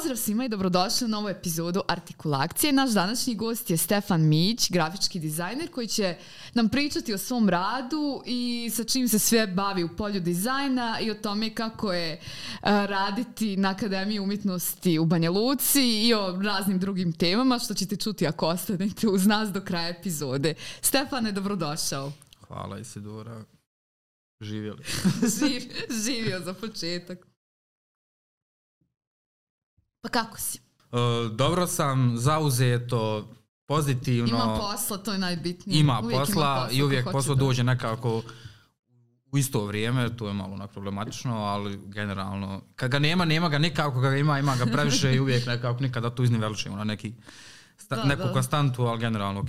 Pozdrav 0.00 0.16
svima 0.16 0.44
i 0.44 0.48
dobrodošli 0.48 1.04
u 1.04 1.08
novu 1.08 1.28
epizodu 1.28 1.82
Artikulacije. 1.88 2.72
Naš 2.72 2.90
današnji 2.90 3.34
gost 3.34 3.70
je 3.70 3.76
Stefan 3.76 4.28
Mić, 4.28 4.70
grafički 4.70 5.18
dizajner 5.18 5.70
koji 5.70 5.86
će 5.86 6.16
nam 6.54 6.68
pričati 6.68 7.14
o 7.14 7.18
svom 7.18 7.48
radu 7.48 8.22
i 8.26 8.70
sa 8.74 8.84
čim 8.84 9.08
se 9.08 9.18
sve 9.18 9.46
bavi 9.46 9.84
u 9.84 9.96
polju 9.96 10.20
dizajna 10.20 11.00
i 11.00 11.10
o 11.10 11.14
tome 11.14 11.54
kako 11.54 11.92
je 11.92 12.20
uh, 12.20 12.68
raditi 12.68 13.56
na 13.56 13.70
Akademiji 13.70 14.18
umjetnosti 14.18 14.98
u 14.98 15.04
Banja 15.04 15.30
Luci 15.30 15.82
i 15.82 16.14
o 16.14 16.40
raznim 16.42 16.78
drugim 16.78 17.12
temama 17.12 17.58
što 17.58 17.74
ćete 17.74 17.96
čuti 17.96 18.26
ako 18.26 18.46
ostanete 18.46 19.08
uz 19.08 19.26
nas 19.26 19.52
do 19.52 19.60
kraja 19.60 19.88
epizode. 19.88 20.54
Stefane, 20.80 21.32
dobrodošao. 21.32 22.12
Hvala 22.48 22.78
Isidora. 22.78 23.44
Živjeli. 24.40 24.84
Živ, 25.38 25.62
živio 26.04 26.40
za 26.40 26.54
početak. 26.54 27.29
Pa 30.00 30.08
kako 30.08 30.38
si? 30.38 30.58
Uh, 30.92 31.32
dobro 31.32 31.66
sam, 31.66 32.14
zauzeto, 32.16 33.28
pozitivno. 33.66 34.28
Ima 34.28 34.58
posla, 34.60 34.98
to 34.98 35.12
je 35.12 35.18
najbitnije. 35.18 35.80
Ima 35.80 36.00
uvijek 36.02 36.20
posla, 36.20 36.42
ima 36.42 36.54
posla 36.54 36.78
i 36.78 36.82
uvijek 36.82 37.10
posla 37.12 37.34
da... 37.34 37.38
dođe 37.38 37.64
nekako 37.64 38.22
u 39.32 39.38
isto 39.38 39.66
vrijeme, 39.66 40.16
to 40.16 40.28
je 40.28 40.34
malo 40.34 40.54
onak 40.54 40.70
problematično, 40.70 41.36
ali 41.36 41.80
generalno, 41.86 42.62
kad 42.76 42.90
ga 42.90 42.98
nema, 42.98 43.24
nema 43.24 43.48
ga 43.48 43.58
nikako, 43.58 44.02
kad 44.02 44.10
ga 44.10 44.16
ima, 44.16 44.38
ima 44.38 44.56
ga 44.56 44.66
previše 44.66 45.14
i 45.14 45.20
uvijek 45.20 45.46
nekako 45.46 45.80
nikada 45.80 46.10
to 46.10 46.22
izniveličimo 46.22 46.76
na 46.76 46.84
neki 46.84 47.12
sta, 47.80 47.96
da, 47.96 48.04
neku 48.04 48.22
da. 48.22 48.32
konstantu, 48.32 48.82
ali 48.82 49.00
generalno 49.00 49.40
ok. 49.40 49.48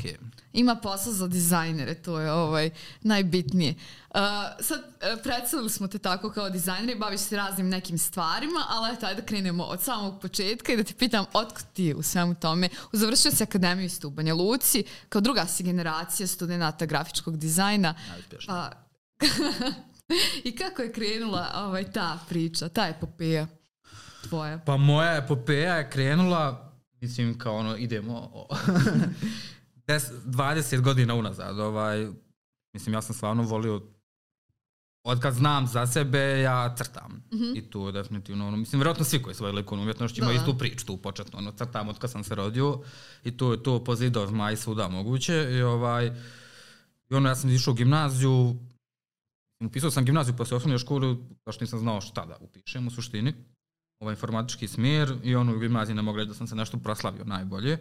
Ima 0.54 0.76
posla 0.76 1.14
za 1.14 1.28
dizajnere, 1.28 1.94
to 1.94 2.20
je 2.20 2.32
ovaj, 2.32 2.70
najbitnije. 3.02 3.76
Uh, 4.10 4.20
sad, 4.60 4.80
uh, 4.80 5.22
predstavili 5.24 5.70
smo 5.70 5.88
te 5.88 6.00
tako 6.00 6.32
kao 6.32 6.50
dizajner 6.50 6.96
i 6.96 7.00
baviš 7.00 7.22
se 7.22 7.38
raznim 7.38 7.70
nekim 7.70 7.98
stvarima, 7.98 8.66
ali 8.70 8.94
eto, 8.94 9.06
ajde 9.06 9.22
da 9.22 9.28
krenemo 9.28 9.64
od 9.64 9.82
samog 9.82 10.22
početka 10.22 10.74
i 10.74 10.78
da 10.78 10.84
te 10.84 10.94
pitam 10.94 11.26
otkud 11.34 11.66
ti 11.74 11.94
u 11.94 12.04
svemu 12.04 12.36
tome. 12.36 12.70
Završio 12.92 13.32
si 13.32 13.44
akademiju 13.44 13.86
isto 13.86 14.08
u 14.08 14.12
Banja 14.12 14.34
Luci, 14.34 14.84
kao 15.10 15.22
druga 15.22 15.46
si 15.46 15.64
generacija 15.64 16.28
studenta 16.28 16.86
grafičkog 16.86 17.38
dizajna. 17.38 17.96
Pa, 18.48 18.72
I 20.44 20.56
kako 20.56 20.82
je 20.82 20.92
krenula 20.92 21.52
ovaj, 21.56 21.92
ta 21.92 22.20
priča, 22.30 22.70
ta 22.70 22.88
epopeja 22.88 23.48
tvoja? 24.30 24.60
Pa 24.66 24.78
moja 24.78 25.16
epopeja 25.16 25.76
je 25.76 25.90
krenula 25.90 26.71
Mislim, 27.02 27.38
kao 27.38 27.56
ono, 27.56 27.78
idemo 27.78 28.48
20 29.88 30.82
godina 30.88 31.16
unazad. 31.16 31.60
Ovaj, 31.60 32.08
mislim, 32.74 32.94
ja 32.94 33.02
sam 33.02 33.16
stvarno 33.16 33.44
volio 33.44 33.82
od 35.04 35.20
kad 35.20 35.34
znam 35.34 35.68
za 35.68 35.88
sebe, 35.88 36.42
ja 36.42 36.76
crtam. 36.76 37.12
Mm 37.12 37.38
-hmm. 37.38 37.58
I 37.58 37.70
tu 37.70 37.92
definitivno, 37.92 38.48
ono, 38.48 38.58
mislim, 38.58 38.80
vjerojatno 38.80 39.06
svi 39.06 39.22
koji 39.22 39.36
svoje 39.36 39.54
likovnu 39.54 39.84
umjetnošću 39.84 40.22
imaju 40.22 40.38
da. 40.38 40.42
istu 40.42 40.58
priču 40.58 40.86
tu 40.86 40.98
početno, 40.98 41.40
ono, 41.40 41.52
crtam 41.52 41.90
od 41.90 42.00
kad 42.00 42.12
sam 42.12 42.24
se 42.24 42.36
rodio 42.36 42.80
i 43.24 43.38
tu 43.38 43.52
je 43.52 43.64
to 43.64 43.84
po 43.84 43.96
zidovima 43.96 44.52
i 44.52 44.58
svuda 44.58 44.88
moguće. 44.88 45.48
I 45.52 45.62
ovaj, 45.62 46.12
i 47.10 47.16
ono, 47.16 47.30
ja 47.30 47.36
sam 47.36 47.50
išao 47.50 47.72
u 47.72 47.76
gimnaziju, 47.76 48.56
upisao 49.66 49.92
sam 49.92 50.06
gimnaziju 50.06 50.38
posle 50.38 50.58
osnovne 50.58 50.80
škole, 50.80 51.16
što 51.52 51.64
nisam 51.64 51.80
znao 51.80 52.02
šta 52.02 52.26
da 52.26 52.38
upišem 52.40 52.88
u 52.88 52.92
suštini 52.92 53.34
ovaj 54.02 54.14
informatički 54.14 54.68
smjer 54.68 55.18
i 55.24 55.36
ono 55.36 55.56
u 55.56 55.60
gimnaziji 55.60 55.96
ne 55.96 56.02
mogu 56.02 56.26
da 56.26 56.34
sam 56.34 56.48
se 56.48 56.56
nešto 56.56 56.78
proslavio 56.78 57.24
najbolje. 57.24 57.78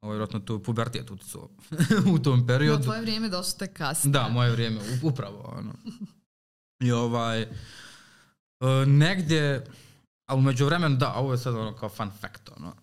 Ovo 0.00 0.12
je 0.12 0.16
vjerojatno 0.16 0.40
tu 0.40 0.62
pubertijet 0.62 1.10
uticao 1.10 1.48
u 2.14 2.18
tom 2.18 2.46
periodu. 2.46 2.78
No, 2.78 2.84
tvoje 2.84 3.00
vrijeme 3.00 3.28
došlo 3.28 3.52
te 3.58 3.66
kasnije. 3.66 4.12
Da, 4.12 4.28
moje 4.28 4.50
vrijeme, 4.50 4.80
upravo. 5.02 5.54
Ono. 5.58 5.72
I 6.80 6.92
ovaj, 6.92 7.42
uh, 7.42 8.86
negdje, 8.86 9.66
ali 10.26 10.38
umeđu 10.38 10.66
vremenu, 10.66 10.96
da, 10.96 11.14
ovo 11.14 11.32
je 11.32 11.38
sad 11.38 11.54
ono 11.54 11.74
kao 11.74 11.88
fun 11.88 12.10
fact, 12.20 12.50
ono. 12.56 12.74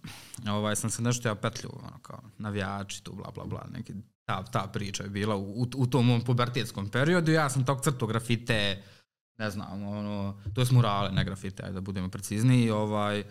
Ovaj, 0.56 0.75
sam 0.75 0.89
se 0.89 1.01
nešto 1.01 1.27
ja 1.27 1.35
petlju, 1.35 1.69
ono 1.83 2.00
kao 2.01 2.22
navijači 2.38 3.03
tu, 3.03 3.13
bla, 3.13 3.31
bla, 3.35 3.45
bla, 3.45 3.67
neki, 3.72 3.94
ta, 4.25 4.44
ta 4.44 4.69
priča 4.73 5.03
je 5.03 5.09
bila 5.09 5.35
u, 5.35 5.67
u 5.75 5.88
tom 5.88 6.06
mom 6.06 6.22
pubertetskom 6.22 6.89
periodu. 6.89 7.31
Ja 7.31 7.50
sam 7.50 7.66
tog 7.66 7.83
crtu 7.83 8.07
grafite, 8.07 8.83
ne 9.41 9.50
znam, 9.50 9.88
ono, 9.88 10.38
to 10.53 10.62
je 10.62 10.68
murale, 10.72 11.12
ne 11.12 11.24
grafite, 11.25 11.72
da 11.72 11.81
budemo 11.81 12.09
precizniji, 12.09 12.69
ovaj, 12.69 13.24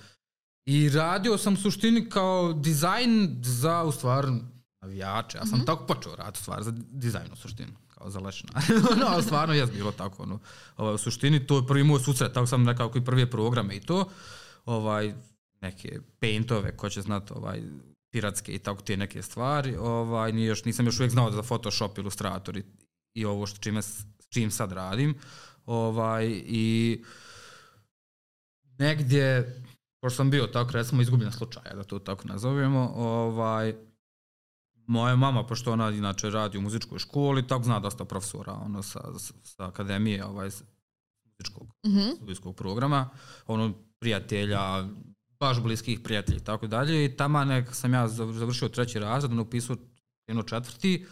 i 0.66 0.88
radio 0.88 1.38
sam 1.38 1.54
u 1.54 1.56
suštini 1.56 2.08
kao 2.08 2.52
dizajn 2.52 3.38
za, 3.42 3.82
u 3.82 3.92
stvar, 3.92 4.26
navijače. 4.82 5.38
Ja 5.38 5.46
sam 5.46 5.58
mm 5.58 5.62
-hmm. 5.62 5.66
tako 5.66 5.86
počeo 5.86 6.16
raditi 6.16 6.38
stvar 6.38 6.62
za 6.62 6.72
dizajn 6.90 7.32
u 7.32 7.36
suštini, 7.36 7.72
kao 7.94 8.10
za 8.10 8.20
lešna. 8.20 8.50
no, 9.00 9.22
stvarno 9.22 9.54
je 9.54 9.66
bilo 9.66 9.92
tako, 9.92 10.22
ono, 10.22 10.38
ovaj, 10.76 10.94
u 10.94 10.98
suštini 10.98 11.46
to 11.46 11.56
je 11.56 11.66
prvi 11.66 11.84
moj 11.84 12.00
susret, 12.00 12.32
tako 12.32 12.46
sam 12.46 12.62
nekako 12.62 12.98
i 12.98 13.04
prve 13.04 13.30
programe 13.30 13.76
i 13.76 13.80
to, 13.80 14.08
ovaj, 14.64 15.14
neke 15.60 16.00
paintove, 16.20 16.76
ko 16.76 16.88
će 16.88 17.02
znati, 17.02 17.32
ovaj, 17.36 17.62
piratske 18.12 18.52
i 18.52 18.58
tako 18.58 18.82
te 18.82 18.96
neke 18.96 19.22
stvari, 19.22 19.76
ovaj, 19.76 20.32
nije 20.32 20.46
još, 20.46 20.64
nisam 20.64 20.86
još 20.86 20.98
uvijek 21.00 21.12
znao 21.12 21.30
da 21.30 21.42
Photoshop, 21.42 21.98
Illustrator 21.98 22.56
i, 22.56 22.64
i 23.14 23.24
ovo 23.24 23.46
što 23.46 23.58
čime, 23.58 23.80
čim 24.28 24.50
sad 24.50 24.72
radim, 24.72 25.14
Ovaj, 25.70 26.42
I 26.46 27.02
negdje, 28.78 29.56
pošto 30.00 30.16
sam 30.16 30.30
bio 30.30 30.46
tako, 30.46 30.72
recimo, 30.72 31.02
izgubljen 31.02 31.32
slučaja, 31.32 31.74
da 31.74 31.82
to 31.82 31.98
tako 31.98 32.28
nazovemo, 32.28 32.92
ovaj, 32.96 33.74
moja 34.86 35.16
mama, 35.16 35.46
pošto 35.46 35.72
ona 35.72 35.90
inače 35.90 36.30
radi 36.30 36.58
u 36.58 36.60
muzičkoj 36.60 36.98
školi, 36.98 37.46
tako 37.46 37.64
zna 37.64 37.80
dosta 37.80 38.04
profesora 38.04 38.52
ono, 38.52 38.82
sa, 38.82 39.00
sa 39.42 39.66
akademije 39.66 40.24
ovaj, 40.24 40.50
muzičkog 41.24 41.66
mm 41.86 41.90
-hmm. 41.90 42.16
studijskog 42.16 42.56
programa, 42.56 43.10
ono, 43.46 43.74
prijatelja, 43.98 44.88
baš 45.40 45.60
bliskih 45.60 46.00
prijatelja 46.00 46.38
i 46.38 46.44
tako 46.44 46.66
dalje. 46.66 47.04
I 47.04 47.16
tamo 47.16 47.44
nek 47.44 47.74
sam 47.74 47.94
ja 47.94 48.08
završio 48.08 48.68
treći 48.68 48.98
razred, 48.98 49.32
ono 49.32 49.42
upisao 49.42 49.76
jedno 50.26 50.42
četvrti, 50.42 51.06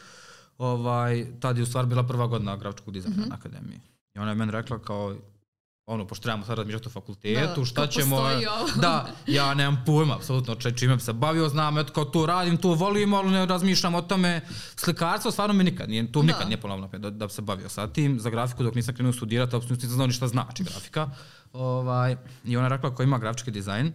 ovaj, 0.56 1.26
tad 1.40 1.56
je 1.56 1.62
u 1.62 1.66
stvari 1.66 1.88
bila 1.88 2.06
prva 2.06 2.26
godina 2.26 2.56
grafičkog 2.56 2.94
dizajna 2.94 3.16
mm 3.16 3.24
-hmm. 3.24 3.28
na 3.28 3.34
akademiji. 3.34 3.80
I 4.18 4.20
ona 4.20 4.30
je 4.30 4.34
meni 4.34 4.52
rekla 4.52 4.78
kao, 4.78 5.16
ono, 5.86 6.06
pošto 6.06 6.22
trebamo 6.22 6.44
sad 6.44 6.58
razmišljati 6.58 6.88
o 6.88 6.90
fakultetu, 6.90 7.60
da, 7.60 7.66
šta 7.66 7.86
ćemo... 7.86 8.16
Da, 8.76 9.06
ja 9.26 9.54
nemam 9.54 9.82
pojma, 9.86 10.16
apsolutno, 10.16 10.54
če, 10.54 10.76
čime 10.76 10.96
bi 10.96 11.02
se 11.02 11.12
bavio, 11.12 11.48
znam, 11.48 11.78
eto, 11.78 11.92
kao 11.92 12.04
to 12.04 12.26
radim, 12.26 12.56
to 12.56 12.74
volim, 12.74 13.14
ali 13.14 13.30
ne 13.30 13.46
razmišljam 13.46 13.94
o 13.94 14.02
tome. 14.02 14.40
Slikarstvo 14.76 15.30
stvarno 15.30 15.54
mi 15.54 15.64
nikad 15.64 15.88
nije, 15.88 16.12
to 16.12 16.22
da. 16.22 16.26
nikad 16.26 16.46
nije 16.46 16.60
ponovno 16.60 16.88
da, 16.88 17.10
da 17.10 17.26
bi 17.26 17.32
se 17.32 17.42
bavio 17.42 17.68
sa 17.68 17.86
tim. 17.86 18.20
Za 18.20 18.30
grafiku 18.30 18.62
dok 18.62 18.74
nisam 18.74 18.94
krenuo 18.94 19.12
studirati, 19.12 19.56
apsolutno 19.56 19.86
nisam 19.86 19.94
znao 19.94 20.06
ni 20.06 20.12
šta 20.12 20.28
znači 20.28 20.64
grafika. 20.64 21.10
Ovaj, 21.52 22.16
I 22.44 22.56
ona 22.56 22.66
je 22.66 22.70
rekla 22.70 22.94
ko 22.94 23.02
ima 23.02 23.18
grafički 23.18 23.50
dizajn, 23.50 23.92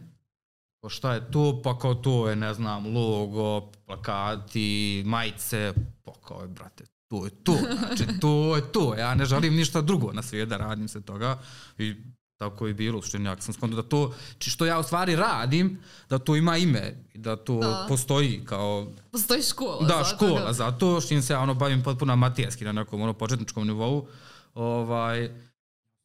pa 0.82 0.90
šta 0.90 1.14
je 1.14 1.32
to, 1.32 1.62
pa 1.64 1.78
kao 1.78 1.96
to 1.96 2.30
je, 2.30 2.36
ne 2.36 2.54
znam, 2.54 2.96
logo, 2.96 3.72
plakati, 3.86 5.04
majice, 5.06 5.74
pa 6.04 6.12
kao 6.28 6.42
je, 6.42 6.48
brate, 6.48 6.86
to 7.14 7.26
je 7.26 7.32
to, 7.44 7.58
znači 7.80 8.20
to 8.20 8.56
je 8.56 8.72
to, 8.72 8.96
ja 8.96 9.16
ne 9.16 9.26
želim 9.26 9.56
ništa 9.56 9.82
drugo 9.82 10.14
na 10.14 10.22
svijet 10.22 10.50
da 10.50 10.58
radim 10.58 10.88
se 10.88 11.02
toga 11.02 11.40
i 11.78 11.96
tako 12.38 12.68
je 12.68 12.74
bilo, 12.74 13.02
što 13.02 13.18
ja 13.18 13.42
sam 13.42 13.54
skontao 13.54 13.82
da 13.82 13.90
to, 13.90 14.14
či 14.38 14.50
što 14.50 14.66
ja 14.66 14.80
u 14.80 14.84
stvari 14.84 15.16
radim, 15.16 15.80
da 16.10 16.20
to 16.20 16.36
ima 16.36 16.58
ime, 16.58 16.96
da 17.14 17.36
to 17.36 17.60
da. 17.60 17.86
postoji 17.90 18.42
kao... 18.46 18.88
Postoji 19.12 19.42
škola. 19.42 19.88
Da, 19.88 20.04
zato, 20.04 20.16
škola, 20.16 20.42
da. 20.42 20.54
zato 20.54 21.02
što 21.02 21.22
se 21.22 21.34
ja 21.34 21.40
ono 21.40 21.54
bavim 21.54 21.84
potpuno 21.84 22.14
amatijerski 22.14 22.66
na 22.66 22.72
nekom 22.72 23.02
ono 23.02 23.14
početničkom 23.14 23.68
nivou, 23.68 24.08
ovaj, 24.54 25.30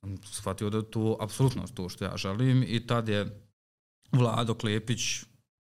sam 0.01 0.19
shvatio 0.23 0.71
da 0.71 0.83
to 0.83 1.17
apsolutno 1.21 1.67
to 1.75 1.89
što 1.89 2.05
ja 2.05 2.17
želim 2.17 2.65
i 2.67 2.87
tad 2.87 3.09
je 3.09 3.49
Vlado 4.13 4.55
Klepić, 4.55 5.01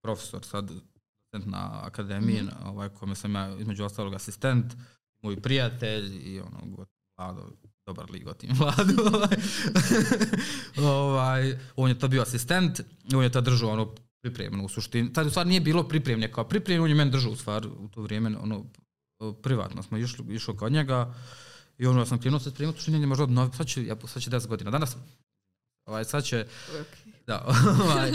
profesor 0.02 0.44
sad 0.44 0.70
na 1.32 1.80
akademiji, 1.82 2.42
mm 2.42 2.48
-hmm. 2.48 2.68
ovaj, 2.68 2.88
kome 2.88 3.14
sam 3.14 3.34
ja 3.34 3.56
između 3.58 3.84
ostalog 3.84 4.14
asistent, 4.14 4.74
moj 5.22 5.40
prijatelj 5.40 6.20
i 6.24 6.40
ono, 6.40 6.86
Vlado, 7.18 7.50
dobar 7.86 8.10
lig 8.10 8.26
tim 8.38 8.50
Vlado. 8.58 9.28
Ovaj. 10.90 11.58
on 11.76 11.88
je 11.88 11.98
to 11.98 12.08
bio 12.08 12.22
asistent 12.22 12.80
on 13.14 13.22
je 13.22 13.32
to 13.32 13.40
držao 13.40 13.70
ono 13.70 13.94
pripremno 14.20 14.64
u 14.64 14.68
suštini. 14.68 15.12
Tad 15.12 15.26
u 15.26 15.30
stvari 15.30 15.48
nije 15.48 15.60
bilo 15.60 15.88
pripremlje 15.88 16.32
kao 16.32 16.44
pripremlje, 16.44 16.82
on 16.82 16.88
je 16.88 16.94
meni 16.94 17.10
držao 17.10 17.32
u 17.32 17.36
stvar 17.36 17.66
u 17.66 17.88
to 17.88 18.02
vrijeme, 18.02 18.36
ono, 18.38 18.64
privatno 19.42 19.82
smo 19.82 19.98
išli, 19.98 20.34
išli 20.34 20.56
kod 20.56 20.72
njega 20.72 21.14
i 21.78 21.86
ono, 21.86 22.00
ja 22.00 22.06
sam 22.06 22.20
krenuo 22.20 22.40
se 22.40 22.50
spremati, 22.50 22.80
što 22.80 22.90
nije 22.90 23.06
možda 23.06 23.24
od 23.24 23.30
novi, 23.30 23.50
sad 23.56 23.66
će, 23.66 23.86
ja, 23.86 23.96
sad 24.06 24.22
će 24.22 24.30
10 24.30 24.46
godina. 24.46 24.70
Danas, 24.70 24.96
ovaj, 25.86 26.04
sad 26.04 26.24
će, 26.24 26.46
okay. 26.72 27.07
Da, 27.28 27.44
ovaj, 27.84 28.12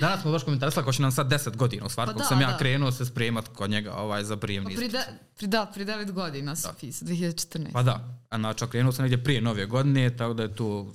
Danas 0.00 0.22
smo 0.22 0.32
baš 0.32 0.44
komentarisali 0.44 0.84
kako 0.84 0.92
će 0.92 1.02
nam 1.02 1.12
sad 1.12 1.26
10 1.26 1.56
godina, 1.56 1.86
u 1.86 1.88
stvari, 1.88 2.10
pa 2.12 2.18
da, 2.18 2.24
sam 2.24 2.40
ja 2.40 2.50
da. 2.50 2.58
krenuo 2.58 2.92
se 2.92 3.04
spremat 3.04 3.48
kod 3.48 3.70
njega 3.70 3.94
ovaj, 3.94 4.24
za 4.24 4.36
prijemni 4.36 4.74
pa 4.74 4.78
pri, 4.78 4.88
de, 4.88 5.04
pri, 5.36 5.46
da, 5.46 5.70
pri 5.74 5.84
9 5.84 6.12
godina 6.12 6.56
su 6.56 6.68
da. 6.68 6.74
pisa, 6.80 7.04
2014. 7.04 7.72
Pa 7.72 7.82
da, 7.82 8.18
a 8.28 8.38
znači 8.38 8.66
krenuo 8.70 8.92
sam 8.92 9.02
negdje 9.02 9.24
prije 9.24 9.40
nove 9.40 9.66
godine, 9.66 10.16
tako 10.16 10.34
da 10.34 10.42
je 10.42 10.54
tu 10.54 10.92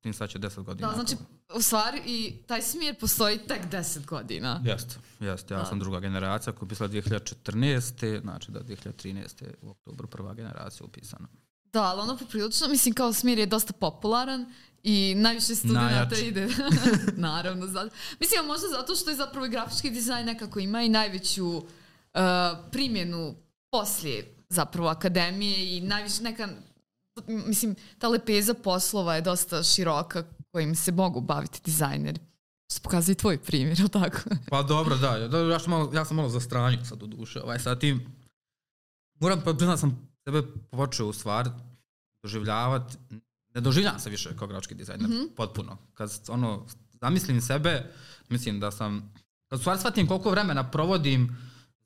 tim 0.00 0.14
sad 0.14 0.28
će 0.28 0.38
10 0.38 0.62
godina. 0.62 0.88
Da, 0.88 0.94
znači, 0.94 1.16
u 1.54 1.62
stvari 1.62 2.02
i 2.06 2.34
taj 2.46 2.62
smjer 2.62 2.94
postoji 3.00 3.38
tek 3.38 3.60
10 3.70 4.06
godina. 4.06 4.60
Jeste, 4.64 4.94
jeste. 5.20 5.54
Ja 5.54 5.58
da. 5.58 5.66
sam 5.66 5.78
druga 5.78 6.00
generacija 6.00 6.52
koja 6.52 6.60
je 6.60 6.66
upisala 6.66 6.90
2014. 6.90 8.20
Znači 8.22 8.52
da 8.52 8.60
2013. 8.60 9.44
u 9.62 9.70
oktobru 9.70 10.08
prva 10.08 10.34
generacija 10.34 10.86
upisana. 10.86 11.28
Da, 11.72 11.82
ali 11.82 12.00
ono 12.00 12.16
poprilično, 12.16 12.68
mislim 12.68 12.94
kao 12.94 13.12
smjer 13.12 13.38
je 13.38 13.46
dosta 13.46 13.72
popularan 13.72 14.52
i 14.82 15.14
najviše 15.14 15.54
studenta 15.54 16.16
ide. 16.22 16.48
Naravno. 17.16 17.66
Zato. 17.66 17.94
Mislim, 18.20 18.46
možda 18.46 18.68
zato 18.68 18.94
što 18.94 19.10
je 19.10 19.16
zapravo 19.16 19.46
i 19.46 19.50
grafički 19.50 19.90
dizajn 19.90 20.26
nekako 20.26 20.58
ima 20.60 20.82
i 20.82 20.88
najveću 20.88 21.46
uh, 21.56 21.62
primjenu 22.70 23.34
poslije 23.70 24.34
zapravo 24.48 24.88
akademije 24.88 25.76
i 25.76 25.80
najviše 25.80 26.22
neka 26.22 26.48
mislim, 27.26 27.74
ta 27.98 28.08
lepeza 28.08 28.54
poslova 28.54 29.14
je 29.14 29.20
dosta 29.20 29.62
široka 29.62 30.24
kojim 30.50 30.74
se 30.74 30.92
mogu 30.92 31.20
baviti 31.20 31.60
dizajneri. 31.64 32.20
Što 32.72 32.80
pokazuje 32.82 33.14
tvoj 33.14 33.38
primjer, 33.38 33.80
ili 33.80 33.88
tako? 33.88 34.18
Pa 34.50 34.62
dobro, 34.62 34.96
da. 34.96 35.16
ja, 35.16 35.58
sam 35.58 35.70
malo, 35.70 35.90
ja 35.94 36.04
sam 36.04 36.16
malo 36.16 36.28
za 36.28 36.40
stranju 36.40 36.84
sad 36.84 37.02
u 37.02 37.06
duše. 37.06 37.40
Ovaj, 37.42 37.58
sad 37.58 37.80
tim, 37.80 38.06
moram 39.20 39.40
pa 39.44 39.76
sam 39.76 40.08
sebe 40.24 40.42
počeo 40.70 41.06
u 41.06 41.12
stvar 41.12 41.48
doživljavat, 42.22 42.96
ne 43.54 43.60
doživljavam 43.60 44.00
se 44.00 44.10
više 44.10 44.36
kao 44.36 44.48
grafički 44.48 44.74
dizajner, 44.74 45.08
mm 45.08 45.12
-hmm. 45.12 45.34
potpuno. 45.36 45.78
Kad 45.94 46.10
ono, 46.28 46.66
zamislim 47.00 47.40
sebe, 47.40 47.90
mislim 48.28 48.60
da 48.60 48.70
sam, 48.70 49.14
kad 49.48 49.58
u 49.58 49.62
stvari 49.62 49.78
shvatim 49.78 50.06
koliko 50.06 50.30
vremena 50.30 50.70
provodim 50.70 51.36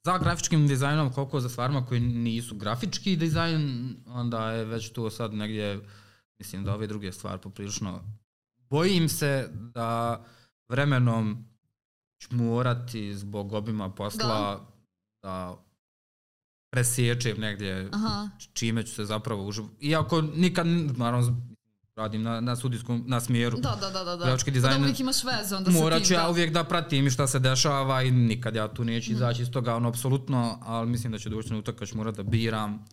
za 0.05 0.19
grafičkim 0.19 0.69
dizajnom, 0.69 1.13
koliko 1.13 1.41
za 1.41 1.49
stvarima 1.49 1.87
koji 1.87 2.01
nisu 2.01 2.57
grafički 2.57 3.17
dizajn, 3.17 3.95
onda 4.07 4.51
je 4.51 4.65
već 4.65 4.93
tu 4.93 5.11
sad 5.11 5.35
negdje, 5.35 5.81
mislim 6.39 6.65
da 6.65 6.75
ove 6.75 6.87
druge 6.87 7.13
stvari 7.13 7.41
poprilično 7.43 8.01
bojim 8.71 9.09
se 9.09 9.49
da 9.53 10.25
vremenom 10.69 11.45
ću 12.21 12.35
morati 12.35 13.15
zbog 13.15 13.53
obima 13.53 13.91
posla 13.91 14.27
da, 14.29 14.67
da 15.23 15.65
presječem 16.71 17.41
negdje 17.41 17.89
Aha. 17.93 18.29
čime 18.53 18.83
ću 18.83 18.95
se 18.95 19.05
zapravo 19.05 19.47
uživ... 19.47 19.65
Iako 19.81 20.23
nikad, 20.23 20.67
naravno, 20.97 21.43
radim 21.97 22.23
na, 22.23 22.41
na 22.41 22.57
sudijskom, 22.57 23.05
na 23.07 23.21
smjeru. 23.21 23.59
Da, 23.61 23.79
da, 23.81 23.91
da, 23.91 24.17
da. 24.17 24.25
Grafički 24.25 24.51
dizajn. 24.51 24.75
Da 24.75 24.81
uvijek 24.81 25.01
imaš 25.01 25.25
vezu 25.25 25.57
onda 25.57 25.71
Morat 25.71 26.03
ću 26.05 26.15
ja 26.15 26.29
uvijek 26.31 26.53
da 26.53 26.65
pratim 26.65 27.11
šta 27.11 27.27
se 27.27 27.39
dešava 27.39 28.03
i 28.03 28.11
nikad 28.11 28.55
ja 28.55 28.69
tu 28.69 28.85
neću 28.85 29.11
mm. 29.11 29.15
izaći 29.15 29.43
iz 29.43 29.51
toga, 29.51 29.77
ono, 29.77 29.89
apsolutno, 29.89 30.59
ali 30.63 30.91
mislim 30.91 31.13
da 31.13 31.19
će 31.19 31.29
doći 31.29 31.63
kad 31.79 31.89
ću 31.89 31.97
morat 31.97 32.17
da 32.17 32.23
biram, 32.23 32.85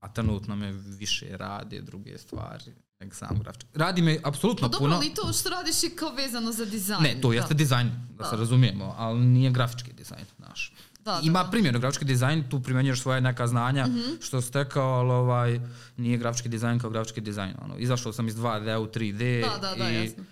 a 0.00 0.12
trenutno 0.12 0.56
me 0.56 0.72
više 0.72 1.36
radi 1.36 1.82
druge 1.82 2.18
stvari 2.18 2.72
nego 3.00 3.14
sam 3.14 3.38
grafički. 3.42 3.68
Radi 3.74 4.02
me 4.02 4.18
apsolutno 4.24 4.70
pa, 4.70 4.78
puno. 4.78 4.90
Dobro, 4.90 5.06
ali 5.06 5.14
to 5.14 5.32
što 5.32 5.48
radiš 5.48 5.82
je 5.82 5.90
kao 5.90 6.10
vezano 6.10 6.52
za 6.52 6.64
dizajn. 6.64 7.02
Ne, 7.02 7.20
to 7.20 7.32
jeste 7.32 7.54
da. 7.54 7.58
dizajn, 7.58 7.90
da, 8.10 8.24
da 8.24 8.30
se 8.30 8.36
razumijemo, 8.36 8.94
ali 8.98 9.20
nije 9.20 9.50
grafički 9.50 9.92
dizajn, 9.92 10.24
znaš. 10.36 10.72
Da, 11.06 11.20
Ima 11.22 11.42
da, 11.42 11.50
primjer, 11.50 11.78
grafički 11.78 12.04
dizajn, 12.04 12.44
tu 12.50 12.62
primjenjuješ 12.62 13.00
svoje 13.00 13.20
neka 13.20 13.46
znanja 13.46 13.86
mm 13.86 13.90
-hmm. 13.90 14.26
što 14.26 14.42
si 14.42 14.52
tekao, 14.52 14.92
ali 14.92 15.10
ovaj, 15.10 15.60
nije 15.96 16.18
grafički 16.18 16.48
dizajn 16.48 16.78
kao 16.78 16.90
grafički 16.90 17.20
dizajn. 17.20 17.54
Ono, 17.62 17.78
izašao 17.78 18.12
sam 18.12 18.28
iz 18.28 18.36
2D 18.36 18.76
u 18.76 18.86
3D 18.86 19.40
da, 19.40 19.68
da, 19.68 19.74
da, 19.74 19.90
i 19.90 20.04
jasno. 20.04 20.24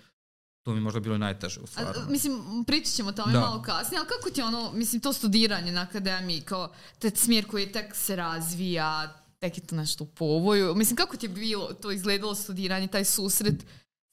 to 0.65 0.73
mi 0.73 0.79
možda 0.79 0.99
bilo 0.99 1.17
najteže 1.17 1.59
u 1.59 1.67
stvari. 1.67 1.99
A, 1.99 2.09
mislim, 2.09 2.63
pričat 2.67 2.93
ćemo 2.93 3.11
tome 3.11 3.33
da. 3.33 3.39
malo 3.39 3.61
kasnije, 3.61 3.99
ali 3.99 4.07
kako 4.07 4.29
ti 4.29 4.41
ono, 4.41 4.71
mislim, 4.73 5.01
to 5.01 5.13
studiranje 5.13 5.71
na 5.71 5.81
akademiji, 5.81 6.41
kao 6.41 6.73
te 6.99 7.09
smjer 7.15 7.47
koji 7.47 7.71
tek 7.71 7.95
se 7.95 8.15
razvija, 8.15 9.13
tek 9.39 9.57
je 9.57 9.67
to 9.67 9.75
nešto 9.75 10.03
u 10.03 10.07
povoju. 10.07 10.75
Mislim, 10.75 10.97
kako 10.97 11.17
ti 11.17 11.25
je 11.25 11.29
bilo 11.29 11.73
to 11.73 11.91
izgledalo 11.91 12.35
studiranje, 12.35 12.87
taj 12.87 13.05
susret 13.05 13.65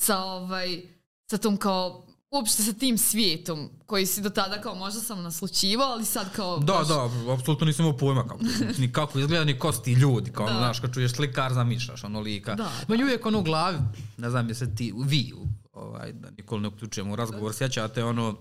sa, 0.02 0.18
ovaj, 0.18 0.82
sa 1.30 1.38
tom 1.38 1.56
kao 1.56 2.06
uopšte 2.32 2.62
sa 2.62 2.73
tim 2.73 2.99
svijetom 2.99 3.70
koji 3.87 4.06
si 4.06 4.23
do 4.23 4.31
tada 4.31 4.61
kao 4.61 4.75
možda 4.75 5.00
sam 5.00 5.23
naslučivao, 5.23 5.88
ali 5.88 6.05
sad 6.05 6.32
kao... 6.32 6.58
Da, 6.58 6.73
baš... 6.73 6.88
da, 6.88 7.11
apsolutno 7.32 7.67
nisam 7.67 7.84
imao 7.87 7.99
pojma 7.99 8.23
kako, 8.23 8.40
ni 8.79 8.93
kako 8.93 9.19
izgleda, 9.19 9.44
ni 9.44 9.58
kosti 9.58 9.93
ljudi, 9.93 10.31
kao 10.32 10.46
da. 10.46 10.52
znaš, 10.52 10.81
kad 10.81 10.94
čuješ 10.94 11.12
slikar, 11.12 11.52
zamišljaš 11.52 12.05
ono 12.05 12.20
lika. 12.20 12.55
Da, 12.55 12.70
Ma 12.88 12.96
da. 12.96 13.05
uvijek 13.05 13.26
ono 13.26 13.38
u 13.38 13.43
glavi, 13.43 13.79
ne 14.17 14.31
znam 14.31 14.49
je 14.49 14.55
se 14.55 14.75
ti, 14.75 14.94
vi, 14.96 15.32
ovaj, 15.73 16.12
da 16.12 16.31
nikol 16.31 16.61
ne 16.61 16.69
uključujemo 16.69 17.12
u 17.12 17.17
razgovor, 17.17 17.55
sjećate 17.55 18.05
ono, 18.05 18.37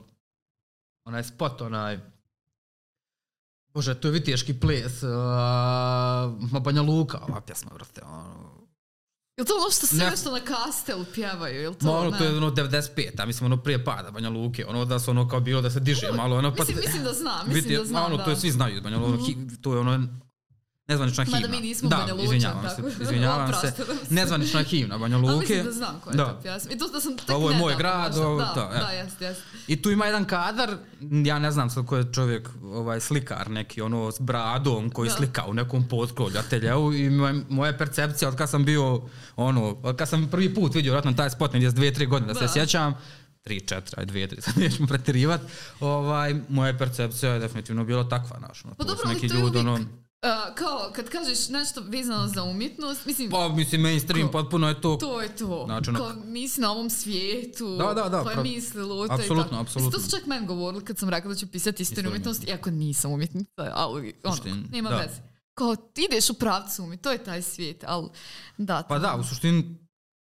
onaj 1.06 1.24
spot, 1.24 1.62
onaj, 1.62 2.00
Bože, 3.74 3.96
to 3.96 4.08
je 4.08 4.12
viteški 4.12 4.60
ples, 4.60 5.04
uh, 5.04 6.62
Banja 6.62 6.82
Luka, 6.82 7.20
ova 7.30 7.42
pjesma, 7.42 7.72
vrte, 7.74 8.02
ono, 8.06 8.50
Je 9.42 9.46
to 9.46 9.54
ono 9.62 9.72
što 9.72 9.88
sve 9.88 9.98
ne. 9.98 10.32
na 10.32 10.40
kastelu 10.40 11.06
pjevaju, 11.14 11.64
ili 11.64 11.76
to? 11.76 11.86
Ma 11.86 11.92
ono, 11.92 12.10
ne? 12.10 12.18
to 12.18 12.24
je 12.24 12.38
ono 12.38 12.52
95, 12.52 13.22
a 13.22 13.26
mislim 13.26 13.46
ono 13.46 13.58
prije 13.58 13.86
pada 13.86 14.12
Banja 14.12 14.30
Luke, 14.30 14.66
ono 14.66 14.86
da 14.86 15.00
se 15.00 15.12
ono 15.12 15.28
kao 15.28 15.40
bilo 15.40 15.62
da 15.62 15.70
se 15.70 15.80
diže 15.80 16.12
malo, 16.12 16.38
ono 16.38 16.56
pa... 16.56 16.64
Mislim, 16.64 16.78
mislim 16.86 17.04
da 17.04 17.14
znam, 17.14 17.48
mislim 17.48 17.64
vidi, 17.64 17.78
da 17.78 17.86
znam, 17.86 18.06
ono, 18.06 18.18
da. 18.18 18.24
to 18.24 18.30
je 18.30 18.36
svi 18.36 18.52
znaju, 18.52 18.82
Banja 18.82 18.98
Luke, 18.98 19.32
mm 19.32 19.48
-hmm. 19.48 19.62
to 19.62 19.74
je 19.74 19.80
ono 19.80 20.08
nezvanična 20.92 21.24
himna. 21.24 21.40
Mada 21.40 21.52
mi 21.52 21.62
nismo 21.62 21.90
da, 21.90 21.96
Banja 21.96 22.14
Lučan, 22.14 22.26
izvinjavam 22.26 22.64
tako. 22.64 22.90
se, 22.90 23.04
izvinjavam 23.04 23.54
se. 23.62 23.74
Nezvanična 24.16 24.64
himna 24.64 24.98
Banja 24.98 25.18
Luke. 25.18 25.30
Ali 25.30 25.40
mislim 25.40 25.64
da 25.64 25.72
znam 25.72 26.00
koja 26.04 26.12
je 26.14 26.18
da. 26.18 26.26
to 26.26 26.42
pjesma. 26.42 26.72
I 26.72 26.78
to 26.78 26.88
da 26.88 27.02
sam 27.02 27.18
tek 27.18 27.36
Ovo 27.36 27.50
je 27.50 27.58
moj 27.58 27.76
grad, 27.78 28.18
ovo, 28.18 28.40
da, 28.40 28.54
to, 28.54 28.70
da, 28.80 28.90
jeste, 28.90 29.26
jeste. 29.26 29.44
I 29.68 29.82
tu 29.82 29.92
ima 29.92 30.06
jedan 30.06 30.26
kadar, 30.26 30.78
ja 31.26 31.40
ne 31.40 31.52
znam 31.52 31.70
sad 31.70 31.86
ko 31.86 31.98
je 31.98 32.14
čovjek, 32.14 32.50
ovaj 32.64 33.00
slikar 33.00 33.50
neki, 33.50 33.82
ono 33.82 34.12
s 34.12 34.20
bradom 34.20 34.90
koji 34.90 35.10
da. 35.10 35.16
slika 35.16 35.46
u 35.48 35.54
nekom 35.54 35.88
potkrovlju 35.88 36.40
ateljevu 36.40 36.94
i 36.94 37.10
moja, 37.10 37.34
moja 37.50 37.78
percepcija 37.78 38.30
od 38.30 38.36
kad 38.36 38.50
sam 38.50 38.66
bio, 38.66 39.02
ono, 39.36 39.78
od 39.84 39.96
kad 39.98 40.10
sam 40.10 40.28
prvi 40.32 40.54
put 40.54 40.76
vidio 40.76 40.92
vratno 40.92 41.14
taj 41.14 41.30
spot 41.30 41.54
negdje 41.54 41.70
s 41.70 41.74
dvije, 41.74 41.94
tri 41.94 42.06
godine 42.06 42.34
da, 42.34 42.40
da 42.40 42.48
se 42.48 42.54
sjećam, 42.54 42.96
3, 43.46 43.64
4, 43.66 43.98
aj 43.98 44.06
2, 44.06 44.36
3, 44.36 44.42
sad 44.42 44.58
nećemo 44.58 44.88
preterivat, 44.88 45.42
ovaj, 45.80 46.36
moja 46.50 46.78
percepcija 46.78 47.34
je 47.34 47.40
definitivno 47.40 47.84
bila 47.84 48.10
takva, 48.10 48.40
naš, 48.40 48.64
no, 48.64 48.74
pa 48.78 48.84
dobro, 48.84 49.10
neki 49.14 49.28
ljudi, 49.28 49.58
ono, 49.58 49.80
Uh, 50.23 50.56
kao, 50.56 50.91
kad 50.95 51.09
kažeš 51.09 51.50
nešto 51.50 51.81
vezano 51.88 52.27
za 52.27 52.44
umjetnost, 52.44 53.06
mislim... 53.06 53.29
Pa, 53.31 53.50
mislim, 53.50 53.81
mainstream 53.81 54.27
ko, 54.27 54.31
potpuno 54.31 54.68
je 54.68 54.81
to. 54.81 54.95
To 54.95 55.21
je 55.21 55.35
to. 55.35 55.63
Znači, 55.65 55.89
ono... 55.89 56.00
Kao, 56.00 56.13
nisi 56.25 56.62
na 56.62 56.71
ovom 56.71 56.89
svijetu. 56.89 57.77
Da, 57.77 57.94
da, 57.94 58.09
da. 58.09 58.23
Koje 58.23 58.33
pra... 58.33 58.44
misli, 58.44 58.83
luta 58.83 59.13
apsolutno, 59.13 59.45
i 59.45 59.50
tako. 59.50 59.62
Apsolutno, 59.62 59.91
To 59.91 60.03
su 60.03 60.12
čak 60.12 60.25
meni 60.25 60.47
govorili 60.47 60.85
kad 60.85 60.97
sam 60.97 61.09
rekla 61.09 61.29
da 61.29 61.35
ću 61.35 61.47
pisati 61.47 61.83
istoriju 61.83 62.09
umjetnosti, 62.09 62.47
iako 62.47 62.71
nisam 62.71 63.12
umjetnica, 63.12 63.71
ali 63.73 64.13
ono, 64.23 64.33
Uštin, 64.33 64.68
nema 64.71 64.89
da. 64.89 64.97
veze. 64.97 65.21
Kao, 65.53 65.75
ti 65.75 66.07
ideš 66.12 66.29
u 66.29 66.33
pravcu 66.33 66.83
umjetnosti, 66.83 67.03
to 67.03 67.12
je 67.12 67.23
taj 67.23 67.41
svijet, 67.41 67.83
ali 67.88 68.09
da. 68.57 68.83
Pa 68.89 69.00
da, 69.00 69.15
u 69.15 69.23
suštini 69.23 69.77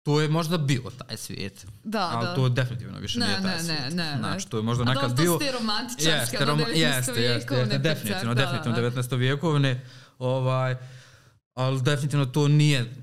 to 0.07 0.21
je 0.21 0.29
možda 0.29 0.57
bio 0.57 0.81
taj 0.97 1.17
svijet. 1.17 1.65
Da, 1.83 2.09
ali 2.13 2.27
da. 2.27 2.35
to 2.35 2.49
definitivno 2.49 2.99
više 2.99 3.19
ne, 3.19 3.27
nije 3.27 3.41
taj 3.41 3.57
ne, 3.57 3.63
svijet. 3.63 3.93
Ne, 3.93 4.11
ne, 4.11 4.17
znači, 4.17 4.47
to 4.47 4.57
je 4.57 4.63
možda 4.63 4.83
nekad 4.83 5.15
bio... 5.15 5.35
A 5.35 5.37
to 5.37 5.45
ste 5.45 5.51
romantičarske, 5.51 6.35
jeste, 6.35 6.45
rom, 6.45 6.59
jeste, 6.59 7.21
jeste, 7.21 7.55
jeste, 7.55 7.77
definitivno, 7.77 8.33
da, 8.33 8.41
definitivno, 8.41 8.81
da. 8.81 9.01
19. 9.01 9.17
vjekovne, 9.17 9.85
ovaj, 10.19 10.75
ali 11.53 11.81
definitivno 11.81 12.25
to 12.25 12.47
nije 12.47 12.93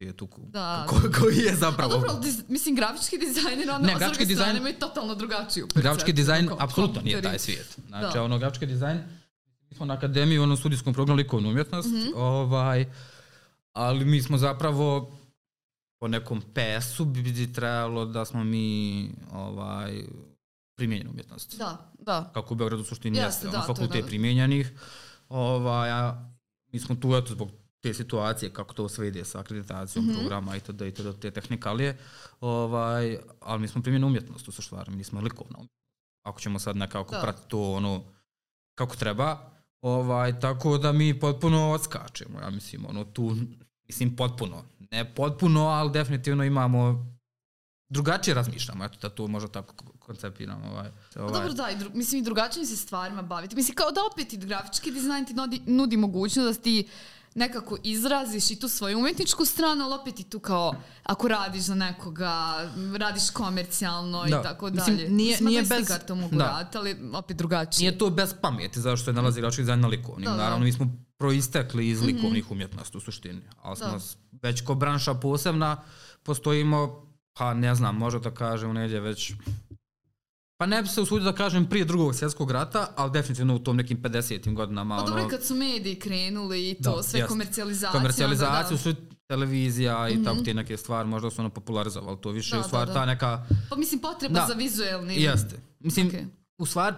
je 0.00 0.12
tu 0.12 0.28
da. 0.36 0.86
ko, 0.88 0.96
koji 1.20 1.36
je 1.36 1.54
zapravo... 1.54 1.94
A 1.94 1.98
dobro, 1.98 2.14
diz, 2.22 2.42
mislim, 2.48 2.74
grafički 2.74 3.18
dizajner, 3.18 3.70
onda 3.70 3.86
ne, 3.86 3.94
grafički 3.98 4.26
dizajn 4.26 4.56
imaju 4.56 4.74
totalno 4.74 5.14
drugačiju 5.14 5.66
percepciju. 5.66 5.82
Grafički 5.82 6.12
dizajn 6.12 6.50
apsolutno 6.58 7.00
nije 7.02 7.22
taj 7.22 7.38
svijet. 7.38 7.78
Znači, 7.88 8.14
da. 8.14 8.22
ono, 8.22 8.38
grafički 8.38 8.66
dizajn, 8.66 8.98
mi 9.70 9.76
smo 9.76 9.86
na 9.86 9.94
akademiji, 9.94 10.38
ono, 10.38 10.56
studijskom 10.56 10.94
programu 10.94 11.16
likovnu 11.16 11.48
umjetnost, 11.48 11.88
mm 11.88 11.94
-hmm. 11.94 12.12
ovaj, 12.14 12.84
ali 13.72 14.04
mi 14.04 14.22
smo 14.22 14.38
zapravo 14.38 15.18
po 15.98 16.08
nekom 16.08 16.42
pesu 16.54 17.04
bi 17.04 17.52
trebalo 17.52 18.04
da 18.04 18.24
smo 18.24 18.44
mi 18.44 19.10
ovaj, 19.32 20.02
primjenjeni 20.76 21.10
umjetnosti. 21.10 21.56
Da, 21.56 21.92
da. 21.98 22.30
Kako 22.34 22.54
u 22.54 22.56
Beogradu 22.56 22.82
u 22.82 22.86
suštini 22.86 23.18
jeste, 23.18 23.48
da, 23.48 23.58
ono, 23.58 23.66
fakultet 23.66 24.02
da. 24.02 24.06
primjenjenih. 24.06 24.72
Ovaj, 25.28 25.90
a, 25.90 26.30
mi 26.72 26.80
smo 26.80 26.94
tu 26.94 27.16
eto 27.16 27.32
zbog 27.32 27.50
te 27.80 27.94
situacije, 27.94 28.52
kako 28.52 28.74
to 28.74 28.88
sve 28.88 29.08
ide 29.08 29.24
sa 29.24 29.40
akreditacijom 29.40 30.04
mm 30.04 30.08
-hmm. 30.08 30.18
programa 30.18 30.56
i 30.56 30.60
tada 30.60 30.86
i 30.86 30.94
tada 30.94 31.12
te 31.12 31.30
tehnikalije, 31.30 31.98
ovaj, 32.40 33.18
ali 33.40 33.60
mi 33.60 33.68
smo 33.68 33.82
primjeni 33.82 34.06
umjetnost 34.06 34.48
u 34.48 34.52
suštvari, 34.52 34.92
mi 34.92 35.04
smo 35.04 35.20
likovna. 35.20 35.58
Ako 36.22 36.40
ćemo 36.40 36.58
sad 36.58 36.76
nekako 36.76 37.14
da. 37.14 37.20
pratiti 37.20 37.48
to 37.48 37.72
ono 37.72 38.04
kako 38.74 38.96
treba, 38.96 39.50
ovaj, 39.80 40.40
tako 40.40 40.78
da 40.78 40.92
mi 40.92 41.20
potpuno 41.20 41.70
odskačemo, 41.70 42.40
ja 42.40 42.50
mislim, 42.50 42.86
ono 42.88 43.04
tu, 43.04 43.36
mislim 43.86 44.16
potpuno, 44.16 44.64
ne 44.96 45.14
potpuno, 45.14 45.66
ali 45.66 45.92
definitivno 45.92 46.44
imamo 46.44 47.06
drugačije 47.88 48.34
razmišljamo, 48.34 48.84
eto 48.84 48.98
da 49.02 49.08
to 49.08 49.26
možda 49.26 49.48
tako 49.48 49.74
koncepiramo. 49.98 50.66
Ovaj, 50.66 50.90
ovaj. 51.16 51.32
Dobro, 51.32 51.52
da, 51.52 51.70
i 51.70 51.76
dru, 51.76 51.90
mislim 51.94 52.20
i 52.20 52.24
drugačije 52.24 52.66
se 52.66 52.76
stvarima 52.76 53.22
baviti. 53.22 53.56
Mislim, 53.56 53.74
kao 53.74 53.90
da 53.90 54.00
opet 54.12 54.32
i 54.32 54.36
grafički 54.36 54.90
dizajn 54.92 55.24
ti 55.24 55.34
nudi, 55.34 55.60
nudi 55.66 55.96
mogućnost 55.96 56.58
da 56.58 56.62
ti 56.62 56.88
nekako 57.34 57.76
izraziš 57.82 58.50
i 58.50 58.56
tu 58.60 58.68
svoju 58.68 58.98
umjetničku 58.98 59.44
stranu, 59.44 59.84
ali 59.84 59.94
opet 59.94 60.20
i 60.20 60.24
tu 60.24 60.40
kao 60.40 60.74
ako 61.02 61.28
radiš 61.28 61.62
za 61.62 61.74
nekoga, 61.74 62.54
radiš 62.96 63.30
komercijalno 63.30 64.24
da. 64.24 64.28
i 64.28 64.42
tako 64.42 64.70
dalje. 64.70 64.92
Mislim, 64.92 65.16
nije, 65.16 65.30
Mislim, 65.30 65.48
nije 65.48 65.62
bez... 65.62 65.88
to 66.06 66.14
mogu 66.14 66.36
da. 66.36 66.44
raditi, 66.44 66.78
ali 66.78 66.96
opet 67.14 67.36
drugačije. 67.36 67.90
Nije 67.90 67.98
to 67.98 68.10
bez 68.10 68.34
pameti, 68.40 68.80
zato 68.80 68.96
što 68.96 69.10
je 69.10 69.14
nalazi 69.14 69.40
grafički 69.40 69.62
dizajn 69.62 69.80
na 69.80 69.88
likovnim. 69.88 70.24
Da, 70.24 70.30
da. 70.30 70.36
Naravno, 70.36 70.64
mi 70.64 70.72
smo 70.72 71.05
proistekli 71.18 71.88
iz 71.88 71.98
mhm. 71.98 72.06
likovnih 72.06 72.44
mm 72.44 72.48
-hmm. 72.48 72.52
umjetnosti 72.52 72.96
u 72.96 73.00
suštini, 73.00 73.42
ali 73.62 73.76
smo 73.76 73.86
da. 73.86 73.98
već 74.42 74.60
ko 74.60 74.74
branša 74.74 75.14
posebna 75.14 75.82
postojimo, 76.22 77.06
pa 77.32 77.54
ne 77.54 77.74
znam, 77.74 77.96
možda 77.96 78.18
da 78.18 78.30
kažem 78.30 78.72
negdje 78.72 79.00
već 79.00 79.32
Pa 80.58 80.66
ne 80.66 80.82
bi 80.82 80.88
se 80.88 81.00
usudio 81.00 81.24
da 81.24 81.36
kažem 81.36 81.66
prije 81.66 81.84
drugog 81.84 82.14
svjetskog 82.14 82.50
rata, 82.50 82.92
ali 82.96 83.10
definitivno 83.10 83.54
u 83.54 83.58
tom 83.58 83.76
nekim 83.76 84.02
50. 84.02 84.54
godinama. 84.54 84.96
Pa 84.96 85.02
dobro, 85.02 85.20
ono... 85.20 85.28
kad 85.28 85.44
su 85.44 85.54
mediji 85.54 85.94
krenuli 85.94 86.70
i 86.70 86.74
to, 86.74 86.96
da, 86.96 87.02
sve 87.02 87.20
jest. 87.20 87.28
komercijalizaciju. 87.28 88.00
Komercijalizaciju, 88.00 88.78
da, 88.84 88.92
da. 88.92 89.00
televizija 89.26 90.08
i 90.08 90.24
tako 90.24 90.40
ti 90.40 90.54
neke 90.54 90.76
stvari, 90.76 91.08
možda 91.08 91.30
su 91.30 91.40
ono 91.40 91.50
popularizovali 91.50 92.18
to 92.20 92.30
više, 92.30 92.50
Da, 92.50 92.58
u 92.58 92.62
da, 92.62 92.66
stvari 92.66 92.86
da. 92.86 92.94
ta 92.94 93.06
neka, 93.06 93.46
Pa 93.70 93.76
mislim 93.76 94.00
potreba 94.00 94.40
Da. 94.40 94.46
za 94.46 94.54
vizuelni... 94.54 95.22
jeste. 95.22 95.56
Mislim, 95.80 96.06
Okej. 96.06 96.24
u 96.58 96.66
stvari, 96.66 96.96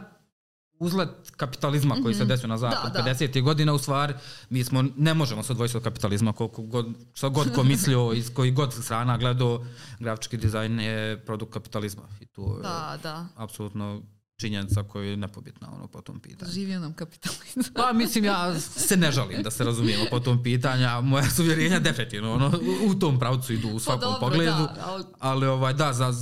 uzlet 0.80 1.08
kapitalizma 1.32 1.96
koji 1.96 2.14
se 2.14 2.24
desio 2.24 2.48
na 2.48 2.58
zapad 2.58 2.92
Da, 2.92 3.02
da. 3.02 3.10
50. 3.10 3.42
godina, 3.42 3.72
u 3.72 3.78
stvari, 3.78 4.14
mi 4.50 4.64
smo, 4.64 4.84
ne 4.96 5.14
možemo 5.14 5.42
se 5.42 5.52
odvojiti 5.52 5.76
od 5.76 5.82
kapitalizma, 5.82 6.32
koliko 6.32 6.62
god, 6.62 6.86
šta 7.14 7.28
god 7.28 7.52
ko 7.52 7.64
mislio, 7.64 8.12
iz 8.14 8.30
koji 8.30 8.50
god 8.50 8.74
strana 8.74 9.18
gledao, 9.18 9.64
grafički 9.98 10.36
dizajn 10.36 10.80
je 10.80 10.98
produkt 11.20 11.52
kapitalizma. 11.52 12.02
I 12.20 12.26
to 12.26 12.56
je 12.56 12.62
Da, 12.62 12.98
da. 13.02 13.26
apsolutno 13.36 14.02
činjenica 14.36 14.82
koja 14.82 15.04
je 15.04 15.16
nepobitna 15.16 15.68
ono, 15.70 15.86
po 15.86 16.00
tom 16.00 16.20
pitanju. 16.20 16.52
Živio 16.52 16.80
nam 16.80 16.92
kapitalizam. 16.92 17.64
Pa 17.74 17.92
mislim 17.92 18.24
ja 18.24 18.60
se 18.60 18.96
ne 18.96 19.12
žalim 19.12 19.42
da 19.42 19.50
se 19.50 19.64
razumijemo 19.64 20.04
po 20.10 20.20
tom 20.20 20.42
pitanju, 20.42 20.86
a 20.86 21.00
moja 21.00 21.24
su 21.26 21.42
uvjerenja 21.42 21.78
definitivno 21.80 22.32
ono, 22.32 22.52
u- 22.86 22.94
tom 22.94 23.18
pravcu 23.18 23.52
idu 23.52 23.68
u 23.68 23.78
svakom 23.78 24.00
Pa 24.02 24.06
dobro, 24.06 24.20
pogledu. 24.20 24.50
da, 24.52 24.74
ali- 24.82 25.04
Ali 25.18 25.46
ovaj, 25.46 25.74
da, 25.74 25.92
za, 25.92 26.12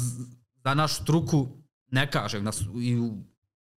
za 0.57 0.75
našu 0.75 0.95
struku 0.95 1.49
ne 1.91 2.11
kažem, 2.11 2.45
nas, 2.45 2.63
i 2.77 2.97
u 2.97 3.25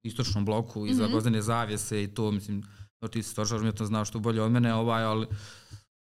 istočnom 0.03 0.45
bloku, 0.45 0.87
i 0.87 0.95
za 0.95 1.05
Mhm. 1.05 1.13
gozdene 1.13 1.43
zavjese 1.43 2.03
i 2.03 2.09
to, 2.09 2.31
mislim, 2.31 2.63
no, 3.01 3.09
ti 3.09 3.23
si 3.23 3.31
stožar 3.31 3.61
umjetno 3.61 3.87
znaš 3.87 4.11
to 4.11 4.19
bolje 4.19 4.43
od 4.43 4.53
mene, 4.53 4.75
ovaj, 4.75 5.05
ali 5.05 5.27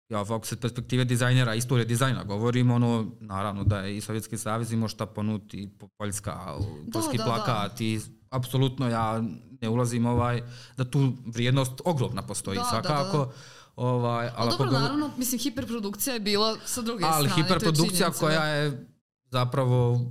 ja 0.10 0.20
ovako 0.20 0.46
sa 0.46 0.56
perspektive 0.56 1.06
dizajnera, 1.06 1.56
istorije 1.56 1.86
dizajna 1.86 2.24
govorim, 2.24 2.72
ono, 2.72 3.12
naravno 3.20 3.64
da 3.64 3.80
je 3.80 3.98
i 3.98 4.02
Sovjetski 4.02 4.38
savez 4.38 4.72
imao 4.72 4.88
šta 4.90 5.06
ponuti, 5.06 5.70
po- 5.70 5.88
Poljska, 5.90 6.58
poljski 6.94 7.18
da, 7.18 7.24
plakat 7.26 7.82
i 7.82 8.00
apsolutno 8.30 8.88
ja 8.88 9.24
ne 9.62 9.70
ulazim 9.70 10.06
ovaj, 10.06 10.42
da 10.78 10.86
tu 10.86 11.14
vrijednost 11.26 11.82
ogromna 11.86 12.22
postoji 12.22 12.58
Da, 12.58 12.62
da, 12.62 12.70
svakako. 12.70 13.18
da. 13.20 13.32
Ovaj, 13.78 14.28
ali, 14.28 14.34
Ali 14.38 14.48
ako 14.48 14.58
dobro, 14.58 14.66
govor- 14.70 14.82
naravno, 14.82 15.12
mislim, 15.18 15.40
hiperprodukcija 15.40 16.14
je 16.14 16.20
bila 16.20 16.58
sa 16.66 16.82
druge 16.82 17.04
ali 17.06 17.28
strane. 17.28 17.42
je 17.42 17.44
hiperprodukcija 17.44 18.12
koja 18.12 18.40
da. 18.40 18.46
je 18.48 18.88
zapravo 19.26 20.02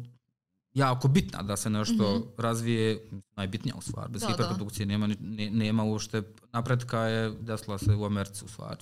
jako 0.75 1.09
bitna 1.09 1.43
da 1.43 1.57
se 1.57 1.71
nešto 1.71 2.15
Mhm. 2.15 2.29
razvije, 2.39 3.05
najbitnija 3.37 3.75
u 3.75 3.83
stvari. 3.83 4.13
Bez 4.13 4.23
Da, 4.23 4.27
da. 4.27 4.33
hiperprodukcije 4.33 4.87
nema, 4.87 5.07
ni- 5.07 5.17
ne, 5.21 5.51
nema 5.53 5.83
uopšte 5.85 6.23
napretka 6.53 7.01
je 7.01 7.31
desila 7.33 7.79
se 7.79 7.95
u 7.95 8.05
Americi 8.05 8.45
u 8.45 8.49
stvari. 8.49 8.81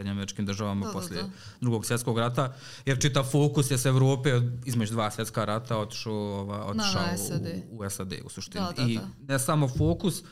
američkim 0.00 0.46
državama 0.46 0.80
Da, 0.80 0.86
da, 0.86 0.92
poslije 0.92 1.22
da. 1.22 1.28
drugog 1.60 1.86
svjetskog 1.86 2.18
rata, 2.18 2.54
jer 2.86 3.00
čitav 3.00 3.24
fokus 3.24 3.70
je 3.70 3.78
s 3.78 3.84
Evrope 3.84 4.30
između 4.64 4.92
dva 4.92 5.10
svjetska 5.10 5.44
rata 5.44 5.78
otišao, 5.78 6.12
ova, 6.14 6.64
otišao 6.66 7.02
na 7.02 7.16
SAD. 7.18 7.46
u, 7.70 7.78
u 7.78 7.90
SAD 7.90 8.12
u 8.24 8.28
suštini. 8.28 8.64
Da, 8.66 8.72
da, 8.74 8.82
I 8.82 8.96
da. 8.96 9.08
ne 9.24 9.38
samo 9.38 9.68
fokus, 9.68 10.22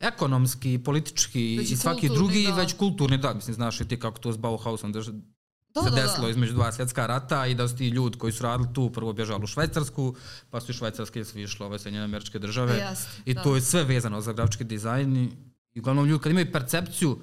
ekonomski, 0.00 0.78
politički 0.78 1.56
Već 1.58 1.70
i 1.70 1.74
i 1.74 1.76
svaki 1.76 2.00
kulturni, 2.00 2.16
drugi, 2.18 2.46
da. 2.46 2.54
već 2.54 2.72
kulturni, 2.72 3.18
da, 3.18 3.34
mislim, 3.34 3.54
znaš 3.54 3.80
i 3.80 3.84
ti 3.84 4.00
kako 4.00 4.18
to 4.18 4.32
s 4.32 4.36
Bauhausom 4.36 4.92
drž, 4.92 5.08
Da, 5.76 5.82
se 5.82 5.90
da, 5.90 5.96
da. 5.96 6.02
desilo 6.02 6.28
između 6.28 6.52
dva 6.52 6.72
svjetska 6.72 7.06
rata 7.06 7.46
i 7.46 7.54
da 7.54 7.68
su 7.68 7.76
ti 7.76 7.88
ljudi 7.88 8.18
koji 8.18 8.32
su 8.32 8.42
radili 8.42 8.68
tu 8.72 8.90
prvo 8.90 9.12
bježali 9.12 9.44
u 9.44 9.46
Švajcarsku, 9.46 10.14
pa 10.50 10.60
su 10.60 10.70
iz 10.72 10.76
Švajcarske 10.76 11.24
svi 11.24 11.42
išli 11.42 11.66
ove 11.66 11.78
Sjedinjene 11.78 12.04
američke 12.04 12.38
države. 12.38 12.74
Jeste, 12.74 13.22
I 13.24 13.34
da. 13.34 13.42
to 13.42 13.54
je 13.54 13.60
sve 13.60 13.84
vezano 13.84 14.20
za 14.20 14.32
grafički 14.32 14.64
dizajn 14.64 15.16
i 15.74 15.80
uglavnom 15.80 16.06
ljudi 16.06 16.22
kad 16.22 16.30
imaju 16.32 16.52
percepciju 16.52 17.18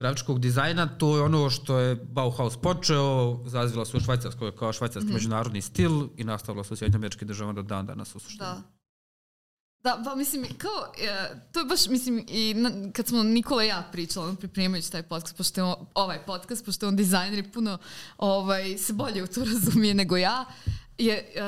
grafičkog 0.00 0.40
dizajna, 0.40 0.86
to 0.88 1.16
je 1.16 1.22
ono 1.22 1.50
što 1.50 1.78
je 1.78 1.94
Bauhaus 1.96 2.56
počeo, 2.56 3.40
zazvila 3.46 3.84
se 3.84 3.96
u 3.96 4.00
Švajcarskoj 4.00 4.56
kao 4.56 4.72
švajcarski 4.72 5.06
Mhm. 5.06 5.14
međunarodni 5.14 5.60
stil 5.62 6.08
i 6.16 6.24
nastavila 6.24 6.64
se 6.64 6.74
u 6.74 6.76
Sjedinjenim 6.76 7.00
američkim 7.00 7.28
državama 7.28 7.52
do 7.52 7.62
dan 7.62 7.86
danas 7.86 8.14
u 8.14 8.18
suštini. 8.18 8.38
Da. 8.38 8.62
Da, 9.84 10.02
pa 10.04 10.14
mislim, 10.14 10.46
kao, 10.58 10.92
e, 10.98 11.42
to 11.52 11.60
je 11.60 11.66
baš, 11.66 11.86
mislim, 11.86 12.24
i 12.28 12.54
kad 12.92 13.06
smo 13.06 13.22
Nikola 13.22 13.64
i 13.64 13.68
ja 13.68 13.88
pričali, 13.92 14.26
ono, 14.26 14.36
pripremajući 14.36 14.92
taj 14.92 15.02
podcast, 15.02 15.36
pošto 15.36 15.60
je 15.60 15.64
on, 15.64 15.74
ovaj 15.94 16.26
podcast, 16.26 16.64
pošto 16.64 16.86
je 16.86 16.88
on 16.88 16.96
dizajner 16.96 17.38
i 17.38 17.50
puno 17.50 17.78
ovaj, 18.18 18.78
se 18.78 18.92
bolje 18.92 19.22
u 19.22 19.26
to 19.26 19.44
razumije 19.52 19.94
nego 19.94 20.16
ja, 20.16 20.44
je 20.98 21.32
e, 21.34 21.42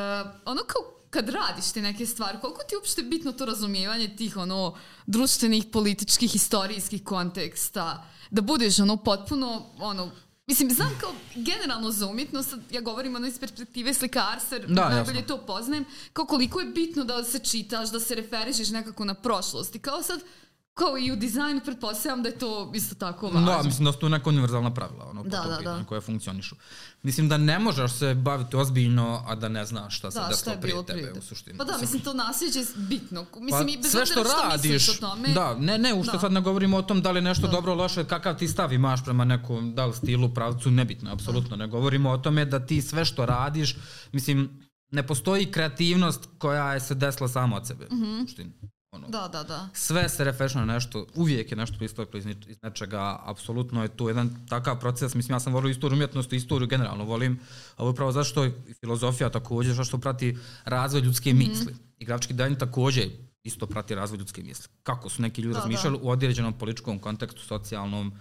ono 0.45 0.63
kao 0.67 0.83
kad 1.11 1.29
radiš 1.29 1.73
te 1.73 1.83
neke 1.83 2.07
stvari, 2.07 2.39
koliko 2.41 2.63
ti 2.63 2.75
je 2.75 2.79
uopšte 2.79 3.03
bitno 3.03 3.33
to 3.33 3.45
razumijevanje 3.45 4.17
tih 4.17 4.37
ono 4.37 4.77
društvenih, 5.07 5.65
političkih, 5.73 6.33
historijskih 6.33 7.05
konteksta, 7.05 8.07
da 8.31 8.43
budeš 8.43 8.79
ono 8.79 8.97
potpuno 8.97 9.67
ono 9.79 10.11
Mislim, 10.47 10.71
znam 10.71 10.91
kao 11.01 11.13
generalno 11.35 11.91
za 11.91 12.07
umjetnost, 12.07 12.55
ja 12.71 12.81
govorim 12.81 13.17
ono 13.17 13.27
iz 13.27 13.39
perspektive 13.39 13.95
slikarstva, 13.95 14.59
Da, 14.59 14.89
najbolje 14.89 15.19
jasno. 15.19 15.37
to 15.37 15.47
poznajem, 15.47 15.85
kao 16.13 16.25
koliko 16.27 16.61
je 16.61 16.67
bitno 16.67 17.05
da 17.05 17.25
se 17.25 17.39
čitaš, 17.39 17.91
da 17.91 18.01
se 18.01 18.15
referišeš 18.15 18.71
nekako 18.71 19.05
na 19.05 19.15
prošlost. 19.15 19.75
I 19.75 19.79
kao 19.79 20.03
sad, 20.03 20.21
kao 20.77 20.99
i 20.99 21.13
u 21.13 21.17
dizajnu, 21.17 21.61
pretpostavljam 21.61 22.23
da 22.23 22.29
je 22.29 22.39
to 22.39 22.73
isto 22.75 22.95
tako 22.95 23.27
važno. 23.27 23.47
Da, 23.47 23.63
mislim 23.63 23.85
da 23.85 23.93
su 23.93 23.99
tu 23.99 24.09
neka 24.09 24.29
univerzalna 24.31 24.75
pravila 24.75 25.05
ono, 25.05 25.23
Da, 25.23 25.29
da, 25.29 25.57
pitanju 25.59 25.79
da. 25.79 25.85
koje 25.85 26.01
funkcionišu. 26.01 26.57
Mislim 27.03 27.29
da 27.29 27.37
ne 27.39 27.59
možeš 27.59 27.93
se 27.93 28.15
baviti 28.15 28.57
ozbiljno, 28.57 29.25
a 29.27 29.35
da 29.35 29.49
ne 29.49 29.65
znaš 29.65 29.99
šta 29.99 30.11
se 30.11 30.19
Da, 30.19 30.29
desilo 30.29 30.55
je 30.55 30.61
prije 30.61 30.77
tebe 30.77 30.99
prije. 31.01 31.13
u 31.13 31.23
suštini. 31.23 31.59
Pa 31.59 31.65
da, 31.65 31.79
mislim, 31.79 32.03
to 32.03 32.13
nasljeđe 32.15 32.59
je 32.59 32.67
bitno. 32.77 33.27
Pa, 33.33 33.41
Mislim, 33.41 33.69
i 33.69 33.77
bez 33.77 33.91
sve 33.91 34.01
obzira 34.03 34.21
što 34.21 34.41
radiš, 34.43 34.89
o 34.89 34.93
tome. 34.95 35.29
da, 35.29 35.55
ne, 35.55 35.79
ne, 35.79 35.95
ušto 35.95 36.13
Da. 36.13 36.19
sad 36.19 36.33
ne 36.33 36.41
govorimo 36.41 36.77
o 36.77 36.83
tom 36.83 37.03
da 37.03 37.11
li 37.11 37.19
je 37.19 37.23
nešto 37.23 37.49
dobro, 37.49 37.75
loše, 37.75 38.05
kakav 38.05 38.37
ti 38.37 38.49
stav 38.49 38.73
imaš 38.73 39.05
prema 39.05 39.25
nekom, 39.25 39.75
da 39.75 39.87
li 39.87 39.95
stilu, 39.95 40.29
pravcu, 40.31 40.71
nebitno, 40.71 41.13
apsolutno. 41.13 41.57
Ne 41.57 41.67
govorimo 41.67 42.11
o 42.11 42.19
tome 42.19 42.45
da 42.45 42.67
ti 42.67 42.83
sve 42.83 43.05
što 43.05 43.27
radiš, 43.27 43.77
mislim, 44.13 44.51
ne 44.91 45.07
postoji 45.07 45.47
kreativnost 45.47 46.29
koja 46.39 46.73
je 46.73 46.81
se 46.81 46.95
desila 46.95 47.29
sama 47.29 47.57
od 47.57 47.67
sebe. 47.67 47.87
u 47.87 48.27
suštini. 48.27 48.53
Ono. 48.97 49.09
Da, 49.09 49.29
da, 49.29 49.43
da. 49.43 49.69
sve 49.73 50.09
se 50.09 50.25
refreša 50.25 50.59
na 50.59 50.75
nešto, 50.75 51.07
uvijek 51.15 51.51
je 51.51 51.57
nešto 51.57 51.77
proisteklo 51.77 52.19
iz, 52.19 52.27
iz 52.27 52.57
nečega, 52.63 53.21
apsolutno 53.25 53.83
je 53.83 53.89
to 53.89 54.09
jedan 54.09 54.47
takav 54.49 54.81
proces, 54.81 55.15
mislim 55.15 55.35
ja 55.35 55.41
sam 55.41 55.53
volio 55.53 55.71
istoriju 55.71 55.97
umjetnosti, 55.97 56.37
istoriju 56.37 56.69
generalno 56.69 57.05
volim, 57.05 57.41
ali 57.77 57.91
upravo 57.91 58.13
zašto 58.13 58.45
i 58.45 58.53
filozofija 58.81 59.31
također, 59.31 59.75
zašto 59.75 59.99
prati 59.99 60.37
razvoj 60.65 61.01
ljudske 61.03 61.31
Mhm. 61.35 61.39
misli. 61.39 61.75
I 61.99 62.05
grafički 62.05 62.33
dizajn 62.33 62.57
također 62.57 63.09
isto 63.43 63.67
prati 63.67 63.95
razvoj 63.95 64.19
ljudske 64.19 64.43
misli. 64.43 64.69
Kako 64.83 65.09
su 65.09 65.23
neki 65.23 65.41
ljudi 65.43 65.55
Da, 65.55 65.59
razmišljali 65.61 65.99
u 66.03 66.11
određenom 66.11 66.59
političkom 66.59 66.99
kontekstu, 66.99 67.43
socijalnom, 67.43 68.13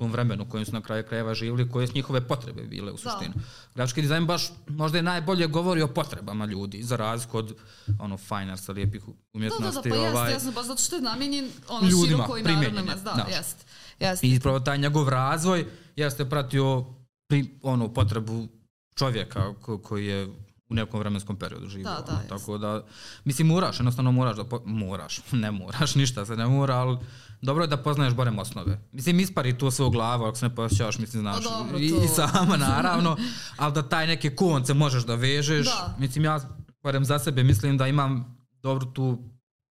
tom 0.00 0.12
vremenu 0.12 0.48
kojem 0.48 0.66
su 0.66 0.72
na 0.72 0.80
kraju 0.80 1.04
krajeva 1.08 1.34
živjeli, 1.34 1.70
koje 1.70 1.86
su 1.86 1.92
njihove 1.94 2.20
potrebe 2.20 2.62
bile 2.62 2.92
u 2.92 2.96
suštini. 2.96 3.34
Grafički 3.74 4.02
dizajn 4.02 4.26
baš 4.26 4.42
možda 4.68 4.98
i 4.98 5.02
najbolje 5.02 5.46
govori 5.46 5.82
o 5.82 5.88
potrebama 5.88 6.46
ljudi, 6.46 6.82
za 6.82 6.96
razliku 6.96 7.38
od 7.38 7.56
ono 7.98 8.16
fine 8.16 8.52
artsa, 8.52 8.72
lijepih 8.72 9.00
Da, 9.00 9.06
da, 9.06 9.12
umjetnosti. 9.34 9.88
da, 9.88 9.94
pa 9.94 9.96
jeste, 9.96 10.10
ovaj, 10.10 10.32
jasno, 10.32 10.52
baš 10.52 10.66
zato 10.66 10.82
što 10.82 10.96
je 10.96 11.02
namijenjen 11.02 11.50
ono 11.68 11.88
Ljudima, 11.88 12.26
je, 12.36 12.70
mas- 12.72 13.02
Da, 13.04 13.26
jeste. 13.28 13.64
Jeste. 14.00 14.26
I 14.26 14.36
upravo 14.36 14.60
taj 14.60 14.78
njegov 14.78 15.08
razvoj 15.08 15.66
jeste 15.96 16.24
pratio 16.30 16.84
pri, 17.28 17.58
ono, 17.62 17.94
potrebu 17.94 18.48
čovjeka 18.94 19.54
ko, 19.54 19.78
koji 19.78 20.06
je 20.06 20.26
u 20.68 20.74
nekom 20.74 21.00
vremenskom 21.00 21.36
periodu 21.36 21.68
živio. 21.68 21.84
Da, 21.84 22.04
da, 22.06 22.12
ono, 22.12 22.22
tako 22.28 22.58
da, 22.58 22.84
mislim, 23.24 23.46
moraš, 23.46 23.78
jednostavno 23.78 24.12
moraš 24.12 24.36
da, 24.36 24.44
po, 24.44 24.62
moraš, 24.64 25.20
ne 25.32 25.50
moraš, 25.50 25.94
ništa 25.94 26.26
se 26.26 26.36
ne 26.36 26.46
mora, 26.46 26.74
ali 26.74 26.98
dobro 27.42 27.64
je 27.64 27.68
da 27.68 27.76
poznaješ 27.78 28.14
barem 28.14 28.38
osnove. 28.38 28.80
Mislim, 28.92 29.20
ispari 29.20 29.58
to 29.58 29.70
sve 29.70 29.84
u 29.84 29.90
glavu, 29.90 30.24
ako 30.24 30.36
se 30.36 30.48
ne 30.48 30.54
posjećaš, 30.54 30.98
mislim, 30.98 31.20
znaš, 31.20 31.44
Pa 31.44 31.50
dobro, 31.50 31.78
i, 31.78 31.84
i 31.86 32.08
sama, 32.08 32.56
naravno, 32.58 33.16
ali 33.56 33.72
da 33.72 33.82
taj 33.84 34.06
neke 34.06 34.30
konce 34.32 34.74
možeš 34.74 35.02
da 35.04 35.14
vežeš, 35.14 35.66
Da. 35.66 35.94
mislim, 35.98 36.24
ja, 36.24 36.40
barem 36.82 37.04
za 37.04 37.18
sebe, 37.18 37.42
mislim 37.42 37.78
da 37.78 37.86
imam 37.86 38.36
dobru 38.52 38.86
tu 38.86 39.18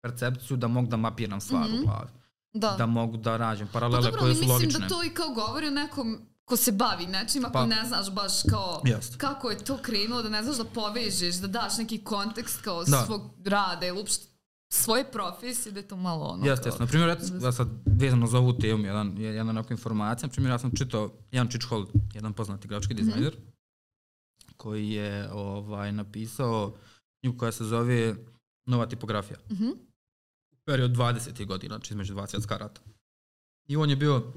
percepciju 0.03 0.57
da 0.57 0.69
mogu 0.69 0.87
da 0.87 0.97
mapiram 0.97 1.41
stvar 1.41 1.65
u 1.65 1.85
glavi. 1.85 2.11
Da. 2.53 2.71
Da 2.71 2.87
mogu 2.87 3.17
da 3.17 3.39
nađem 3.39 3.67
Pa 3.67 3.73
paralele 3.73 4.03
dobro, 4.03 4.21
koje 4.21 4.35
su 4.35 4.39
mislim 4.39 4.53
logične. 4.53 4.81
da 4.81 4.89
to 4.89 5.05
i 5.05 5.11
kao 5.11 5.29
govori 5.31 5.67
o 5.67 5.73
nekom 5.73 6.19
ko 6.45 6.57
se 6.57 6.73
bavi 6.73 7.07
nečim, 7.07 7.45
ako 7.45 7.53
Pa- 7.53 7.67
ne 7.67 7.85
znaš 7.85 8.11
baš 8.11 8.33
kao 8.43 8.83
Jest. 8.85 9.17
kako 9.17 9.51
je 9.51 9.59
to 9.59 9.79
krenulo, 9.79 10.23
da 10.23 10.29
ne 10.29 10.43
znaš 10.43 10.57
da 10.57 10.65
povežeš, 10.65 11.35
da 11.35 11.47
daš 11.49 11.79
neki 11.79 11.99
kontekst 12.01 12.61
kao 12.61 12.85
Da. 12.85 13.05
svog 13.05 13.23
rada 13.45 13.87
ili 13.87 13.99
uopšte 13.99 14.27
svoje 14.69 15.11
profesije, 15.13 15.73
da 15.73 15.81
je 15.81 15.89
to 15.89 15.97
malo 15.97 16.25
ono 16.25 16.47
Jeste, 16.47 16.63
kao... 16.63 16.69
jeste. 16.69 16.83
Na 16.83 16.87
primjer, 16.87 17.19
ja 17.43 17.53
sad 17.53 17.69
vezano 17.87 18.27
za 18.27 18.39
ovu 18.39 18.59
temu, 18.59 18.85
jedan, 18.85 19.19
jedna 19.19 19.51
onako 19.51 19.73
informacija, 19.73 20.27
na 20.27 20.33
primjer, 20.33 20.51
ja 20.53 20.59
sam 20.59 20.77
čitao 20.77 21.13
Jan 21.31 21.49
Čičhold, 21.49 21.89
jedan 22.15 22.33
poznati 22.33 22.69
grafički 22.69 22.95
dizajner, 22.95 23.37
koji 24.57 24.91
je 24.91 25.33
ovaj, 25.33 25.93
napisao 25.93 26.75
knjigu 27.21 27.39
koja 27.39 27.53
se 27.53 27.65
zove 27.65 28.15
Nova 28.69 28.87
tipografija. 28.87 29.39
Mhm. 29.53 29.69
U 30.53 30.57
period 30.65 30.91
20. 30.91 31.47
godina, 31.47 31.75
znači 31.75 31.93
između 31.95 32.15
dva 32.15 32.27
svjetska 32.27 32.57
rata. 32.57 32.81
I 33.69 33.77
on 33.77 33.91
je 33.91 33.97
bio 33.97 34.33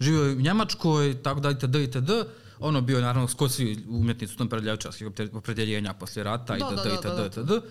živio 0.00 0.22
je 0.22 0.36
u 0.36 0.40
Njemačkoj, 0.40 1.22
tako 1.22 1.40
da 1.40 1.50
itd. 1.50 1.74
itd. 1.74 2.10
Ono 2.58 2.80
bio 2.80 2.96
je 2.96 3.02
naravno 3.02 3.28
skoro 3.28 3.48
svi 3.48 3.84
umjetnici 3.88 4.34
u 4.34 4.36
tom 4.36 4.48
periodu 4.48 4.66
ljevičarskih 4.66 5.06
opredjeljenja 5.32 5.94
poslije 5.94 6.24
rata 6.24 6.56
Da, 6.56 6.66
itd. 6.66 6.76
da, 6.76 6.82
da, 6.84 6.94
itd. 6.94 7.04
da, 7.04 7.44
da. 7.44 7.56
itd. 7.56 7.66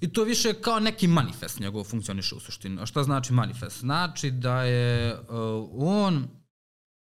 I 0.00 0.12
to 0.12 0.24
više 0.24 0.54
kao 0.54 0.80
neki 0.80 1.06
manifest 1.06 1.60
njegov 1.60 1.84
funkcioniše 1.84 2.34
u 2.34 2.40
suštini. 2.40 2.82
A 2.82 2.86
šta 2.86 3.02
znači 3.02 3.32
manifest? 3.32 3.80
Znači 3.80 4.30
da 4.30 4.62
je 4.62 5.14
uh, 5.14 5.28
on 5.74 6.28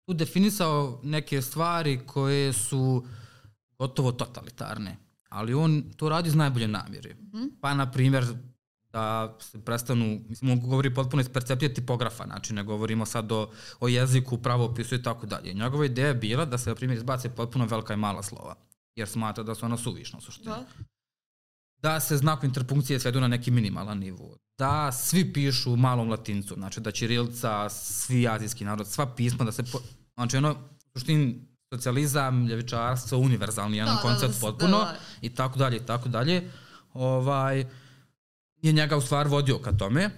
tu 0.07 0.15
definisao 0.15 1.01
neke 1.03 1.43
stvari 1.43 2.01
koje 2.07 2.53
su 2.53 3.07
gotovo 3.79 4.13
totalitarne. 4.13 4.97
Ali 5.29 5.55
on 5.55 5.85
to 5.97 6.09
radi 6.09 6.29
iz 6.29 6.35
najbolje 6.35 6.69
namjere. 6.69 7.17
Pa, 7.61 7.75
na 7.75 7.91
primjer, 7.91 8.25
da 8.93 9.37
se 9.41 9.65
prestanu, 9.65 10.21
mislim, 10.29 10.51
on 10.51 10.61
govori 10.61 10.95
potpuno 10.95 11.21
iz 11.21 11.29
percepcije 11.29 11.75
tipografa, 11.75 12.25
znači 12.25 12.55
ne 12.55 12.63
govorimo 12.63 13.07
sad 13.07 13.33
o, 13.33 13.51
o 13.81 13.89
jeziku, 13.89 14.39
pravopisu 14.39 14.95
i 14.95 15.03
tako 15.03 15.27
dalje. 15.27 15.55
Njegova 15.55 15.85
ideja 15.85 16.09
je 16.09 16.15
bila 16.15 16.45
da 16.45 16.59
se, 16.59 16.71
na 16.71 16.77
primjer, 16.77 16.99
izbace 16.99 17.35
potpuno 17.35 17.67
velika 17.67 17.95
i 17.95 17.97
mala 17.97 18.23
slova, 18.23 18.55
jer 18.97 19.09
smatra 19.09 19.45
da 19.45 19.55
su 19.55 19.67
ona 19.67 19.77
suvišna 19.77 20.19
u 20.19 20.23
suštini. 20.23 20.47
Da. 20.47 20.67
Da 21.85 22.01
se 22.01 22.17
znaku 22.17 22.47
interpunkcije 22.47 23.01
svedu 23.01 23.21
na 23.21 23.29
neki 23.29 23.51
minimalan 23.51 23.99
nivo, 23.99 24.37
da 24.59 24.93
svi 24.93 25.33
pišu 25.33 25.73
u 25.73 25.77
malom 25.77 26.11
latincu, 26.11 26.55
znači 26.55 26.81
da 26.81 26.91
Čirilca, 26.91 27.69
svi 27.71 28.29
azijski 28.29 28.65
narod, 28.65 28.89
sva 28.89 29.07
pisma, 29.07 29.45
da 29.45 29.53
se, 29.53 29.63
po, 29.73 29.79
znači 30.15 30.37
ono, 30.37 30.53
u 30.53 30.99
suštini, 30.99 31.49
socijalizam, 31.75 32.47
ljevičarstvo, 32.47 33.19
univerzalni 33.19 33.77
jedan 33.77 33.97
da, 33.97 34.03
da 34.03 34.09
koncept 34.09 34.35
da, 34.35 34.41
da, 34.41 34.47
potpuno 34.47 34.79
da, 34.79 34.85
da. 34.85 34.99
i 35.21 35.35
tako 35.35 35.59
dalje 35.59 35.77
i 35.77 35.87
tako 35.87 36.09
dalje. 36.09 36.51
Ovaj, 36.93 37.65
je 38.63 38.73
njega 38.73 38.97
u 38.97 39.01
stvar 39.01 39.29
vodio 39.29 39.59
ka 39.59 39.73
tome 39.73 40.11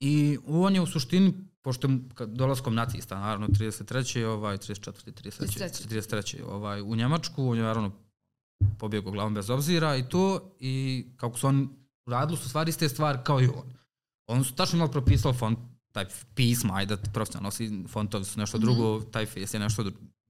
i 0.00 0.38
on 0.46 0.74
je 0.74 0.80
u 0.80 0.86
suštini 0.86 1.34
pošto 1.62 1.88
dolaskom 2.26 2.74
nacista, 2.74 3.20
naravno 3.20 3.46
33. 3.46 4.24
ovaj 4.24 4.56
34. 4.56 5.12
33. 5.12 5.88
33. 5.88 6.42
ovaj 6.44 6.82
u 6.82 6.96
Njemačku, 6.96 7.50
on 7.50 7.56
je 7.56 7.62
naravno 7.62 8.07
pobjegao 8.78 9.12
glavom 9.12 9.34
bez 9.34 9.50
obzira 9.50 9.96
i 9.96 10.08
to 10.08 10.56
i 10.60 11.06
kako 11.16 11.38
su 11.38 11.46
on 11.46 11.68
radili 12.06 12.38
su 12.38 12.48
stvari 12.48 12.68
iste 12.68 12.88
stvari 12.88 13.18
kao 13.24 13.40
i 13.40 13.46
on. 13.46 13.72
On 14.26 14.44
su 14.44 14.54
tačno 14.54 14.76
imali 14.76 14.92
propisao 14.92 15.32
font 15.32 15.58
taj 15.92 16.04
pisma, 16.34 16.74
ajde 16.74 16.96
profesionalno 16.96 17.46
nosi 17.46 17.84
fontovi 17.88 18.24
su 18.24 18.40
nešto 18.40 18.58
mm 18.58 18.60
-hmm. 18.60 18.64
drugo, 18.64 19.00
taj 19.00 19.26
face 19.26 19.56
je 19.56 19.60
nešto 19.60 19.84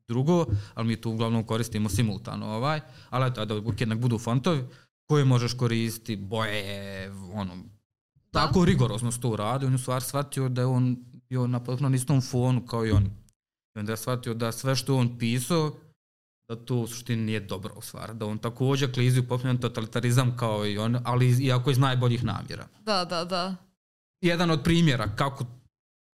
drugo, 0.08 0.46
ali 0.74 0.88
mi 0.88 1.00
tu 1.00 1.10
uglavnom 1.10 1.44
koristimo 1.44 1.88
simultano 1.88 2.46
ovaj, 2.46 2.80
ali 3.10 3.26
eto, 3.26 3.44
da 3.44 3.54
jednak 3.78 3.98
budu 3.98 4.18
fontovi 4.18 4.64
koje 5.06 5.24
možeš 5.24 5.54
koristiti, 5.54 6.16
boje, 6.16 7.10
ono, 7.32 7.56
da. 8.32 8.46
tako 8.46 8.64
rigorozno 8.64 9.12
se 9.12 9.20
to 9.20 9.30
uradi, 9.30 9.66
on 9.66 9.72
je 9.72 9.78
stvar 9.78 10.02
shvatio 10.02 10.48
da 10.48 10.60
je 10.60 10.66
on 10.66 10.96
bio 11.28 11.46
na 11.46 11.64
potpuno 11.64 11.96
istom 11.96 12.20
fonu 12.20 12.66
kao 12.66 12.86
i 12.86 12.90
on. 12.90 13.04
I 13.74 13.78
onda 13.78 13.92
je 13.92 13.96
shvatio 13.96 14.34
da 14.34 14.52
sve 14.52 14.76
što 14.76 14.96
on 14.96 15.18
pisao, 15.18 15.76
da 16.48 16.56
to 16.56 16.76
u 16.76 16.86
suštini 16.86 17.22
nije 17.22 17.40
dobro 17.40 17.74
u 17.76 17.82
stvar, 17.82 18.14
da 18.14 18.26
on 18.26 18.38
takođe 18.38 18.92
klizi 18.92 19.20
u 19.20 19.28
potpuno 19.28 19.54
totalitarizam 19.54 20.36
kao 20.36 20.66
i 20.66 20.78
on, 20.78 20.98
ali 21.04 21.44
iako 21.44 21.70
iz 21.70 21.78
najboljih 21.78 22.24
namjera. 22.24 22.66
Da, 22.84 23.04
da, 23.04 23.24
da. 23.24 23.54
Jedan 24.20 24.50
od 24.50 24.62
primjera 24.62 25.16
kako 25.16 25.44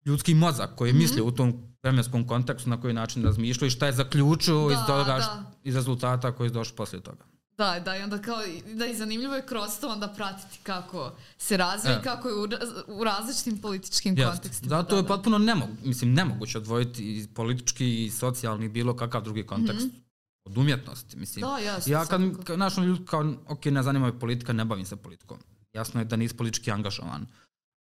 ljudski 0.05 0.33
mozak 0.33 0.69
koji 0.75 0.93
mm 0.93 0.97
-hmm. 0.97 1.21
u 1.21 1.31
tom 1.31 1.75
vremenskom 1.83 2.27
kontekstu 2.27 2.69
na 2.69 2.81
koji 2.81 2.93
način 2.93 3.23
razmišljaju 3.23 3.67
i 3.67 3.71
šta 3.71 3.85
je 3.85 3.91
zaključio 3.91 4.67
da, 4.67 4.73
iz, 4.73 4.79
toga, 4.87 5.03
da. 5.03 5.51
iz 5.63 5.75
rezultata 5.75 6.31
koji 6.31 6.47
je 6.47 6.51
došao 6.51 6.75
poslije 6.75 7.01
toga. 7.01 7.23
Da, 7.57 7.79
da, 7.79 7.97
i 7.97 8.01
onda 8.01 8.21
kao, 8.21 8.37
da 8.73 8.85
i 8.85 8.95
zanimljivo 8.95 9.35
je 9.35 9.45
kroz 9.45 9.79
to 9.81 9.89
onda 9.89 10.07
pratiti 10.07 10.59
kako 10.63 11.11
se 11.37 11.57
razvija 11.57 11.95
i 11.95 11.99
e. 11.99 12.03
kako 12.03 12.29
je 12.29 12.35
u, 12.35 12.47
u 12.87 13.03
različitim 13.03 13.57
političkim 13.57 14.17
Just. 14.17 14.31
kontekstima. 14.31 14.69
Zato 14.69 14.89
da, 14.89 14.95
je 14.95 15.01
da. 15.01 15.07
potpuno 15.07 15.37
nemoguće, 15.37 15.87
mislim, 15.87 16.13
nemoguće 16.13 16.57
odvojiti 16.57 17.27
politički 17.35 18.05
i 18.05 18.09
socijalni 18.11 18.69
bilo 18.69 18.95
kakav 18.95 19.23
drugi 19.23 19.45
kontekst. 19.45 19.87
Mm 19.87 19.89
-hmm 19.89 20.03
od 20.45 20.57
umjetnosti, 20.57 21.17
mislim. 21.17 21.41
Da, 21.41 21.57
jasno. 21.57 21.93
Ja 21.93 22.05
kad, 22.05 22.21
kad 22.43 22.55
znaš, 22.55 22.77
ljudi 22.77 23.05
kao, 23.05 23.33
ok, 23.47 23.65
ne 23.65 23.83
zanima 23.83 24.05
me 24.05 24.19
politika, 24.19 24.53
ne 24.53 24.65
bavim 24.65 24.85
se 24.85 24.95
politikom. 24.95 25.37
Jasno 25.73 26.01
je 26.01 26.05
da 26.05 26.15
nisi 26.15 26.37
politički 26.37 26.71
angažovan. 26.71 27.27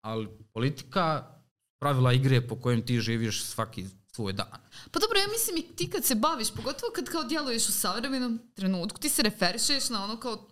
Ali 0.02 0.28
politika, 0.54 1.28
pravila 1.80 2.14
igre 2.14 2.48
po 2.48 2.56
kojem 2.56 2.86
ti 2.86 3.00
živiš 3.00 3.44
svaki 3.44 3.86
svoj 4.12 4.34
dan. 4.34 4.62
Pa 4.92 5.00
dobro, 5.00 5.18
ja 5.20 5.28
mislim 5.28 5.58
i 5.58 5.76
ti 5.76 5.90
kad 5.90 6.06
se 6.06 6.16
baviš, 6.16 6.52
pogotovo 6.52 6.92
kad 6.96 7.10
kao 7.10 7.24
djeluješ 7.24 7.70
u 7.70 7.72
savremenom 7.72 8.40
trenutku, 8.54 9.00
ti 9.00 9.10
se 9.10 9.22
referišeš 9.22 9.90
na 9.90 10.04
ono 10.04 10.18
kao 10.20 10.48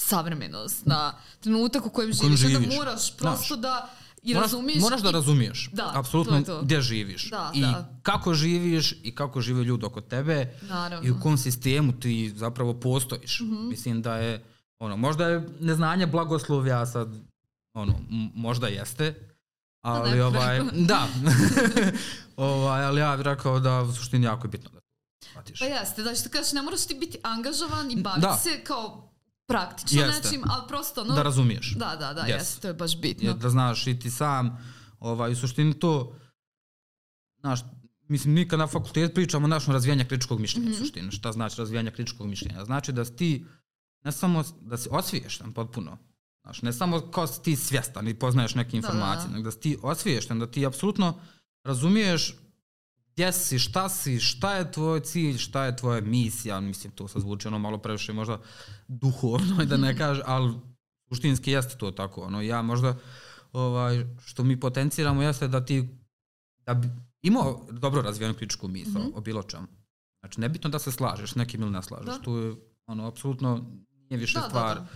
savremenost, 0.00 0.86
na 0.86 1.14
trenutak 1.40 1.86
u 1.86 1.90
kojem, 1.90 2.12
živiš, 2.12 2.40
živiš. 2.40 2.56
onda 2.56 2.76
moraš 2.76 3.16
prosto 3.16 3.46
Znaš. 3.46 3.60
da 3.60 3.90
i 4.30 4.34
moraš, 4.34 4.50
razumiješ. 4.52 4.80
Moraš 4.80 5.00
da 5.00 5.10
razumiješ 5.10 5.70
da, 5.72 5.92
apsolutno 5.94 6.40
to 6.40 6.44
to. 6.44 6.62
gdje 6.62 6.80
živiš 6.80 7.30
da, 7.30 7.50
i 7.54 7.60
da. 7.60 7.98
kako 8.02 8.34
živiš 8.34 8.94
i 9.02 9.14
kako 9.14 9.40
žive 9.40 9.64
ljudi 9.64 9.86
oko 9.86 10.00
tebe 10.00 10.54
Naravno. 10.62 11.08
i 11.08 11.10
u 11.10 11.20
kom 11.20 11.38
sistemu 11.38 12.00
ti 12.00 12.32
zapravo 12.36 12.74
postojiš. 12.74 13.40
Mm 13.40 13.44
-hmm. 13.44 13.68
Mislim 13.68 14.02
da 14.02 14.16
je 14.16 14.44
ono, 14.78 14.96
možda 14.96 15.28
je 15.28 15.48
neznanje 15.60 16.06
blagoslovja 16.06 16.86
sad 16.86 17.08
ono, 17.74 17.94
možda 18.34 18.68
jeste, 18.68 19.14
ali 19.84 20.20
ovaj, 20.20 20.60
da, 20.72 21.06
ovaj, 22.36 22.84
ali 22.84 23.00
ja 23.00 23.16
bih 23.16 23.24
rekao 23.24 23.60
da 23.60 23.82
u 23.82 23.92
suštini 23.92 24.26
jako 24.26 24.46
je 24.46 24.50
bitno 24.50 24.70
da 24.70 24.80
shvatiš. 25.24 25.58
Pa 25.58 25.64
jeste, 25.64 26.02
da 26.02 26.14
što 26.14 26.28
kažeš, 26.28 26.52
ne 26.52 26.62
moraš 26.62 26.86
ti 26.86 26.96
biti 27.00 27.18
angažovan 27.22 27.90
i 27.90 28.02
baviti 28.02 28.26
da. 28.26 28.36
se 28.36 28.60
kao 28.64 29.07
praktično 29.48 30.02
jeste. 30.02 30.28
nečim, 30.28 30.42
ali 30.50 30.68
prosto 30.68 31.00
ono... 31.00 31.14
Da 31.14 31.22
razumiješ. 31.22 31.74
Da, 31.76 31.96
da, 32.00 32.14
da, 32.14 32.20
jeste, 32.20 32.34
jeste 32.34 32.60
to 32.60 32.68
je 32.68 32.74
baš 32.74 33.00
bitno. 33.00 33.34
Da 33.34 33.48
znaš 33.48 33.86
i 33.86 33.98
ti 33.98 34.10
sam, 34.10 34.58
ovaj, 35.00 35.32
u 35.32 35.36
suštini 35.36 35.74
to, 35.74 36.16
znaš, 37.40 37.60
mislim, 38.08 38.34
mi 38.34 38.48
kad 38.48 38.58
na 38.58 38.66
fakultet 38.66 39.14
pričamo 39.14 39.44
o 39.44 39.48
našem 39.48 39.72
razvijanju 39.72 40.04
kritičkog 40.08 40.40
mišljenja, 40.40 40.68
mm 40.68 40.72
-hmm. 40.72 40.78
suštini, 40.78 41.10
šta 41.10 41.32
znači 41.32 41.58
razvijanje 41.58 41.90
kritičkog 41.90 42.26
mišljenja? 42.26 42.64
Znači 42.64 42.92
da 42.92 43.04
ti, 43.04 43.44
ne 44.04 44.12
samo 44.12 44.44
da 44.60 44.76
si 44.76 44.88
osviješten 44.92 45.52
potpuno, 45.52 45.98
Znaš, 46.48 46.62
ne 46.62 46.72
samo 46.72 47.00
kao 47.00 47.26
si 47.26 47.42
ti 47.42 47.56
svjestan 47.56 48.08
i 48.08 48.14
poznaješ 48.14 48.54
neke 48.54 48.76
informacije, 48.76 49.22
da, 49.22 49.28
da. 49.28 49.36
nego 49.36 49.44
da 49.44 49.50
si 49.50 49.60
ti 49.60 49.78
osviješten, 49.82 50.38
da 50.38 50.46
ti 50.46 50.66
apsolutno 50.66 51.20
razumiješ 51.64 52.34
gdje 53.18 53.32
si, 53.32 53.58
šta 53.58 53.88
si, 53.88 54.20
šta 54.20 54.54
je 54.54 54.72
tvoj 54.72 55.00
cilj, 55.00 55.38
šta 55.38 55.64
je 55.64 55.76
tvoja 55.76 56.00
misija, 56.00 56.60
mislim, 56.60 56.92
to 56.92 57.08
se 57.08 57.20
zvuči 57.20 57.48
ono 57.48 57.58
malo 57.58 57.78
previše 57.78 58.12
možda 58.12 58.40
duhovno 58.88 59.64
da 59.64 59.76
ne 59.76 59.96
kaže, 59.98 60.22
ali 60.26 60.54
suštinski 61.08 61.50
jeste 61.50 61.76
to 61.78 61.90
tako, 61.90 62.22
ono, 62.22 62.42
ja 62.42 62.62
možda, 62.62 62.94
ovaj, 63.52 64.06
što 64.24 64.44
mi 64.44 64.60
potenciramo 64.60 65.22
jeste 65.22 65.48
da 65.48 65.64
ti, 65.64 65.88
da 66.66 66.74
bi 66.74 66.88
imao 67.22 67.66
dobro 67.70 68.02
razvijenu 68.02 68.34
kritičku 68.34 68.68
misl 68.68 68.98
mm 68.98 69.02
-hmm. 69.02 69.12
o 69.14 69.20
bilo 69.20 69.42
čemu. 69.42 69.66
Znači, 70.20 70.40
nebitno 70.40 70.70
da 70.70 70.78
se 70.78 70.92
slažeš, 70.92 71.34
nekim 71.34 71.62
ili 71.62 71.70
ne 71.70 71.82
slažeš, 71.82 72.06
da. 72.06 72.22
tu 72.22 72.36
je, 72.36 72.54
ono, 72.86 73.06
apsolutno 73.06 73.64
nije 74.10 74.18
više 74.18 74.38
da, 74.38 74.48
stvar, 74.48 74.76
da, 74.76 74.80
da 74.80 74.88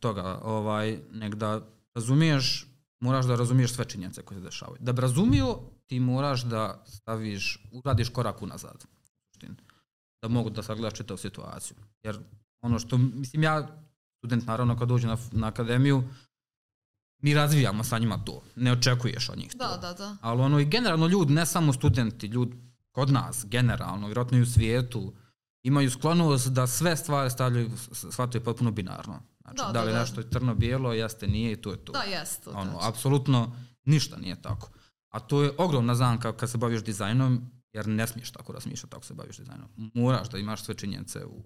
toga, 0.00 0.40
ovaj, 0.42 0.98
nek 1.12 1.34
da 1.34 1.60
razumiješ, 1.94 2.66
moraš 3.00 3.26
da 3.26 3.36
razumiješ 3.36 3.72
sve 3.72 3.84
činjenice 3.84 4.22
koje 4.22 4.40
se 4.40 4.44
dešavaju. 4.44 4.78
Da 4.80 4.92
bi 4.92 5.00
razumio, 5.00 5.58
ti 5.86 6.00
moraš 6.00 6.42
da 6.44 6.84
staviš, 6.86 7.66
uradiš 7.72 8.08
korak 8.08 8.42
unazad. 8.42 8.84
Da 10.22 10.28
mogu 10.28 10.50
da 10.50 10.62
sagledaš 10.62 10.94
čitavu 10.94 11.18
situaciju. 11.18 11.76
Jer 12.02 12.18
ono 12.60 12.78
što, 12.78 12.98
mislim 12.98 13.42
ja, 13.42 13.68
student 14.18 14.46
naravno 14.46 14.78
kad 14.78 14.88
dođe 14.88 15.06
na, 15.06 15.16
na 15.32 15.46
akademiju, 15.46 16.04
mi 17.22 17.34
razvijamo 17.34 17.84
sa 17.84 17.98
njima 17.98 18.24
to. 18.24 18.42
Ne 18.56 18.72
očekuješ 18.72 19.28
od 19.28 19.38
njih 19.38 19.52
to. 19.52 19.58
Da, 19.58 19.76
da, 19.76 19.92
da. 19.92 20.16
Ali 20.20 20.42
ono 20.42 20.58
i 20.58 20.64
generalno 20.64 21.06
ljudi, 21.06 21.32
ne 21.32 21.46
samo 21.46 21.72
studenti, 21.72 22.26
ljudi 22.26 22.56
kod 22.92 23.10
nas, 23.10 23.46
generalno, 23.48 24.06
vjerojatno 24.06 24.38
i 24.38 24.42
u 24.42 24.46
svijetu, 24.46 25.12
imaju 25.62 25.90
sklonost 25.90 26.48
da 26.48 26.66
sve 26.66 26.96
stvari 26.96 27.30
stavljaju, 27.30 27.70
shvataju 27.92 28.44
potpuno 28.44 28.70
binarno. 28.70 29.22
Znači, 29.40 29.56
da, 29.56 29.64
da, 29.66 29.72
da 29.72 29.82
li 29.82 29.92
da, 29.92 30.00
nešto 30.00 30.20
je 30.20 30.30
crno-bijelo, 30.30 30.92
jeste, 30.92 31.26
nije 31.26 31.52
i 31.52 31.56
to 31.56 31.70
je 31.70 31.84
to. 31.84 31.92
Da, 31.92 32.02
jeste. 32.02 32.50
Ono, 32.50 32.70
znači. 32.70 32.86
apsolutno 32.88 33.56
ništa 33.84 34.16
nije 34.16 34.42
tako. 34.42 34.68
A 35.16 35.20
to 35.20 35.42
je 35.42 35.52
ogromna 35.58 35.94
zamka 35.94 36.32
kad 36.32 36.50
se 36.50 36.58
baviš 36.58 36.84
dizajnom, 36.84 37.50
jer 37.72 37.88
ne 37.88 38.06
smiješ 38.06 38.30
tako 38.30 38.52
razmišljati 38.52 38.96
ako 38.96 39.04
se 39.04 39.14
baviš 39.14 39.36
dizajnom. 39.36 39.68
Moraš 39.94 40.28
da 40.30 40.38
imaš 40.38 40.64
sve 40.64 40.74
činjenice 40.74 41.24
u, 41.24 41.42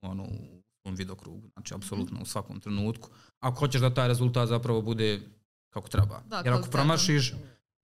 ono, 0.00 0.22
u 0.22 0.62
svom 0.82 0.94
vidokrugu, 0.94 1.50
znači 1.52 1.74
apsolutno 1.74 2.20
u 2.22 2.24
svakom 2.24 2.60
trenutku. 2.60 3.08
Ako 3.40 3.58
hoćeš 3.58 3.80
da 3.80 3.94
taj 3.94 4.08
rezultat 4.08 4.48
zapravo 4.48 4.82
bude 4.82 5.20
kako 5.70 5.88
treba. 5.88 6.22
Da, 6.26 6.42
jer 6.44 6.54
ako 6.54 6.70
promašiš, 6.70 7.34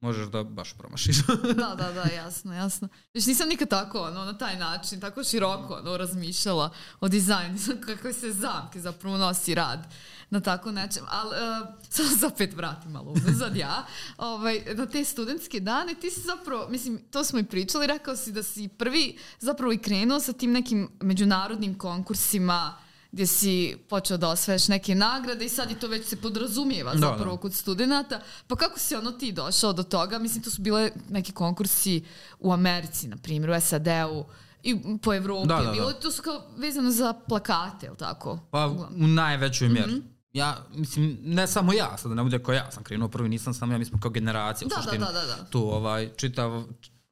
možeš 0.00 0.28
da 0.28 0.44
baš 0.44 0.72
promašiš. 0.78 1.16
da, 1.62 1.74
da, 1.78 1.92
da, 1.92 2.14
jasno, 2.14 2.54
jasno. 2.54 2.88
Znači 3.12 3.28
nisam 3.28 3.48
nikad 3.48 3.68
tako, 3.68 4.00
ono, 4.00 4.24
na 4.24 4.38
taj 4.38 4.58
način, 4.58 5.00
tako 5.00 5.24
široko, 5.24 5.74
ono, 5.74 5.96
razmišljala 5.96 6.70
o 7.00 7.08
dizajnu, 7.08 7.58
kakve 7.86 8.12
se 8.12 8.32
zamke 8.32 8.80
zapravo 8.80 9.18
nosi 9.18 9.54
rad 9.54 9.86
na 10.34 10.40
tako 10.40 10.72
nečem. 10.72 11.04
Ali, 11.08 11.30
uh, 11.62 11.68
samo 11.88 12.08
se 12.08 12.26
opet 12.26 12.54
vratim 12.54 12.90
malo 12.90 13.10
unazad 13.10 13.56
ja. 13.66 13.86
ovaj, 14.18 14.62
na 14.74 14.86
te 14.86 15.04
studentske 15.04 15.60
dane 15.60 15.94
ti 15.94 16.10
si 16.10 16.20
zapravo, 16.20 16.68
mislim, 16.68 16.98
to 17.10 17.24
smo 17.24 17.38
i 17.38 17.44
pričali, 17.44 17.86
rekao 17.86 18.16
si 18.16 18.32
da 18.32 18.42
si 18.42 18.68
prvi 18.68 19.18
zapravo 19.40 19.72
i 19.72 19.78
krenuo 19.78 20.20
sa 20.20 20.32
tim 20.32 20.52
nekim 20.52 20.88
međunarodnim 21.00 21.78
konkursima, 21.78 22.76
gdje 23.12 23.26
si 23.26 23.76
počeo 23.88 24.16
da 24.16 24.28
osvaješ 24.28 24.68
neke 24.68 24.94
nagrade 24.94 25.44
i 25.44 25.48
sad 25.48 25.70
i 25.70 25.74
to 25.74 25.88
već 25.88 26.06
se 26.06 26.16
podrazumijeva 26.16 26.92
da, 26.92 26.98
zapravo 26.98 27.36
da. 27.36 27.40
kod 27.40 27.54
studenta. 27.54 28.20
Pa 28.46 28.56
kako 28.56 28.78
si 28.78 28.94
ono 28.94 29.12
ti 29.12 29.32
došao 29.32 29.72
do 29.72 29.82
toga? 29.82 30.18
Mislim, 30.18 30.42
to 30.42 30.50
su 30.50 30.62
bile 30.62 30.90
neki 31.10 31.32
konkursi 31.32 32.04
u 32.40 32.52
Americi, 32.52 33.08
na 33.08 33.16
primjer, 33.16 33.50
u 33.50 33.60
SAD-u 33.60 34.24
i 34.64 34.98
po 35.02 35.14
Evropi. 35.14 35.48
Da, 35.48 35.56
da, 35.56 35.62
da. 35.62 35.72
Bilo, 35.72 35.92
to 35.92 36.10
su 36.10 36.22
kao 36.22 36.42
vezano 36.56 36.90
za 36.90 37.12
plakate, 37.12 37.86
ili 37.86 37.96
tako? 37.96 38.38
Pa 38.50 38.66
u 38.96 39.06
najvećoj 39.06 39.68
mjeri. 39.68 39.92
Mm 39.92 39.94
-hmm. 39.94 40.13
Ja, 40.34 40.66
mislim, 40.74 41.18
ne 41.22 41.46
samo 41.46 41.72
ja, 41.72 41.96
sad 41.96 42.10
da 42.10 42.14
ne 42.14 42.22
bude 42.22 42.42
kao 42.42 42.54
ja 42.54 42.70
sam 42.70 42.82
krenuo 42.82 43.08
prvi, 43.08 43.28
nisam 43.28 43.54
sam 43.54 43.72
ja, 43.72 43.78
mi 43.78 43.84
smo 43.84 44.00
kao 44.00 44.10
generacija 44.10 44.68
da, 44.68 44.76
u 44.78 44.82
suštini. 44.82 45.04
Da, 45.04 45.12
da, 45.12 45.20
da, 45.20 45.26
da. 45.26 45.44
Tu, 45.50 45.74
ovaj, 45.74 46.10
čitav, 46.16 46.64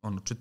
ono, 0.02 0.20
čit, 0.20 0.38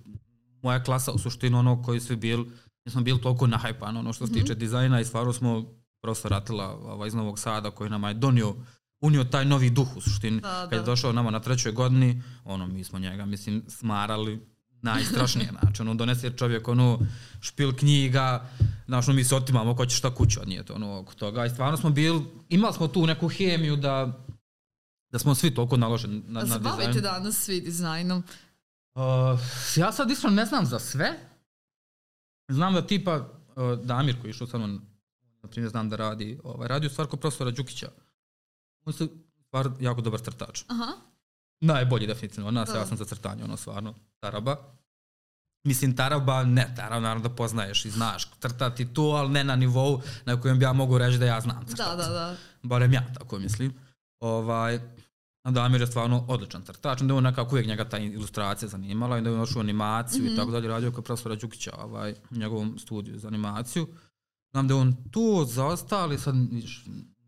moja 0.62 0.84
klasa 0.84 1.12
u 1.12 1.20
suštini 1.20 1.56
ono 1.56 1.84
koji 1.84 2.00
su 2.00 2.18
bili 2.18 2.52
nismo 2.86 3.02
bili 3.02 3.22
toliko 3.22 3.48
nahajpan 3.48 3.98
ono 3.98 4.14
što 4.14 4.28
se 4.28 4.34
tiče 4.34 4.54
mm 4.54 4.56
-hmm. 4.56 4.60
dizajna 4.60 5.02
i 5.02 5.06
stvarno 5.06 5.34
smo 5.34 5.66
profesor 6.02 6.34
Atila 6.34 6.68
ovaj, 6.68 7.08
iz 7.08 7.14
Novog 7.14 7.40
Sada 7.40 7.72
koji 7.72 7.90
nam 7.90 8.04
je 8.04 8.14
donio 8.14 8.56
unio 9.02 9.24
taj 9.24 9.46
novi 9.46 9.70
duh 9.70 9.98
u 9.98 10.02
suštini. 10.02 10.42
Da, 10.42 10.68
Kad 10.70 10.74
je 10.74 10.80
da. 10.80 10.86
došao 10.86 11.12
nama 11.12 11.32
na 11.32 11.40
trećoj 11.40 11.72
godini, 11.72 12.24
ono, 12.44 12.68
mi 12.68 12.84
smo 12.84 13.00
njega, 13.00 13.26
mislim, 13.26 13.64
smarali 13.68 14.48
najstrašnije, 14.82 15.50
znači, 15.62 15.82
ono, 15.82 15.94
donese 15.94 16.32
čovjek, 16.38 16.68
ono, 16.68 17.00
špil 17.42 17.76
knjiga, 17.76 18.46
znaš, 18.86 19.08
ono, 19.08 19.16
mi 19.16 19.24
se 19.24 19.36
otimamo 19.36 19.76
ko 19.76 19.86
će 19.86 19.96
šta 19.96 20.16
kuću 20.16 20.42
odnijeti, 20.42 20.72
ono, 20.72 21.00
oko 21.00 21.14
toga. 21.14 21.46
I 21.46 21.50
stvarno 21.50 21.78
smo 21.78 21.90
bili, 21.90 22.26
imali 22.50 22.74
smo 22.74 22.88
tu 22.88 23.06
neku 23.06 23.28
hemiju 23.28 23.76
da, 23.76 24.24
da 25.10 25.20
smo 25.20 25.36
svi 25.36 25.54
toliko 25.54 25.78
naloženi 25.78 26.24
na, 26.28 26.40
A 26.40 26.44
na 26.44 26.54
se 26.54 26.60
bavite 26.60 26.88
dizajn. 26.88 27.04
danas 27.04 27.38
svi 27.38 27.62
dizajnom? 27.62 28.24
Uh, 28.96 29.02
ja 29.76 29.92
sad 29.92 30.12
iskreno 30.12 30.36
ne 30.36 30.46
znam 30.46 30.66
za 30.66 30.80
sve. 30.80 31.14
Znam 32.48 32.74
da 32.74 32.88
tipa 32.88 33.16
uh, 33.16 33.86
Damir 33.86 34.16
koji 34.22 34.30
je 34.30 34.32
išao 34.32 34.48
sa 34.48 34.58
mnom, 34.58 34.82
na 35.44 35.50
primjer 35.50 35.70
znam 35.70 35.90
da 35.90 35.96
radi, 35.96 36.40
ovaj, 36.44 36.68
radi 36.68 36.88
u 36.88 36.90
stvar 36.90 37.08
kod 37.08 37.20
profesora 37.20 37.52
Đukića. 37.52 37.90
On 38.86 38.94
se 38.94 39.08
stvar 39.48 39.70
jako 39.80 40.02
dobar 40.02 40.20
crtač. 40.20 40.64
Aha. 40.68 40.92
Najbolji 41.62 42.08
definitivno 42.08 42.52
nas, 42.52 42.70
Da. 42.70 42.78
ja 42.78 42.86
sam 42.86 42.98
za 42.98 43.06
crtanje, 43.06 43.44
ono 43.44 43.58
stvarno, 43.58 43.94
taraba. 44.20 44.58
Mislim, 45.64 45.96
taraba, 45.96 46.44
ne, 46.44 46.74
tarab 46.76 47.04
naravno 47.04 47.30
da 47.30 47.36
poznaješ 47.36 47.86
i 47.86 47.90
znaš 47.90 48.28
crtati 48.40 48.94
to, 48.94 49.02
ali 49.02 49.30
ne 49.30 49.44
na 49.44 49.56
nivou 49.56 50.02
na 50.26 50.42
kojem 50.42 50.60
bi 50.60 50.66
ja 50.66 50.74
mogu 50.74 50.98
reći 50.98 51.18
da 51.18 51.26
ja 51.26 51.42
znam 51.42 51.66
crtati. 51.68 51.90
Da, 51.90 52.04
da, 52.04 52.10
da. 52.10 52.36
Barem 52.64 52.94
ja 52.94 53.14
tako 53.14 53.40
mislim. 53.40 53.74
Ovaj, 54.20 54.80
Damir 55.50 55.82
je 55.82 55.88
stvarno 55.88 56.26
odličan 56.28 56.62
crtač, 56.62 57.02
onda 57.02 57.14
je 57.14 57.18
on 57.18 57.24
nekako 57.24 57.56
uvijek 57.56 57.68
njega 57.68 57.90
ta 57.90 57.98
ilustracija 57.98 58.70
zanimala, 58.70 59.16
onda 59.18 59.30
je 59.30 59.36
on 59.36 59.42
ošao 59.42 59.60
u 59.60 59.64
animaciju 59.64 60.26
i 60.26 60.36
tako 60.36 60.52
dalje, 60.52 60.68
radio 60.68 60.92
kod 60.92 61.04
profesora 61.04 61.36
Đukića 61.36 61.72
ovaj, 61.78 62.16
u 62.32 62.36
njegovom 62.36 62.80
studiju 62.80 63.20
za 63.20 63.28
animaciju. 63.28 63.88
Znam 64.52 64.68
da 64.68 64.74
je 64.74 64.80
on 64.80 64.96
tu 65.12 65.46
za 65.46 65.66
ostali, 65.66 66.18
sad 66.20 66.36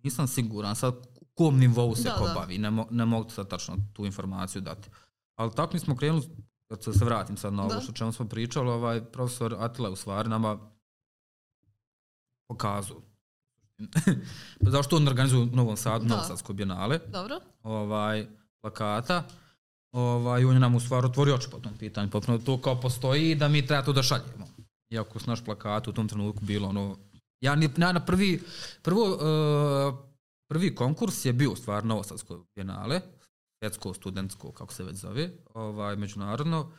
nisam 0.04 0.28
siguran, 0.28 0.76
sad 0.76 0.96
kom 1.34 1.60
nivou 1.60 1.96
se 1.96 2.04
Da, 2.04 2.16
ko 2.16 2.28
da. 2.28 2.34
bavi, 2.34 2.58
ne, 2.58 2.72
mo, 2.72 2.88
ne 2.92 3.06
mogu 3.06 3.30
sad 3.30 3.50
tačno 3.50 3.78
tu 3.94 4.06
informaciju 4.06 4.62
dati. 4.62 4.90
Ali 5.36 5.52
tako 5.56 5.74
mi 5.74 5.80
smo 5.80 5.96
krenuli, 5.96 6.30
kad 6.68 6.84
se, 6.84 6.94
se 6.94 7.06
vratim 7.06 7.38
sad 7.38 7.54
na 7.54 7.64
ovo 7.64 7.74
Da. 7.74 7.82
što 7.82 7.92
čemu 7.92 8.12
smo 8.12 8.28
pričali, 8.28 8.70
ovaj, 8.70 9.06
profesor 9.06 9.56
Atila 9.60 9.90
u 9.90 9.96
stvari 9.96 10.30
nama 10.30 10.60
pokazao 12.48 13.02
Pa 14.64 14.70
Zašto 14.76 14.96
on 14.96 15.08
organizuje 15.08 15.44
u 15.44 15.46
Novom 15.46 15.78
Sadu, 15.78 16.06
Da. 16.06 16.16
Novosadsko 16.16 16.54
bijenale, 16.54 17.00
Dobro. 17.08 17.40
ovaj, 17.64 18.28
plakata, 18.62 19.24
ovaj, 19.92 20.46
on 20.46 20.54
je 20.54 20.60
nam 20.60 20.76
u 20.76 20.80
stvari 20.80 21.06
otvorio 21.08 21.36
oči 21.36 21.48
po 21.52 21.60
tom 21.60 21.74
pitanju, 21.80 22.10
potpuno 22.10 22.38
to 22.38 22.62
kao 22.62 22.82
postoji 22.82 23.32
i 23.32 23.36
da 23.36 23.48
mi 23.48 23.68
treba 23.68 23.84
to 23.84 23.94
da 23.94 24.04
šaljemo. 24.04 24.48
Iako 24.90 25.20
su 25.20 25.30
naš 25.30 25.46
plakat 25.46 25.88
u 25.88 25.94
tom 25.94 26.08
trenutku 26.08 26.46
bilo 26.46 26.70
ono, 26.70 26.98
ja, 27.42 27.56
ni, 27.56 27.70
ja 27.78 27.92
na 27.92 28.06
prvi, 28.06 28.44
prvo, 28.82 29.04
uh, 29.06 30.13
prvi 30.54 30.76
konkurs 30.76 31.26
je 31.26 31.34
bio 31.34 31.52
u 31.52 31.56
stvari 31.56 31.88
Novosadsko 31.88 32.46
bijenale, 32.56 33.02
svjetsko, 33.60 33.94
studentsko, 33.94 34.52
kako 34.52 34.74
se 34.74 34.84
već 34.84 34.96
zove, 34.96 35.32
ovaj, 35.54 35.96
međunarodno. 35.96 36.72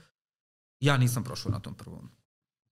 Ja 0.80 0.96
nisam 0.96 1.24
prošao 1.24 1.52
na 1.52 1.60
tom 1.60 1.74
prvom. 1.74 2.10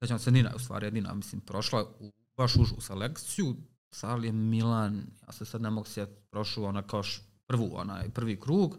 Sećam 0.03 0.19
se 0.19 0.31
Nina 0.31 0.49
je 0.49 0.57
u 0.57 0.59
stvari 0.59 0.87
jedina, 0.87 1.15
mislim, 1.15 1.41
prošla 1.41 1.85
u 2.01 2.11
baš 2.37 2.57
užu 2.57 2.81
selekciju, 2.81 3.57
Sal 3.95 4.25
je 4.25 4.33
Milan, 4.33 5.03
ja 5.27 5.33
se 5.33 5.45
sad 5.45 5.63
ne 5.63 5.71
mogu 5.71 5.87
sjetiti, 5.89 6.23
prošao 6.31 6.65
ona 6.65 6.83
kao 6.83 7.03
š, 7.03 7.21
prvu, 7.47 7.71
onaj 7.75 8.11
prvi 8.11 8.41
krug, 8.41 8.79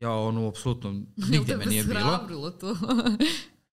ja 0.00 0.12
ono, 0.12 0.48
apsolutno, 0.48 0.90
nigdje 1.30 1.56
me 1.56 1.66
nije 1.66 1.84
bilo. 2.28 2.50
To. 2.50 2.76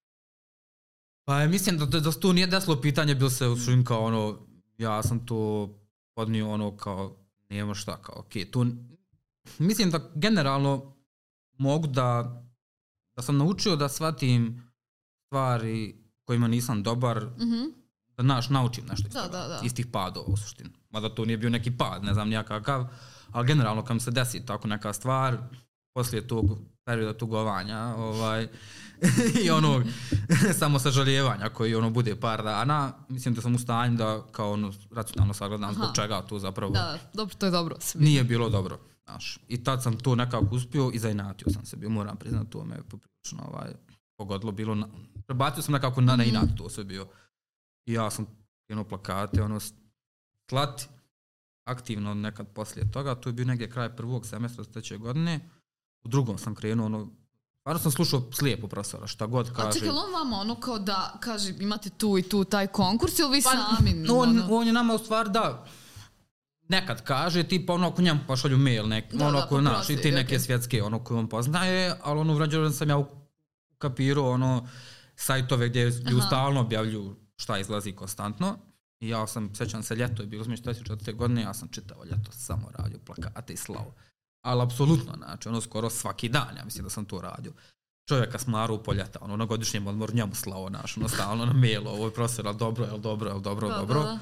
Pa 1.27 1.47
mislim 1.47 1.77
da, 1.77 1.85
da, 1.85 1.99
da 1.99 2.12
se 2.12 2.19
tu 2.19 2.33
nije 2.33 2.47
desilo 2.47 2.81
pitanje, 2.81 3.15
bil 3.15 3.29
se 3.29 3.47
u 3.47 3.55
kao 3.85 4.05
ono, 4.05 4.47
ja 4.77 5.03
sam 5.03 5.25
to 5.25 5.69
podnio 6.15 6.49
ono 6.49 6.77
kao, 6.77 7.18
nema 7.49 7.73
šta, 7.73 7.97
kao, 7.97 8.15
okej, 8.17 8.51
tu, 8.51 8.65
mislim 9.59 9.91
da 9.91 10.09
generalno 10.15 10.95
mogu 11.53 11.88
da, 11.88 12.41
da 13.15 13.21
sam 13.21 13.38
naučio 13.38 13.75
da 13.75 13.89
shvatim 13.89 14.63
stvari 15.19 15.95
kojima 16.23 16.47
nisam 16.47 16.83
dobar, 16.83 17.25
Mhm. 17.38 17.63
da 18.17 18.23
naš 18.23 18.49
naučim 18.49 18.85
nešto 18.85 19.07
iz, 19.07 19.13
Da, 19.13 19.23
toga, 19.23 19.38
da, 19.38 19.47
da. 19.47 19.59
iz 19.63 19.73
tih 19.73 19.88
padova 19.88 20.25
u 20.27 20.38
suštini. 20.38 20.69
Mada 20.89 21.09
to 21.09 21.25
nije 21.25 21.38
bio 21.38 21.49
neki 21.49 21.71
pad, 21.71 22.03
ne 22.03 22.13
znam 22.13 22.29
nija 22.29 22.43
kakav, 22.43 22.88
ali 23.31 23.47
generalno 23.47 23.83
kad 23.83 23.95
mi 23.95 23.99
se 23.99 24.12
desi 24.12 24.45
tako 24.45 24.67
neka 24.67 24.93
stvar, 24.93 25.38
poslije 25.93 26.27
tog 26.27 26.45
perioda 26.89 27.17
tugovanja 27.17 27.80
ovaj, 27.97 28.47
i 29.45 29.49
onog 29.49 29.84
samo 30.60 30.80
sažaljevanja 30.80 31.49
koji 31.49 31.75
ono 31.75 31.89
bude 31.89 32.15
par 32.15 32.43
dana, 32.43 32.93
mislim 33.10 33.34
da 33.34 33.41
sam 33.41 33.56
u 33.56 33.60
stanju 33.60 33.97
da 33.97 34.25
kao 34.32 34.52
ono 34.52 34.73
racionalno 34.91 35.34
sagledam 35.34 35.73
zbog 35.73 35.88
čega 35.95 36.21
to 36.21 36.39
zapravo 36.39 36.71
Da, 36.73 36.97
dobro, 37.13 37.36
to 37.36 37.45
je 37.45 37.52
dobro. 37.52 37.75
Sve. 37.80 38.02
nije 38.02 38.23
bilo 38.23 38.49
dobro. 38.49 38.80
Znaš. 39.06 39.39
I 39.47 39.63
tad 39.63 39.84
sam 39.84 39.97
to 39.97 40.15
nekako 40.15 40.45
uspio 40.52 40.91
i 40.93 40.99
zainatio 40.99 41.54
sam 41.54 41.65
se 41.65 41.78
bio, 41.78 41.89
moram 41.89 42.17
priznati, 42.17 42.49
to 42.49 42.65
me 42.65 42.75
je 42.75 42.84
poprilično 42.84 43.43
ovaj, 43.54 43.71
pogodilo 44.17 44.52
bilo. 44.52 44.75
Na, 44.75 44.88
prebacio 45.28 45.63
sam 45.63 45.73
nekako 45.73 46.02
na, 46.02 46.15
na 46.15 46.23
Mhm. 46.23 46.30
inat 46.36 46.49
to 46.58 46.69
sve 46.69 46.84
bio. 46.84 47.08
I 47.86 47.93
ja 47.93 48.10
sam 48.10 48.25
krenuo 48.67 48.84
plakate, 48.84 49.43
ono, 49.43 49.60
slati 50.49 50.88
aktivno 51.67 52.13
nekad 52.13 52.47
poslije 52.47 52.91
toga, 52.91 53.15
to 53.15 53.30
je 53.30 53.34
bio 53.34 53.45
negdje 53.45 53.69
kraj 53.69 53.95
prvog 53.95 54.25
semestra 54.25 54.63
treće 54.63 54.97
godine. 54.97 55.39
U 56.03 56.07
drugom 56.07 56.38
sam 56.38 56.55
krenuo, 56.55 56.85
ono, 56.85 57.09
stvarno 57.59 57.79
sam 57.79 57.91
slušao 57.91 58.31
slijepo 58.31 58.67
profesora, 58.67 59.07
šta 59.07 59.25
god 59.25 59.47
A 59.49 59.53
kaže. 59.53 59.71
čekaj, 59.73 59.88
jel 59.88 59.97
on 59.97 60.13
vama 60.13 60.38
ono 60.38 60.55
kao 60.55 60.79
da 60.79 61.17
kaže 61.19 61.53
imate 61.59 61.89
tu 61.89 62.17
i 62.17 62.23
tu 62.23 62.43
taj 62.43 62.67
konkurs 62.67 63.19
ili 63.19 63.31
vi 63.31 63.41
Pa, 63.43 63.49
sami? 63.49 64.05
on, 64.09 64.29
ono? 64.29 64.47
on 64.51 64.67
je 64.67 64.73
nama 64.73 64.93
u 64.93 64.97
stvari 64.97 65.29
da 65.29 65.65
nekad 66.67 67.03
kaže, 67.03 67.43
tipa 67.43 67.73
ono 67.73 67.88
ako 67.88 68.01
njemu 68.01 68.19
pošalju 68.27 68.57
mail, 68.57 68.88
nek, 68.88 69.13
Da, 69.13 69.27
ono 69.27 69.38
da, 69.38 69.45
ako 69.45 69.62
naš, 69.62 69.89
i 69.89 69.97
ti 69.97 70.12
neke 70.12 70.27
okej. 70.27 70.39
svjetske, 70.39 70.83
ono 70.83 71.03
koje 71.03 71.17
on 71.19 71.29
poznaje, 71.29 71.95
ali 72.03 72.19
ono 72.19 72.35
urađeno 72.35 72.71
sam 72.71 72.89
ja 72.89 73.03
ukapirao 73.75 74.31
ono 74.31 74.67
sajtove 75.15 75.69
gdje 75.69 75.83
ljudi 75.83 76.21
stalno 76.27 76.59
objavljuju 76.62 77.15
šta 77.35 77.57
izlazi 77.59 77.91
konstantno. 77.91 78.57
I 78.99 79.09
ja 79.09 79.27
sam, 79.27 79.55
sećam 79.55 79.83
se, 79.83 79.95
ljeto 79.95 80.23
je 80.23 80.27
bilo, 80.27 80.41
između 80.41 80.63
44. 80.63 81.15
godine, 81.15 81.41
ja 81.41 81.53
sam 81.53 81.67
čitao 81.67 82.03
ljeto, 82.03 82.31
samo 82.31 82.71
radio 82.77 82.99
plakate 83.05 83.53
i 83.53 83.57
slao. 83.57 83.93
Ali 84.41 84.62
apsolutno, 84.62 85.13
znači, 85.17 85.49
ono 85.49 85.62
skoro 85.62 85.89
svaki 85.89 86.30
dan, 86.30 86.58
ja 86.58 86.65
mislim 86.65 86.84
da 86.84 86.89
sam 86.89 87.06
to 87.06 87.21
radio. 87.21 87.54
Čovjeka 88.10 88.39
smaru 88.39 88.84
poljeta, 88.84 89.19
ono 89.21 89.38
na 89.38 89.45
godišnjem 89.45 89.88
odmoru 89.88 90.13
njemu 90.13 90.36
slao, 90.36 90.69
naš, 90.69 90.97
ono 90.97 91.10
stalno 91.10 91.45
na 91.45 91.54
mail, 91.54 91.88
ovo 91.88 92.06
je 92.06 92.13
profesor, 92.13 92.47
ali 92.47 92.58
dobro, 92.58 92.86
jel 92.86 92.97
dobro, 92.97 93.30
jel 93.30 93.39
dobro, 93.39 93.67
Da, 93.67 93.78
dobro. 93.78 93.99
da, 93.99 94.06
da. 94.06 94.19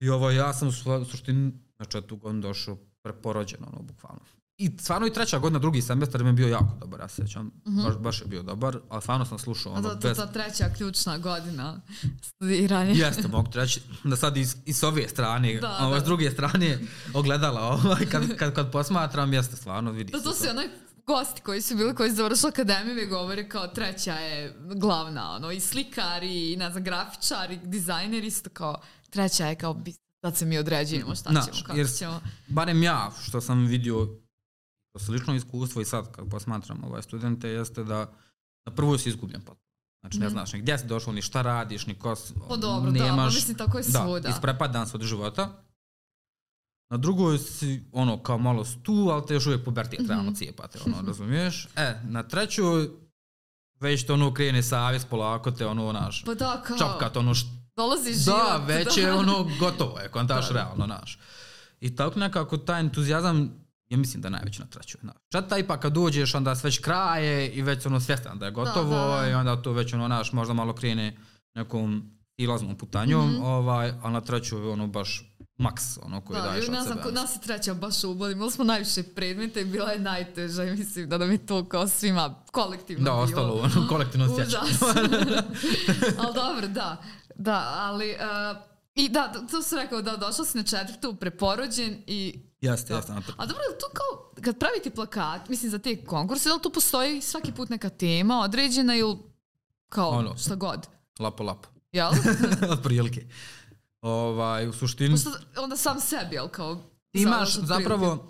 I 0.00 0.08
ovo 0.08 0.30
ja 0.30 0.52
sam 0.52 0.68
u 0.68 0.72
suštini 1.04 1.52
na 1.78 1.84
četvrtu 1.84 2.16
godinu 2.16 2.42
došao 2.42 2.76
preporođen, 3.02 3.64
ono, 3.72 3.82
bukvalno. 3.82 4.20
I 4.62 4.70
stvarno 4.78 5.06
i 5.06 5.12
treća 5.12 5.38
godina, 5.38 5.58
drugi 5.58 5.82
semestar 5.82 6.22
mi 6.22 6.28
je 6.28 6.32
bio 6.32 6.48
jako 6.48 6.76
dobar, 6.80 7.00
ja 7.00 7.08
se 7.08 7.14
sjećam. 7.14 7.50
Baš, 7.64 7.94
baš 7.98 8.20
je 8.20 8.26
bio 8.26 8.42
dobar, 8.42 8.78
ali 8.88 9.02
stvarno 9.02 9.24
sam 9.24 9.38
slušao 9.38 9.72
ono, 9.72 9.82
to 9.82 10.08
je 10.08 10.14
bez... 10.14 10.16
ta 10.16 10.26
treća 10.26 10.68
ključna 10.76 11.18
godina 11.18 11.80
studiranja. 12.22 12.92
Jeste, 12.92 13.28
mogu 13.28 13.50
ti 13.50 13.58
reći 13.58 13.80
da 14.04 14.16
sad 14.16 14.36
iz, 14.36 14.56
iz 14.66 14.78
s 14.78 14.82
ove 14.82 15.08
strane, 15.08 15.58
Da, 15.60 15.78
ovo, 15.80 15.94
da. 15.94 16.00
s 16.00 16.04
druge 16.04 16.30
strane 16.30 16.78
ogledala, 17.14 17.60
ovaj, 17.84 18.06
kad, 18.06 18.36
kad, 18.36 18.54
kad 18.54 18.72
posmatram, 18.72 19.32
jeste 19.32 19.56
stvarno, 19.56 19.90
vidi 19.90 20.12
Da, 20.12 20.20
to 20.20 20.32
su 20.32 20.44
onaj 20.50 20.68
gosti 21.06 21.40
koji 21.42 21.62
su 21.62 21.76
bili, 21.76 21.94
koji 21.94 22.10
su 22.10 22.16
završili 22.16 22.48
akademiju 22.48 23.02
i 23.02 23.06
govore 23.06 23.48
kao 23.48 23.66
treća 23.66 24.14
je 24.14 24.56
glavna, 24.74 25.30
ono, 25.30 25.50
i 25.50 25.60
slikari, 25.60 26.52
i 26.52 26.56
ne 26.56 26.70
znam, 26.70 26.84
grafičari, 26.84 27.60
dizajneri, 27.64 28.26
isto 28.26 28.50
kao, 28.50 28.80
treća 29.10 29.46
je 29.46 29.54
kao, 29.54 29.80
sad 30.20 30.36
se 30.36 30.46
mi 30.46 30.58
određujemo 30.58 31.14
šta 31.14 31.30
ćemo, 31.30 31.64
kako 31.66 31.84
ćemo. 31.98 32.20
barem 32.48 32.82
ja 32.82 33.10
što 33.22 33.40
sam 33.40 33.66
vidio 33.66 34.08
kroz 34.92 35.08
lično 35.10 35.34
iskustvo 35.34 35.80
i 35.80 35.86
sad 35.86 36.12
kad 36.12 36.28
posmatram 36.28 36.84
ovaj 36.84 37.02
studente 37.02 37.48
jeste 37.48 37.84
da 37.84 38.12
na 38.66 38.72
prvoj 38.72 38.98
si 38.98 39.08
izgubljen 39.08 39.40
potpuno. 39.40 39.62
Znači 40.00 40.18
ne 40.18 40.26
Mhm. 40.26 40.32
znaš 40.32 40.52
ni 40.52 40.58
gdje 40.58 40.78
si 40.78 40.86
došao, 40.86 41.12
ni 41.12 41.22
šta 41.22 41.42
radiš, 41.42 41.86
ni 41.86 41.94
ko 41.94 42.16
si, 42.16 42.34
Pa 42.48 42.56
dobro, 42.56 42.90
da, 42.90 43.06
pa 43.08 43.24
mislim 43.26 43.56
tako 43.56 43.78
je 43.78 43.84
da, 43.84 44.00
svuda. 44.00 44.28
isprepadan 44.28 44.86
si 44.86 44.96
od 44.96 45.02
života. 45.02 45.62
Na 46.90 46.96
drugoj 46.96 47.38
si 47.38 47.84
ono 47.92 48.18
kao 48.18 48.38
malo 48.38 48.64
stu, 48.64 49.08
ali 49.10 49.26
te 49.26 49.34
još 49.34 49.46
uvijek 49.46 49.64
pubertijet 49.64 50.00
Mhm. 50.00 50.10
realno 50.10 50.32
cijepate, 50.32 50.78
ono, 50.86 50.96
razumiješ? 51.08 51.68
E, 51.76 52.00
na 52.04 52.22
trećoj 52.22 52.88
već 53.74 54.06
te 54.06 54.12
ono 54.12 54.34
krene 54.34 54.62
savjest 54.62 55.08
polako 55.08 55.50
te 55.50 55.66
ono 55.66 55.92
naš 55.92 56.24
Pa 56.24 56.34
da, 56.34 56.62
kao, 56.62 56.78
čapkat 56.78 57.16
ono 57.16 57.34
što 57.34 57.48
dolazi 57.76 58.12
život. 58.14 58.38
da, 58.38 58.64
već 58.66 58.96
je 58.96 59.12
ono 59.12 59.46
gotovo 59.60 59.98
je, 59.98 60.08
kontaš 60.08 60.48
Da, 60.48 60.54
da. 60.54 60.60
realno, 60.60 60.86
naš. 60.88 61.18
I 61.80 61.96
tako 61.96 62.18
nekako 62.18 62.56
taj 62.56 62.80
entuzijazam, 62.80 63.61
ja 63.92 63.98
mislim 63.98 64.22
da 64.22 64.26
je 64.26 64.32
najveći 64.32 64.60
na 64.60 64.66
trećoj. 64.66 64.98
Naš. 65.02 65.14
Četa 65.32 65.58
ipak 65.58 65.80
kad 65.80 65.92
dođeš, 65.92 66.34
onda 66.34 66.54
se 66.54 66.66
već 66.66 66.78
kraje 66.78 67.48
i 67.48 67.62
već 67.62 67.86
ono 67.86 68.00
svjestan 68.00 68.38
da 68.38 68.46
je 68.46 68.52
gotovo 68.52 68.96
Da, 68.96 69.20
da. 69.20 69.28
i 69.28 69.34
onda 69.34 69.62
to 69.62 69.72
već 69.72 69.92
ono 69.92 70.08
naš 70.08 70.32
možda 70.32 70.54
malo 70.54 70.72
krene 70.72 71.16
nekom 71.54 72.10
silaznom 72.36 72.76
putanjom, 72.76 73.28
Mhm. 73.28 73.42
ovaj, 73.42 73.92
a 74.02 74.10
na 74.10 74.20
trećoj 74.20 74.62
ono 74.62 74.86
baš 74.86 75.28
maks 75.56 75.82
ono 75.98 76.20
koji 76.20 76.36
Da, 76.36 76.46
daješ 76.46 76.60
od 76.60 76.66
znam, 76.66 76.84
sebe. 76.84 77.02
kod 77.02 77.14
nas 77.14 77.36
je 77.36 77.40
treća 77.40 77.74
baš 77.74 78.04
uboli. 78.04 78.32
Imali 78.32 78.50
smo 78.50 78.64
najviše 78.64 79.02
predmeta 79.04 79.60
i 79.60 79.64
bila 79.64 79.90
je 79.90 79.98
najteža 80.00 80.64
i 80.64 80.70
mislim 80.70 81.08
da 81.08 81.18
nam 81.18 81.30
je 81.30 81.46
to 81.46 81.64
kao 81.64 81.88
svima 81.88 82.34
kolektivno 82.46 83.04
Da, 83.04 83.10
bilo. 83.10 83.22
ostalo 83.22 83.54
ono 83.54 83.88
kolektivno 83.88 84.26
sjećanje. 84.36 84.70
Užas. 84.70 84.82
ali 86.18 86.34
dobro, 86.34 86.68
da. 86.68 87.02
Da, 87.36 87.72
ali... 87.74 88.10
Uh, 88.10 88.62
I 88.94 89.08
da, 89.08 89.32
to 89.50 89.62
sam 89.62 89.78
rekao 89.78 90.02
da 90.02 90.16
došla 90.16 90.44
si 90.44 90.58
na 90.58 90.64
četvrtu 90.64 91.14
preporođen 91.14 92.02
i 92.06 92.42
Jeste, 92.62 92.92
Da. 92.92 92.96
jeste. 92.96 93.12
A 93.12 93.46
dobro, 93.46 93.62
tu 93.70 93.86
kao, 93.94 94.32
kad 94.42 94.58
pravite 94.58 94.90
plakat, 94.90 95.48
mislim 95.48 95.70
za 95.70 95.78
te 95.78 96.04
konkurse, 96.04 96.48
da 96.48 96.54
li 96.54 96.62
tu 96.62 96.70
postoji 96.70 97.20
svaki 97.20 97.52
put 97.52 97.68
neka 97.68 97.88
tema 97.88 98.40
određena 98.40 98.96
ili 98.96 99.16
kao 99.88 100.08
Ono. 100.08 100.36
šta 100.36 100.54
god? 100.54 100.86
Lapo, 101.18 101.42
lapo. 101.44 101.68
Jel? 101.92 102.10
Od 102.72 102.82
prilike. 102.82 103.26
Ovaj, 104.00 104.68
u 104.68 104.72
suštini... 104.72 105.10
Pošto 105.10 105.30
onda 105.56 105.76
sam 105.76 106.00
sebi, 106.00 106.34
jel 106.34 106.48
kao... 106.48 106.80
imaš 107.12 107.54
zapravo 107.56 108.28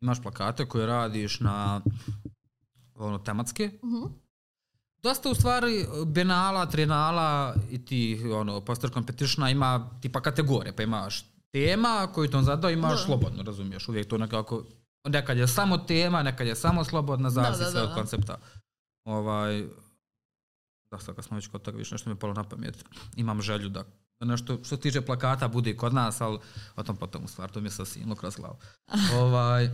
imaš 0.00 0.22
plakate 0.22 0.66
koje 0.66 0.86
radiš 0.86 1.40
na 1.40 1.80
ono 2.94 3.18
tematske 3.18 3.70
Mhm. 3.84 4.04
dosta 4.98 5.30
u 5.30 5.34
stvari 5.34 5.86
benala, 6.06 6.66
trinala 6.66 7.54
i 7.70 7.84
ti 7.84 8.22
ono 8.32 8.60
poster 8.60 8.90
competitiona 8.90 9.50
ima 9.50 9.90
tipa 10.00 10.20
kategorije, 10.20 10.76
pa 10.76 10.82
imaš 10.82 11.24
tema 11.52 12.08
koju 12.14 12.30
on 12.34 12.44
zadao, 12.44 12.70
imaš 12.70 13.00
Da. 13.00 13.04
slobodno, 13.06 13.42
razumiješ, 13.42 13.88
uvijek 13.88 14.08
to 14.08 14.18
nekako 14.18 14.64
nekad 15.04 15.38
je 15.38 15.48
samo 15.48 15.78
tema, 15.78 16.22
nekad 16.22 16.46
je 16.46 16.54
samo 16.56 16.84
slobodna, 16.84 17.30
zavisi 17.30 17.64
da, 17.64 17.70
sve 17.70 17.80
da, 17.80 17.84
od 17.84 17.88
da. 17.88 17.94
koncepta. 17.94 18.38
Ovaj, 19.04 19.64
da 20.90 20.98
sad 20.98 21.14
kad 21.14 21.24
smo 21.24 21.36
već 21.36 21.46
kod 21.46 21.62
toga, 21.62 21.78
više 21.78 21.94
nešto 21.94 22.10
mi 22.10 22.16
je 22.16 22.20
palo 22.20 22.34
na 22.34 22.44
pamet. 22.44 22.84
Imam 23.16 23.42
želju 23.42 23.68
da 23.68 23.84
da 24.22 24.26
nešto 24.26 24.54
što 24.54 24.76
se 24.76 24.80
tiče 24.80 25.00
plakata 25.00 25.48
bude 25.48 25.70
i 25.70 25.76
kod 25.76 25.94
nas, 25.94 26.20
ali 26.20 26.38
o 26.76 26.82
tom 26.82 26.96
potom 26.96 27.24
u 27.24 27.28
stvar, 27.28 27.50
to 27.50 27.60
mi 27.60 27.66
je 27.66 27.70
sasvim 27.70 28.16
kroz 28.16 28.36
glavu. 28.36 28.56
ovaj, 29.22 29.66
uh, 29.66 29.72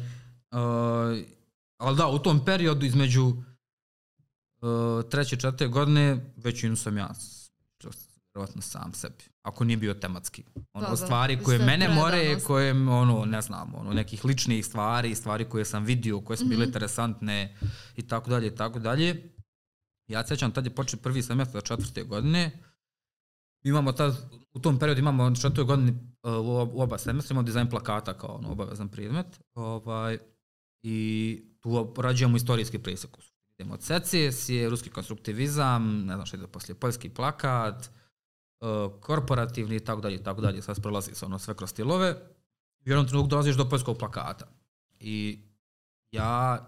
ali 1.78 1.96
da, 1.96 2.06
u 2.06 2.18
tom 2.18 2.44
periodu 2.44 2.86
između 2.86 3.24
uh, 3.26 5.10
treće 5.10 5.36
i 5.36 5.38
četvrte 5.38 5.66
godine 5.66 6.32
većinu 6.36 6.76
sam 6.76 6.96
ja 6.98 7.10
vjerovatno 8.34 8.62
sam 8.62 8.94
sebi. 8.94 9.24
Ako 9.42 9.64
nije 9.64 9.76
bio 9.76 9.94
tematski. 9.94 10.44
Ono, 10.72 10.84
Da, 10.84 10.90
da, 10.90 10.96
stvari 10.96 11.38
koje 11.38 11.56
iste 11.56 11.66
mene 11.66 11.88
more, 11.88 12.16
predanost. 12.16 12.46
koje, 12.46 12.72
ono, 12.72 13.24
ne 13.24 13.40
znam, 13.42 13.74
ono, 13.74 13.92
nekih 13.92 14.24
ličnih 14.24 14.66
stvari, 14.66 15.14
stvari 15.14 15.44
koje 15.44 15.64
sam 15.64 15.84
vidio, 15.84 16.20
koje 16.20 16.36
su 16.36 16.44
bile 16.44 16.56
Mhm. 16.56 16.68
interesantne 16.68 17.56
i 17.96 18.02
tako 18.02 18.30
dalje 18.30 18.46
i 18.46 18.54
tako 18.54 18.78
dalje. 18.78 19.32
Ja 20.06 20.22
se 20.22 20.28
sjećam, 20.28 20.52
tad 20.52 20.64
je 20.64 20.74
počeo 20.74 21.00
prvi 21.00 21.22
semestar 21.22 21.62
četvrte 21.62 22.02
godine. 22.02 22.62
Imamo 23.64 23.92
tad, 23.92 24.16
u 24.52 24.60
tom 24.60 24.78
periodu 24.78 25.00
imamo 25.00 25.34
četvrtoj 25.34 25.64
godini 25.64 25.90
uh, 25.90 25.98
u 26.32 26.34
ob- 26.34 26.70
u 26.72 26.82
oba 26.82 26.98
semestra 26.98 27.34
imamo 27.34 27.46
dizajn 27.46 27.70
plakata 27.70 28.14
kao 28.14 28.30
ono, 28.30 28.48
obavezan 28.50 28.88
predmet. 28.88 29.26
Ovaj, 29.54 30.18
I 30.82 30.98
tu 31.60 31.94
rađujemo 31.96 32.36
istorijski 32.36 32.78
presjek. 32.78 33.16
Idemo 33.50 33.74
od 33.74 33.82
secesije, 33.82 34.70
ruski 34.70 34.90
konstruktivizam, 34.90 35.98
ne 35.98 36.14
znam 36.14 36.26
što 36.26 36.36
ide 36.36 36.46
poslije, 36.46 36.74
poljski 36.74 37.08
plakat, 37.08 37.90
korporativni 39.00 39.76
i 39.76 39.80
tako 39.80 40.00
dalje, 40.00 40.16
i 40.16 40.22
tako 40.22 40.40
dalje. 40.40 40.62
Sad 40.62 40.82
prolazi 40.82 41.14
se 41.14 41.26
ono 41.26 41.38
sve 41.38 41.54
kroz 41.54 41.70
stilove. 41.70 42.10
U 42.86 42.88
jednom 42.88 43.06
trenutku 43.06 43.28
dolaziš 43.28 43.56
do 43.56 43.68
poljskog 43.68 43.98
plakata. 43.98 44.46
I 45.00 45.38
ja 46.12 46.58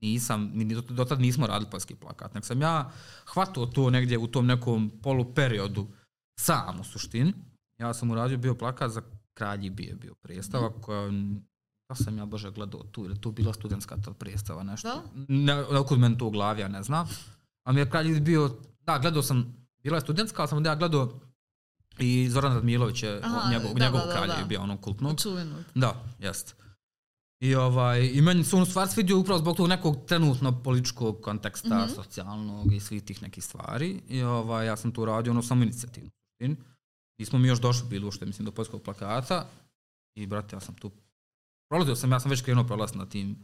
nisam, 0.00 0.50
mi 0.54 0.74
do, 0.74 1.04
tad 1.04 1.20
nismo 1.20 1.46
radili 1.46 1.70
poljski 1.70 1.94
plakat, 1.94 2.34
nek 2.34 2.44
sam 2.44 2.60
ja 2.60 2.90
hvatao 3.26 3.66
to 3.66 3.90
negdje 3.90 4.18
u 4.18 4.26
tom 4.26 4.46
nekom 4.46 4.90
poluperiodu 5.02 5.86
sam 6.40 6.80
u 6.80 6.84
suštini. 6.84 7.34
Ja 7.78 7.94
sam 7.94 8.10
uradio 8.10 8.38
bio 8.38 8.54
plakat 8.54 8.90
za 8.90 9.02
Kralji 9.34 9.70
bije 9.70 9.94
bio 9.94 10.14
predstava 10.14 10.72
koja 10.80 11.10
da 11.88 11.94
sam 11.94 12.18
ja 12.18 12.26
bože 12.26 12.50
gledao 12.50 12.82
tu, 12.82 13.04
ili 13.04 13.20
tu 13.20 13.32
bila 13.32 13.52
studentska 13.52 13.96
tad 13.96 14.16
predstava 14.16 14.62
nešto. 14.62 14.88
Da? 14.88 15.02
Ne, 15.28 15.64
nekud 15.72 15.98
meni 15.98 16.18
to 16.18 16.26
u 16.26 16.30
glavi, 16.30 16.60
ja 16.60 16.68
ne 16.68 16.82
znam. 16.82 17.08
A 17.64 17.72
mi 17.72 17.80
je 17.80 17.90
Kralji 17.90 18.20
bio, 18.20 18.50
da, 18.80 18.98
gledao 18.98 19.22
sam, 19.22 19.57
bila 19.82 19.96
je 19.96 20.00
studentska, 20.00 20.42
ali 20.42 20.48
sam 20.48 20.56
onda 20.58 20.70
ja 20.70 20.76
gledao 20.76 21.20
i 21.98 22.28
Zoran 22.30 22.54
Radmilović 22.54 23.02
je, 23.02 23.20
Aha, 23.24 23.50
njegov, 23.50 23.74
da, 23.74 23.84
njegov 23.84 24.00
da, 24.00 24.06
da, 24.06 24.12
kralj 24.12 24.28
da. 24.28 24.34
je 24.34 24.44
bio 24.44 24.60
ono 24.60 24.76
kultnog. 24.76 25.20
Čuvenog. 25.22 25.64
Da, 25.74 26.04
jest. 26.18 26.56
I, 27.40 27.54
ovaj, 27.54 28.10
I 28.14 28.20
meni 28.22 28.44
se 28.44 28.56
on 28.56 28.62
u 28.62 28.66
stvari 28.66 28.90
svidio 28.90 29.18
upravo 29.18 29.38
zbog 29.38 29.56
tog 29.56 29.68
nekog 29.68 29.96
trenutno 30.06 30.62
političkog 30.62 31.20
konteksta, 31.20 31.84
Mhm. 31.84 31.94
socijalnog 31.94 32.72
i 32.72 32.80
svih 32.80 33.02
tih 33.04 33.22
nekih 33.22 33.44
stvari. 33.44 34.02
I 34.08 34.22
ovaj, 34.22 34.66
ja 34.66 34.76
sam 34.76 34.92
tu 34.92 35.04
radio 35.04 35.32
ono 35.32 35.42
samo 35.42 35.62
inicijativno. 35.62 36.10
Nismo 37.18 37.38
mi 37.38 37.48
još 37.48 37.60
došli 37.60 37.88
bili 37.88 38.06
ušte, 38.06 38.26
mislim, 38.26 38.46
do 38.46 38.52
poljskog 38.52 38.82
plakata. 38.82 39.46
I, 40.14 40.26
brate, 40.26 40.56
ja 40.56 40.60
sam 40.60 40.74
tu 40.74 40.90
prolazio 41.70 41.96
sam, 41.96 42.12
ja 42.12 42.20
sam 42.20 42.30
već 42.30 42.42
krenuo 42.42 42.64
prolaz 42.64 42.94
na 42.94 43.06
tim. 43.06 43.36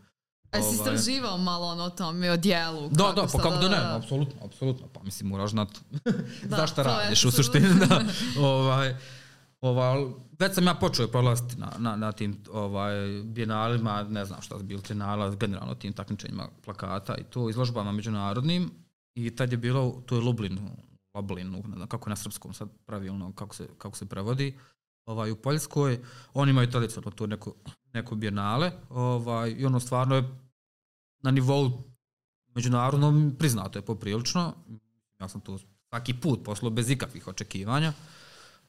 A 0.54 0.56
jesi 0.56 0.80
Ovaj. 0.80 0.94
istraživao 0.94 1.38
malo 1.38 1.66
ono 1.66 1.84
o 1.84 1.90
tome, 1.90 2.30
o 2.30 2.36
dijelu? 2.36 2.88
Da, 2.88 3.12
da, 3.16 3.26
pa 3.32 3.38
kako 3.42 3.56
da 3.56 3.68
ne, 3.68 3.96
apsolutno, 3.96 4.44
apsolutno. 4.44 4.86
Pa 4.92 5.02
mislim, 5.02 5.28
moraš 5.28 5.50
znat 5.50 5.68
Da, 6.50 6.66
to 6.66 6.80
je 6.80 6.84
radiš 6.84 7.24
u 7.24 7.30
suštini. 7.30 7.68
Da. 7.88 8.04
ovaj, 8.48 8.96
ovaj, 9.60 10.04
već 10.38 10.54
sam 10.54 10.66
ja 10.66 10.74
počeo 10.74 11.08
prolaziti 11.08 11.56
na, 11.56 11.72
na, 11.78 11.96
na 11.96 12.12
tim 12.12 12.38
ovaj, 12.52 13.22
bijenalima, 13.24 14.02
ne 14.02 14.24
znam 14.24 14.42
šta 14.42 14.58
su 14.58 14.64
bili 14.64 14.82
trinala, 14.82 15.34
generalno 15.34 15.74
tim 15.74 15.92
takmičenjima 15.92 16.48
plakata 16.64 17.14
i 17.14 17.24
to, 17.24 17.50
izložbama 17.50 17.92
međunarodnim. 17.92 18.70
I 19.14 19.36
tad 19.36 19.52
je 19.52 19.58
bilo, 19.58 20.02
to 20.06 20.14
je 20.14 20.20
Lublin, 20.20 20.58
Lublin, 21.14 21.50
ne 21.50 21.76
znam 21.76 21.88
kako 21.88 22.08
je 22.08 22.10
na 22.10 22.16
srpskom 22.16 22.54
sad 22.54 22.68
pravilno, 22.86 23.32
kako 23.32 23.54
se, 23.54 23.68
kako 23.78 23.96
se 23.96 24.06
prevodi, 24.06 24.58
ovaj, 25.06 25.30
u 25.30 25.36
Poljskoj. 25.36 26.00
Oni 26.34 26.50
imaju 26.50 26.70
tradicionalno 26.70 27.10
tu 27.10 27.26
neko, 27.26 27.54
neko 27.92 28.14
bijenale 28.14 28.72
ovaj, 28.90 29.54
i 29.58 29.66
ono 29.66 29.80
stvarno 29.80 30.16
je 30.16 30.43
na 31.24 31.30
nivou 31.30 31.82
međunarodnom 32.54 33.34
priznato 33.38 33.78
je 33.78 33.82
poprilično. 33.82 34.54
Ja 35.20 35.28
sam 35.28 35.40
tu 35.40 35.58
svaki 35.88 36.14
put 36.14 36.44
poslao 36.44 36.70
bez 36.70 36.90
ikakvih 36.90 37.28
očekivanja. 37.28 37.92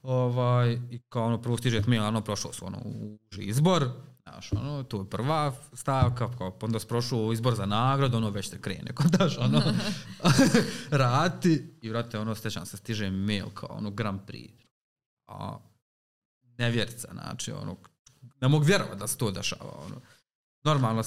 Ovaj, 0.01 0.79
I 0.91 0.99
kao 1.09 1.25
ono, 1.25 1.41
prvo 1.41 1.57
stiže 1.57 1.81
mail, 1.87 2.03
ono, 2.03 2.21
prošao 2.21 2.53
su 2.53 2.65
ono, 2.65 2.77
uži 3.31 3.41
izbor, 3.41 3.89
znaš, 4.23 4.53
ono, 4.53 4.83
tu 4.83 4.97
je 4.97 5.09
prva 5.09 5.53
stavka, 5.73 6.31
kao, 6.37 6.59
pa 6.59 6.65
onda 6.65 6.79
si 6.79 6.87
prošao 6.87 7.33
izbor 7.33 7.55
za 7.55 7.65
nagradu, 7.65 8.17
ono, 8.17 8.29
već 8.29 8.49
se 8.49 8.61
krene, 8.61 8.95
kod 8.95 9.05
daš, 9.05 9.37
ono, 9.37 9.61
rati, 11.05 11.77
i 11.81 11.89
vrate, 11.89 12.19
ono, 12.19 12.35
stećam 12.35 12.65
se, 12.65 12.77
stiže 12.77 13.09
mail, 13.09 13.49
kao, 13.53 13.69
ono, 13.71 13.91
Grand 13.91 14.21
Prix, 14.27 14.51
a, 15.27 15.57
nevjerica, 16.57 17.07
znači, 17.11 17.51
ono, 17.51 17.77
ne 18.41 18.47
mogu 18.47 18.63
vjerovati 18.63 18.99
da 18.99 19.07
se 19.07 19.17
to 19.17 19.31
dešava, 19.31 19.71
ono, 19.85 20.01
normalno, 20.63 21.03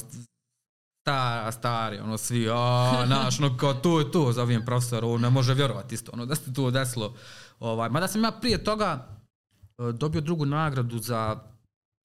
stara, 1.09 1.53
stari, 1.53 1.99
ono, 1.99 2.19
svi, 2.19 2.49
a, 2.51 3.05
naš, 3.07 3.41
ono, 3.41 3.57
kao, 3.57 3.75
tu 3.75 3.89
je 3.91 4.13
tu, 4.13 4.33
zovem 4.33 4.65
profesor, 4.65 5.05
on 5.05 5.21
ne 5.21 5.31
može 5.31 5.55
vjerovati 5.55 5.95
isto, 5.95 6.11
ono, 6.15 6.27
da 6.27 6.35
se 6.35 6.53
to 6.53 6.71
desilo, 6.71 7.15
ovaj, 7.61 7.89
mada 7.91 8.09
sam 8.09 8.25
ja 8.25 8.31
prije 8.33 8.65
toga 8.65 9.09
e, 9.79 9.93
dobio 9.93 10.21
drugu 10.21 10.47
nagradu 10.47 10.99
za 10.99 11.39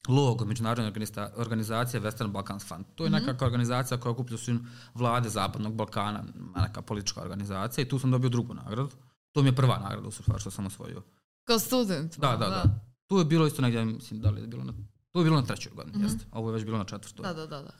logo 0.07 0.45
Međunarodne 0.45 0.91
organiza- 0.91 1.29
organizacije 1.35 2.01
Western 2.01 2.27
Balkans 2.27 2.65
Fund. 2.65 2.85
To 2.95 3.03
je 3.03 3.09
Mhm. 3.09 3.15
nekakva 3.15 3.47
organizacija 3.47 3.97
koja 3.97 4.11
okuplja 4.11 4.37
su 4.37 4.51
vlade 4.93 5.29
Zapadnog 5.29 5.73
Balkana, 5.73 6.23
neka 6.57 6.81
politička 6.81 7.21
organizacija 7.21 7.83
i 7.83 7.89
tu 7.89 7.99
sam 7.99 8.11
dobio 8.11 8.29
drugu 8.29 8.53
nagradu. 8.55 8.89
To 9.31 9.41
mi 9.41 9.49
je 9.49 9.55
prva 9.55 9.79
nagrada 9.79 10.07
u 10.07 10.11
stvari 10.11 10.41
što 10.41 10.51
sam 10.51 10.65
osvojio. 10.65 11.01
Kao 11.43 11.59
student. 11.59 12.17
Da, 12.17 12.27
da, 12.29 12.49
da. 12.49 12.63
Tu 13.07 13.17
je 13.17 13.25
bilo 13.25 13.47
isto 13.47 13.61
negdje, 13.61 13.85
mislim, 13.85 14.19
da 14.21 14.29
li 14.29 14.41
je 14.41 14.47
bilo 14.47 14.63
na, 14.63 14.73
tu 15.11 15.19
je 15.19 15.23
bilo 15.23 15.35
na 15.35 15.45
trećoj 15.45 15.71
godini, 15.71 15.97
Mhm. 15.97 16.03
jeste. 16.05 16.25
a 16.31 16.39
Ovo 16.39 16.49
je 16.49 16.53
već 16.53 16.65
bilo 16.65 16.77
na 16.77 16.83
četvrtoj. 16.85 17.23
Da, 17.23 17.33
da, 17.33 17.47
da, 17.47 17.61
da. 17.61 17.71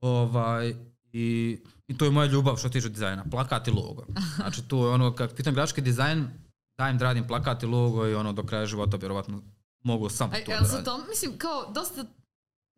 Ovaj, 0.00 0.74
i, 1.12 1.58
I 1.88 1.98
to 1.98 2.04
je 2.04 2.10
moja 2.10 2.26
ljubav 2.26 2.56
što 2.56 2.68
tiče 2.68 2.88
dizajna, 2.88 3.24
plakat 3.30 3.68
i 3.68 3.70
logo. 3.70 4.04
Znači 4.36 4.68
tu 4.68 4.76
je 4.76 4.88
ono, 4.88 5.14
kad 5.14 5.36
pitam 5.36 5.54
grafički 5.54 5.80
dizajn, 5.80 6.28
dajem 6.78 6.98
da 6.98 7.04
radim 7.04 7.26
plakat 7.26 7.62
i 7.62 7.66
logo 7.66 8.06
i 8.06 8.14
ono 8.14 8.32
do 8.32 8.42
kraja 8.42 8.66
života 8.66 8.96
vjerovatno 8.96 9.42
mogu 9.84 10.08
samo 10.08 10.32
to 10.32 10.50
da 10.50 10.58
radim. 10.58 10.84
to, 10.84 10.98
mislim, 11.08 11.38
kao 11.38 11.72
dosta 11.72 12.04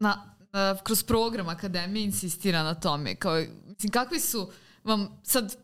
na, 0.00 0.36
na, 0.52 0.76
kroz 0.82 1.02
program 1.02 1.48
akademije 1.48 2.04
insistira 2.04 2.62
na 2.62 2.74
tome. 2.74 3.14
Kao, 3.14 3.42
mislim, 3.66 3.92
kakvi 3.92 4.20
su 4.20 4.50
vam 4.84 5.20
sad 5.22 5.56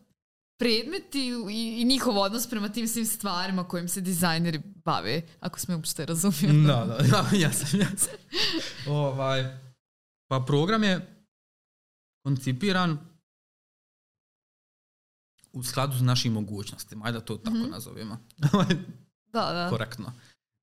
predmeti 0.59 1.27
i, 1.51 1.81
i 1.81 1.85
njihov 1.85 2.17
odnos 2.17 2.49
prema 2.49 2.69
tim 2.69 2.87
svim 2.87 3.05
stvarima 3.05 3.67
kojim 3.67 3.87
se 3.87 4.01
dizajneri 4.01 4.61
bave, 4.85 5.21
ako 5.39 5.59
smo 5.59 5.75
uopšte 5.75 6.05
razumijeli. 6.05 6.67
Da, 6.67 6.85
da, 6.85 6.97
da, 6.97 7.25
ja 7.43 7.51
sam, 7.51 7.79
ja 7.79 7.87
sam. 7.97 8.13
ovaj, 8.87 9.57
pa 10.27 10.39
program 10.47 10.83
je 10.83 11.14
koncipiran 12.25 12.97
u 15.53 15.63
skladu 15.63 15.97
s 15.97 16.01
našim 16.01 16.33
mogućnostima, 16.33 17.05
ajde 17.05 17.19
da 17.19 17.25
to 17.25 17.37
tako 17.37 17.57
Mhm. 17.57 17.69
nazovemo. 17.71 18.17
Da, 19.33 19.51
da. 19.53 19.69
korektno. 19.69 20.11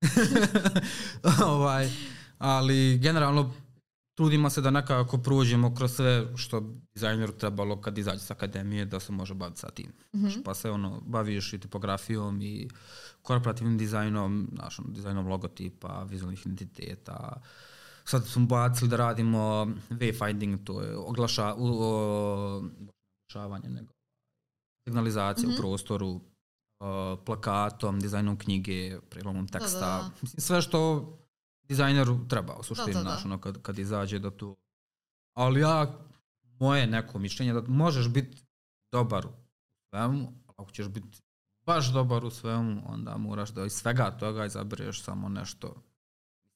ovaj, 1.45 1.89
ali 2.37 2.97
generalno 2.97 3.53
trudimo 4.15 4.49
se 4.49 4.61
da 4.61 4.71
nekako 4.71 5.17
prođemo 5.17 5.75
kroz 5.75 5.91
sve 5.91 6.37
što 6.37 6.59
dizajneru 6.93 7.33
trebalo 7.33 7.81
kad 7.81 7.97
izađe 7.97 8.19
s 8.19 8.31
akademije 8.31 8.85
da 8.85 8.99
se 8.99 9.11
može 9.11 9.33
baviti 9.33 9.59
sa 9.59 9.69
tim. 9.69 9.93
Mhm. 10.15 10.41
Pa 10.45 10.53
se 10.53 10.71
ono, 10.71 11.01
baviš 11.01 11.53
i 11.53 11.59
tipografijom 11.59 12.41
i 12.41 12.69
korporativnim 13.21 13.77
dizajnom, 13.77 14.49
znaš, 14.53 14.79
ono, 14.79 14.89
dizajnom 14.91 15.27
logotipa, 15.27 16.03
vizualnih 16.03 16.45
identiteta. 16.45 17.41
Sad 18.05 18.27
smo 18.27 18.45
bacili 18.45 18.89
da 18.89 18.95
radimo 18.97 19.39
wayfinding, 19.89 20.63
to 20.63 20.81
je 20.81 20.97
oglaša, 20.97 21.53
u, 21.53 21.67
o, 21.67 22.63
oglašavanje, 23.29 23.69
nego 23.69 23.93
signalizacija 24.87 25.47
Mhm. 25.49 25.53
u 25.53 25.57
prostoru, 25.57 26.07
uh, 26.09 26.19
plakatom, 27.25 27.99
dizajnom 27.99 28.37
knjige, 28.37 28.99
prilomom 29.09 29.47
teksta. 29.47 29.79
da. 29.79 30.11
Mislim, 30.21 30.41
sve 30.41 30.61
što 30.61 31.09
dizajneru 31.63 32.27
treba 32.27 32.53
u 32.59 32.63
suštini, 32.63 32.93
Da, 32.93 33.03
da, 33.03 33.09
da. 33.09 33.21
ono, 33.25 33.41
kad, 33.41 33.61
kad 33.61 33.79
izađe 33.79 34.19
da 34.19 34.31
tu... 34.37 34.55
Ali 35.37 35.59
ja, 35.59 35.99
moje 36.59 36.87
neko 36.87 37.19
mišljenje 37.19 37.53
da 37.53 37.61
možeš 37.67 38.09
biti 38.09 38.43
dobar 38.91 39.27
u 39.27 39.31
svemu, 39.89 40.33
ako 40.57 40.71
ćeš 40.71 40.87
biti 40.87 41.19
baš 41.65 41.93
dobar 41.93 42.25
u 42.25 42.29
svemu, 42.31 42.81
onda 42.85 43.17
moraš 43.17 43.49
da 43.49 43.65
iz 43.65 43.73
svega 43.73 44.11
toga 44.11 44.45
izabereš 44.45 45.03
samo 45.03 45.29
nešto 45.29 45.75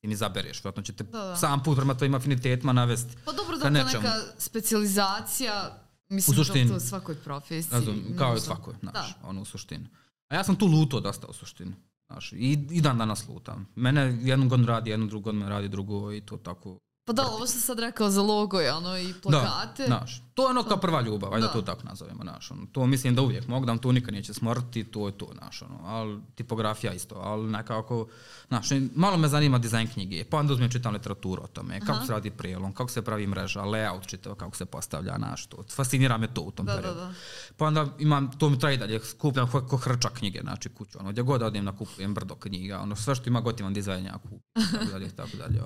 i 0.03 0.07
izabereš, 0.07 0.57
vjerojatno 0.57 0.83
će 0.83 0.93
te 0.93 1.03
Da, 1.03 1.19
da. 1.19 1.35
sam 1.35 1.63
put 1.63 1.75
prema 1.77 1.93
tvojim 1.93 2.15
afinitetima 2.15 2.73
navesti. 2.73 3.15
Pa 3.25 3.31
dobro 3.31 3.57
da 3.57 3.69
neka 3.69 4.13
specializacija, 4.37 5.77
mislim 6.09 6.33
U 6.33 6.43
suštini. 6.43 6.65
da 6.65 6.71
to 6.71 6.77
u 6.77 6.79
svakoj 6.79 7.15
profesiji. 7.15 7.71
Razum, 7.71 8.03
kao 8.17 8.33
i 8.33 8.37
u 8.37 8.41
svakoj, 8.41 8.73
znaš, 8.79 8.93
Da. 8.93 9.27
ono 9.27 9.41
u 9.41 9.45
suštini. 9.45 9.87
A 10.29 10.35
ja 10.35 10.43
sam 10.43 10.55
tu 10.55 10.65
luto 10.65 10.99
dosta 10.99 11.27
u 11.27 11.33
suštini. 11.33 11.73
Znaš, 12.07 12.31
i, 12.31 12.67
i 12.71 12.81
dan 12.81 12.97
danas 12.97 13.27
lutam. 13.27 13.67
Mene 13.75 14.19
jednu 14.21 14.49
godinu 14.49 14.67
radi, 14.67 14.89
jednu 14.89 15.07
drugu 15.07 15.23
godinu 15.23 15.49
radi 15.49 15.69
drugo 15.69 16.11
i 16.11 16.21
to 16.21 16.37
tako. 16.37 16.77
Pa 17.05 17.13
da, 17.13 17.27
ovo 17.27 17.47
što 17.47 17.59
sad 17.59 17.79
rekao 17.79 18.09
za 18.09 18.21
logo 18.21 18.57
ono 18.69 18.97
i 18.97 19.13
plakate. 19.23 19.83
Da, 19.83 19.87
znaš, 19.87 20.21
to 20.37 20.43
je 20.43 20.49
ono 20.49 20.63
kao 20.63 20.77
prva 20.77 21.01
ljubav, 21.01 21.33
ajde 21.33 21.41
da. 21.41 21.47
Da. 21.47 21.53
to 21.53 21.61
tako 21.61 21.83
nazovemo, 21.83 22.23
znaš, 22.23 22.51
ono, 22.51 22.65
to 22.71 22.85
mislim 22.87 23.15
da 23.15 23.21
uvijek 23.21 23.47
mogu, 23.47 23.65
da 23.65 23.71
vam 23.71 23.79
to 23.79 23.91
nikad 23.91 24.13
neće 24.13 24.33
smrti, 24.33 24.83
to 24.83 25.07
je 25.07 25.17
to, 25.17 25.29
znaš, 25.37 25.61
ono, 25.61 25.79
ali 25.83 26.21
tipografija 26.35 26.93
isto, 26.93 27.15
ali 27.15 27.51
nekako, 27.51 28.07
znaš, 28.47 28.67
malo 28.95 29.17
me 29.17 29.27
zanima 29.27 29.57
dizajn 29.57 29.87
knjige, 29.87 30.23
pa 30.29 30.37
onda 30.37 30.53
uzmem 30.53 30.69
čitam 30.69 30.93
literaturu 30.93 31.43
o 31.43 31.47
tome, 31.47 31.79
kako 31.79 31.91
Aha. 31.91 32.05
se 32.05 32.11
radi 32.13 32.31
prijelom, 32.31 32.73
kako 32.73 32.89
se 32.89 33.01
pravi 33.01 33.27
mreža, 33.27 33.61
layout 33.61 34.07
čitao, 34.07 34.35
kako 34.35 34.55
se 34.55 34.65
postavlja, 34.65 35.15
znaš, 35.17 35.45
to, 35.45 35.63
fascinira 35.75 36.17
me 36.17 36.33
to 36.33 36.41
u 36.41 36.51
tom 36.51 36.65
Da, 36.65 36.71
da, 36.71 36.77
periodu. 36.77 36.99
da. 36.99 37.13
Pa 37.57 37.65
onda 37.65 37.87
imam, 37.99 38.31
to 38.37 38.49
mi 38.49 38.59
traje 38.59 38.77
dalje, 38.77 38.99
skupljam 38.99 39.51
ko, 39.51 39.77
hrča 39.77 40.09
knjige, 40.09 40.39
znači 40.41 40.69
kuću, 40.69 40.97
ono, 40.99 41.11
gdje 41.11 41.21
god 41.23 41.41
odem 41.41 41.65
nakupujem 41.65 42.13
brdo 42.13 42.35
knjiga, 42.35 42.79
ono, 42.79 42.95
sve 42.95 43.15
što 43.15 43.29
ima 43.29 43.41
gotivan 43.41 43.73
dizajn 43.73 44.05
ja 44.05 44.17
kupim, 44.17 44.39
tako 44.71 44.85
dalje, 44.91 45.09
tako 45.09 45.37
dalje. 45.37 45.61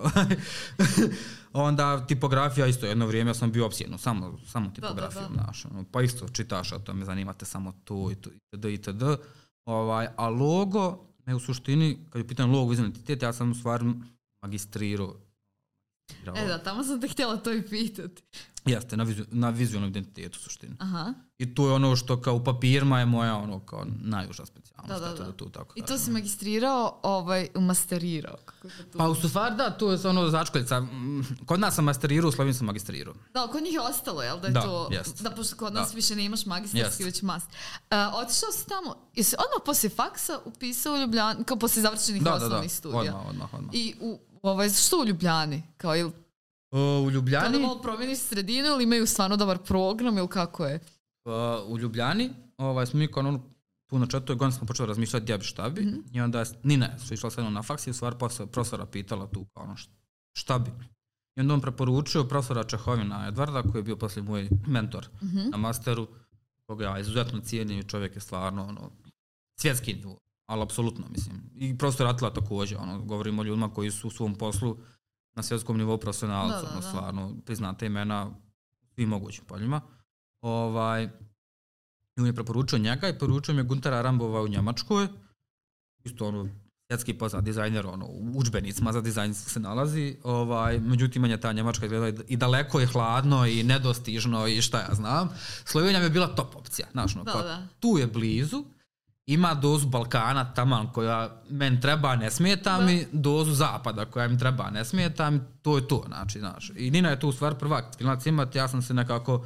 onda 1.53 2.07
tipografija 2.07 2.67
isto, 2.67 2.85
jedno 2.85 3.07
vrijeme 3.07 3.29
ja 3.29 3.33
sam 3.33 3.51
bio 3.51 3.65
opsjedno, 3.65 3.97
samo, 3.97 4.39
samo 4.47 4.60
tipografijom, 4.69 5.33
da. 5.35 5.43
znaš, 5.43 5.65
ono, 5.65 5.85
pa 5.91 6.01
isto 6.01 6.27
čitaš, 6.27 6.71
a 6.71 6.79
to 6.79 6.93
me 6.93 7.05
zanimate 7.05 7.45
samo 7.45 7.73
to 7.83 8.11
i 8.11 8.15
to, 8.15 8.29
itd. 8.29 8.65
itd. 8.65 9.03
Ovaj, 9.65 10.07
a 10.17 10.29
logo, 10.29 11.07
me 11.25 11.35
u 11.35 11.39
suštini, 11.39 12.05
kad 12.09 12.21
je 12.21 12.27
pitan 12.27 12.51
logo 12.51 12.73
identitet, 12.73 13.21
ja 13.21 13.33
sam 13.33 13.51
u 13.51 13.55
stvari 13.55 13.85
magistrirao. 14.41 15.15
E 16.35 16.47
da, 16.47 16.63
tamo 16.63 16.83
sam 16.83 17.01
te 17.01 17.07
htjela 17.07 17.37
to 17.37 17.53
i 17.53 17.61
pitati. 17.69 18.23
Jeste, 18.65 18.97
na, 18.97 19.03
vizu, 19.03 19.23
na 19.31 19.49
vizualnom 19.49 19.89
identitetu 19.89 20.37
u 20.39 20.43
suštini. 20.43 20.75
Aha. 20.79 21.13
I 21.37 21.55
to 21.55 21.67
je 21.67 21.73
ono 21.73 21.95
što 21.95 22.21
kao 22.21 22.35
u 22.35 22.43
papirima 22.43 22.99
je 22.99 23.05
moja 23.05 23.35
ono 23.35 23.59
kao 23.59 23.85
najuža 24.01 24.45
specijalnost. 24.45 24.93
Da, 24.93 25.07
da, 25.07 25.13
eto 25.13 25.23
da. 25.23 25.31
tu 25.31 25.49
tako 25.49 25.73
I 25.75 25.81
to 25.81 25.87
kažem. 25.87 25.99
si 25.99 26.11
magistrirao, 26.11 26.99
ovaj, 27.03 27.47
masterirao. 27.55 28.37
Kako 28.45 28.67
to? 28.91 28.97
Pa 28.97 29.07
u 29.07 29.15
stvari 29.15 29.55
da, 29.55 29.69
to 29.69 29.91
je 29.91 29.99
ono 30.05 30.29
začkoljica. 30.29 30.79
Mm, 30.79 31.21
Kod 31.45 31.59
nas 31.59 31.75
sam 31.75 31.85
masterirao, 31.85 32.29
u 32.29 32.31
Sloveniji 32.31 32.53
sam 32.53 32.65
magistrirao. 32.65 33.13
Da, 33.33 33.47
kod 33.47 33.63
njih 33.63 33.73
je 33.73 33.81
ostalo, 33.81 34.21
jel? 34.21 34.39
Da 34.39 34.47
je 34.47 34.53
Da, 34.53 34.61
to... 34.61 34.87
jest. 34.91 35.21
Da, 35.21 35.31
pošto 35.31 35.55
kod 35.55 35.73
nas 35.73 35.89
Da. 35.89 35.95
više 35.95 36.15
ne 36.15 36.25
imaš 36.25 36.45
magistarski, 36.45 37.03
već 37.03 37.21
mast. 37.21 37.47
Uh, 37.47 37.53
otišao 38.15 38.51
si 38.51 38.67
tamo, 38.67 38.95
jesi 39.15 39.35
odmah 39.35 39.65
poslije 39.65 39.89
faksa 39.89 40.39
upisao 40.45 40.93
u 40.93 40.97
Ljubljani, 40.97 41.43
kao 41.43 41.57
poslije 41.57 41.81
završenih 41.81 42.23
Da, 42.23 42.31
da, 42.31 42.39
da. 42.39 42.45
osnovnih 42.45 42.71
studija? 42.71 42.99
Odmah, 43.15 43.29
odmah, 43.29 43.53
odmah. 43.53 43.69
I 43.73 43.95
u, 44.01 44.19
ovaj, 44.41 44.69
što 44.69 45.01
u 45.01 45.05
Ljubljani? 45.05 45.63
Kao, 45.77 45.95
ili 45.95 46.11
O, 46.71 47.03
u 47.05 47.11
Ljubljani, 47.11 47.59
malo 47.59 47.81
promijeniš 47.81 48.19
sredinu 48.19 48.67
ili 48.67 48.83
imaju 48.83 49.07
stvarno 49.07 49.37
dobar 49.37 49.57
program 49.57 50.17
ili 50.17 50.27
kako 50.27 50.65
je? 50.65 50.79
o, 51.25 51.65
u 51.67 51.77
Ljubljani, 51.79 52.29
ovaj, 52.57 52.85
smo 52.85 52.99
mi 52.99 53.11
kao 53.11 53.19
ono, 53.19 53.39
tu 53.89 53.99
na 53.99 54.05
četvrtoj 54.05 54.35
godini 54.35 54.57
smo 54.57 54.67
počeli 54.67 54.87
razmišljati 54.87 55.23
gdje 55.23 55.37
bi 55.37 55.43
šta 55.43 55.69
bi. 55.69 55.81
Mhm. 55.81 55.99
I 56.13 56.21
onda 56.21 56.39
je 56.39 56.45
Nina 56.63 56.85
je 56.85 56.99
su 56.99 57.13
išla 57.13 57.31
sa 57.31 57.49
na 57.49 57.63
faks 57.63 57.87
i 57.87 57.91
posle 58.19 58.45
profesora 58.45 58.85
pitala 58.85 59.27
tu 59.27 59.45
kao 59.53 59.63
ono 59.63 59.75
šta, 60.33 60.59
bi. 60.59 60.71
I 61.35 61.41
onda 61.41 61.53
on 61.53 61.61
preporučio 61.61 62.23
profesora 62.23 62.63
Čehovina 62.63 63.27
Edvarda 63.27 63.61
koji 63.61 63.79
je 63.79 63.83
bio 63.83 63.95
poslije 63.97 64.23
moj 64.23 64.49
mentor 64.67 65.07
Mhm. 65.23 65.49
na 65.49 65.57
masteru, 65.57 66.07
koga 66.67 66.85
ja 66.85 66.99
izuzetno 66.99 67.39
cijenim 67.39 67.79
i 67.79 67.83
čovjek 67.87 68.15
je 68.15 68.21
stvarno 68.21 68.65
ono, 68.65 68.91
svjetski 69.59 69.93
nivo, 69.93 70.17
ali 70.49 70.61
apsolutno 70.61 71.05
mislim. 71.09 71.41
I 71.55 71.77
profesor 71.77 72.07
Atila 72.07 72.33
također, 72.33 72.77
ono, 72.77 73.01
govorimo 73.01 73.41
o 73.41 73.45
ljudima 73.45 73.73
koji 73.73 73.91
su 73.91 74.07
u 74.07 74.11
svom 74.11 74.35
poslu 74.35 74.77
na 75.35 75.43
svjetskom 75.43 75.77
nivou 75.77 75.97
profesionalci, 75.97 76.65
Da, 76.65 76.71
da, 76.73 76.75
da. 76.75 76.81
stvarno 76.81 77.35
priznate 77.45 77.85
imena 77.85 78.27
u 78.81 78.85
svim 78.93 79.09
mogućim 79.09 79.45
poljima. 79.45 79.81
Ovaj, 80.41 81.03
i 82.15 82.19
on 82.21 82.25
je 82.25 82.33
preporučio 82.33 82.79
njega 82.79 83.07
i 83.09 83.11
preporučio 83.11 83.53
mi 83.53 83.59
je 83.59 83.63
Guntera 83.63 84.01
Rambova 84.01 84.41
u 84.41 84.47
Njemačkoj, 84.47 85.07
isto 86.03 86.27
ono, 86.27 86.49
svjetski 86.87 87.13
poznat 87.13 87.43
dizajner, 87.43 87.87
ono, 87.87 88.05
u 88.05 88.31
učbenicima 88.35 88.93
za 88.93 89.01
dizajn 89.01 89.33
se 89.33 89.59
nalazi, 89.59 90.17
ovaj, 90.23 90.79
međutim, 90.79 91.25
je 91.25 91.41
ta 91.41 91.53
Njemačka 91.53 91.85
izgleda 91.85 92.23
i 92.27 92.37
daleko 92.37 92.79
je 92.79 92.87
hladno 92.87 93.45
i 93.45 93.63
nedostižno 93.63 94.47
i 94.47 94.61
šta 94.61 94.79
ja 94.79 94.89
znam. 94.93 95.29
Slovenija 95.65 95.99
mi 95.99 96.05
je 96.05 96.09
bila 96.09 96.27
top 96.27 96.55
opcija, 96.55 96.87
znaš, 96.91 97.15
ono, 97.15 97.23
Da, 97.23 97.31
da. 97.31 97.67
tu 97.79 97.97
je 97.97 98.07
blizu, 98.07 98.63
ima 99.33 99.53
dozu 99.53 99.87
Balkana 99.87 100.53
taman 100.53 100.91
koja 100.91 101.41
meni 101.49 101.81
treba, 101.81 102.15
ne 102.15 102.31
smeta 102.31 102.77
Da. 102.77 102.85
mi, 102.85 103.05
dozu 103.11 103.53
zapada 103.53 104.05
koja 104.05 104.27
mi 104.27 104.37
treba, 104.37 104.69
ne 104.69 104.85
smeta 104.85 105.29
mi, 105.29 105.39
to 105.61 105.77
je 105.77 105.87
to, 105.87 106.03
znači, 106.07 106.39
znaš. 106.39 106.71
I 106.75 106.91
Nina 106.91 107.09
je 107.09 107.19
tu 107.19 107.29
u 107.29 107.31
stvari 107.31 107.55
prvak, 107.59 107.97
klinac 107.97 108.25
imati, 108.25 108.57
ja 108.57 108.67
sam 108.67 108.81
se 108.81 108.93
nekako 108.93 109.45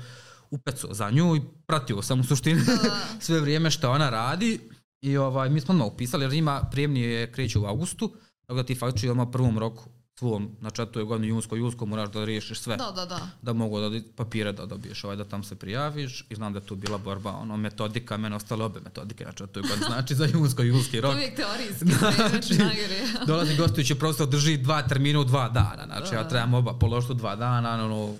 upecao 0.51 0.93
za 0.93 1.09
nju 1.09 1.35
i 1.35 1.41
pratio 1.65 2.01
sam 2.01 2.19
u 2.19 2.23
suštini 2.23 2.61
sve 3.25 3.39
vrijeme 3.39 3.71
što 3.71 3.91
ona 3.91 4.09
radi 4.09 4.59
i 5.01 5.17
ovaj, 5.17 5.49
mi 5.49 5.61
smo 5.61 5.73
odmah 5.73 5.87
upisali 5.87 6.23
jer 6.23 6.33
ima 6.33 6.61
prijemni 6.71 7.01
je 7.01 7.31
kreće 7.31 7.59
u 7.59 7.65
augustu, 7.65 8.13
tako 8.41 8.53
da 8.53 8.63
ti 8.63 8.75
faktički 8.75 9.09
odmah 9.09 9.27
prvom 9.31 9.59
roku 9.59 9.89
svom, 10.19 10.51
na 10.61 10.69
četvrtoj 10.69 11.03
godini 11.03 11.27
junsko, 11.27 11.55
julsko 11.55 11.85
moraš 11.85 12.11
da 12.11 12.25
riješiš 12.25 12.59
sve 12.59 12.77
Da, 12.77 12.91
da, 12.91 13.05
da. 13.05 13.19
da 13.41 13.53
mogu 13.53 13.79
da 13.79 13.99
papire 14.15 14.51
da 14.51 14.65
dobiješ, 14.65 15.03
ovaj, 15.03 15.15
da 15.17 15.23
tam 15.25 15.43
se 15.43 15.55
prijaviš 15.55 16.25
i 16.29 16.35
znam 16.35 16.53
da 16.53 16.59
je 16.59 16.65
tu 16.65 16.75
bila 16.75 16.97
borba, 16.97 17.31
ono, 17.31 17.57
metodika, 17.57 18.17
mene 18.17 18.35
ostale 18.35 18.65
obe 18.65 18.79
metodike, 18.79 19.23
znači 19.23 19.53
to 19.53 19.59
je 19.59 19.63
god 19.69 19.79
znači 19.91 20.15
za 20.15 20.25
junsko 20.25 20.63
i 20.63 20.67
julski 20.67 21.01
rok. 21.01 21.13
Uvijek 21.13 21.35
teorijski, 21.35 21.85
Znači, 21.99 22.15
znači, 22.29 22.53
najgore. 22.53 23.01
Dolazi 23.27 23.55
gostujući 23.55 23.95
profesor, 23.95 24.27
drži 24.27 24.57
dva 24.57 24.81
termina 24.81 25.19
u 25.19 25.23
dva 25.23 25.49
dana, 25.49 25.85
znači 25.85 26.11
Da. 26.11 26.17
ja 26.17 26.27
trebam 26.27 26.53
oba 26.53 26.73
položiti 26.73 27.11
u 27.11 27.15
dva 27.15 27.35
dana, 27.35 27.85
ono, 27.85 28.15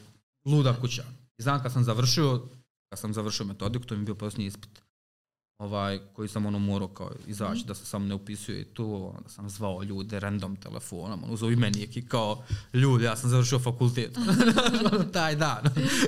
luda 0.46 0.74
kuća. 0.82 1.04
I 1.38 1.44
znam 1.44 1.64
kad 1.64 1.74
sam 1.74 1.84
završio, 1.84 2.42
kad 2.90 3.00
sam 3.00 3.14
završio 3.14 3.46
metodiku, 3.46 3.86
to 3.86 3.96
mi 3.96 4.02
je 4.02 4.06
bio 4.06 4.16
posljednji 4.16 4.46
ispit, 4.46 4.85
ovaj, 5.58 6.00
koji 6.14 6.28
sam 6.28 6.46
ono 6.46 6.60
morao 6.60 6.88
kao 6.88 7.12
izaći, 7.28 7.60
Mhm. 7.60 7.68
da 7.68 7.76
se 7.76 7.86
sam 7.86 8.08
ne 8.08 8.16
upisuje 8.16 8.62
i 8.62 8.66
tu, 8.66 9.12
onda 9.18 9.30
sam 9.30 9.50
zvao 9.50 9.84
ljude 9.84 10.20
random 10.20 10.56
telefonom, 10.56 11.24
ono, 11.24 11.34
uzao 11.34 11.52
imenik 11.52 11.98
i 11.98 12.08
kao, 12.08 12.44
ljudi, 12.74 13.04
ja 13.04 13.16
sam 13.16 13.30
završio 13.30 13.60
fakultet, 13.60 14.18
taj 15.14 15.36
dan, 15.36 15.64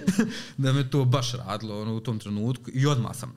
da 0.57 0.73
me 0.73 0.89
to 0.89 1.05
baš 1.05 1.33
radilo, 1.33 1.81
ono, 1.81 1.95
u 1.95 1.99
tom 1.99 2.19
trenutku 2.19 2.71
i 2.73 2.85
odmah 2.85 3.15
sam. 3.15 3.35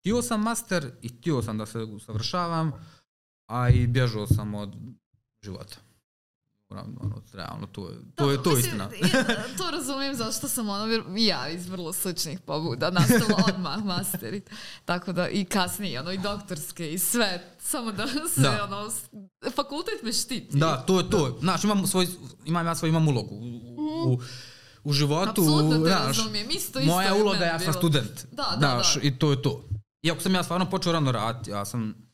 Htio 0.00 0.22
sam 0.22 0.42
master 0.42 0.90
i 1.02 1.08
htio 1.08 1.42
sam 1.42 1.58
da 1.58 1.66
se 1.66 1.78
usavršavam, 1.78 2.72
a 3.50 3.68
i 3.70 3.86
bježao 3.86 4.26
sam 4.26 4.54
od 4.54 4.74
života. 5.44 5.76
Ono, 6.70 7.22
realno, 7.32 7.66
to 7.66 7.88
je, 7.88 7.96
to 8.14 8.30
je, 8.30 8.42
to 8.42 8.50
je 8.50 8.56
Mislim, 8.56 8.74
istina. 8.74 8.90
ja 9.28 9.56
to 9.58 9.70
razumijem 9.70 10.14
zašto 10.14 10.48
sam 10.48 10.68
ono, 10.68 10.94
i 11.16 11.26
ja 11.26 11.48
iz 11.48 11.68
vrlo 11.68 11.92
sličnih 11.92 12.40
pobuda 12.40 12.90
nastavila 12.90 13.44
odmah 13.54 13.84
masterit. 13.84 14.50
Tako 14.84 15.12
da 15.12 15.28
i 15.28 15.44
kasnije, 15.44 16.00
ono, 16.00 16.12
i 16.12 16.18
doktorske 16.18 16.92
i 16.92 16.98
sve, 16.98 17.54
samo 17.58 17.92
da 17.92 18.06
se, 18.34 18.40
Da. 18.40 18.64
ono, 18.64 18.90
fakultet 19.54 20.02
me 20.02 20.12
štiti. 20.12 20.58
Da, 20.58 20.76
to 20.76 20.98
je 20.98 21.10
to. 21.10 21.38
Znaš, 21.40 21.64
imam, 21.64 21.86
svoj, 21.86 22.06
imam 22.44 22.66
ja 22.66 22.74
svoj 22.74 22.88
imam 22.88 23.08
ulogu 23.08 23.34
u, 23.34 24.12
u, 24.12 24.18
u 24.84 24.92
životu. 24.92 25.30
Apsolutno 25.30 25.72
te 25.84 25.90
znaš, 25.90 26.16
razumijem, 26.16 26.50
isto, 26.50 26.80
isto 26.80 26.92
moja 26.92 27.08
je 27.08 27.22
uloga, 27.22 27.38
meni 27.38 27.50
ja 27.50 27.58
sam 27.58 27.66
bilo. 27.66 27.72
student. 27.80 28.26
Da, 28.32 28.42
da, 28.42 28.56
znaš, 28.58 28.94
da. 28.94 29.00
I 29.02 29.18
to 29.18 29.30
je 29.30 29.42
to. 29.42 29.68
Iako 30.02 30.20
sam 30.20 30.34
ja 30.34 30.42
stvarno 30.42 30.70
počeo 30.70 30.92
rano 30.92 31.12
raditi, 31.12 31.50
ja 31.50 31.64
sam 31.64 32.07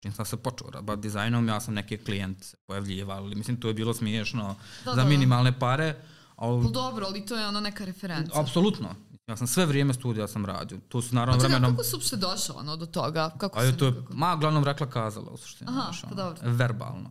čim 0.00 0.12
sam 0.12 0.24
se 0.24 0.36
počeo 0.38 0.82
baviti 0.82 1.02
dizajnom, 1.02 1.48
ja 1.48 1.60
sam 1.60 1.74
neke 1.74 1.96
klijente 1.98 2.46
pojavljivali. 2.66 3.34
Mislim, 3.34 3.56
to 3.56 3.68
je 3.68 3.74
bilo 3.74 3.94
smiješno 3.94 4.56
Da, 4.84 4.90
za 4.90 4.96
da, 4.96 5.02
da. 5.02 5.08
minimalne 5.08 5.58
pare. 5.58 5.94
Ali, 6.36 6.56
Ali 6.56 6.72
dobro, 6.72 7.06
ali 7.06 7.26
to 7.26 7.36
je 7.36 7.46
ono 7.46 7.60
neka 7.60 7.84
referenca. 7.84 8.40
apsolutno. 8.40 8.94
Ja 9.26 9.36
sam 9.36 9.46
sve 9.46 9.66
vrijeme 9.66 9.94
studija 9.94 10.28
sam 10.28 10.46
radio. 10.46 10.78
To 10.88 11.02
su 11.02 11.14
naravno 11.14 11.32
A 11.34 11.38
čekaj, 11.38 11.48
vremenom... 11.48 11.70
kako 11.70 11.84
si 11.84 11.96
uopšte 11.96 12.16
došao 12.16 12.56
ono, 12.56 12.76
do 12.76 12.86
toga? 12.86 13.30
Kako 13.30 13.58
A 13.58 13.72
to 13.72 13.84
je, 13.84 13.90
nekako- 13.92 14.14
ma, 14.14 14.34
uglavnom 14.34 14.64
rekla 14.64 14.86
kazala 14.88 15.30
u 15.30 15.36
suštini. 15.36 15.70
Aha, 15.70 15.80
znaš, 15.82 16.02
pa 16.02 16.14
dobro. 16.14 16.38
Verbalno. 16.44 17.10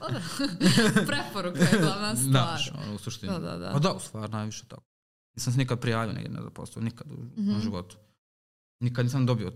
Pa 0.00 0.08
da. 0.08 0.20
Preporuka 1.06 1.60
je 1.60 1.78
glavna 1.80 2.16
stvar. 2.16 2.30
Znaš, 2.30 2.72
ono, 2.76 2.94
u 2.94 2.98
suštini. 2.98 3.32
Da, 3.32 3.38
da, 3.40 3.56
da. 3.56 3.70
Pa 3.72 3.78
da, 3.78 3.92
u 3.92 4.00
stvari, 4.00 4.32
najviše 4.32 4.64
tako. 4.64 4.82
Nisam 5.36 5.52
se 5.52 5.58
nikad 5.58 5.80
prijavio 5.80 6.12
negdje 6.12 6.30
na 6.30 6.42
zaposlu, 6.42 6.82
nikad 6.82 7.06
u, 7.08 7.14
Mhm. 7.14 7.52
na 7.52 7.60
životu. 7.60 7.96
Nikad 8.80 9.04
nisam 9.04 9.26
dobio. 9.26 9.52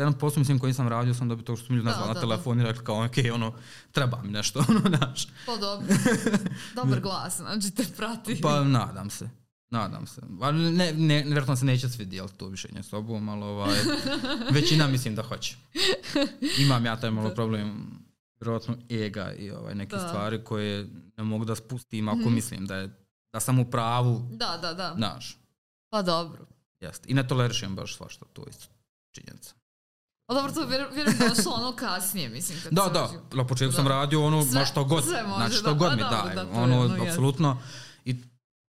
Jedan 0.00 0.12
posao, 0.12 0.38
mislim, 0.38 0.58
koji 0.58 0.74
sam 0.74 0.88
radio, 0.88 1.14
sam 1.14 1.28
dobio 1.28 1.44
to 1.44 1.56
što 1.56 1.66
su 1.66 1.72
mi 1.72 1.76
ljudi 1.76 1.84
Da, 1.84 1.90
nazvali 1.90 2.08
na 2.08 2.14
da, 2.14 2.20
telefon 2.20 2.60
i 2.60 2.64
rekli 2.64 2.84
kao, 2.84 3.04
ok, 3.04 3.12
ono, 3.34 3.54
treba 3.92 4.22
mi 4.22 4.30
nešto, 4.30 4.58
ono, 4.68 4.80
znaš. 4.88 5.26
Pa 5.46 5.56
dobro. 5.56 5.86
Dobar 6.76 7.00
glas, 7.00 7.36
znači 7.36 7.70
te 7.70 7.84
prati. 7.96 8.40
Pa 8.40 8.64
nadam 8.64 9.10
se. 9.10 9.30
Nadam 9.70 10.06
se. 10.06 10.20
Ali 10.40 10.72
ne, 10.72 10.92
ne, 10.92 11.22
vjerojatno 11.22 11.56
se 11.56 11.64
neće 11.64 11.88
svi 11.88 12.04
dijeliti 12.04 12.34
to 12.34 12.48
mišljenje 12.48 12.82
s 12.82 12.88
sobom, 12.88 13.28
ali 13.28 13.42
ovaj, 13.44 13.78
većina 14.52 14.86
mislim 14.86 15.14
da 15.14 15.22
hoće. 15.22 15.56
Imam 16.58 16.86
ja 16.86 16.96
taj 16.96 17.10
malo 17.10 17.30
problem 17.30 17.90
vjerojatno 18.40 18.76
ega 18.90 19.32
i 19.32 19.50
ovaj, 19.50 19.74
neke 19.74 19.96
Da. 19.96 20.08
stvari 20.08 20.44
koje 20.44 20.86
ne 21.16 21.24
mogu 21.24 21.44
da 21.44 21.54
spustim 21.54 22.08
ako 22.08 22.18
Mhm. 22.18 22.34
mislim 22.34 22.66
da 22.66 22.76
je 22.76 22.88
da 23.32 23.40
sam 23.40 23.58
u 23.58 23.70
pravu, 23.70 24.28
Da, 24.32 24.58
da, 24.62 24.74
da. 24.74 24.94
znaš. 24.96 25.38
Pa 25.90 26.02
dobro. 26.02 26.46
Jeste. 26.80 27.10
I 27.10 27.14
ne 27.14 27.28
tolerišem 27.28 27.74
baš 27.76 27.96
svašta, 27.96 28.24
to 28.32 28.42
je 28.42 28.52
činjenica. 29.12 29.54
A 30.30 30.34
dobro, 30.34 30.52
to 30.52 30.60
je 30.60 30.66
vjer- 30.68 30.88
vjerujem 30.94 31.18
došlo 31.28 31.52
ono 31.52 31.72
kasnije, 31.72 32.28
mislim. 32.28 32.58
Kad 32.62 32.72
Da, 32.72 32.82
sam 32.82 32.92
da, 32.92 33.00
uđu- 33.04 33.36
na 33.36 33.46
početku 33.46 33.72
sam 33.72 33.84
Da. 33.84 33.90
radio 33.90 34.24
ono, 34.24 34.44
Sve- 34.44 34.54
ma 34.54 34.66
što 34.66 34.84
god, 34.84 35.04
sve 35.04 35.22
može, 35.22 35.34
znači 35.36 35.54
što 35.54 35.64
da. 35.64 35.72
god 35.74 35.88
A 35.88 35.96
mi 35.96 36.02
dobro, 36.02 36.16
daje, 36.16 36.34
da, 36.36 36.46
ono, 36.52 36.82
jest. 36.84 37.00
apsolutno. 37.02 37.58
I 38.04 38.16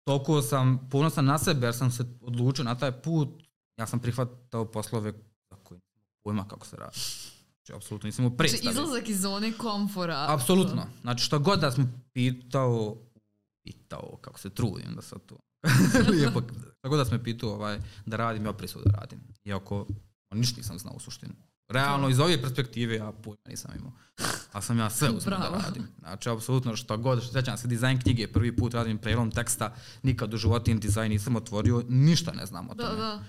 toliko 0.03 0.41
sam 0.41 0.88
ponosan 0.89 1.26
na 1.26 1.38
sebe 1.38 1.68
jer 1.68 1.76
sam 1.76 1.91
se 1.91 2.05
odlučio 2.22 2.64
na 2.64 2.76
taj 2.76 2.91
put, 2.93 3.30
ja 3.78 3.88
sam 3.88 3.99
prihvatao 3.99 4.66
poslove 4.66 5.14
imao 5.51 5.80
pojma 6.24 6.47
kako 6.47 6.66
se 6.66 6.76
radi. 6.76 6.97
Znači, 7.55 7.74
apsolutno 7.76 8.07
nisam 8.07 8.26
imao 8.26 8.30
Znači, 8.30 8.38
predstave. 8.39 8.72
izlazak 8.72 9.10
iz 9.10 9.22
zone 9.22 9.51
komfora. 9.53 10.26
Apsolutno. 10.30 10.86
Znači 11.01 11.24
što 11.24 11.39
god 11.39 11.60
da 11.60 11.72
sam 11.72 12.03
pitao, 12.14 12.95
pitao, 13.64 14.18
kako 14.22 14.39
se 14.39 14.49
trudim 14.49 14.95
da 14.95 15.01
sad 15.01 15.20
to 15.22 15.38
lijepo, 16.12 16.41
god 16.84 16.97
da 16.97 17.05
sam 17.05 17.18
me 17.18 17.24
pitao 17.24 17.49
ovaj, 17.49 17.80
da 18.05 18.18
radim, 18.18 18.45
ja 18.45 18.53
prisuo 18.53 18.82
da 18.82 18.91
radim. 18.91 19.20
Iako 19.45 19.86
ništa 20.32 20.57
nisam 20.57 20.80
znao 20.80 20.93
u 20.93 20.99
suštini. 20.99 21.34
Realno, 21.70 22.09
iz 22.09 22.20
ove 22.20 22.41
perspektive 22.41 22.95
ja 22.95 23.11
pojma 23.13 23.38
nisam 23.45 23.72
imao. 23.78 23.91
A 24.51 24.61
sam 24.61 24.80
ja 24.80 24.89
sve 24.89 25.09
uzmeo 25.17 25.39
da 25.39 25.61
radim. 25.65 25.88
Znači, 25.99 26.30
apsolutno 26.30 26.76
što 26.76 26.97
god, 26.97 27.24
što 27.24 27.32
sjećam 27.34 27.57
se 27.57 27.67
dizajn 27.67 28.01
knjige, 28.01 28.28
prvi 28.28 28.55
put 28.55 28.74
radim 28.74 28.97
prelom 28.97 29.32
teksta, 29.32 29.74
nikad 30.03 30.34
u 30.34 30.38
životini 30.38 30.80
dizajn 30.80 31.11
nisam 31.11 31.36
otvorio, 31.36 31.84
ništa 31.89 32.32
ne 32.32 32.45
znam 32.45 32.70
o 32.70 32.74
Da, 32.74 32.84
tome. 32.86 32.97
da. 32.97 33.24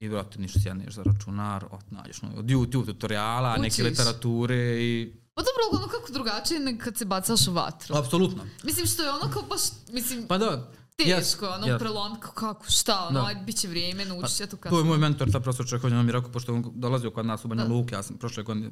I 0.00 0.08
brate, 0.08 0.38
ništa 0.38 0.60
sjedneš 0.60 0.94
za 0.94 1.02
računar, 1.02 1.64
od, 1.70 1.80
nađeš 1.90 2.22
no, 2.22 2.28
od 2.36 2.44
YouTube 2.44 2.86
tutoriala, 2.86 3.52
neke 3.52 3.66
Učiš. 3.74 3.84
literature 3.84 4.56
i... 4.80 5.12
Pa 5.34 5.42
dobro, 5.42 5.78
ono 5.78 5.88
kako 5.88 6.12
drugačije 6.12 6.60
nego 6.60 6.84
kad 6.84 6.96
se 6.96 7.04
bacaš 7.04 7.46
u 7.48 7.52
vatru. 7.52 7.96
Apsolutno. 7.96 8.44
Mislim 8.64 8.86
što 8.86 9.02
je 9.02 9.10
ono 9.10 9.32
kao 9.32 9.42
baš, 9.42 9.60
mislim, 9.92 10.26
Pa 10.26 10.38
da, 10.38 10.70
teško, 11.00 11.16
jes, 11.44 11.54
ono 11.54 11.66
jes. 11.66 11.78
prelom, 11.78 12.20
kako, 12.20 12.64
šta, 12.64 13.00
ono, 13.02 13.20
Da. 13.20 13.26
ajde, 13.26 13.40
bit 13.40 13.56
će 13.56 13.68
vrijeme, 13.68 14.04
naučit 14.04 14.36
će 14.36 14.46
to 14.46 14.56
To 14.58 14.78
je 14.78 14.84
moj 14.84 14.98
mentor, 14.98 15.30
ta 15.30 15.40
profesor 15.40 15.66
Čehovnja, 15.68 15.98
on 15.98 16.04
mi 16.04 16.10
je 16.10 16.14
rekao, 16.14 16.32
pošto 16.32 16.54
on 16.54 16.72
dolazio 16.74 17.10
kod 17.10 17.26
nas 17.26 17.44
u 17.44 17.48
Banja 17.48 17.64
Da. 17.64 17.70
Luke, 17.70 17.94
ja 17.94 18.02
sam 18.02 18.16
prošle 18.16 18.42
godine, 18.42 18.70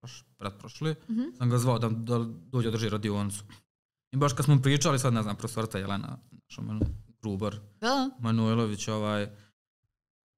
proš, 0.00 0.24
pretprošle, 0.38 0.94
Mhm. 1.08 1.22
sam 1.34 1.50
ga 1.50 1.58
zvao 1.58 1.78
da, 1.78 1.88
da 1.88 2.18
dođe 2.46 2.70
drži 2.70 2.88
radionicu. 2.88 3.44
I 4.12 4.16
baš 4.16 4.32
kad 4.32 4.44
smo 4.44 4.58
pričali, 4.58 4.98
sad 4.98 5.14
ne 5.14 5.22
znam, 5.22 5.36
profesorca 5.36 5.78
Jelena, 5.78 6.18
naša 6.32 6.62
Manu, 6.62 6.80
Grubar, 7.22 7.56
Da, 7.80 8.10
Manojlović, 8.18 8.88
ovaj, 8.88 9.30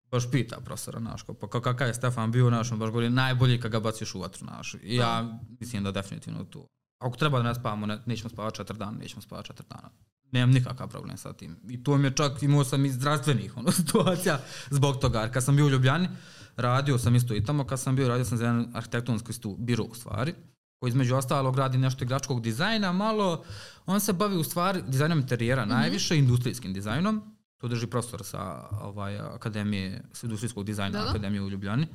baš 0.05 0.31
pita 0.31 0.57
profesora, 0.57 0.99
naš, 1.01 1.23
kao, 1.23 1.35
pa 1.35 1.47
ka- 1.49 1.61
kakav 1.63 1.89
je 1.89 1.95
Stefan 1.95 2.33
bio, 2.33 2.51
naš, 2.51 2.73
on 2.73 2.79
baš 2.79 2.91
govori, 2.91 3.11
najbolji 3.11 3.61
kad 3.61 3.73
ga 3.73 3.81
baciš 3.81 4.15
u 4.15 4.21
vatru, 4.21 4.47
naš. 4.47 4.75
I 4.75 4.97
ja 4.97 5.39
mislim 5.61 5.85
da 5.85 5.93
definitivno 5.93 6.45
to. 6.45 6.67
Ako 6.99 7.17
treba 7.17 7.39
da 7.39 7.45
ne 7.45 7.55
spavamo, 7.55 7.87
ne, 7.87 7.99
nećemo 8.07 8.31
spavati 8.31 8.57
četiri 8.57 8.79
dana, 8.79 8.93
nećemo 8.93 9.23
spavati 9.23 9.47
četiri 9.47 9.67
dana. 9.71 9.91
Nemam 10.35 10.51
nikakav 10.51 10.89
problem 10.89 11.17
sa 11.17 11.33
tim. 11.33 11.57
I 11.69 11.83
to 11.83 11.97
mi 11.97 12.07
je 12.07 12.17
čak, 12.17 12.43
imao 12.43 12.65
sam 12.65 12.85
i 12.85 12.91
zdravstvenih 12.91 13.57
ono, 13.57 13.73
situacija 13.81 14.41
zbog 14.71 14.99
toga. 15.01 15.21
Jer 15.21 15.33
kad 15.33 15.45
sam 15.45 15.57
bio 15.57 15.67
u 15.67 15.71
Ljubljani, 15.71 16.09
radio 16.57 16.99
sam 16.99 17.15
isto 17.15 17.35
i 17.35 17.45
tamo, 17.45 17.65
kad 17.65 17.81
sam 17.81 17.97
bio, 17.97 18.09
radio 18.09 18.25
sam 18.25 18.39
za 18.39 18.45
jedan 18.45 18.71
arhitektonski 18.75 19.33
stu, 19.33 19.57
biro 19.59 19.85
u 19.85 19.95
stvari, 19.95 20.35
koji 20.81 20.89
između 20.89 21.17
ostalog 21.17 21.59
radi 21.59 21.79
nešto 21.79 22.05
igračkog 22.05 22.43
dizajna, 22.43 22.93
malo, 22.93 23.45
on 23.87 24.01
se 24.01 24.13
bavi 24.13 24.37
u 24.37 24.45
stvari 24.45 24.83
dizajnom 24.89 25.19
interijera 25.19 25.65
najviše, 25.65 26.19
industrijskim 26.19 26.73
dizajnom, 26.73 27.37
to 27.61 27.69
drži 27.69 27.87
profesor 27.87 28.25
sa 28.25 28.69
ovaj, 28.71 29.19
akademije, 29.19 30.03
sa 30.13 30.27
industrijskog 30.27 30.65
dizajna 30.65 30.99
Da, 30.99 31.05
da. 31.05 31.11
akademije 31.11 31.43
u 31.43 31.51
Ljubljani, 31.51 31.87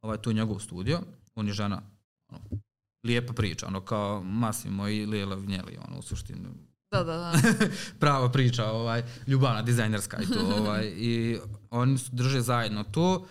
ovaj, 0.00 0.18
to 0.18 0.30
je 0.30 0.34
njegov 0.34 0.58
studio, 0.58 1.00
on 1.34 1.46
je 1.46 1.52
žena, 1.52 1.82
ono, 2.28 2.40
lijepa 3.06 3.32
priča, 3.32 3.66
ono 3.66 3.80
kao 3.80 4.22
Massimo 4.22 4.88
i 4.88 5.06
Lijela 5.06 5.34
Vinjeli, 5.34 5.78
ono 5.88 5.98
u 5.98 6.02
suštini 6.02 6.67
da, 6.90 7.04
da, 7.04 7.16
da. 7.16 7.32
prava 8.00 8.30
priča, 8.30 8.70
ovaj, 8.70 9.02
ljubavna, 9.26 9.62
dizajnerska 9.62 10.22
i 10.22 10.26
to, 10.26 10.40
ovaj, 10.60 10.92
i 10.96 11.38
oni 11.70 11.98
su 11.98 12.10
drže 12.12 12.40
zajedno 12.40 12.84
to 12.84 13.26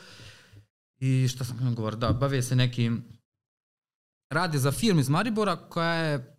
i 1.00 1.28
šta 1.28 1.44
sam 1.44 1.76
govorio, 1.76 1.98
da, 1.98 2.14
bave 2.14 2.42
se 2.42 2.56
nekim, 2.56 3.04
rade 4.30 4.58
za 4.58 4.72
firmu 4.72 5.00
iz 5.00 5.10
Maribora 5.10 5.56
koja 5.56 5.94
je, 5.94 6.38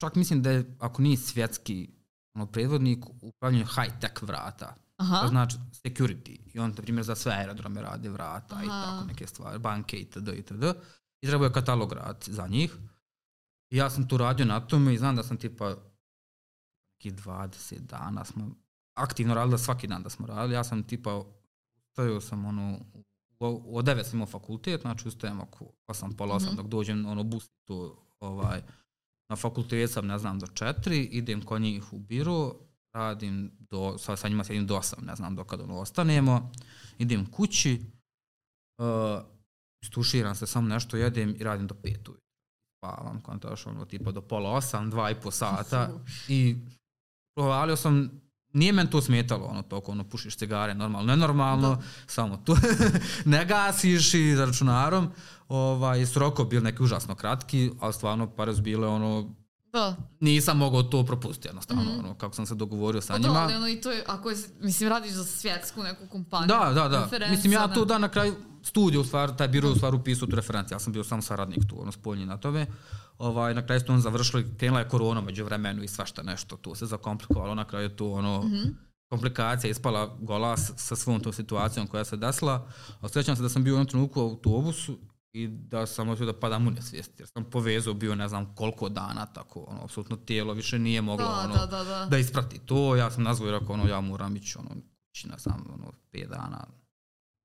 čak 0.00 0.14
mislim 0.14 0.42
da 0.42 0.50
je, 0.50 0.76
ako 0.78 1.02
nije 1.02 1.16
svjetski 1.16 1.90
ono, 2.34 2.46
predvodnik 2.46 3.06
u 3.06 3.32
high-tech 3.42 4.22
vrata, 4.22 4.74
Aha. 4.96 5.20
to 5.20 5.28
znači 5.28 5.56
security. 5.72 6.38
I 6.54 6.58
on, 6.58 6.70
na 6.70 6.82
primjer, 6.82 7.04
za 7.04 7.14
sve 7.14 7.32
aerodrome 7.32 7.82
radi 7.82 8.08
vrata 8.08 8.62
i 8.62 8.66
Aha. 8.68 8.84
tako 8.84 9.06
neke 9.06 9.26
stvari, 9.26 9.58
banke 9.58 9.96
itd. 9.96 10.28
itd. 10.28 10.64
I 11.20 11.26
trebao 11.26 11.46
je 11.46 11.52
katalog 11.52 11.92
raditi 11.92 12.32
za 12.32 12.46
njih. 12.46 12.76
I 13.70 13.76
ja 13.76 13.90
sam 13.90 14.08
tu 14.08 14.16
radio 14.16 14.46
na 14.46 14.60
tome 14.60 14.94
i 14.94 14.98
znam 14.98 15.16
da 15.16 15.22
sam 15.22 15.36
tipa 15.36 15.76
neki 16.98 17.10
20 17.10 17.78
dana 17.78 18.24
smo 18.24 18.50
aktivno 18.94 19.34
radili 19.34 19.58
svaki 19.58 19.86
dan 19.86 20.02
da 20.02 20.10
smo 20.10 20.26
radili. 20.26 20.54
Ja 20.54 20.64
sam 20.64 20.82
tipa 20.82 21.24
stajao 21.92 22.20
sam 22.20 22.44
ono 22.44 22.78
od 23.38 23.84
9 23.84 24.02
sam 24.04 24.14
imao 24.14 24.26
fakultet, 24.26 24.80
znači 24.80 25.08
ustajem 25.08 25.40
oko 25.40 25.64
8, 25.86 26.16
pola 26.16 26.34
8 26.34 26.46
Mhm. 26.46 26.56
dok 26.56 26.66
dođem 26.66 27.06
ono 27.06 27.24
bus 27.24 27.50
to 27.64 27.96
ovaj 28.20 28.62
na 29.30 29.36
fakultet 29.36 29.90
sam 29.90 30.06
ne 30.06 30.18
znam 30.18 30.38
do 30.38 30.46
4, 30.46 31.08
idem 31.10 31.42
kod 31.42 31.60
njih 31.62 31.92
u 31.92 31.98
biro, 31.98 32.54
radim 32.92 33.52
do, 33.70 33.98
sa, 33.98 34.16
sa 34.16 34.28
njima 34.28 34.44
sedim 34.44 34.66
do 34.66 34.74
8, 34.76 35.02
ne 35.02 35.16
znam 35.16 35.36
dokad 35.36 35.60
ono 35.60 35.78
ostanemo, 35.78 36.52
idem 36.98 37.30
kući, 37.30 37.80
uh, 38.78 39.22
istuširam 39.82 40.34
se, 40.34 40.46
samo 40.46 40.68
nešto 40.68 40.96
jedem 40.96 41.36
i 41.38 41.44
radim 41.44 41.66
do 41.66 41.74
5 41.74 41.88
ujutro. 41.88 42.14
Spavam, 42.78 43.20
kontaš, 43.20 43.66
ono, 43.66 43.84
tipa 43.84 44.12
do 44.12 44.20
pola 44.20 44.50
8, 44.50 44.90
dva 44.90 45.10
i 45.10 45.14
po 45.20 45.30
sata 45.30 45.90
i 46.28 46.56
provalio 47.38 47.76
sam, 47.76 48.10
nije 48.52 48.72
men 48.72 48.86
to 48.86 49.00
smetalo, 49.00 49.44
ono, 49.44 49.62
toko, 49.62 49.92
ono, 49.92 50.04
pušiš 50.04 50.36
cigare, 50.36 50.74
normalno, 50.74 51.06
nenormalno, 51.06 51.68
Da. 51.68 51.82
samo 52.06 52.36
tu, 52.36 52.56
ne 53.24 53.44
gasiš 53.44 54.14
i 54.14 54.36
za 54.36 54.44
računarom, 54.44 55.08
ovaj, 55.48 56.06
su 56.06 56.18
roko 56.18 56.44
bili 56.44 56.62
neki 56.62 56.82
užasno 56.82 57.14
kratki, 57.14 57.70
ali 57.80 57.92
stvarno 57.92 58.26
pare 58.28 58.54
su 58.54 58.62
bile, 58.62 58.86
ono, 58.88 59.34
Da. 59.72 59.96
nisam 60.20 60.58
mogao 60.58 60.82
to 60.82 61.04
propustiti 61.04 61.48
jednostavno, 61.48 61.82
Mhm. 61.82 61.98
ono, 61.98 62.14
kako 62.14 62.34
sam 62.34 62.46
se 62.46 62.54
dogovorio 62.54 63.00
sa 63.00 63.12
Pa 63.12 63.18
da, 63.18 63.28
njima. 63.28 63.40
ali 63.40 63.54
ono 63.54 63.68
i 63.68 63.80
to 63.80 63.90
je, 63.90 64.04
ako 64.06 64.30
je, 64.30 64.36
mislim, 64.60 64.90
radiš 64.90 65.12
za 65.12 65.24
svjetsku 65.24 65.82
neku 65.82 66.06
kompaniju. 66.06 66.48
Da, 66.48 66.72
da, 66.72 66.88
da. 66.88 67.28
Mislim, 67.30 67.52
ja 67.52 67.66
ne. 67.66 67.74
tu 67.74 67.84
da 67.84 67.98
na 67.98 68.08
kraju 68.08 68.34
studiju, 68.62 69.00
u 69.00 69.04
stvari, 69.04 69.32
taj 69.36 69.48
biro 69.48 69.70
u 69.70 69.74
stvari 69.74 69.96
upisao 69.96 70.28
tu 70.28 70.36
referenciju. 70.36 70.74
Ja 70.74 70.80
sam 70.80 70.92
bio 70.92 71.04
samo 71.04 71.22
saradnik 71.22 71.60
tu, 71.68 71.82
ono, 71.82 71.92
spoljni 71.92 72.26
na 72.26 72.36
tome. 72.36 72.66
Ovaj, 73.18 73.54
na 73.54 73.66
kraju 73.66 73.80
smo 73.80 73.94
on 73.94 74.00
završili, 74.00 74.56
krenula 74.58 74.80
je 74.80 74.88
korona 74.88 75.20
među 75.20 75.44
vremenu 75.44 75.82
i 75.82 75.88
svašta 75.88 76.22
nešto 76.22 76.56
tu 76.56 76.74
se 76.74 76.86
zakomplikovalo. 76.86 77.54
Na 77.54 77.64
kraju 77.64 77.84
je 77.84 77.96
tu, 77.96 78.12
ono, 78.12 78.42
Mhm. 78.42 78.62
komplikacija 79.10 79.70
ispala 79.70 80.16
gola 80.20 80.56
sa 80.56 80.96
svom 80.96 81.20
tom 81.20 81.32
situacijom 81.32 81.86
koja 81.86 82.04
se 82.04 82.16
desila. 82.16 82.68
A 83.00 83.08
se 83.08 83.22
da 83.22 83.48
sam 83.48 83.64
bio 83.64 83.74
u 83.74 83.76
jednom 83.76 83.86
trenutku 83.86 84.20
u 84.20 84.24
autobusu 84.24 84.98
i 85.32 85.48
da 85.48 85.86
sam 85.86 86.08
otio 86.08 86.26
da 86.26 86.40
padam 86.40 86.66
u 86.66 86.70
nesvijest. 86.70 87.20
Jer 87.20 87.28
sam 87.28 87.44
povezao 87.44 87.94
bio 87.94 88.14
ne 88.14 88.28
znam 88.28 88.54
koliko 88.54 88.88
dana 88.88 89.26
tako, 89.26 89.60
ono, 89.60 89.84
apsolutno 89.84 90.16
tijelo 90.16 90.52
više 90.52 90.78
nije 90.78 91.02
moglo, 91.02 91.26
Da, 91.26 91.40
ono, 91.44 91.54
da, 91.54 91.66
da, 91.66 91.84
da. 91.84 92.06
da 92.06 92.18
isprati 92.18 92.58
to. 92.58 92.96
Ja 92.96 93.10
sam 93.10 93.22
nazvao 93.22 93.48
i 93.48 93.52
rekao, 93.52 93.74
ono, 93.74 93.86
ja 93.88 94.00
moram 94.00 94.36
ići, 94.36 94.58
ono, 94.58 94.68
kući, 95.08 95.28
ne 95.28 95.38
znam, 95.38 95.64
ono, 95.74 95.92
pet 96.10 96.28
dana 96.28 96.66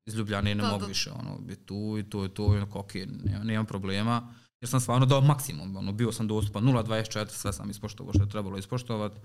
iz 0.05 0.15
Ljubljane, 0.15 0.55
ne 0.55 0.61
Da, 0.63 0.67
mogu 0.69 0.79
da. 0.81 0.85
više, 0.85 1.11
ono, 1.11 1.37
biti 1.39 1.65
tu 1.65 1.95
i 1.99 2.09
to 2.09 2.25
i 2.25 2.29
to, 2.29 2.43
i 2.53 2.57
onako, 2.57 2.79
ok, 2.79 2.93
nema, 2.95 3.43
nemam 3.43 3.65
problema. 3.65 4.33
Jer 4.63 4.69
sam 4.69 4.79
stvarno 4.79 5.05
dao 5.05 5.21
maksimum, 5.21 5.75
ono, 5.75 5.91
bio 5.91 6.11
sam 6.11 6.27
dostupan 6.27 6.63
0.24, 6.63 7.29
sve 7.29 7.53
sam 7.53 7.69
ispoštovao 7.69 8.13
što 8.13 8.23
je 8.23 8.29
trebalo 8.29 8.57
ispoštovati. 8.57 9.19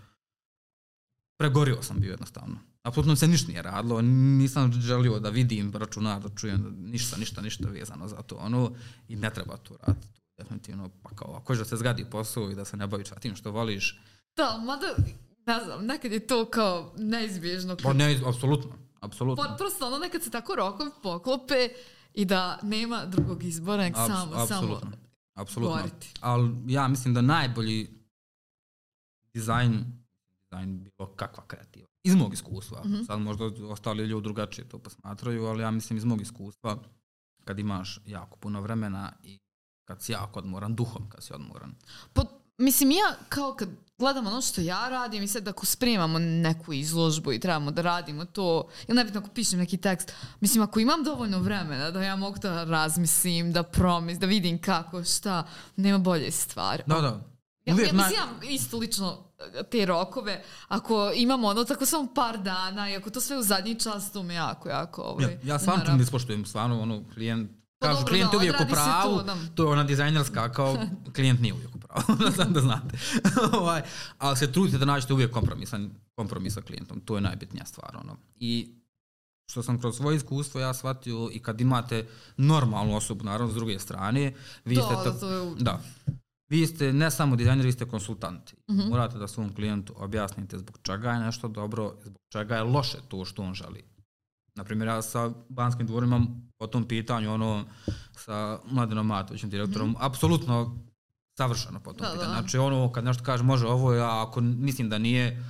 Pregorio 1.39 1.83
sam 1.83 2.01
bio 2.01 2.11
jednostavno. 2.11 2.57
Apsolutno 2.83 3.17
se 3.17 3.29
ništa 3.29 3.49
nije 3.49 3.63
radilo, 3.63 4.03
nisam 4.03 4.73
želio 4.73 5.19
da 5.19 5.29
vidim 5.29 5.73
računar, 5.75 6.23
da 6.23 6.29
čujem 6.29 6.77
ništa, 6.79 7.17
ništa, 7.17 7.41
ništa 7.41 7.69
vezano 7.69 8.09
za 8.09 8.17
to, 8.17 8.37
ono, 8.37 8.73
i 9.09 9.17
ne 9.17 9.31
treba 9.31 9.57
to 9.57 9.77
raditi. 9.87 10.09
Definitivno, 10.39 10.91
pa 11.03 11.11
kao, 11.11 11.37
ako 11.37 11.55
da 11.55 11.65
se 11.65 11.77
zgadi 11.77 12.05
posao 12.11 12.51
i 12.51 12.55
da 12.55 12.65
se 12.65 12.77
ne 12.77 12.87
baviš 12.87 13.09
tim 13.21 13.37
što 13.37 13.51
voliš, 13.51 14.01
Da, 14.37 14.63
mada, 14.65 14.87
ne 15.47 15.65
znam, 15.65 15.87
nekad 15.87 16.13
je 16.13 16.27
to 16.27 16.51
kao 16.51 16.93
neizbježno. 16.97 17.77
Pa 17.83 17.93
ne, 17.93 18.21
apsolutno, 18.27 18.71
apsolutno. 19.01 19.45
Pa, 19.45 19.57
prosto 19.57 19.87
ono 19.87 19.99
nekad 19.99 20.23
se 20.23 20.31
tako 20.31 20.55
rokovi 20.55 20.91
poklope 21.03 21.69
i 22.15 22.25
da 22.25 22.59
nema 22.63 23.07
drugog 23.07 23.45
izbora, 23.45 23.83
nek 23.83 23.97
samo, 23.97 24.47
samo 24.47 24.81
apsolutno. 25.39 25.77
Govoriti. 25.77 26.15
Ali 26.21 26.55
ja 26.67 26.89
mislim 26.89 27.15
da 27.15 27.21
najbolji 27.21 27.89
dizajn, 29.35 29.85
dizajn 30.43 30.79
bilo 30.79 31.09
kakva 31.17 31.47
kreativa. 31.47 31.89
Iz 32.03 32.15
mog 32.15 32.35
iskustva. 32.35 32.83
Mhm. 32.85 33.03
Sad 33.03 33.21
možda 33.21 33.45
ostali 33.45 34.07
ljudi 34.07 34.25
drugačije 34.25 34.69
to 34.69 34.79
posmatraju, 34.79 35.45
ali 35.47 35.63
ja 35.63 35.71
mislim 35.71 35.97
iz 35.97 36.05
mog 36.05 36.21
iskustva 36.21 36.79
kad 37.45 37.59
imaš 37.59 38.01
jako 38.07 38.37
puno 38.37 38.61
vremena 38.61 39.13
i 39.23 39.39
kad 39.85 40.03
si 40.03 40.13
jako 40.13 40.39
odmoran, 40.39 40.75
duhom 40.75 41.09
kad 41.09 41.25
si 41.25 41.33
odmoran. 41.33 41.75
Pa, 42.13 42.25
mislim 42.59 42.91
ja 42.91 43.17
kao 43.29 43.55
kad 43.55 43.69
gledam 43.99 44.27
ono 44.27 44.41
što 44.41 44.61
ja 44.61 44.89
radim 44.89 45.23
i 45.23 45.29
sad 45.29 45.49
ako 45.49 45.67
spremamo 45.67 46.19
neku 46.19 46.73
izložbu 46.73 47.33
i 47.33 47.41
trebamo 47.41 47.71
da 47.71 47.83
radimo 47.83 48.25
to, 48.25 48.69
ili 48.89 48.97
nebitno 48.97 49.21
ako 49.21 49.29
pišem 49.29 49.59
neki 49.59 49.77
tekst, 49.77 50.13
mislim 50.41 50.63
ako 50.63 50.81
imam 50.81 51.05
dovoljno 51.05 51.39
vremena 51.39 51.91
da 51.91 52.03
ja 52.03 52.17
mogu 52.17 52.39
da 52.39 52.65
razmislim, 52.65 53.53
da 53.53 53.63
promis, 53.63 54.19
da 54.19 54.27
vidim 54.27 54.61
kako, 54.61 55.05
šta, 55.05 55.45
nema 55.77 55.99
bolje 55.99 56.31
stvari. 56.31 56.83
Da, 56.87 57.01
da. 57.01 57.21
Ja, 57.65 57.75
Uvijek 57.75 57.89
ja 57.89 57.95
na- 57.95 58.03
mislim, 58.03 58.25
isto 58.45 58.79
lično 58.79 59.25
e, 59.55 59.63
te 59.63 59.87
rokove, 59.87 60.43
ako 60.69 61.13
imamo 61.13 61.49
ono 61.49 61.65
tako 61.65 61.87
samo 61.87 62.09
par 62.09 62.39
dana 62.39 62.91
i 62.91 62.97
ako 62.97 63.11
to 63.11 63.21
sve 63.21 63.39
u 63.39 63.43
zadnji 63.43 63.75
čas, 63.75 64.13
to 64.13 64.23
me 64.23 64.35
jako, 64.35 64.69
jako 64.69 65.03
ovaj, 65.03 65.25
Ja, 65.25 65.39
ja 65.45 65.59
to 65.59 65.65
umara. 65.65 65.95
ne 65.95 66.03
ispoštujem, 66.03 66.45
stvarno 66.45 66.81
ono, 66.81 67.05
klijent, 67.15 67.51
kažu 67.79 67.99
dobro, 67.99 68.09
klijent 68.09 68.31
da, 68.31 68.37
je 68.37 68.39
uvijek 68.39 68.61
u 68.61 68.73
pravu, 68.73 69.17
to, 69.17 69.23
da. 69.23 69.37
to 69.55 69.63
je 69.63 69.69
ona 69.69 69.85
dizajnerska, 69.85 70.53
kao 70.53 70.79
klijent 71.15 71.41
nije 71.41 71.55
uvijek 71.55 71.75
u 71.75 71.79
pravu, 71.79 72.19
da 72.25 72.31
sam 72.31 72.53
da 72.53 72.61
znate. 72.61 72.99
ovaj, 73.61 73.83
ali 74.19 74.37
se 74.37 74.53
trudite 74.53 74.79
da 74.79 74.85
nađete 74.85 75.13
uvijek 75.13 75.33
kompromisan, 75.33 75.91
kompromis 76.15 76.55
sa 76.55 76.61
klijentom, 76.61 77.01
to 77.01 77.15
je 77.15 77.21
najbitnija 77.21 77.67
stvar. 77.67 77.97
Ono. 77.97 78.17
I 78.37 78.75
što 79.51 79.63
sam 79.63 79.81
kroz 79.81 79.97
svoje 79.97 80.17
iskustvo 80.17 80.61
ja 80.61 80.75
shvatio 80.75 81.31
i 81.33 81.39
kad 81.39 81.61
imate 81.61 82.07
normalnu 82.37 82.97
osobu, 82.97 83.25
naravno 83.25 83.53
s 83.53 83.55
druge 83.55 83.79
strane, 83.79 84.35
vi 84.65 84.77
Da, 84.77 84.83
ste 84.83 84.95
da, 84.95 85.05
to, 85.05 85.11
to 85.11 85.31
je 85.31 85.55
da. 85.59 85.81
Vi 86.49 86.67
ste 86.67 86.93
ne 86.93 87.11
samo 87.11 87.37
dizajner, 87.37 87.67
vi 87.67 87.73
ste 87.73 87.89
konsultanti. 87.89 88.55
Mhm. 88.71 88.89
Morate 88.89 89.19
da 89.19 89.29
svom 89.29 89.55
klijentu 89.55 89.95
objasnite 89.97 90.59
zbog 90.59 90.79
čega 90.83 91.11
je 91.11 91.21
nešto 91.21 91.49
dobro, 91.49 91.95
zbog 92.05 92.23
čega 92.29 92.57
je 92.57 92.63
loše 92.63 92.99
to 93.09 93.25
što 93.25 93.43
on 93.43 93.55
želi. 93.55 93.85
Naprimjer, 94.59 94.89
ja 94.89 95.03
sa 95.03 95.31
Banskim 95.49 95.87
dvorom 95.87 96.09
imam 96.09 96.51
po 96.59 96.67
tom 96.67 96.89
pitanju, 96.89 97.33
ono, 97.33 97.65
sa 98.13 98.59
Mladenom 98.71 99.07
Matovićem, 99.07 99.51
direktorom, 99.51 99.97
apsolutno 100.01 100.79
savršeno 101.37 101.81
po 101.81 101.93
tom. 101.93 102.07
Da, 102.07 102.13
pitanju. 102.13 102.29
da. 102.29 102.41
Znači, 102.41 102.59
ono, 102.59 102.93
kad 102.93 103.05
nešto 103.05 103.25
kaže, 103.25 103.43
može 103.45 103.67
ovo, 103.67 103.95
ja 103.95 104.23
ako 104.27 104.41
mislim 104.41 104.89
da 104.89 104.99
nije 104.99 105.45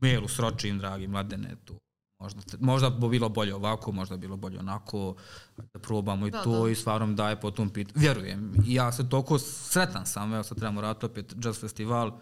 mailu 0.00 0.28
sročim, 0.28 0.78
dragi 0.78 1.06
Mladene, 1.06 1.56
tu 1.64 1.74
možda, 2.20 2.40
možda 2.60 2.90
bi 2.90 3.08
bilo 3.08 3.28
bolje 3.28 3.54
ovako, 3.54 3.92
možda 3.92 4.16
bi 4.16 4.20
bilo 4.20 4.36
bolje 4.36 4.58
onako, 4.58 5.14
da 5.56 5.78
probamo 5.78 6.26
i 6.26 6.30
Da, 6.30 6.42
to 6.42 6.64
da. 6.64 6.70
i 6.70 6.74
stvarno 6.74 7.14
daje 7.14 7.40
po 7.40 7.50
tom 7.50 7.70
pitanju. 7.70 8.00
Vjerujem. 8.00 8.54
Ja 8.66 8.92
se 8.92 9.08
toliko 9.08 9.38
sretan 9.38 10.06
sam, 10.06 10.34
evo 10.34 10.42
sad 10.42 10.58
trebamo 10.58 10.80
raditi 10.80 11.06
opet 11.06 11.34
jazz 11.44 11.60
festival, 11.60 12.18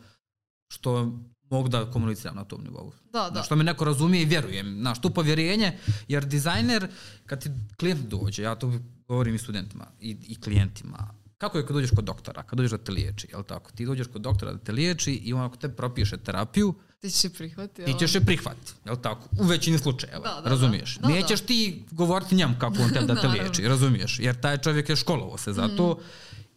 što 0.71 1.19
mogu 1.51 1.69
da 1.69 1.85
komuniciram 1.87 2.37
na 2.37 2.45
tom 2.45 2.65
nivou. 2.65 2.93
Da, 3.13 3.31
da. 3.31 3.43
Što 3.43 3.57
me 3.57 3.65
neko 3.65 3.85
razumije 3.85 4.23
i 4.23 4.27
vjerujem. 4.27 4.77
Znaš, 4.77 5.01
to 5.01 5.11
povjerenje, 5.11 5.79
jer 6.09 6.25
dizajner, 6.25 6.89
kad 7.27 7.43
ti 7.43 7.49
klijent 7.77 8.01
dođe, 8.01 8.43
ja 8.43 8.55
to 8.55 8.73
govorim 9.09 9.35
i 9.35 9.39
studentima 9.39 9.87
i, 10.01 10.17
i 10.23 10.41
klijentima, 10.41 11.15
kako 11.39 11.59
je 11.59 11.67
kad 11.67 11.77
dođeš 11.77 11.91
kod 11.91 12.05
doktora, 12.05 12.43
kad 12.43 12.57
dođeš 12.57 12.71
da 12.71 12.79
te 12.79 12.93
liječi, 12.93 13.29
jel 13.31 13.43
tako? 13.43 13.71
Ti 13.73 13.87
dođeš 13.87 14.07
kod 14.07 14.23
doktora 14.23 14.53
da 14.53 14.59
te 14.59 14.73
liječi 14.73 15.13
i 15.15 15.33
on 15.33 15.41
ako 15.41 15.57
te 15.57 15.69
propiše 15.69 16.17
terapiju, 16.17 16.75
Ti 17.01 17.11
će 17.11 17.31
prihvati. 17.31 17.85
ti 17.85 17.95
ćeš 17.99 18.15
je 18.15 18.21
prihvatiti, 18.21 18.73
jel 18.85 18.97
tako? 18.97 19.29
U 19.41 19.45
većini 19.45 19.79
slučajeva, 19.79 20.19
Da, 20.21 20.35
da, 20.35 20.41
da. 20.41 20.51
razumiješ? 20.51 20.99
Da, 20.99 21.09
Nećeš 21.09 21.41
ti 21.41 21.85
govoriti 21.91 22.35
njemu 22.35 22.55
kako 22.59 22.83
on 22.83 22.91
te 22.91 23.01
da 23.01 23.15
te 23.15 23.29
liječi, 23.35 23.63
razumiješ? 23.63 24.19
Jer 24.19 24.41
taj 24.41 24.59
čovjek 24.59 24.89
je 24.89 24.97
školovao 24.97 25.39
se 25.39 25.53
za 25.53 25.69
to 25.69 25.99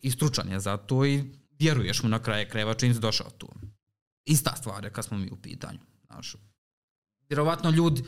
i 0.01 0.11
stručan 0.11 0.49
je 0.49 0.59
za 0.59 0.77
to 0.77 1.05
i 1.05 1.23
vjeruješ 1.59 2.03
mu 2.03 2.09
na 2.09 2.19
kraje 2.19 2.49
krajeva 2.49 2.73
čim 2.73 2.93
si 2.93 2.99
došao 2.99 3.29
tu. 3.29 3.47
Ista 4.25 4.55
stvar 4.55 4.83
je 4.83 4.93
kad 4.93 5.05
smo 5.05 5.17
mi 5.17 5.29
u 5.31 5.35
pitanju. 5.35 5.79
Znaš, 6.05 6.35
vjerovatno 7.29 7.69
ljudi 7.69 8.03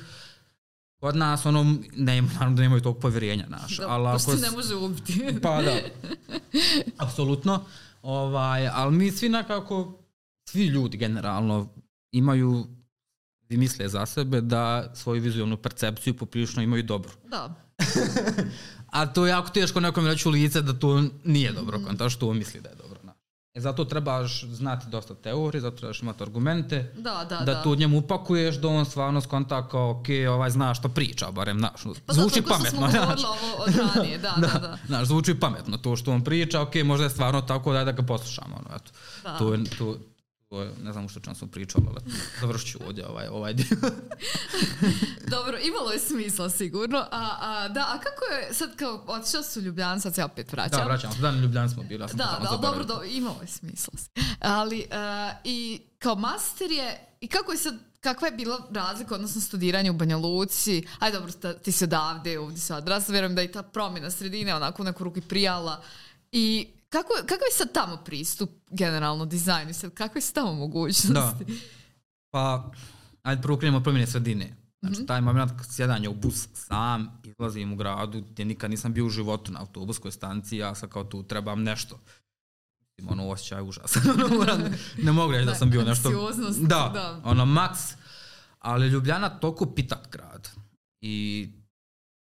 kod 1.03 1.15
nas 1.15 1.45
ono, 1.45 1.75
ne, 1.95 2.21
naravno 2.21 2.55
da 2.55 2.61
nemaju 2.61 2.81
tog 2.81 2.99
povjerenja, 2.99 3.45
naš, 3.47 3.77
Da, 3.77 3.87
ali 3.89 4.07
ako... 4.07 4.35
ne 4.35 4.51
može 4.51 4.75
ubiti. 4.75 5.39
Pa 5.41 5.61
da, 5.61 5.79
apsolutno. 7.05 7.65
Ovaj, 8.01 8.67
ali 8.67 8.95
mi 8.95 9.11
svi 9.11 9.29
nekako, 9.29 9.99
svi 10.49 10.65
ljudi 10.65 10.97
generalno 10.97 11.73
imaju 12.11 12.67
i 13.49 13.57
misle 13.57 13.89
za 13.89 14.05
sebe 14.05 14.41
da 14.41 14.91
svoju 14.95 15.21
vizualnu 15.21 15.57
percepciju 15.57 16.17
poprilično 16.17 16.63
imaju 16.63 16.83
dobru. 16.83 17.11
Da. 17.27 17.55
A 18.93 19.05
to 19.05 19.25
je 19.25 19.29
jako 19.29 19.49
teško 19.49 19.79
nekom 19.79 20.07
reći 20.07 20.27
u 20.27 20.31
lice 20.31 20.61
da 20.61 20.73
to 20.79 21.03
nije 21.23 21.51
dobro, 21.51 21.79
mm. 21.79 21.97
to 21.97 22.09
što 22.09 22.29
on 22.29 22.37
misli 22.37 22.61
da 22.61 22.69
je 22.69 22.75
dobro. 22.75 22.92
E 23.53 23.59
zato 23.59 23.85
trebaš 23.85 24.43
znati 24.43 24.85
dosta 24.89 25.15
teorije, 25.15 25.61
zato 25.61 25.77
trebaš 25.77 26.01
imati 26.01 26.23
argumente, 26.23 26.93
Da, 26.97 27.25
da, 27.29 27.35
da, 27.37 27.53
da. 27.53 27.63
tu 27.63 27.75
njemu 27.75 27.97
upakuješ, 27.97 28.55
da 28.55 28.67
on 28.67 28.85
stvarno 28.85 29.21
skonta 29.21 29.67
kao, 29.69 29.91
ok, 29.91 30.05
ovaj 30.29 30.49
zna 30.49 30.73
što 30.73 30.89
priča, 30.89 31.31
barem, 31.31 31.59
znaš, 31.59 31.83
Pa 32.05 32.13
zvuči 32.13 32.41
zato, 32.41 32.49
pametno, 32.49 32.77
Smo 32.79 32.89
znaš. 32.89 33.03
govorili 33.03 33.25
ovo 33.27 33.63
od 33.63 33.75
ranije, 33.95 34.17
da, 34.25 34.33
da, 34.37 34.59
da. 34.59 34.77
Znaš, 34.87 35.07
zvuči 35.07 35.39
pametno 35.39 35.77
to 35.77 35.95
što 35.95 36.11
on 36.11 36.23
priča, 36.23 36.61
ok, 36.61 36.75
možda 36.75 37.03
je 37.03 37.09
stvarno 37.09 37.41
tako, 37.41 37.73
daj 37.73 37.85
da 37.85 37.91
ga 37.91 38.01
poslušamo, 38.03 38.55
ono, 38.55 38.75
eto. 38.75 38.91
Da. 39.23 39.37
To 39.37 39.53
je, 39.53 39.59
ne 40.83 40.91
znam 40.91 41.05
u 41.05 41.09
što 41.09 41.19
čem 41.19 41.35
sam 41.35 41.49
pričao, 41.49 41.81
ali 41.87 42.13
završit 42.41 42.71
ću 42.71 42.79
ovdje 42.87 43.07
ovaj, 43.07 43.27
ovaj 43.27 43.53
dio. 43.53 43.77
Dobro, 45.35 45.57
imalo 45.63 45.91
je 45.91 45.99
smisla 45.99 46.49
sigurno. 46.49 46.97
A, 46.97 47.37
a, 47.41 47.67
da, 47.67 47.81
a 47.81 47.99
kako 47.99 48.25
je, 48.33 48.53
sad 48.53 48.75
kao 48.75 49.03
otišao 49.07 49.43
su 49.43 49.59
u 49.59 49.63
Ljubljan, 49.63 50.01
sad 50.01 50.15
se 50.15 50.23
opet 50.23 50.51
vraćam. 50.51 50.79
da, 50.79 50.85
vraćamo 50.85 51.13
se, 51.13 51.21
dan 51.21 51.41
Ljubljan 51.41 51.69
smo 51.69 51.83
bili, 51.83 52.03
ja 52.03 52.07
sam 52.07 52.17
Da, 52.17 52.39
da, 52.51 52.57
dobro, 52.57 52.83
do, 52.83 53.03
imalo 53.03 53.41
je 53.41 53.47
smisla. 53.47 53.93
Ali, 54.39 54.85
uh, 54.89 55.35
i 55.43 55.81
kao 55.99 56.15
master 56.15 56.71
je, 56.71 57.07
i 57.21 57.27
kako 57.27 57.51
je 57.51 57.57
sad, 57.57 57.75
kakva 57.99 58.27
je 58.27 58.33
bila 58.33 58.67
razlika, 58.71 59.15
odnosno 59.15 59.41
studiranje 59.41 59.91
u 59.91 59.93
Banja 59.93 60.17
Luci? 60.17 60.87
Aj 60.99 61.11
dobro, 61.11 61.31
ta, 61.31 61.53
ti 61.53 61.71
si 61.71 61.83
odavde, 61.83 62.39
ovdje 62.39 62.59
si 62.59 62.73
odrasla, 62.73 63.11
vjerujem 63.11 63.35
da 63.35 63.41
i 63.41 63.51
ta 63.51 63.63
promjena 63.63 64.11
sredine 64.11 64.55
onako 64.55 64.81
u 64.81 64.85
neku 64.85 65.03
ruku 65.03 65.21
prijala. 65.21 65.81
I 66.31 66.67
kako, 66.93 67.13
kakav 67.21 67.47
je 67.49 67.57
sad 67.57 67.73
tamo 67.73 67.97
pristup 67.97 68.49
generalno 68.69 69.25
dizajnu? 69.25 69.73
Sad, 69.73 69.93
kakve 69.93 70.21
su 70.21 70.33
tamo 70.33 70.53
mogućnosti? 70.53 71.45
Pa, 72.29 72.71
ajde 73.23 73.41
prvo 73.41 73.57
krenemo 73.57 73.77
od 73.77 73.83
promjene 73.83 74.07
sredine. 74.07 74.55
Znači, 74.81 74.97
Mhm. 74.97 75.05
taj 75.05 75.21
moment 75.21 75.51
kad 75.57 75.73
sjedanje 75.73 76.09
u 76.09 76.13
bus 76.13 76.47
sam, 76.53 77.21
izlazim 77.23 77.73
u 77.73 77.75
gradu 77.75 78.21
gdje 78.21 78.45
nikad 78.45 78.69
nisam 78.71 78.93
bio 78.93 79.05
u 79.05 79.09
životu 79.09 79.51
na 79.51 79.59
autobuskoj 79.59 80.11
stanciji, 80.11 80.59
ja 80.59 80.75
sam 80.75 80.89
kao 80.89 81.03
tu 81.03 81.23
trebam 81.23 81.63
nešto. 81.63 81.99
Mislim, 82.81 83.19
ono 83.19 83.29
osjećaj 83.29 83.57
je 83.57 83.63
užasan. 83.63 84.01
Ne 85.03 85.11
mogu 85.11 85.31
reći 85.31 85.45
da 85.45 85.51
Da, 85.51 85.57
sam 85.57 85.69
bio 85.69 85.83
nešto... 85.83 86.09
Da, 86.61 86.91
da. 86.93 87.21
ono, 87.23 87.45
maks. 87.45 87.79
Ali 88.59 88.87
Ljubljana 88.87 89.29
toliko 89.29 89.65
pitat 89.65 90.11
grad. 90.11 90.49
I 91.01 91.49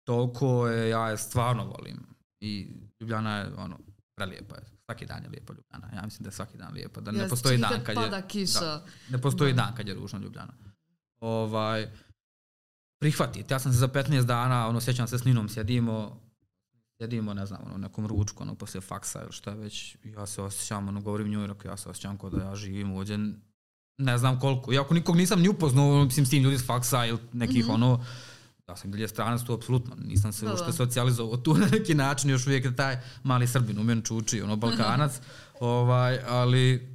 toliko 0.04 0.68
je, 0.68 0.90
ja 0.90 1.10
je 1.10 1.18
stvarno 1.18 1.66
volim. 1.66 2.00
I 2.40 2.68
Ljubljana 3.00 3.38
je, 3.38 3.54
ono, 3.58 3.78
prelijepa 4.16 4.56
je. 4.56 4.62
Svaki 4.86 5.06
dan 5.06 5.24
je 5.24 5.30
lijepa 5.30 5.54
Ljubljana. 5.54 5.96
Ja 5.96 6.02
mislim 6.02 6.24
da 6.24 6.28
je 6.28 6.34
svaki 6.34 6.58
dan 6.58 6.74
lijepa. 6.74 7.02
Da 7.02 7.12
ne 7.12 7.30
postoji 7.30 7.58
dan 7.58 7.84
kad 7.84 7.98
je... 7.98 8.24
kiša. 8.28 8.60
Da. 8.60 8.86
Ne 9.10 9.22
postoji 9.22 9.54
Da. 9.54 9.62
dan 9.64 9.76
kad 9.76 9.88
je 9.88 9.94
ružna 9.94 10.20
Ljubljana. 10.20 10.54
Ovaj, 11.20 11.92
prihvatite. 13.00 13.54
Ja 13.54 13.60
sam 13.60 13.72
se 13.72 13.78
za 13.78 13.88
15 13.88 14.24
dana, 14.24 14.68
ono, 14.68 14.82
sjećam 14.82 15.08
se 15.08 15.18
s 15.18 15.24
Ninom, 15.24 15.50
sjedimo, 15.50 16.22
sjedimo, 16.98 17.34
ne 17.34 17.46
znam, 17.46 17.62
ono, 17.66 17.78
nekom 17.78 18.08
ručku, 18.08 18.44
ono, 18.44 18.56
poslije 18.56 18.82
faksa 18.82 19.22
ili 19.22 19.32
šta 19.32 19.54
već, 19.54 19.98
ja 20.04 20.26
se 20.26 20.42
osjećam, 20.42 20.88
ono, 20.88 21.02
govorim 21.02 21.30
njoj, 21.30 21.48
rekao, 21.48 21.72
ja 21.72 21.78
se 21.78 21.90
osjećam 21.90 22.18
kao 22.18 22.30
da 22.30 22.44
ja 22.44 22.56
živim 22.56 22.92
ovdje, 22.92 23.20
ne 23.98 24.18
znam 24.18 24.40
koliko. 24.40 24.74
Iako 24.74 24.94
nikog 24.94 25.16
nisam 25.16 25.42
ni 25.42 25.50
upoznao, 25.50 26.06
mislim, 26.06 26.26
s 26.26 26.30
tim 26.30 26.44
ljudi 26.44 26.58
s 26.58 26.66
faksa 26.66 27.06
ili 27.06 27.20
nekih, 27.34 27.64
Mhm. 27.64 27.72
ono, 27.74 28.06
da 28.68 28.76
sam 28.76 28.92
dalje 28.92 29.08
stranac, 29.08 29.42
to 29.42 29.54
apsolutno, 29.54 29.96
nisam 29.98 30.34
se 30.34 30.46
Da, 30.46 30.52
uopšte 30.52 30.66
da. 30.66 30.72
socijalizovao 30.74 31.38
tu 31.38 31.54
na 31.58 31.68
neki 31.68 31.96
način, 31.96 32.30
još 32.30 32.48
uvijek 32.48 32.66
je 32.66 32.76
taj 32.76 33.00
mali 33.24 33.48
Srbin 33.48 33.80
u 33.80 33.84
meni 33.84 34.02
čuči, 34.04 34.42
ono, 34.42 34.56
Balkanac, 34.64 35.12
ovaj, 35.56 36.20
ali 36.20 36.94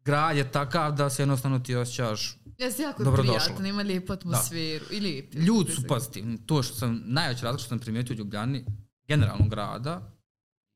grad 0.00 0.36
je 0.36 0.52
takav 0.52 0.92
da 0.92 1.10
se 1.10 1.22
jednostavno 1.22 1.58
ti 1.58 1.74
osjećaš 1.74 2.36
Jeste 2.58 2.82
jako 2.82 3.16
prijatno, 3.16 3.66
ima 3.66 3.82
lijepu 3.82 4.12
atmosferu. 4.12 4.84
I 4.90 5.00
lijep. 5.00 5.34
je. 5.34 5.40
Ljudi 5.40 5.72
su 5.72 5.82
pozitivni. 5.84 6.38
To 6.38 6.62
što 6.62 6.74
sam, 6.74 7.02
najveća 7.04 7.42
razlika 7.42 7.60
što 7.60 7.68
sam 7.68 7.78
primijetio 7.78 8.14
u 8.14 8.18
Ljubljani, 8.18 8.64
generalno 9.04 9.48
grada 9.48 10.12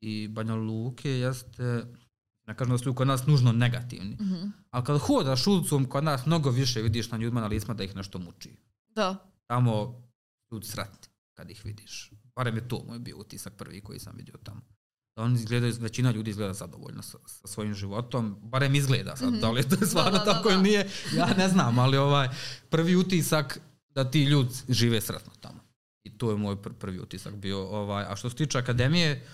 i 0.01 0.29
Banja 0.29 0.55
Luke, 0.55 1.11
jeste, 1.11 1.85
ne 2.47 2.57
kažem 2.57 2.71
da 2.71 2.79
su 2.79 2.95
kod 2.95 3.07
nas 3.07 3.27
nužno 3.27 3.53
negativni, 3.53 4.17
Mhm. 4.21 4.47
ali 4.71 4.85
kad 4.85 4.99
hodaš 4.99 5.47
ulicom, 5.47 5.85
kod 5.85 6.05
nas 6.05 6.27
mnogo 6.27 6.51
više 6.51 6.83
vidiš 6.83 7.11
na 7.11 7.19
ljudima 7.19 7.41
na 7.41 7.47
licima 7.47 7.75
da 7.75 7.85
ih 7.85 7.97
nešto 7.97 8.19
muči. 8.19 8.57
Da. 8.89 9.17
Tamo 9.47 10.04
ljudi 10.53 10.67
sretni 10.67 11.09
kad 11.35 11.51
ih 11.51 11.65
vidiš. 11.65 12.11
Barem 12.37 12.57
je 12.57 12.69
to 12.69 12.85
moj 12.85 12.99
bio 12.99 13.19
utisak 13.19 13.53
prvi 13.55 13.81
koji 13.81 13.99
sam 13.99 14.17
vidio 14.17 14.35
tamo. 14.43 14.61
Da 15.17 15.23
oni 15.23 15.35
izgledaju, 15.35 15.75
većina 15.79 16.11
ljudi 16.11 16.31
izgleda 16.31 16.53
zadovoljno 16.55 17.03
sa, 17.03 17.19
sa 17.27 17.47
svojim 17.47 17.75
životom, 17.75 18.37
barem 18.43 18.75
izgleda 18.75 19.17
sad, 19.17 19.29
Mhm. 19.29 19.41
da 19.41 19.51
li 19.51 19.61
je 19.61 19.69
to 19.69 19.87
stvarno 19.87 20.11
da, 20.11 20.19
da, 20.19 20.25
tako 20.25 20.49
da. 20.49 20.57
nije, 20.59 20.91
ja 21.15 21.35
ne 21.35 21.49
znam, 21.49 21.79
ali 21.79 21.97
ovaj 21.97 22.29
prvi 22.71 22.97
utisak 22.97 23.61
da 23.89 24.11
ti 24.11 24.25
ljudi 24.25 24.55
žive 24.69 25.01
sretno 25.01 25.33
tamo. 25.41 25.61
I 26.05 26.19
to 26.19 26.31
je 26.31 26.37
moj 26.37 26.57
pr- 26.57 26.73
prvi 26.73 26.99
utisak 27.01 27.35
bio. 27.35 27.59
Ovaj, 27.61 28.05
a 28.05 28.17
što 28.17 28.31
se 28.31 28.37
tiče 28.37 28.59
akademije, 28.59 29.27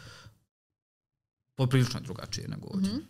poprilično 1.57 1.99
je 2.01 2.05
drugačije 2.05 2.49
nego 2.49 2.69
ovdje. 2.69 2.93
Mhm. 2.93 3.01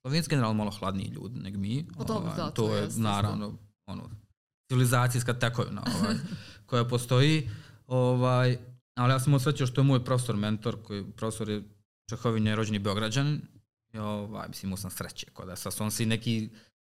Slovenci 0.00 0.30
generalno 0.30 0.54
malo 0.54 0.70
hladniji 0.70 1.06
ljudi 1.06 1.40
nego 1.40 1.58
mi. 1.58 1.86
Pa 1.88 2.04
dobro, 2.04 2.22
ovaj, 2.24 2.36
da, 2.36 2.44
to 2.44 2.50
to 2.62 2.76
je 2.76 2.88
naravno 2.96 3.58
ono, 3.86 4.10
civilizacijska 4.72 5.34
tekovina 5.34 5.82
ovaj, 5.86 6.14
koja 6.66 6.84
postoji. 6.84 7.50
Ovaj, 7.86 8.58
ali 8.94 9.12
ja 9.12 9.20
sam 9.20 9.34
osjećao 9.34 9.66
što 9.66 9.80
je 9.80 9.84
moj 9.84 10.04
profesor 10.04 10.36
mentor, 10.36 10.82
koji 10.82 11.04
profesor 11.16 11.48
je 11.48 11.62
Čehovin 12.08 12.46
je 12.46 12.56
rođeni 12.56 12.78
Beograđan. 12.78 13.40
I 13.92 13.98
ovaj, 13.98 14.48
mislim, 14.48 14.68
imao 14.68 14.76
sam 14.76 14.90
sreće, 14.90 15.26
kod 15.32 15.46
da 15.46 15.56
sad 15.56 15.72
su 15.72 15.84
on 15.84 15.90
svi 15.90 16.06
neki 16.06 16.48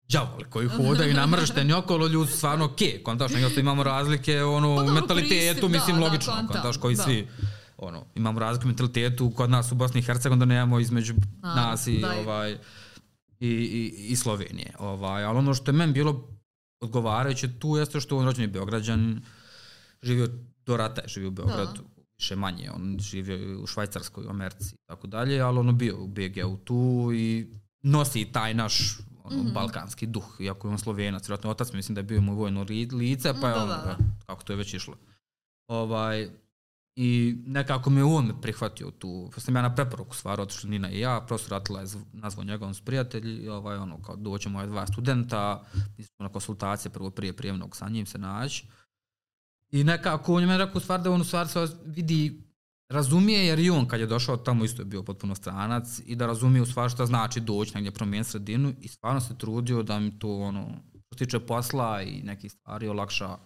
đavoli 0.10 0.46
koji 0.50 0.70
hodaju 0.78 1.14
namršteni 1.14 1.74
okolo, 1.74 2.08
ljudi 2.08 2.32
stvarno 2.32 2.66
okej, 2.66 2.88
okay. 2.88 3.04
kontaš, 3.04 3.32
nego 3.32 3.60
imamo 3.60 3.84
razlike 3.84 4.44
ono, 4.44 4.76
Pa 4.76 4.82
u 4.82 4.86
dobro, 4.86 4.94
mentalitetu, 4.94 5.40
pristup, 5.40 5.72
mislim, 5.72 5.96
da, 5.96 6.00
da, 6.00 6.08
logično, 6.08 6.34
kontam, 6.34 6.54
kontaš, 6.54 6.78
koji 6.78 6.96
da. 6.96 7.04
svi, 7.04 7.28
ono, 7.78 8.06
imamo 8.16 8.40
razlike 8.40 8.66
u 8.66 8.68
mentalitetu 8.68 9.32
kod 9.32 9.50
nas 9.50 9.72
u 9.72 9.76
Bosni 9.76 10.00
i 10.00 10.04
Hercegovini, 10.04 10.40
da 10.40 10.46
nemamo 10.46 10.80
između 10.80 11.14
Naravno, 11.42 11.72
nas 11.72 11.88
i, 11.88 12.00
da 12.02 12.08
je. 12.08 12.20
ovaj, 12.20 12.58
i, 13.40 13.48
i, 13.50 14.06
i 14.10 14.16
Slovenije. 14.16 14.74
Ovaj, 14.80 15.24
ali 15.24 15.38
ono 15.38 15.54
što 15.54 15.72
je 15.72 15.76
meni 15.76 15.94
bilo 15.94 16.37
odgovarajuće 16.80 17.60
tu 17.60 17.78
jeste 17.78 18.00
što 18.00 18.18
on 18.18 18.26
rođen 18.26 18.42
je 18.42 18.48
Beograđan, 18.48 19.22
živio 20.04 20.30
do 20.66 20.78
rata 20.78 21.02
je 21.02 21.08
živio 21.08 21.28
u 21.28 21.32
Beogradu, 21.32 21.82
više 22.18 22.36
manje, 22.36 22.72
on 22.72 22.98
živio 23.00 23.60
u 23.62 23.68
Švajcarskoj, 23.68 24.26
u 24.26 24.30
Americi 24.30 24.76
i 24.76 24.86
tako 24.86 25.08
dalje, 25.08 25.40
ali 25.40 25.60
ono 25.60 25.72
bio 25.72 26.04
u 26.04 26.08
BG-u 26.08 26.58
tu 26.58 27.10
i 27.14 27.48
nosi 27.82 28.26
taj 28.32 28.54
naš 28.54 28.98
ono, 29.24 29.44
Mhm. 29.44 29.54
balkanski 29.54 30.08
duh, 30.08 30.36
iako 30.40 30.68
je 30.68 30.72
on 30.72 30.80
slovenac, 30.80 31.24
vjerojatno 31.24 31.50
otac 31.50 31.72
mi 31.72 31.78
mislim 31.78 31.96
da 31.96 32.00
je 32.00 32.04
bio 32.04 32.22
mu 32.22 32.36
vojno 32.36 32.66
lice, 32.92 33.34
pa 33.42 33.48
je 33.50 33.54
Da, 33.56 33.64
ono, 33.64 33.68
da, 33.68 33.78
da. 33.78 33.84
da, 33.86 33.98
kako 34.26 34.44
to 34.44 34.54
je 34.54 34.58
već 34.58 34.74
išlo. 34.74 34.96
Ovaj, 35.68 36.30
I 37.00 37.36
nekako 37.46 37.90
me 37.90 38.04
on 38.04 38.26
me 38.26 38.42
prihvatio 38.42 38.92
tu, 38.92 39.30
pa 39.36 39.42
sam 39.42 39.56
ja 39.56 39.62
na 39.62 39.76
preporuku 39.76 40.16
stvar 40.16 40.42
otišli 40.42 40.70
Nina 40.70 40.90
i 40.92 41.00
ja, 41.00 41.22
profesor 41.28 41.54
Atila 41.54 41.80
je 41.80 41.88
zv- 41.88 42.06
nazvao 42.14 42.46
njega, 42.46 42.66
on 42.66 42.74
su 42.74 42.86
prijatelji, 42.86 43.50
ovaj, 43.50 43.78
ono, 43.78 44.02
kao 44.02 44.16
doće 44.16 44.50
moje 44.50 44.68
dva 44.68 44.88
studenta, 44.88 45.64
smo 45.96 46.24
na 46.24 46.30
konsultacije 46.30 46.92
prvo 46.92 47.12
prije 47.12 47.34
prijemnog 47.34 47.76
sa 47.76 47.90
njim 47.90 48.06
se 48.06 48.18
naći. 48.18 48.68
I 49.72 49.84
nekako 49.84 50.34
on 50.34 50.42
je 50.42 50.48
meni 50.48 50.66
rekao 50.66 50.82
stvar 50.82 51.02
da 51.02 51.12
on 51.12 51.22
u 51.22 51.24
stvari 51.24 51.50
se 51.50 51.68
vidi, 51.86 52.44
razumije 52.90 53.46
jer 53.46 53.60
i 53.60 53.70
on 53.70 53.88
kad 53.88 54.00
je 54.00 54.08
došao 54.08 54.38
tamo 54.38 54.66
isto 54.66 54.82
je 54.82 54.86
bio 54.86 55.04
potpuno 55.04 55.36
stranac 55.36 56.02
i 56.06 56.16
da 56.16 56.26
razumije 56.26 56.62
u 56.62 56.66
stvari 56.66 56.90
šta 56.90 57.06
znači 57.06 57.40
doći 57.40 57.74
negdje 57.76 57.92
promijeniti 57.92 58.32
sredinu 58.32 58.74
i 58.82 58.88
stvarno 58.88 59.22
se 59.22 59.38
trudio 59.38 59.84
da 59.84 60.00
mi 60.00 60.20
to 60.20 60.40
ono, 60.40 60.68
što 61.06 61.18
se 61.18 61.26
tiče 61.26 61.40
posla 61.40 62.02
i 62.02 62.22
nekih 62.22 62.52
stvari 62.52 62.88
olakša 62.88 63.38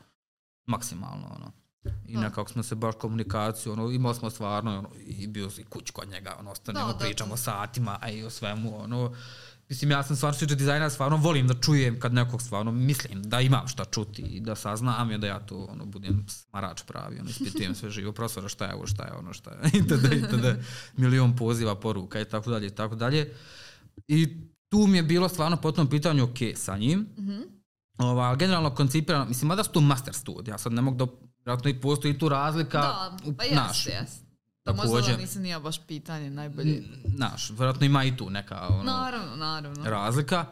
maksimalno 0.67 1.27
ono. 1.35 1.60
I 2.07 2.17
nekako 2.17 2.51
smo 2.51 2.63
se 2.63 2.75
baš 2.75 2.95
komunikaciju, 2.99 3.71
ono, 3.71 3.91
imali 3.91 4.15
smo 4.15 4.29
stvarno, 4.29 4.77
ono, 4.77 4.89
i 5.05 5.27
bio 5.27 5.49
si 5.49 5.63
kuć 5.63 5.91
kod 5.91 6.09
njega, 6.09 6.35
ono, 6.39 6.51
ostanemo, 6.51 6.87
Da, 6.87 6.93
da, 6.93 6.99
pričamo 6.99 7.31
da. 7.31 7.37
satima, 7.37 7.97
a 8.01 8.09
i 8.09 8.23
o 8.23 8.29
svemu, 8.29 8.83
ono, 8.83 9.11
Mislim, 9.71 9.91
ja 9.91 10.03
sam 10.03 10.15
stvarno 10.15 10.37
što 10.37 10.55
dizajna, 10.55 10.89
stvarno 10.89 11.17
volim 11.17 11.47
da 11.47 11.53
čujem 11.53 11.99
kad 11.99 12.13
nekog 12.13 12.41
stvarno 12.41 12.71
mislim 12.71 13.23
da 13.23 13.41
imam 13.41 13.67
šta 13.67 13.85
čuti 13.85 14.21
i 14.21 14.39
da 14.39 14.55
saznam 14.55 15.11
je 15.11 15.17
da 15.17 15.27
ja 15.27 15.45
tu 15.45 15.67
ono, 15.71 15.85
budem 15.85 16.25
smarač 16.29 16.81
pravi, 16.83 17.19
ono, 17.19 17.29
ispitujem 17.29 17.75
sve 17.75 17.89
živo 17.89 18.11
profesora 18.11 18.49
šta 18.49 18.65
je 18.65 18.75
ovo, 18.75 18.87
šta 18.87 19.03
je 19.03 19.13
ono, 19.13 19.33
šta 19.33 19.51
je, 19.51 19.57
itd., 19.79 20.13
itd., 20.13 20.45
milion 20.97 21.35
poziva, 21.35 21.75
poruka 21.75 22.21
i 22.21 22.25
tako 22.25 22.49
dalje, 22.49 22.67
i 22.67 22.75
tako 22.75 22.95
dalje. 22.95 23.33
I 24.07 24.37
tu 24.69 24.87
mi 24.87 24.97
je 24.97 25.03
bilo 25.03 25.29
stvarno 25.29 25.57
po 25.57 25.71
tom 25.71 25.89
pitanju 25.89 26.23
ok 26.23 26.37
sa 26.55 26.77
njim. 26.77 27.07
Mhm. 27.17 27.41
Ova, 27.97 28.23
ali 28.23 28.37
generalno 28.37 28.75
koncipirano, 28.75 29.25
mislim, 29.25 29.47
mada 29.47 29.63
su 29.63 29.71
tu 29.71 29.81
master 29.81 30.13
studija, 30.13 30.57
sad 30.57 30.73
ne 30.73 30.81
mogu 30.81 31.05
da, 31.05 31.11
vjerojatno 31.41 31.69
i 31.69 31.81
postoji 31.81 32.17
tu 32.17 32.29
razlika 32.29 32.77
Da, 32.77 33.17
pa 33.27 33.55
naš, 33.55 33.77
jeste, 33.77 33.91
jeste. 33.93 34.25
Da 34.65 34.73
možda 34.73 34.91
takođe. 34.91 35.11
da 35.11 35.17
nisam 35.17 35.41
nije 35.41 35.59
baš 35.59 35.79
pitanje 35.79 36.29
najbolje. 36.29 36.83
naš, 37.07 37.49
vjerojatno 37.49 37.85
ima 37.85 38.03
i 38.03 38.17
tu 38.17 38.29
neka 38.29 38.67
ono, 38.69 38.83
Naravno, 38.83 39.35
naravno. 39.35 39.83
razlika. 39.83 40.45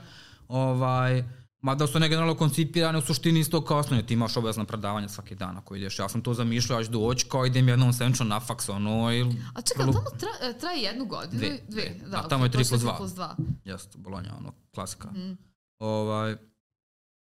Ovaj, 0.48 1.24
mada 1.62 1.88
su 1.88 1.98
one 1.98 2.10
generalno 2.10 2.36
koncipirane 2.36 2.98
u 2.98 3.02
suštini 3.02 3.40
isto 3.40 3.62
kao 3.62 3.78
osnovne, 3.78 4.06
ti 4.06 4.14
imaš 4.14 4.38
obavezna 4.38 4.66
predavanja 4.66 5.08
svaki 5.10 5.36
dan 5.36 5.58
ako 5.58 5.76
ideš. 5.76 6.00
Ja 6.00 6.10
sam 6.10 6.22
to 6.22 6.34
zamišljao, 6.34 6.80
ja 6.80 6.86
ću 6.86 6.92
doći 6.92 7.26
kao 7.26 7.46
idem 7.46 7.70
jednom 7.70 7.94
senčno 7.94 8.26
na 8.26 8.40
faks, 8.40 8.70
ono, 8.70 9.12
ili... 9.14 9.36
A 9.56 9.62
čekaj, 9.62 9.86
vrlo- 9.86 9.94
tamo 9.94 10.10
tra, 10.10 10.30
e, 10.42 10.58
traje 10.58 10.82
jednu 10.82 11.06
godinu? 11.06 11.40
Dve, 11.40 11.50
Dve, 11.68 11.82
dve. 11.92 12.08
da. 12.08 12.18
A 12.18 12.28
tamo 12.28 12.44
je 12.44 12.48
ok, 12.48 12.52
tri 12.52 12.58
prošle 12.60 12.70
plus 12.70 12.80
tri 12.80 12.86
dva. 12.86 12.98
plus 12.98 13.12
dva. 13.12 13.36
Jeste, 13.66 13.98
Bolonja, 13.98 14.36
ono, 14.38 14.54
klasika. 14.74 15.08
Mm. 15.08 15.38
Ovaj, 15.80 16.36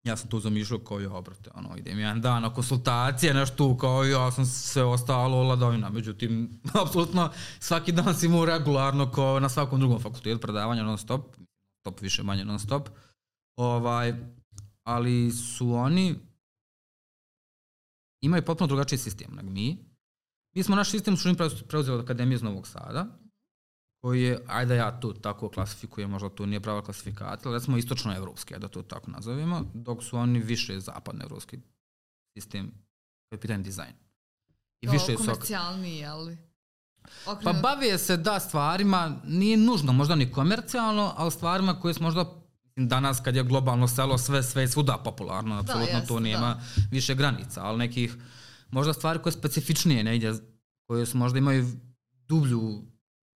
ja 0.04 0.16
sam 0.16 0.30
tu 0.30 0.40
zamišljao 0.40 0.78
kao 0.78 1.00
ja, 1.00 1.08
brate, 1.08 1.50
ono, 1.54 1.76
idem 1.76 1.98
jedan 1.98 2.20
dan 2.20 2.42
na 2.42 2.54
konsultacije, 2.54 3.34
nešto 3.34 3.56
tu, 3.56 3.76
kao 3.76 4.04
ja 4.04 4.30
sam 4.32 4.46
sve 4.46 4.84
ostalo 4.84 5.42
ladovina, 5.42 5.90
međutim, 5.90 6.60
apsolutno, 6.84 7.30
svaki 7.60 7.92
dan 7.92 8.14
si 8.14 8.26
imao 8.26 8.44
regularno, 8.44 9.10
kao 9.10 9.40
na 9.40 9.48
svakom 9.48 9.80
drugom 9.80 10.00
fakultetu 10.00 10.40
predavanja 10.40 10.82
non 10.82 10.98
stop, 10.98 11.36
stop 11.80 12.00
više 12.00 12.22
manje 12.22 12.44
non 12.44 12.58
stop, 12.58 12.88
ovaj, 13.56 14.14
ali 14.82 15.30
su 15.30 15.74
oni, 15.74 16.14
imaju 18.22 18.44
potpuno 18.44 18.68
drugačiji 18.68 18.98
sistem 18.98 19.34
nego 19.34 19.50
mi. 19.50 19.78
Mi 20.56 20.62
smo 20.62 20.76
naš 20.76 20.90
sistem 20.90 21.16
što 21.16 21.34
preuzeli 21.68 21.98
od 21.98 22.04
Akademije 22.04 22.34
iz 22.34 22.42
Novog 22.42 22.66
Sada, 22.66 23.23
koji 24.04 24.22
je, 24.22 24.38
ajde 24.46 24.76
ja 24.76 25.00
to 25.00 25.12
tako 25.12 25.48
klasifikujem, 25.48 26.10
možda 26.10 26.28
to 26.28 26.46
nije 26.46 26.60
prava 26.60 26.82
klasifikacija, 26.82 27.48
ali 27.50 27.58
recimo 27.58 27.76
istočno-evropski, 27.76 28.58
da 28.58 28.68
to 28.68 28.82
tako 28.82 29.10
nazovemo, 29.10 29.70
dok 29.74 30.02
su 30.02 30.16
oni 30.16 30.38
više 30.38 30.80
zapadno-evropski 30.80 31.58
sistem, 32.38 32.66
kad 33.30 33.38
je 33.38 33.40
pitanje 33.40 33.62
dizajn. 33.62 33.92
I 34.80 34.88
više 34.88 35.14
Kao 35.14 35.24
su... 35.24 35.30
ali... 36.04 36.38
Pa 37.24 37.30
Okrenut- 37.30 37.62
bavije 37.62 37.98
se 37.98 38.16
da 38.16 38.40
stvarima, 38.40 39.16
nije 39.26 39.56
nužno 39.56 39.92
možda 39.92 40.14
ni 40.14 40.32
komercijalno, 40.32 41.14
ali 41.16 41.30
stvarima 41.30 41.80
koje 41.80 41.94
su 41.94 42.02
možda 42.02 42.24
danas 42.76 43.20
kad 43.20 43.36
je 43.36 43.42
globalno 43.42 43.88
selo 43.88 44.18
sve 44.18 44.42
sve 44.42 44.68
svuda 44.68 45.00
popularno, 45.04 45.58
apsolutno 45.58 45.94
jeste, 45.94 46.06
to 46.06 46.20
nema 46.20 46.60
više 46.90 47.14
granica, 47.14 47.64
ali 47.64 47.78
nekih 47.78 48.16
možda 48.70 48.92
stvari 48.92 49.22
koje 49.22 49.32
specifičnije 49.32 50.04
negdje, 50.04 50.34
koje 50.86 51.06
su 51.06 51.18
možda 51.18 51.38
imaju 51.38 51.66
dublju 52.28 52.93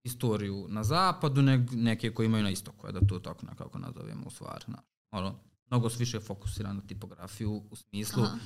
istoriju 0.08 0.66
na 0.68 0.84
zapadu, 0.84 1.42
ne, 1.42 1.66
neke 1.72 2.10
koje 2.14 2.26
imaju 2.26 2.44
na 2.44 2.50
istoku, 2.50 2.92
da 2.92 3.00
to 3.06 3.18
tako 3.18 3.46
nekako 3.46 3.78
nazovemo 3.78 4.26
u 4.26 4.30
stvari. 4.30 4.64
Na, 4.66 4.78
ono, 5.10 5.34
mnogo 5.70 5.90
su 5.90 5.98
više 5.98 6.20
fokusirani 6.20 6.80
na 6.80 6.86
tipografiju 6.86 7.62
u 7.70 7.76
smislu 7.76 8.22
Aha. 8.22 8.38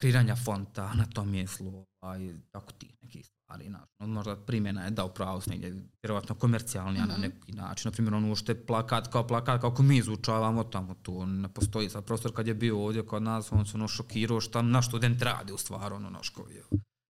kreiranja 0.00 0.36
fonta, 0.36 0.82
anatomije 0.84 1.46
slova 1.46 2.18
i 2.20 2.34
tako 2.50 2.72
ti 2.72 2.90
nekih 3.02 3.26
stvari. 3.26 3.68
No, 3.68 4.06
možda 4.06 4.36
primjena 4.36 4.84
je 4.84 4.90
da 4.90 5.04
upravo 5.04 5.40
su 5.40 5.50
negdje 5.50 5.70
vjerovatno 6.02 6.34
komercijalnija 6.34 7.04
Mhm. 7.04 7.12
na 7.12 7.18
neki 7.18 7.52
način. 7.52 7.88
Na 7.88 7.92
primjer, 7.92 8.14
ono 8.14 8.34
što 8.36 8.52
je 8.52 8.66
plakat 8.66 9.12
kao 9.12 9.26
plakat, 9.26 9.60
kako 9.60 9.82
mi 9.82 9.96
izučavamo 9.96 10.64
tamo, 10.64 10.94
tu 10.94 11.18
on 11.20 11.40
ne 11.40 11.48
postoji. 11.48 11.90
Sad 11.90 12.04
prostor 12.04 12.34
kad 12.34 12.46
je 12.46 12.54
bio 12.54 12.84
ovdje 12.84 13.06
kod 13.06 13.22
nas, 13.22 13.52
on 13.52 13.66
se 13.66 13.76
ono 13.76 13.88
šokirao 13.88 14.40
šta 14.40 14.62
naš 14.62 14.86
student 14.86 15.22
radi 15.22 15.52
u 15.52 15.58
stvari, 15.58 15.94
ono, 15.94 16.20
je 16.50 16.62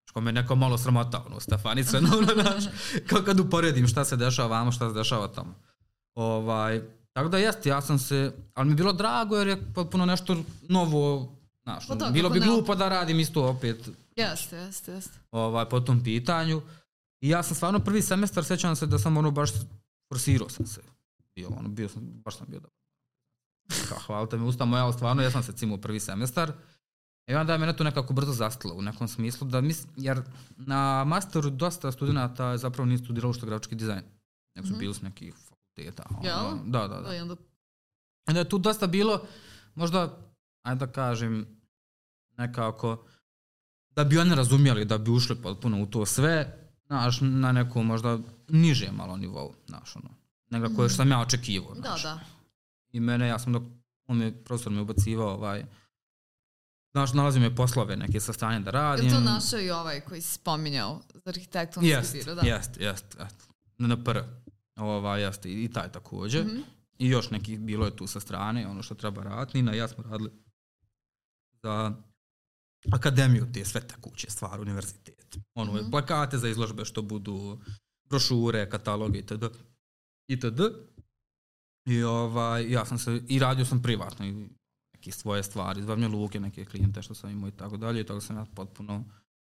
što 0.09 0.21
me 0.21 0.33
neko 0.33 0.55
malo 0.55 0.79
sramota, 0.79 1.25
ono, 1.27 1.41
Stefanica, 1.41 2.01
no, 2.05 2.09
ono, 2.19 2.43
znaš, 2.43 2.65
kao 3.07 3.23
kad 3.23 3.41
uporedim 3.41 3.89
šta 3.89 4.05
se 4.05 4.17
dešava 4.17 4.49
vamo, 4.49 4.73
šta 4.73 4.89
se 4.89 4.95
dešava 4.95 5.29
tamo. 5.29 5.55
Ovaj, 6.15 6.83
tako 7.13 7.29
da 7.29 7.39
jeste, 7.39 7.69
ja 7.69 7.81
sam 7.81 7.99
se, 7.99 8.33
ali 8.55 8.67
mi 8.67 8.73
je 8.73 8.77
bilo 8.77 8.93
drago 8.93 9.37
jer 9.37 9.49
je 9.49 9.73
potpuno 9.75 10.07
nešto 10.07 10.37
novo, 10.69 11.33
znaš, 11.63 11.87
Pa 11.87 11.95
da, 11.95 12.11
bilo 12.11 12.31
bi 12.31 12.41
ne- 12.41 12.47
glupo 12.47 12.75
da 12.75 12.89
radim 12.89 13.21
isto 13.21 13.45
opet 13.45 13.89
Jeste, 14.17 14.57
jeste, 14.57 14.93
jeste. 14.93 15.19
ovaj, 15.31 15.69
po 15.69 15.81
tom 15.81 16.05
pitanju. 16.05 16.63
I 17.21 17.29
ja 17.29 17.43
sam 17.43 17.57
stvarno 17.57 17.79
prvi 17.79 18.03
semestar, 18.03 18.45
sećam 18.45 18.77
se 18.77 18.87
da 18.87 18.99
sam 18.99 19.17
ono 19.17 19.31
baš 19.31 19.51
forsirao 20.09 20.49
sam 20.49 20.67
se. 20.67 20.81
Bio, 21.35 21.49
ono, 21.49 21.69
bio 21.69 21.89
sam, 21.89 22.03
baš 22.25 22.37
sam 22.37 22.47
bio 22.51 22.61
dobar. 22.61 22.79
Kao, 23.89 23.99
hvalite 24.07 24.37
mi 24.37 24.47
usta 24.47 24.65
moja, 24.65 24.85
ali 24.85 24.93
stvarno 24.93 25.23
ja 25.23 25.31
sam 25.31 25.43
se 25.43 25.53
cimao 25.53 25.79
prvi 25.79 26.01
semestar. 26.01 26.53
I 27.29 27.35
onda 27.35 27.53
je 27.53 27.59
mene 27.59 27.77
to 27.77 27.85
nekako 27.85 28.13
brzo 28.13 28.33
zastilo 28.33 28.75
u 28.75 28.83
nekom 28.83 29.09
smislu, 29.09 29.49
da 29.49 29.61
mis, 29.61 29.87
jer 29.97 30.23
na 30.57 31.05
masteru 31.05 31.51
dosta 31.51 31.93
studenta 31.93 32.51
je 32.51 32.59
zapravo 32.59 32.87
nije 32.87 32.99
studiralo 32.99 33.33
što 33.33 33.47
grafički 33.47 33.75
dizajn. 33.75 34.03
Nego 34.55 34.67
su 34.67 34.73
Mhm. 34.73 34.81
bili 34.81 34.95
s 34.95 35.03
nekih 35.03 35.35
fakulteta. 35.49 36.05
Jel? 36.23 36.39
Ono, 36.39 36.63
da, 36.65 36.79
da, 36.79 37.01
da. 37.01 37.09
Da, 37.11 37.23
onda... 37.23 37.37
Onda 38.29 38.41
je 38.41 38.49
tu 38.49 38.59
dosta 38.59 38.87
bilo, 38.87 39.21
možda, 39.75 40.19
ajde 40.63 40.87
da 40.87 40.93
kažem, 40.93 41.47
nekako, 42.37 43.05
da 43.91 44.05
bi 44.05 44.19
oni 44.19 44.35
razumjeli, 44.35 44.85
da 44.85 44.99
bi 44.99 45.11
ušli 45.11 45.37
potpuno 45.37 45.83
u 45.83 45.87
to 45.87 46.07
sve, 46.07 46.59
znaš, 46.87 47.19
na 47.21 47.53
nekom 47.53 47.87
možda 47.87 48.19
niže 48.49 48.91
malo 48.93 49.17
nivou, 49.17 49.55
znaš, 49.67 49.97
ono, 49.97 50.09
nekako 50.51 50.73
mm. 50.83 50.89
što 50.89 50.97
sam 50.97 51.11
ja 51.11 51.21
očekivao, 51.21 51.75
Da, 51.75 51.81
znaš. 51.81 52.03
da. 52.03 52.21
I 52.93 53.01
mene, 53.01 53.29
ja 53.29 53.39
sam 53.39 53.53
dok, 53.53 53.63
on 54.07 54.19
mi, 54.19 54.45
profesor 54.45 54.73
mi 54.73 54.81
ubacivao, 54.81 55.35
ovaj, 55.35 55.65
znaš, 56.99 57.13
nalazio 57.13 57.41
me 57.41 57.55
poslove 57.55 57.97
neke 57.97 58.21
sa 58.21 58.33
strane 58.33 58.61
da 58.61 58.71
radim. 58.71 59.07
Je 59.07 59.13
to 59.13 59.21
našao 59.21 59.61
i 59.61 59.71
ovaj 59.71 60.01
koji 60.01 60.21
si 60.21 60.33
spominjao 60.35 61.01
za 61.15 61.23
arhitektonski 61.31 61.89
Jest, 61.89 62.13
biro, 62.13 62.35
da? 62.35 62.41
jest, 62.43 62.81
jest, 62.81 63.17
jest. 63.21 63.49
Na 63.79 64.05
PR. 64.05 64.19
Ovaj, 64.77 65.23
jest, 65.23 65.47
i, 65.47 65.65
i 65.65 65.71
taj 65.73 65.93
također. 65.93 66.47
Mhm. 66.47 66.61
I 66.99 67.09
još 67.09 67.31
nekih 67.31 67.61
bilo 67.61 67.85
je 67.87 67.97
tu 67.97 68.07
sa 68.07 68.21
strane, 68.21 68.67
ono 68.69 68.83
što 68.83 68.95
treba 68.95 69.23
raditi. 69.23 69.59
Nina 69.59 69.75
i 69.75 69.79
ja 69.79 69.89
smo 69.89 70.05
radili 70.05 70.31
za 71.63 71.93
akademiju, 72.93 73.47
te 73.53 73.65
sve 73.65 73.81
tekuće 73.81 74.31
stvari, 74.31 74.63
univerzitet. 74.63 75.37
Ono, 75.55 75.73
Mhm. 75.73 75.91
plakate 75.91 76.39
za 76.39 76.49
izložbe 76.49 76.85
što 76.85 77.03
budu, 77.03 77.61
brošure, 78.05 78.71
kataloge 78.71 79.19
itd. 79.19 79.45
itd. 80.29 80.61
I 81.87 82.03
ovaj, 82.03 82.71
ja 82.73 82.85
sam 82.85 82.99
se, 82.99 83.21
i 83.29 83.39
radio 83.39 83.65
sam 83.65 83.83
privatno 83.83 84.27
i 84.27 84.49
neke 84.99 85.13
svoje 85.13 85.43
stvari, 85.43 85.81
iz 85.81 85.87
Varnje 85.87 86.09
Luke, 86.09 86.41
neke 86.41 86.65
klijente 86.65 87.03
što 87.03 87.15
sam 87.15 87.31
imao 87.31 87.49
i 87.49 87.53
tako 87.53 87.77
dalje, 87.77 88.01
i 88.01 88.05
tako 88.05 88.21
sam 88.21 88.37
ja 88.37 88.47
potpuno, 88.47 89.05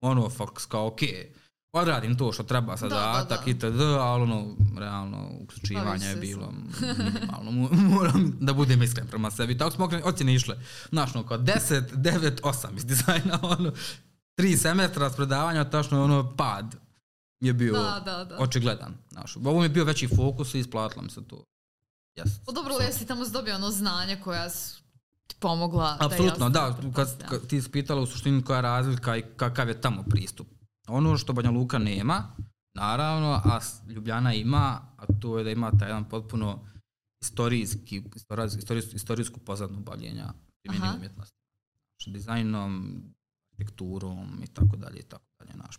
ono, 0.01 0.29
faks 0.29 0.65
kao, 0.65 0.87
okej, 0.87 1.33
odradim 1.73 2.17
to 2.17 2.31
što 2.31 2.43
treba 2.43 2.75
zadatak 2.77 3.29
Da, 3.29 3.35
da, 3.35 3.43
da. 3.45 3.51
itd., 3.51 3.81
ali 3.81 4.23
ono, 4.23 4.45
realno, 4.77 5.29
uključivanje 5.41 6.05
je 6.05 6.15
bilo 6.15 6.53
minimalno, 6.81 7.51
Mo- 7.51 7.75
moram 7.93 8.37
da 8.39 8.53
budem 8.53 8.83
iskren 8.83 9.07
prema 9.07 9.31
sebi. 9.31 9.57
Tako 9.57 9.71
smo 9.71 9.85
okre- 9.87 10.01
ocjene 10.03 10.35
išle, 10.35 10.57
znaš, 10.89 11.15
ono, 11.15 11.27
kao 11.27 11.37
10, 11.37 11.81
9, 11.91 12.41
8 12.41 12.77
iz 12.77 12.85
dizajna, 12.85 13.39
ono, 13.57 13.71
tri 14.35 14.57
semestra 14.57 15.09
s 15.09 15.15
predavanja, 15.15 15.69
tačno 15.69 16.03
ono, 16.03 16.35
pad 16.37 16.75
je 17.39 17.53
bio 17.53 17.73
Da, 17.73 18.01
da, 18.05 18.23
da. 18.25 18.37
očigledan. 18.37 18.93
Znaš, 19.11 19.35
ovo 19.37 19.59
mi 19.59 19.65
je 19.65 19.69
bio 19.69 19.83
veći 19.85 20.07
fokus 20.07 20.53
i 20.53 20.59
isplatilo 20.59 21.01
mi 21.01 21.09
se 21.09 21.27
to. 21.27 21.43
Yes. 22.17 22.29
Pa 22.45 22.51
dobro, 22.51 22.73
ali 22.73 22.85
jesi 22.85 23.05
tamo 23.07 23.25
dobio 23.25 23.55
ono 23.55 23.71
znanje 23.71 24.15
koja 24.15 24.49
su 24.49 24.82
pomogla 25.39 25.97
da 25.99 26.05
Apsolutno, 26.05 26.45
jasno 26.45 26.49
da, 26.49 26.65
kad, 26.65 26.77
pretpostavljam. 26.77 27.29
kad 27.29 27.47
ti 27.47 27.61
si 27.61 27.71
pitala 27.71 28.01
u 28.01 28.05
suštini 28.05 28.43
koja 28.43 28.55
je 28.55 28.61
razlika 28.61 29.17
i 29.17 29.23
kakav 29.37 29.67
je 29.67 29.81
tamo 29.81 30.03
pristup. 30.03 30.47
Ono 30.87 31.17
što 31.17 31.33
Banja 31.33 31.51
Luka 31.51 31.77
nema, 31.77 32.23
naravno, 32.75 33.41
a 33.45 33.59
Ljubljana 33.87 34.33
ima, 34.33 34.81
a 34.97 35.05
to 35.21 35.37
je 35.37 35.43
da 35.43 35.51
ima 35.51 35.71
taj 35.79 35.89
jedan 35.89 36.09
potpuno 36.09 36.59
istorijski, 37.21 38.01
istorijs- 38.01 38.57
istorijs- 38.57 38.95
istorijsku 38.95 39.39
pozadnu 39.39 39.79
bavljenja 39.79 40.33
primjenjivom 40.61 40.89
Aha. 40.89 40.97
umjetnosti. 40.97 41.37
Znači, 41.91 42.11
dizajnom, 42.11 43.03
arhitekturom 43.51 44.43
i 44.43 44.47
tako 44.47 44.75
dalje 44.77 44.99
i 44.99 45.03
tako 45.03 45.25
dalje. 45.39 45.57
Naš 45.57 45.77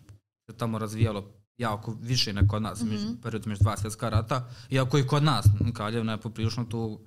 se 0.51 0.57
tamo 0.57 0.79
razvijalo 0.79 1.31
jako 1.59 1.97
više 2.01 2.33
nego 2.33 2.49
kod 2.49 2.63
nas, 2.63 2.83
mm. 2.83 2.87
-hmm. 2.87 3.23
period 3.23 3.47
među 3.47 3.63
dva 3.63 3.77
svjetska 3.77 4.09
rata, 4.09 4.49
iako 4.71 4.99
i 4.99 5.07
kod 5.07 5.23
nas 5.23 5.47
Kraljevna 5.75 6.13
je 6.13 6.21
poprilično 6.21 6.65
tu 6.65 7.01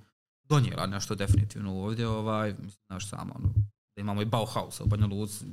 donijela 0.50 0.86
nešto 0.86 1.16
definitivno 1.16 1.74
ovdje, 1.74 2.08
ovaj, 2.08 2.50
mislim, 2.50 2.84
znaš 2.88 3.10
samo, 3.10 3.34
ono, 3.36 3.54
da 3.96 4.02
imamo 4.02 4.22
i 4.22 4.26
Bauhaus 4.26 4.82
u 4.82 4.86
Banja 4.86 5.06
Luci, 5.06 5.46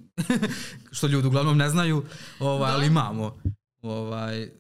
što 0.97 1.07
ljudi 1.07 1.29
uglavnom 1.29 1.57
ne 1.57 1.69
znaju, 1.71 2.05
ovaj, 2.41 2.71
Da. 2.71 2.77
ali 2.77 2.87
imamo 2.87 3.37
ovaj, 3.83 4.51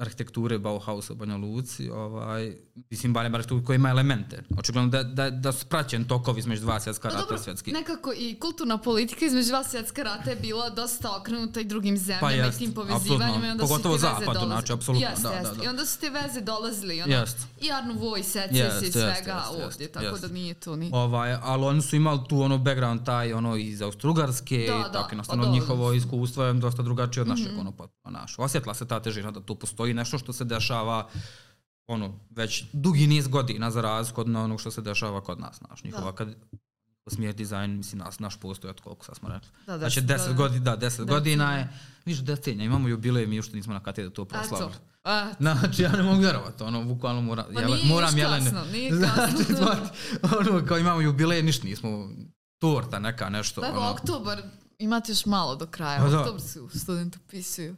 arhitekture 0.00 0.58
Bauhausa 0.58 1.12
u 1.12 1.16
Banja 1.16 1.36
Luci, 1.36 1.90
ovaj, 1.90 2.56
mislim, 2.90 3.12
barem 3.12 3.34
arhitekturu 3.34 3.64
koja 3.64 3.74
ima 3.74 3.90
elemente. 3.90 4.42
Očigledno 4.58 4.90
da, 4.90 5.02
da, 5.04 5.30
da 5.30 5.52
su 5.52 5.66
praćen 5.66 6.04
tokovi 6.04 6.38
između 6.38 6.60
dva 6.60 6.80
svjetska 6.80 7.08
Pa 7.08 7.14
rata 7.14 7.20
dobro, 7.22 7.38
svjetski. 7.38 7.72
nekako 7.72 8.12
i 8.14 8.36
kulturna 8.36 8.78
politika 8.78 9.24
između 9.24 9.48
dva 9.48 9.64
svjetska 9.64 10.02
rata 10.02 10.30
je 10.30 10.36
bila 10.36 10.70
dosta 10.70 11.16
okrenuta 11.16 11.60
i 11.60 11.64
drugim 11.64 11.96
zemljama 11.98 12.20
Pa 12.20 12.32
i 12.32 12.36
jest, 12.36 12.58
tim 12.58 12.72
povezivanjima 12.72 13.46
i 13.46 13.50
onda 13.50 13.62
Pogotovo 13.62 13.94
su 13.94 14.00
zapadu, 14.00 14.24
dolazile. 14.26 14.46
znači, 14.46 14.72
apsolutno, 14.72 15.08
Jeste, 15.08 15.22
da, 15.22 15.30
jeste. 15.30 15.48
da, 15.48 15.54
da. 15.54 15.64
I 15.64 15.68
onda 15.68 15.86
su 15.86 16.00
te 16.00 16.10
veze 16.10 16.40
dolazili, 16.42 16.96
Jest. 16.96 17.38
i 17.60 17.70
Art 17.72 17.86
Nouveau 17.86 18.16
i 18.16 18.22
secesije 18.22 18.64
Jest, 18.64 18.82
i 18.82 18.84
jest, 18.84 18.92
svega 18.92 19.12
jest, 19.32 19.50
ovdje, 19.50 19.64
jest, 19.80 19.92
tako 19.92 20.06
jest. 20.06 20.22
da 20.22 20.28
nije 20.28 20.54
to 20.54 20.76
ni... 20.76 20.90
Ovaj, 20.94 21.32
ali 21.34 21.64
oni 21.64 21.82
su 21.82 21.96
imali 21.96 22.20
tu 22.28 22.42
ono 22.42 22.58
background 22.58 23.04
taj 23.04 23.32
ono 23.32 23.56
iz 23.56 23.82
Austrougarske 23.82 24.56
Da, 24.58 24.62
i 24.64 24.78
da, 24.78 24.82
tako 24.84 25.02
pa 25.02 25.10
jednostavno 25.10 25.44
da. 25.44 25.50
njihovo 25.50 25.92
iskustvo 25.92 26.44
je 26.44 26.52
dosta 26.54 26.82
drugačije 26.82 27.22
od 27.22 27.28
našeg 27.28 27.46
Mhm. 27.46 27.60
ono 27.60 27.72
potpuno 27.72 27.90
naš. 28.12 28.34
Osjetila 28.38 28.74
se 28.74 28.86
ta 28.86 29.00
težina 29.00 29.30
da 29.30 29.40
tu 29.40 29.54
postoji 29.54 29.89
nešto 29.94 30.18
što 30.18 30.32
se 30.32 30.44
dešava 30.44 31.08
ono 31.86 32.18
već 32.30 32.64
dugi 32.72 33.06
niz 33.06 33.28
godina 33.28 33.70
za 33.70 33.80
razliku 33.80 34.20
od 34.20 34.28
onog 34.36 34.60
što 34.60 34.70
se 34.70 34.80
dešava 34.82 35.20
kod 35.20 35.40
nas 35.40 35.60
naš. 35.60 35.84
Njihova 35.84 36.10
Da. 36.10 36.16
kad 36.16 36.28
smjer 37.06 37.34
dizajn, 37.34 37.76
mislim, 37.76 37.98
nas, 37.98 38.18
naš 38.18 38.36
postoji 38.40 38.70
od 38.70 38.80
koliko 38.80 39.04
sad 39.04 39.16
smo 39.16 39.28
rekli. 39.28 39.48
Da, 39.66 39.72
da, 39.72 39.78
Znači, 39.78 40.00
da, 40.00 40.18
10 40.18 40.26
da. 40.26 40.32
godina, 40.32 40.76
da, 40.76 40.86
10 40.90 40.98
Da, 40.98 41.04
godina 41.04 41.56
je, 41.58 41.68
više 42.04 42.22
decenija, 42.22 42.64
imamo 42.66 42.88
jubilej, 42.88 43.26
mi 43.26 43.38
ušte 43.38 43.56
nismo 43.56 43.74
na 43.74 43.80
katedru 43.82 44.10
to 44.10 44.24
proslavili. 44.24 44.70
Eto. 44.70 44.80
A, 45.04 45.32
Znači, 45.40 45.82
ja 45.82 45.92
ne 45.92 46.02
mogu 46.02 46.20
vjerovati, 46.20 46.62
ono, 46.62 46.84
bukvalno 46.84 47.20
mora, 47.22 47.46
Pa 47.54 47.60
jele, 47.60 47.78
moram 47.84 48.18
još 48.18 48.20
Jelene. 48.20 48.44
kasno, 48.50 48.64
nije 48.72 48.90
kasno. 49.00 49.38
Znači, 49.38 49.52
znači, 50.20 50.50
ono, 50.50 50.66
kao 50.66 50.78
imamo 50.78 51.00
jubilej, 51.00 51.42
ništa 51.42 51.66
nismo, 51.66 52.08
torta 52.58 52.98
neka, 52.98 53.28
nešto. 53.28 53.60
Tako, 53.60 53.78
ono, 53.78 53.90
oktobar, 53.90 54.42
imate 54.78 55.12
još 55.12 55.26
malo 55.26 55.56
do 55.56 55.66
kraja. 55.66 55.98
Pa 55.98 56.08
da. 56.08 56.20
Oktobar 56.20 56.40
su 56.40 56.68
studenti 56.78 57.18
upisuju. 57.24 57.76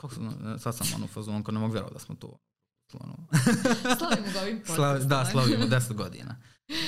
Kako 0.00 0.14
sam, 0.14 0.58
sad 0.58 0.76
sam 0.76 0.86
ono 0.94 1.06
fazon, 1.06 1.42
kao 1.42 1.52
ne 1.52 1.60
mogu 1.60 1.72
vjerovati 1.72 1.94
da 1.94 2.00
smo 2.00 2.14
to. 2.14 2.38
Ono, 2.92 3.14
Slavimo 3.98 4.32
ga 4.32 4.40
ovim 4.40 4.60
slav, 4.76 4.92
podcastom. 4.94 5.08
da, 5.08 5.24
slavimo 5.24 5.64
10 5.64 5.94
godina. 5.94 6.36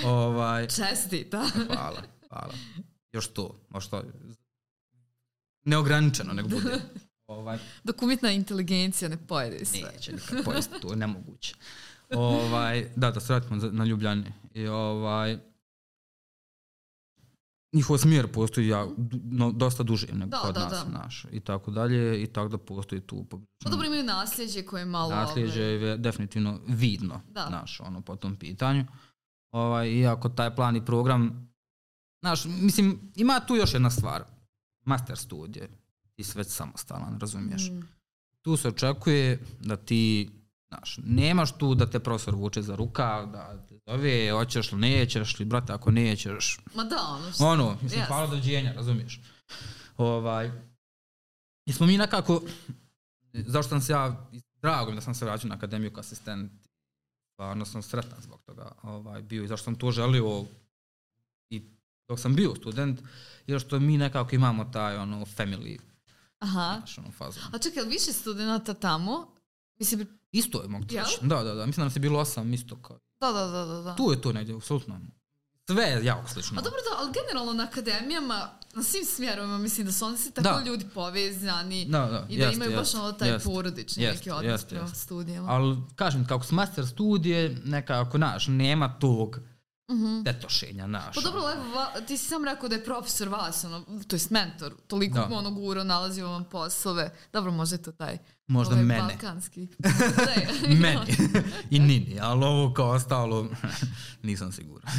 Ovaj, 0.04 0.66
Čestita. 0.68 1.46
hvala, 1.74 2.02
hvala. 2.28 2.54
Još 3.12 3.26
to, 3.28 3.60
možda 3.68 4.02
neograničeno 5.64 6.32
nek 6.32 6.46
bude. 6.46 6.80
Ovaj, 7.26 7.58
Dok 7.84 8.02
umjetna 8.02 8.30
inteligencija 8.30 9.08
ne 9.08 9.26
pojede 9.26 9.64
sve. 9.64 9.92
neće 9.94 10.12
nikad 10.12 10.44
pojesti, 10.44 10.80
to 10.80 10.90
je 10.90 10.96
nemoguće. 10.96 11.54
Ovaj, 12.10 12.90
da, 12.96 13.10
da 13.10 13.20
se 13.20 13.32
vratimo 13.32 13.56
na 13.72 13.84
Ljubljani. 13.84 14.32
I 14.54 14.66
ovaj, 14.66 15.38
njihov 17.72 17.98
smjer 17.98 18.32
postoji 18.32 18.68
ja, 18.68 18.86
no, 19.24 19.52
dosta 19.52 19.82
duže 19.82 20.06
nego 20.12 20.30
Da, 20.30 20.36
kod 20.36 20.54
da, 20.54 20.60
nas 20.60 20.84
da. 20.84 20.98
naš 20.98 21.26
i 21.32 21.40
tako 21.40 21.70
dalje 21.70 22.22
i 22.22 22.26
tako 22.26 22.48
da 22.48 22.58
postoji 22.58 23.00
tu 23.00 23.26
Pa 23.64 23.70
dobro 23.70 23.86
imaju 23.86 24.04
nasljeđe 24.04 24.62
koje 24.62 24.80
je 24.80 24.86
malo... 24.86 25.10
nasljeđe 25.10 25.62
ovaj, 25.62 25.88
je 25.88 25.96
definitivno 25.96 26.60
vidno 26.66 27.20
Da. 27.28 27.48
naš 27.50 27.80
ono 27.80 28.00
po 28.00 28.16
tom 28.16 28.36
pitanju. 28.36 28.84
Ovaj 29.50 29.90
iako 29.90 30.28
taj 30.28 30.54
plan 30.54 30.76
i 30.76 30.84
program 30.84 31.52
naš 32.22 32.44
mislim 32.44 33.12
ima 33.16 33.40
tu 33.40 33.56
još 33.56 33.74
jedna 33.74 33.90
stvar. 33.90 34.24
Master 34.84 35.16
studije 35.16 35.68
ti 36.14 36.24
si 36.24 36.38
već 36.38 36.48
samostalan, 36.48 37.20
razumiješ? 37.20 37.70
mm, 37.70 37.80
Tu 38.40 38.56
se 38.56 38.68
očekuje 38.68 39.40
da 39.60 39.76
ti 39.76 40.30
Znaš, 40.72 40.98
nemaš 41.04 41.52
tu 41.58 41.74
da 41.74 41.86
te 41.86 42.00
profesor 42.00 42.34
vuče 42.34 42.62
za 42.62 42.74
rukav, 42.74 43.26
da 43.26 43.66
te 43.68 43.78
zove, 43.86 44.30
hoćeš 44.30 44.72
li, 44.72 44.78
nećeš 44.78 45.38
li, 45.38 45.44
brate, 45.44 45.72
ako 45.72 45.90
nećeš, 45.90 46.60
Ma 46.74 46.84
da, 46.84 46.96
ono 46.96 47.32
što... 47.32 47.46
ono, 47.46 47.78
mislim, 47.82 48.00
Jasno. 48.00 48.14
hvala 48.14 48.26
dođenja, 48.26 48.72
razumiješ? 48.72 49.20
Ovaj, 49.96 50.50
i 51.66 51.72
smo 51.72 51.86
mi 51.86 51.98
nekako, 51.98 52.42
zašto 53.32 53.68
sam 53.68 53.80
se 53.80 53.92
ja, 53.92 54.28
drago 54.62 54.90
mi 54.90 54.96
da 54.96 55.00
sam 55.00 55.14
se 55.14 55.24
vraćao 55.24 55.48
na 55.48 55.54
akademiju 55.54 55.92
kao 55.92 56.00
asistent, 56.00 56.52
stvarno 57.32 57.64
sam 57.64 57.82
sretan 57.82 58.20
zbog 58.22 58.42
toga 58.42 58.72
ovaj, 58.82 59.22
bio 59.22 59.44
i 59.44 59.48
zašto 59.48 59.64
sam 59.64 59.74
to 59.74 59.90
želio 59.90 60.44
i 61.50 61.62
dok 62.08 62.20
sam 62.20 62.34
bio 62.34 62.54
student, 62.54 63.00
jer 63.46 63.60
što 63.60 63.80
mi 63.80 63.98
nekako 63.98 64.34
imamo 64.34 64.64
taj 64.64 64.96
ono 64.96 65.24
family, 65.24 65.78
Aha. 66.38 66.74
znaš, 66.78 66.98
ono 66.98 67.10
fazu. 67.10 67.40
A 67.52 67.58
čekaj, 67.58 67.84
više 67.84 68.12
studenta 68.12 68.74
tamo? 68.74 69.26
Mislim, 69.78 70.21
Isto 70.32 70.62
je 70.62 70.68
mogu 70.68 70.84
ti 70.84 70.96
reći. 70.98 71.18
Da, 71.22 71.42
da, 71.42 71.54
da, 71.54 71.66
mislim 71.66 71.82
da 71.82 71.84
nas 71.84 71.96
je 71.96 72.00
bilo 72.00 72.18
osam 72.20 72.54
isto 72.54 72.76
kao. 72.76 72.98
da, 73.20 73.32
da, 73.32 73.46
da, 73.46 73.64
da. 73.64 73.82
da. 73.82 73.94
Tu 73.94 74.10
je 74.12 74.20
to 74.20 74.32
negdje, 74.32 74.54
apsolutno. 74.56 75.00
Sve 75.66 75.84
je 75.84 76.04
jako 76.04 76.28
slično. 76.28 76.58
A 76.58 76.62
dobro 76.62 76.78
da, 76.90 76.96
ali 77.02 77.12
generalno 77.12 77.52
na 77.52 77.64
akademijama, 77.64 78.50
na 78.74 78.82
svim 78.82 79.04
smjerovima, 79.04 79.58
mislim 79.58 79.86
da 79.86 79.92
su 79.92 80.04
oni 80.04 80.18
svi 80.18 80.30
tako 80.30 80.48
Da. 80.48 80.62
ljudi 80.66 80.86
povezani 80.94 81.84
Da, 81.84 81.98
da, 81.98 82.26
i 82.28 82.38
da 82.38 82.44
jeste, 82.44 82.56
imaju 82.56 82.70
baš 82.70 82.86
jeste, 82.86 82.98
ono 82.98 83.12
taj 83.12 83.30
jeste, 83.30 83.48
porodični 83.48 84.02
jeste, 84.02 84.18
neki 84.18 84.30
odnos 84.30 84.52
jeste, 84.52 84.68
prema 84.68 84.84
jeste. 84.84 84.98
studijama. 84.98 85.48
Ali, 85.50 85.76
kažem, 85.96 86.26
kako 86.26 86.44
su 86.44 86.54
master 86.54 86.86
studije, 86.86 87.60
nekako, 87.64 88.18
naš, 88.18 88.46
nema 88.46 88.98
tog 88.98 89.40
Mhm. 89.92 90.22
tetošenja, 90.24 90.86
naš. 90.86 91.14
Pa 91.14 91.20
dobro, 91.20 91.40
evo, 91.50 91.64
va- 91.70 92.00
ti 92.00 92.18
si 92.18 92.26
sam 92.26 92.44
rekao 92.44 92.68
da 92.68 92.74
je 92.74 92.84
profesor 92.84 93.28
vas, 93.28 93.64
ono, 93.64 93.80
to 94.02 94.16
jest 94.16 94.30
mentor, 94.30 94.74
toliko 94.86 95.14
Da. 95.14 95.28
ono 95.28 95.50
guro, 95.50 95.84
nalazio 95.84 96.28
vam 96.28 96.44
poslove. 96.44 97.10
Dobro, 97.32 97.52
možda 97.52 97.76
je 97.76 97.82
to 97.82 97.92
taj 97.92 98.18
Možda 98.48 98.72
ovaj, 98.72 98.84
mene. 98.84 99.00
balkanski. 99.02 99.68
Meni. 100.76 101.16
I 101.70 101.78
Nini, 101.78 102.18
ali 102.20 102.44
ovo 102.44 102.72
kao 102.72 102.88
ostalo, 102.88 103.48
nisam 104.22 104.52
siguran. 104.52 104.92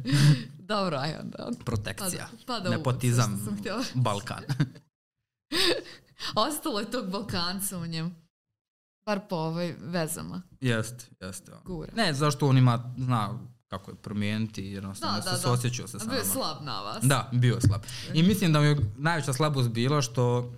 Dobro, 0.60 0.96
aj 0.96 1.14
onda. 1.14 1.50
Protekcija. 1.64 2.28
Pada- 2.36 2.46
pada 2.46 2.70
Nepotizam. 2.70 3.48
Balkan. 3.94 4.44
Ostalo 6.36 6.80
je 6.80 6.90
tog 6.90 7.06
Balkanca 7.06 7.78
u 7.78 7.86
njemu. 7.86 8.10
Bar 9.06 9.20
po 9.28 9.36
ovaj 9.36 9.74
vezama. 9.80 10.42
Jeste, 10.60 11.04
jeste. 11.20 11.52
Gura. 11.64 11.92
Ne, 11.94 12.14
zašto 12.14 12.48
on 12.48 12.58
ima, 12.58 12.94
zna 12.98 13.38
kako 13.68 13.90
je 13.90 13.94
promijeniti, 13.94 14.64
jednostavno 14.64 15.16
Da, 15.16 15.22
se 15.22 15.30
da, 15.30 15.36
da. 15.36 15.42
suosjećao 15.42 15.88
se 15.88 15.96
A 15.96 16.00
sa 16.00 16.06
bio 16.06 16.18
je 16.18 16.24
slab 16.24 16.62
na 16.62 16.82
vas. 16.82 17.04
Da, 17.04 17.30
bio 17.32 17.54
je 17.54 17.60
slab. 17.60 17.80
I 18.14 18.22
mislim 18.22 18.52
da 18.52 18.60
mi 18.60 18.66
je 18.66 18.76
najveća 18.96 19.32
slabost 19.32 19.68
bila 19.68 20.02
što 20.02 20.52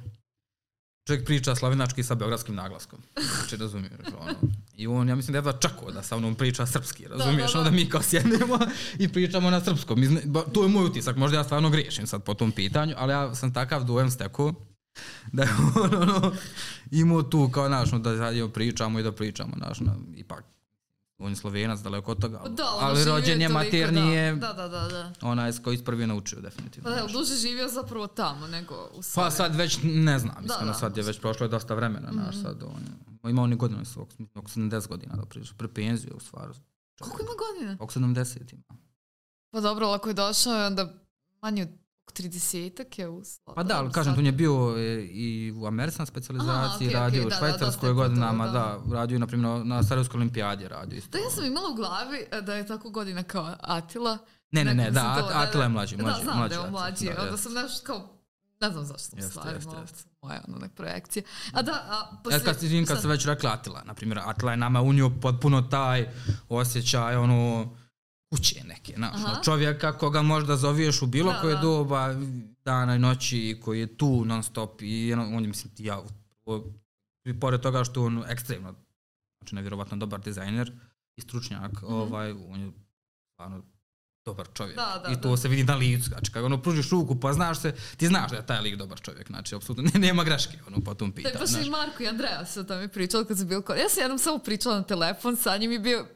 čovjek 1.06 1.26
priča 1.26 1.54
slavinački 1.54 2.02
sa 2.02 2.14
beogradskim 2.14 2.54
naglaskom. 2.54 2.98
Znači, 3.36 3.56
razumiješ, 3.56 3.92
ono. 4.20 4.52
I 4.76 4.86
on, 4.86 5.08
ja 5.08 5.14
mislim 5.14 5.32
da 5.32 5.36
je 5.36 5.40
jedva 5.40 5.52
čakao 5.52 5.90
da 5.90 6.02
sa 6.02 6.18
mnom 6.18 6.34
priča 6.34 6.66
srpski, 6.66 7.08
razumiješ? 7.08 7.52
da, 7.52 7.52
da. 7.52 7.58
Onda 7.58 7.70
mi 7.70 7.88
kao 7.88 8.02
sjednemo 8.02 8.58
i 8.98 9.08
pričamo 9.08 9.50
na 9.50 9.64
srpskom. 9.64 10.02
Izne, 10.02 10.20
ba, 10.24 10.42
to 10.42 10.62
je 10.62 10.68
moj 10.68 10.84
utisak, 10.84 11.16
možda 11.16 11.36
ja 11.36 11.44
stvarno 11.44 11.70
griješim 11.70 12.06
sad 12.06 12.22
po 12.22 12.34
tom 12.34 12.52
pitanju, 12.52 12.94
ali 12.98 13.12
ja 13.12 13.34
sam 13.34 13.54
takav 13.54 13.84
dojem 13.84 14.10
stekao 14.10 14.54
da 15.32 15.42
je 15.42 15.48
on, 15.84 15.94
ono, 15.94 16.32
imao 16.90 17.22
tu 17.22 17.50
kao, 17.50 17.66
znaš, 17.66 17.92
no, 17.92 17.98
da 17.98 18.16
sad 18.16 18.52
pričamo 18.52 18.98
i 18.98 19.02
da 19.02 19.12
pričamo, 19.12 19.52
znaš, 19.56 19.80
no, 19.80 19.96
ipak 20.16 20.44
on 21.18 21.30
je 21.30 21.36
slovenac, 21.36 21.80
daleko 21.80 22.10
od 22.10 22.20
toga, 22.20 22.38
Pa 22.38 22.48
Da, 22.48 22.64
ali 22.72 23.04
rođen 23.04 23.40
je 23.40 23.48
toliko, 23.48 23.64
maternji 23.64 24.08
je 24.08 24.34
Da, 24.34 24.52
da, 24.52 24.68
da, 24.68 24.80
da. 24.82 25.12
onaj 25.22 25.52
s 25.52 25.58
koji 25.58 25.76
je 25.76 25.84
prvi 25.84 26.06
naučio, 26.06 26.40
definitivno. 26.40 26.90
Pa 26.90 26.96
da, 26.96 27.06
duže 27.08 27.34
živio 27.36 27.68
zapravo 27.68 28.06
tamo 28.06 28.46
nego 28.46 28.74
u 28.86 28.96
Pa 28.96 29.02
Sloveniji. 29.02 29.32
sad 29.32 29.54
već 29.54 29.78
ne 29.84 30.18
znam, 30.18 30.44
iskreno 30.44 30.72
da, 30.72 30.74
sad 30.74 30.96
je 30.96 31.02
već 31.02 31.20
prošlo 31.20 31.44
je 31.44 31.50
dosta 31.50 31.74
vremena, 31.74 32.12
znaš, 32.12 32.34
Mhm. 32.34 32.42
sad 32.42 32.62
on, 32.64 32.82
ima 33.24 33.42
on 33.42 33.52
i 33.52 33.56
godina 33.56 33.84
svog, 33.84 34.08
oko 34.34 34.48
70 34.48 34.88
godina 34.88 35.16
da 35.16 35.24
priđe, 35.24 35.52
pre 35.54 35.68
penziju 35.68 36.14
u 36.16 36.20
stvari, 36.20 36.52
Koliko 37.00 37.22
ima 37.22 37.30
godina? 37.40 37.76
oko 37.80 37.92
70 37.92 38.52
ima. 38.52 38.62
Pa 39.50 39.60
dobro, 39.60 39.86
ali 39.86 39.94
ako 39.94 40.08
je 40.08 40.14
došao, 40.14 40.66
onda 40.66 40.92
manje 41.42 41.62
od 41.62 41.68
30 42.12 43.00
je 43.00 43.08
u 43.08 43.22
Pa 43.54 43.62
da, 43.62 43.78
ali 43.78 43.92
kažem, 43.92 44.14
tu 44.14 44.20
je 44.20 44.32
bio 44.32 44.74
e, 44.78 44.82
i 45.02 45.52
u 45.56 45.66
Americi 45.66 45.98
na 45.98 46.06
specializaciji, 46.06 46.56
Aha, 46.56 46.74
okej, 46.76 46.92
radio 46.92 47.20
okej, 47.20 47.26
u 47.26 47.28
da, 47.28 47.30
da, 47.30 47.36
Švajcarskoj 47.36 47.66
dosta 47.66 47.86
je 47.86 47.92
godinama, 47.92 48.46
putovao, 48.46 48.78
da, 48.86 48.94
radio 48.94 49.18
na 49.18 49.26
primjer 49.26 49.66
na 49.66 49.82
Sarajevskoj 49.82 50.18
olimpijadi 50.18 50.68
radio 50.68 50.96
isto. 50.96 51.10
Da, 51.10 51.18
ja 51.18 51.30
sam 51.30 51.44
imala 51.44 51.70
u 51.70 51.74
glavi 51.74 52.26
e, 52.32 52.40
da 52.40 52.54
je 52.54 52.66
tako 52.66 52.90
godina 52.90 53.22
kao 53.22 53.54
Atila. 53.60 54.18
Ne, 54.50 54.64
ne, 54.64 54.74
ne, 54.74 54.90
da, 54.90 55.00
sam 55.00 55.16
to- 55.18 55.24
At- 55.24 55.48
Atila 55.48 55.64
je 55.64 55.68
mlađi, 55.68 55.96
mlađi, 55.96 56.16
Da, 56.18 56.24
znam 56.24 56.38
mlađi 56.38 56.54
da 56.54 56.60
je 56.60 56.66
on 56.66 56.70
mlađi. 56.70 57.04
da, 57.16 57.22
onda 57.22 57.36
sam 57.36 57.52
nešto 57.52 57.86
kao 57.86 58.18
ne 58.60 58.70
znam 58.70 58.84
zašto 58.84 59.16
u 59.16 59.20
Jeste, 59.20 59.40
moje 60.22 60.40
ono, 60.48 60.58
nek 60.58 60.72
projekcije. 60.74 61.22
A 61.52 61.62
da, 61.62 61.72
a 61.72 62.16
poslije... 62.24 62.44
kad, 62.44 62.60
si, 62.60 62.84
kad 62.88 63.00
se 63.00 63.08
već 63.08 63.26
rekla 63.26 63.50
Atila, 63.50 63.82
na 63.84 63.94
primjer, 63.94 64.18
Atila 64.24 64.50
je 64.50 64.56
nama 64.56 64.82
unio 64.82 65.10
potpuno 65.22 65.62
taj 65.62 66.08
osjećaj, 66.48 67.16
ono, 67.16 67.76
kuće 68.30 68.64
neke, 68.64 68.92
znaš, 68.96 69.14
ono, 69.16 69.42
čovjeka 69.44 69.92
koga 69.92 70.22
možda 70.22 70.56
zoviješ 70.56 71.02
u 71.02 71.06
bilo 71.06 71.32
Da, 71.32 71.40
koje 71.40 71.54
da. 71.54 71.60
doba 71.60 72.14
dana 72.64 72.94
i 72.94 72.98
noći, 72.98 73.60
koji 73.64 73.80
je 73.80 73.96
tu 73.96 74.24
non 74.24 74.42
stop 74.42 74.82
i 74.82 75.14
on 75.14 75.42
je, 75.42 75.48
mislim, 75.48 75.72
ja, 75.78 76.00
o- 76.46 76.64
i 77.24 77.40
pored 77.40 77.60
toga 77.60 77.84
što 77.84 78.04
on 78.04 78.24
ekstremno, 78.28 78.74
znači 79.38 79.54
nevjerovatno 79.54 79.96
dobar 79.96 80.20
dizajner 80.20 80.72
i 81.16 81.22
stručnjak, 81.22 81.72
ovaj, 81.82 82.30
on 82.32 82.60
je 82.60 82.70
stvarno 83.28 83.62
dobar 84.26 84.46
čovjek. 84.54 84.76
Da, 84.76 85.02
da, 85.04 85.12
I 85.12 85.20
to 85.20 85.30
da. 85.30 85.36
se 85.36 85.48
vidi 85.48 85.64
na 85.64 85.74
licu, 85.76 86.08
znači 86.08 86.32
kad 86.32 86.44
ono 86.44 86.62
pružiš 86.62 86.90
ruku 86.90 87.20
pa 87.20 87.32
znaš 87.32 87.60
se, 87.60 87.74
ti 87.96 88.06
znaš 88.06 88.30
da 88.30 88.36
je 88.36 88.46
taj 88.46 88.60
lik 88.60 88.76
dobar 88.76 89.00
čovjek, 89.00 89.26
znači 89.26 89.54
apsolutno 89.54 89.90
nema 90.00 90.24
greške 90.24 90.58
ono 90.66 90.80
po 90.80 90.94
tom 90.94 91.12
pitanju. 91.12 91.34
baš 91.40 91.66
i 91.66 91.70
Marko 91.70 92.02
i 92.02 92.08
Andreja 92.08 92.46
su 92.46 92.60
o 92.60 92.64
tome 92.64 92.88
pričali 92.88 93.26
kad 93.26 93.38
su 93.38 93.44
bili 93.44 93.62
kod... 93.62 93.76
Ja 93.76 93.88
sam 93.88 94.02
jednom 94.02 94.18
samo 94.18 94.38
pričala 94.38 94.76
na 94.76 94.82
telefon 94.82 95.36
sa 95.36 95.56
njim 95.56 95.72
i 95.72 95.78
bio... 95.78 96.06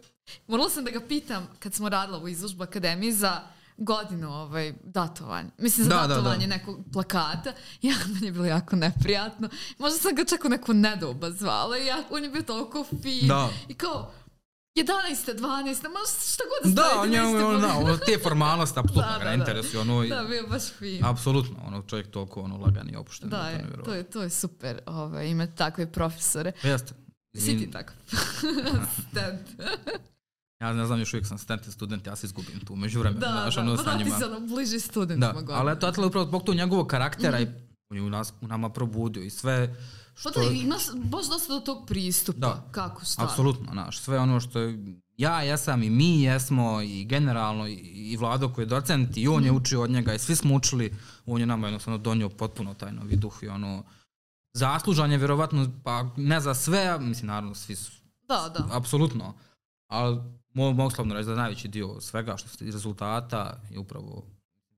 Morala 0.47 0.71
sam 0.71 0.85
da 0.85 0.91
ga 0.91 1.01
pitam 1.01 1.49
kad 1.59 1.75
smo 1.75 1.89
radila 1.89 2.19
u 2.19 2.29
izložbu 2.29 2.63
akademiji 2.63 3.13
za 3.13 3.41
godinu 3.77 4.31
ovaj, 4.33 4.75
datovanja. 4.85 5.49
Mislim, 5.59 5.85
za 5.85 5.91
Da, 5.91 5.97
da, 5.99 6.07
da. 6.07 6.15
datovanje 6.15 6.47
nekog 6.47 6.79
plakata. 6.93 7.53
Ja, 7.83 7.95
meni 8.07 8.27
je 8.27 8.33
bilo 8.33 8.45
jako 8.47 8.77
neprijatno. 8.77 9.49
Možda 9.79 9.99
sam 9.99 10.15
ga 10.15 10.25
čak 10.25 10.45
u 10.45 10.49
neku 10.49 10.75
nedoba 10.75 11.31
zvala 11.31 11.79
i 11.79 11.87
ja, 11.87 12.03
on 12.11 12.25
je 12.25 12.31
bio 12.31 12.43
toliko 12.43 12.85
fin. 13.03 13.29
Da. 13.29 13.49
I 13.69 13.75
kao, 13.75 14.13
11. 14.77 14.87
12. 15.31 15.35
Ma 15.65 15.73
šta 16.25 16.45
god 16.45 16.63
Da, 16.67 16.71
stavite, 16.83 16.99
on 17.01 17.13
je, 17.13 17.23
mogli. 17.43 17.61
da, 17.61 17.75
ono, 17.75 17.97
te 17.97 18.19
formalnosti 18.19 18.79
apsolutno 18.81 19.03
Da, 19.05 19.13
ga 19.15 19.21
da, 19.21 19.25
da. 19.27 19.35
interesuje, 19.35 19.81
ono, 19.81 20.05
Da, 20.05 20.23
bio 20.23 20.47
baš 20.47 20.63
fin. 20.71 21.05
apsolutno, 21.05 21.57
ono, 21.67 21.83
čovjek 21.83 22.11
toliko, 22.11 22.41
ono, 22.41 22.57
lagan 22.57 22.91
i 22.91 22.97
opušten. 22.97 23.29
Da, 23.29 23.37
to 23.39 23.45
je, 23.45 23.53
nevjerovatno. 23.53 23.85
to 23.85 23.95
je, 23.95 24.03
to 24.05 24.23
je 24.23 24.31
super 24.31 24.81
ovaj, 24.87 25.27
imati 25.27 25.55
takve 25.55 25.87
profesore. 25.89 26.53
Jeste. 26.63 26.95
Si 27.35 27.47
ti 27.49 27.65
I- 27.65 27.71
takav. 27.71 27.97
Ja 30.63 30.73
ne 30.73 30.87
znam, 30.87 30.99
još 30.99 31.15
uvijek 31.15 31.27
sam 31.27 31.39
student 31.39 31.67
i 31.67 31.73
student, 31.73 32.07
ja 32.07 32.17
se 32.17 32.27
izgubim 32.27 32.61
tu 32.61 32.77
među 32.77 32.99
vremenu, 33.01 33.21
Da, 33.21 33.27
znaš, 33.33 33.55
da, 33.55 33.61
ono, 33.61 33.77
pa 33.77 33.83
sa 33.83 33.93
da, 33.93 33.99
ti 33.99 34.11
si 34.11 34.25
ono 34.25 34.41
bliži 34.47 34.81
studentima 34.81 35.27
Da, 35.27 35.33
godina. 35.33 35.59
ali 35.59 35.73
eto, 35.73 35.87
Atila 35.87 36.07
upravo 36.07 36.27
zbog 36.27 36.43
tog 36.43 36.55
njegovog 36.55 36.87
karaktera 36.87 37.41
Mhm. 37.41 37.49
i 37.49 37.55
on 37.91 37.97
je 37.97 38.03
u, 38.03 38.11
nas, 38.11 38.33
u 38.41 38.47
nama 38.47 38.69
probudio 38.71 39.23
i 39.23 39.31
sve 39.31 39.75
Pa 40.15 40.31
što... 40.31 40.31
da, 40.33 40.43
ima 40.45 40.75
baš 40.97 41.29
dosta 41.29 41.53
do 41.55 41.61
tog 41.61 41.87
pristupa. 41.87 42.39
Da. 42.39 42.69
Kako, 42.71 43.05
šta. 43.05 43.25
Apsolutno, 43.25 43.73
znaš, 43.73 43.99
sve 43.99 44.19
ono 44.19 44.41
što 44.41 44.59
je, 44.59 44.79
ja 45.17 45.41
jesam 45.41 45.83
i 45.83 45.91
mi 45.91 46.23
jesmo 46.23 46.81
i 46.83 47.05
generalno 47.05 47.67
i, 47.67 47.75
i 47.75 48.17
Vlado 48.17 48.49
koji 48.49 48.63
je 48.63 48.69
docent 48.69 49.17
i 49.17 49.29
on 49.29 49.45
je 49.45 49.51
Mhm. 49.51 49.57
učio 49.57 49.83
od 49.83 49.91
njega 49.91 50.15
i 50.15 50.19
svi 50.19 50.37
smo 50.37 50.55
učili, 50.55 50.95
on 51.27 51.41
je 51.41 51.47
nama 51.47 51.67
jednostavno 51.67 51.99
donio 51.99 52.29
potpuno 52.29 52.75
taj 52.75 52.93
novi 52.93 53.17
duh 53.17 53.39
i 53.43 53.49
ono, 53.49 53.85
zaslužan 54.55 55.13
je 55.13 55.19
vjerovatno, 55.19 55.67
pa 55.85 56.09
ne 56.17 56.41
za 56.41 56.55
sve, 56.55 56.99
mislim 56.99 57.27
naravno 57.27 57.55
svi 57.55 57.77
su, 57.77 57.93
Da, 58.23 58.51
da. 58.51 58.69
apsolutno, 58.73 59.35
ali 59.89 60.17
mogu 60.55 60.91
slobodno 60.91 61.15
reći 61.15 61.29
da 61.29 61.35
najveći 61.35 61.69
dio 61.69 62.01
svega 62.01 62.37
što 62.37 62.49
se 62.49 62.65
rezultata 62.65 63.61
je 63.71 63.79
upravo 63.79 64.23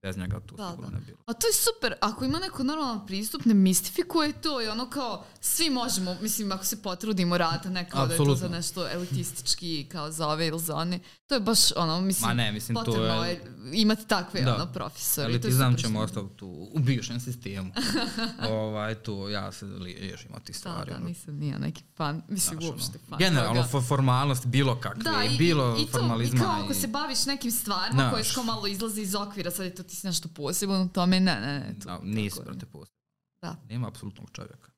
bez 0.04 0.16
njega 0.16 0.40
tu 0.40 0.56
Da, 0.56 0.70
sigurno 0.70 0.90
da. 0.90 0.96
ne 0.96 1.02
bilo. 1.02 1.18
A 1.26 1.32
to 1.32 1.46
je 1.46 1.52
super, 1.54 1.94
ako 2.00 2.24
ima 2.24 2.38
neko 2.38 2.62
normalan 2.64 3.06
pristup, 3.06 3.44
ne 3.44 3.54
mistifikuje 3.56 4.32
to 4.34 4.62
i 4.62 4.68
ono 4.68 4.90
kao, 4.90 5.24
svi 5.40 5.70
možemo, 5.70 6.16
mislim, 6.16 6.52
ako 6.52 6.64
se 6.64 6.76
potrudimo 6.78 7.38
raditi, 7.38 7.68
ne 7.70 7.90
kao 7.90 8.06
da 8.06 8.14
je 8.14 8.18
to 8.18 8.34
za 8.36 8.48
nešto 8.48 8.88
elitistički, 8.88 9.86
kao 9.86 10.10
za 10.10 10.28
ove 10.28 10.46
ili 10.46 10.60
za 10.60 10.76
one. 10.76 10.98
To 11.26 11.34
je 11.34 11.40
baš, 11.42 11.72
ono, 11.72 12.00
mislim, 12.00 12.28
Ma 12.28 12.34
ne, 12.34 12.52
mislim, 12.52 12.74
to 12.74 12.84
potrebno 12.84 13.24
je- 13.24 13.30
je 13.30 13.40
imati 13.74 14.06
takve, 14.06 14.40
Da. 14.40 14.54
ono, 14.54 14.66
profesore. 14.68 15.26
to 15.26 15.30
Elitizam 15.30 15.76
ćemo 15.76 15.98
što- 15.98 16.04
ostati 16.20 16.36
tu 16.36 16.46
u 16.72 16.78
bivšem 16.78 17.20
sistemu. 17.20 17.72
ovaj, 18.50 18.94
tu 18.96 19.28
ja 19.28 19.52
se 19.52 19.66
liježim 19.66 20.30
od 20.32 20.42
tih 20.42 20.54
Da, 20.54 20.58
stvari. 20.58 20.90
da, 20.90 20.96
ono, 20.96 21.06
nisam 21.06 21.34
nija 21.34 21.58
neki 21.58 21.82
fan, 21.92 22.22
mislim, 22.28 22.58
znaš, 22.58 22.70
uopšte 22.70 22.98
fan. 23.00 23.18
Generalno, 23.18 23.62
toga. 23.62 23.68
fo- 23.74 23.88
formalnost 23.88 24.46
bilo 24.46 24.76
kakve, 24.76 25.02
Da, 25.02 25.24
i, 25.24 25.36
bilo 25.38 25.76
i, 25.78 25.82
i 25.82 25.86
to, 25.86 25.90
formalizma. 25.92 26.36
I 26.36 26.42
kao 26.42 26.52
ako 26.54 26.74
se 26.74 26.86
baviš 26.88 27.26
nekim 27.26 27.50
stvarima 27.52 28.10
koje 28.10 28.24
kao 28.24 28.44
malo 28.44 28.66
izlaze 28.66 29.02
iz 29.02 29.14
okvira, 29.14 29.50
sad 29.50 29.64
je 29.64 29.74
to 29.74 29.82
ti 29.82 29.93
si 29.94 30.06
nešto 30.06 30.28
posebno 30.28 30.82
u 30.82 30.88
tome, 30.88 31.20
ne, 31.20 31.40
ne, 31.40 31.58
ne. 31.58 31.74
To, 31.80 31.88
Da, 31.88 32.00
nisi 32.02 32.40
protiv 32.44 32.68
posla. 32.68 32.94
Da. 33.42 33.56
Nema 33.68 33.88
apsolutnog 33.88 34.30
čovjeka. 34.32 34.70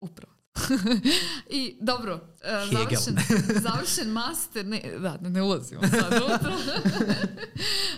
Upravo. 0.00 0.36
I 1.50 1.76
dobro, 1.80 2.20
e, 2.42 2.66
završen, 2.72 3.16
završen 3.68 4.08
master, 4.08 4.66
ne, 4.66 4.82
da, 4.98 5.16
da 5.20 5.28
ne 5.28 5.42
ulazimo 5.42 5.80
sad 5.88 6.12
unutra. 6.12 6.52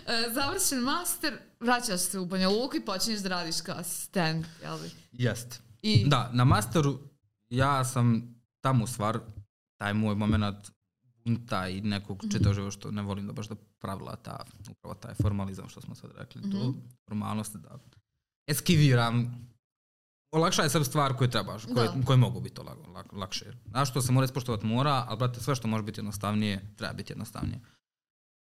E, 0.06 0.32
završen 0.32 0.78
master, 0.78 1.38
vraćaš 1.60 2.00
se 2.00 2.18
u 2.18 2.26
Banja 2.26 2.48
Luku 2.48 2.76
i 2.76 2.84
počinješ 2.84 3.20
da 3.20 3.28
radiš 3.28 3.60
kao 3.60 3.76
asistent, 3.78 4.46
jel 4.62 4.76
vi? 4.76 4.90
Jest. 5.12 5.62
I, 5.82 6.08
Da, 6.08 6.30
na 6.32 6.44
masteru 6.44 6.98
ja 7.48 7.84
sam 7.84 8.34
tamo 8.60 8.84
u 8.84 8.86
stvar, 8.86 9.20
taj 9.76 9.94
moj 9.94 10.14
moment 10.14 10.70
i 11.68 11.80
nekog 11.80 12.18
Mhm. 12.18 12.30
čitao 12.30 12.54
život 12.54 12.72
što 12.72 12.90
ne 12.90 13.02
volim 13.02 13.26
da 13.26 13.32
baš 13.32 13.48
da 13.48 13.54
pravila 13.78 14.16
ta, 14.16 14.44
upravo 14.70 14.94
taj 14.94 15.14
formalizam 15.14 15.68
što 15.68 15.80
smo 15.80 15.94
sad 15.94 16.10
rekli, 16.16 16.42
to 16.42 16.58
Mhm. 16.58 16.70
formalnost 17.04 17.56
da 17.56 17.78
eskiviram 18.48 19.48
olakšaj 20.32 20.68
sebi 20.68 20.84
stvar 20.84 21.16
koje 21.16 21.30
trebaš, 21.30 21.64
koje, 21.64 21.88
Da. 21.88 22.06
koje 22.06 22.16
mogu 22.16 22.40
biti 22.40 22.60
lak, 22.60 22.78
lak, 22.86 23.12
lakše. 23.12 23.52
Znaš 23.66 23.90
što 23.90 24.02
se 24.02 24.12
mora 24.12 24.24
ispoštovati 24.24 24.66
mora, 24.66 25.04
ali 25.08 25.18
brate, 25.18 25.40
sve 25.40 25.54
što 25.54 25.68
može 25.68 25.82
biti 25.82 26.00
jednostavnije, 26.00 26.74
treba 26.76 26.92
biti 26.92 27.12
jednostavnije. 27.12 27.60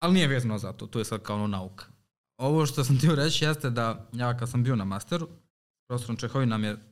Ali 0.03 0.15
nije 0.15 0.27
vezano 0.29 0.59
za 0.59 0.73
to, 0.73 0.87
to 0.87 0.99
je 0.99 1.05
sad 1.05 1.23
kao 1.23 1.37
ono 1.37 1.47
nauka. 1.47 1.85
Ovo 2.37 2.67
što 2.67 2.85
sam 2.85 2.97
htio 2.99 3.15
reći 3.25 3.45
jeste 3.45 3.71
da 3.71 4.09
ja 4.13 4.37
kad 4.39 4.51
sam 4.51 4.63
bio 4.63 4.77
na 4.77 4.85
masteru, 4.85 5.29
profesor 5.89 6.19
Čehovin 6.19 6.49
nam 6.49 6.65
je 6.65 6.88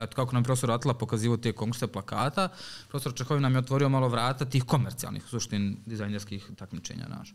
eto 0.00 0.16
kako 0.16 0.34
nam 0.34 0.42
profesor 0.44 0.70
Atla 0.70 0.94
pokazivao 0.94 1.36
te 1.36 1.52
konkurse 1.52 1.86
plakata, 1.86 2.48
profesor 2.88 3.14
Čehovin 3.14 3.42
nam 3.42 3.54
je 3.54 3.58
otvorio 3.58 3.88
malo 3.88 4.08
vrata 4.08 4.44
tih 4.44 4.64
komercijalnih, 4.64 5.24
u 5.24 5.28
suštini 5.28 5.76
dizajnerskih 5.86 6.50
takmičenja 6.56 7.06
naš. 7.08 7.34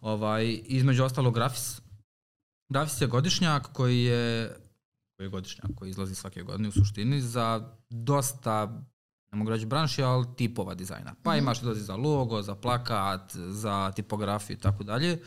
Ovaj, 0.00 0.60
između 0.64 1.04
ostalo 1.04 1.30
Grafis. 1.30 1.80
Grafis 2.68 3.00
je 3.00 3.06
godišnjak 3.06 3.72
koji 3.72 4.02
je 4.02 4.56
koji 5.16 5.26
je 5.26 5.30
godišnjak, 5.30 5.66
koji 5.76 5.90
izlazi 5.90 6.14
svake 6.14 6.42
godine 6.42 6.68
u 6.68 6.72
suštini 6.72 7.20
za 7.20 7.72
dosta 7.90 8.66
ne 9.32 9.38
mogu 9.38 9.50
reći 9.50 9.66
branši, 9.66 10.02
ali 10.02 10.26
tipova 10.36 10.74
dizajna. 10.74 11.14
Pa 11.22 11.30
Mhm. 11.30 11.38
imaš 11.38 11.58
izlazi 11.58 11.80
za 11.80 11.96
logo, 11.96 12.42
za 12.42 12.54
plakat, 12.54 13.32
za 13.36 13.92
tipografiju 13.92 14.56
i 14.56 14.60
tako 14.60 14.84
dalje. 14.84 15.12
E, 15.12 15.20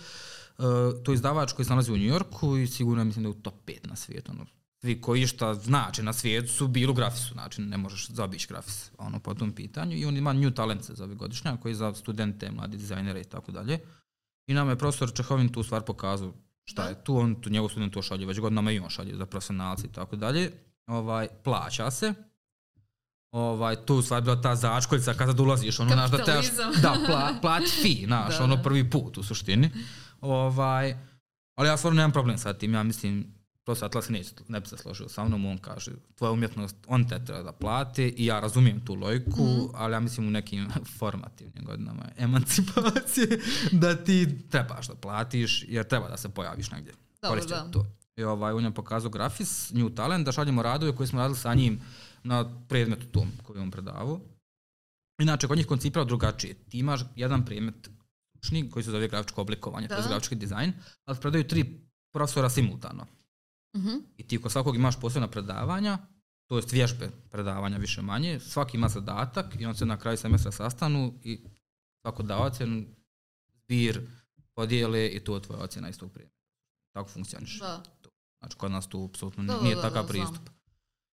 to 1.04 1.12
je 1.12 1.16
izdavač 1.16 1.52
koji 1.52 1.66
se 1.66 1.70
nalazi 1.70 1.92
u 1.92 1.98
Njujorku 1.98 2.58
i 2.58 2.68
sigurno 2.68 3.04
mislim 3.04 3.24
da 3.24 3.30
je 3.30 3.32
u 3.32 3.42
top 3.42 3.54
5 3.66 3.88
na 3.88 3.96
svijetu. 3.96 4.32
Ono, 4.32 4.46
svi 4.88 5.02
koji 5.02 5.28
šta 5.28 5.54
znači 5.54 6.04
na 6.04 6.14
svijetu 6.14 6.48
su 6.48 6.68
bili 6.68 6.92
u 6.92 6.94
grafisu, 6.94 7.34
znači 7.34 7.62
ne 7.62 7.78
možeš 7.78 8.08
zabići 8.10 8.48
grafis 8.48 8.92
ono, 8.98 9.20
po 9.20 9.34
tom 9.34 9.52
pitanju. 9.52 9.98
I 9.98 10.06
on 10.06 10.18
ima 10.18 10.34
New 10.34 10.52
Talent 10.52 10.84
se 10.84 10.94
zove 10.96 11.16
godišnja, 11.16 11.58
koji 11.58 11.72
je 11.72 11.76
za 11.76 11.94
studente, 11.94 12.52
mladi 12.52 12.78
dizajnere 12.78 13.22
i 13.22 13.24
tako 13.24 13.52
dalje. 13.52 13.80
I 14.48 14.54
nam 14.54 14.70
je 14.70 14.76
profesor 14.78 15.14
Čehovin 15.14 15.50
tu 15.50 15.64
stvar 15.64 15.82
pokazao 15.82 16.34
šta 16.66 16.84
Da. 16.84 16.90
je 16.90 17.04
tu, 17.04 17.18
on 17.18 17.42
tu 17.42 17.50
njegov 17.50 17.70
student 17.70 17.94
to 17.94 18.02
šalje, 18.02 18.26
već 18.26 18.40
godinama 18.40 18.72
i 18.72 18.80
on 18.80 18.90
šalje 18.90 19.16
za 19.16 19.26
profesionalci 19.26 19.88
i 19.88 19.92
tako 19.92 20.16
dalje. 20.16 20.52
Ovaj, 20.88 21.28
plaća 21.44 21.92
se. 21.92 22.14
Ovaj, 23.32 23.76
tu 23.86 23.96
u 23.96 24.02
stvari 24.02 24.24
bila 24.24 24.42
ta 24.42 24.56
začkoljica 24.56 25.14
kada 25.14 25.34
da 25.34 25.44
ulaziš, 25.44 25.80
ono, 25.80 25.92
znaš, 25.94 26.12
da 26.12 26.18
Kapitalizam. 26.18 26.72
da, 26.82 26.96
pla, 27.06 27.34
plati 27.42 27.72
fi, 27.82 28.04
znaš, 28.08 28.38
Da, 28.38 28.44
ono 28.44 28.56
da. 28.56 28.62
prvi 28.64 28.90
put 28.90 29.18
u 29.18 29.24
suštini. 29.24 29.72
Ovaj, 30.22 30.96
ali 31.58 31.68
ja 31.68 31.78
stvarno 31.78 31.98
nemam 31.98 32.12
problem 32.12 32.38
sa 32.38 32.54
tim, 32.54 32.74
ja 32.74 32.84
mislim, 32.84 33.37
profesor 33.68 33.86
Atlas 33.86 34.10
neće, 34.10 34.30
ne 34.48 34.60
bi 34.60 34.68
se 34.68 34.78
složio 34.78 35.10
sa 35.10 35.24
mnom, 35.24 35.46
on 35.46 35.58
kaže, 35.58 35.92
tvoja 36.16 36.32
umjetnost, 36.32 36.76
on 36.88 37.08
te 37.08 37.26
treba 37.26 37.44
da 37.44 37.52
plati 37.52 38.14
i 38.18 38.26
ja 38.26 38.40
razumijem 38.40 38.86
tu 38.86 38.94
logiku, 38.96 39.44
Mhm. 39.44 39.66
ali 39.74 39.94
ja 39.94 40.00
mislim 40.00 40.28
u 40.28 40.32
nekim 40.32 40.68
formativnim 41.00 41.66
godinama 41.66 42.04
emancipacije 42.18 43.28
da 43.82 43.96
ti 43.96 44.48
trebaš 44.50 44.88
da 44.88 44.96
platiš 44.96 45.66
jer 45.68 45.88
treba 45.88 46.08
da 46.08 46.18
se 46.18 46.30
pojaviš 46.30 46.72
negdje. 46.72 46.94
Dobro, 47.22 47.46
da. 47.46 47.72
to. 47.72 47.86
I 48.16 48.24
ovaj, 48.24 48.54
on 48.54 48.64
je 48.66 48.74
pokazao 48.74 49.12
grafis, 49.12 49.72
New 49.74 49.90
Talent, 49.90 50.26
da 50.26 50.32
šaljemo 50.32 50.64
radove 50.64 50.96
koje 50.96 51.08
smo 51.08 51.20
radili 51.20 51.38
sa 51.38 51.54
njim 51.54 51.80
na 52.24 52.38
predmetu 52.68 53.06
tom 53.08 53.32
koji 53.44 53.60
on 53.60 53.72
predavao. 53.72 54.20
Inače, 55.20 55.48
kod 55.48 55.58
njih 55.58 55.68
koncipirao 55.68 56.06
drugačije. 56.06 56.54
Ti 56.54 56.80
imaš 56.80 57.02
jedan 57.16 57.46
predmet 57.46 57.90
koji 58.72 58.84
se 58.84 58.92
zove 58.92 59.08
grafičko 59.08 59.42
oblikovanje, 59.42 59.88
to 59.88 59.96
je 59.96 60.02
Da. 60.02 60.08
grafički 60.08 60.36
dizajn, 60.36 60.74
ali 61.06 61.18
predaju 61.22 61.48
tri 61.48 61.80
profesora 62.14 62.50
simultano. 62.50 63.06
Mhm. 63.78 63.96
I 64.18 64.24
ti 64.24 64.42
kod 64.42 64.52
svakog 64.52 64.76
imaš 64.76 65.00
posebna 65.00 65.28
predavanja, 65.28 65.98
to 66.46 66.56
jest 66.56 66.72
vježbe 66.72 67.10
predavanja 67.30 67.78
više 67.78 68.02
manje, 68.02 68.40
svaki 68.40 68.78
ima 68.78 68.90
zadatak 68.90 69.46
i 69.60 69.66
on 69.66 69.76
se 69.76 69.86
na 69.86 69.98
kraju 69.98 70.18
semestra 70.18 70.52
sastanu 70.52 71.14
i 71.24 71.44
svako 72.02 72.24
da 72.24 72.38
ocjenu, 72.38 72.86
zbir, 73.54 74.02
podijele 74.54 75.08
i 75.08 75.20
to 75.20 75.36
je 75.36 75.42
tvoja 75.42 75.62
ocjena 75.62 75.90
iz 75.90 75.98
tog 76.00 76.12
predmeta. 76.12 76.38
Tako 76.92 77.10
funkcioniš. 77.10 77.60
Da. 77.60 77.84
Znači, 78.40 78.58
kod 78.58 78.72
nas 78.72 78.88
tu 78.88 79.06
apsolutno 79.06 79.44
Da, 79.44 79.54
da, 79.54 79.62
nije 79.62 79.76
da, 79.76 79.82
takav 79.82 80.04
da, 80.04 80.08
pristup. 80.10 80.36
znam. 80.36 80.58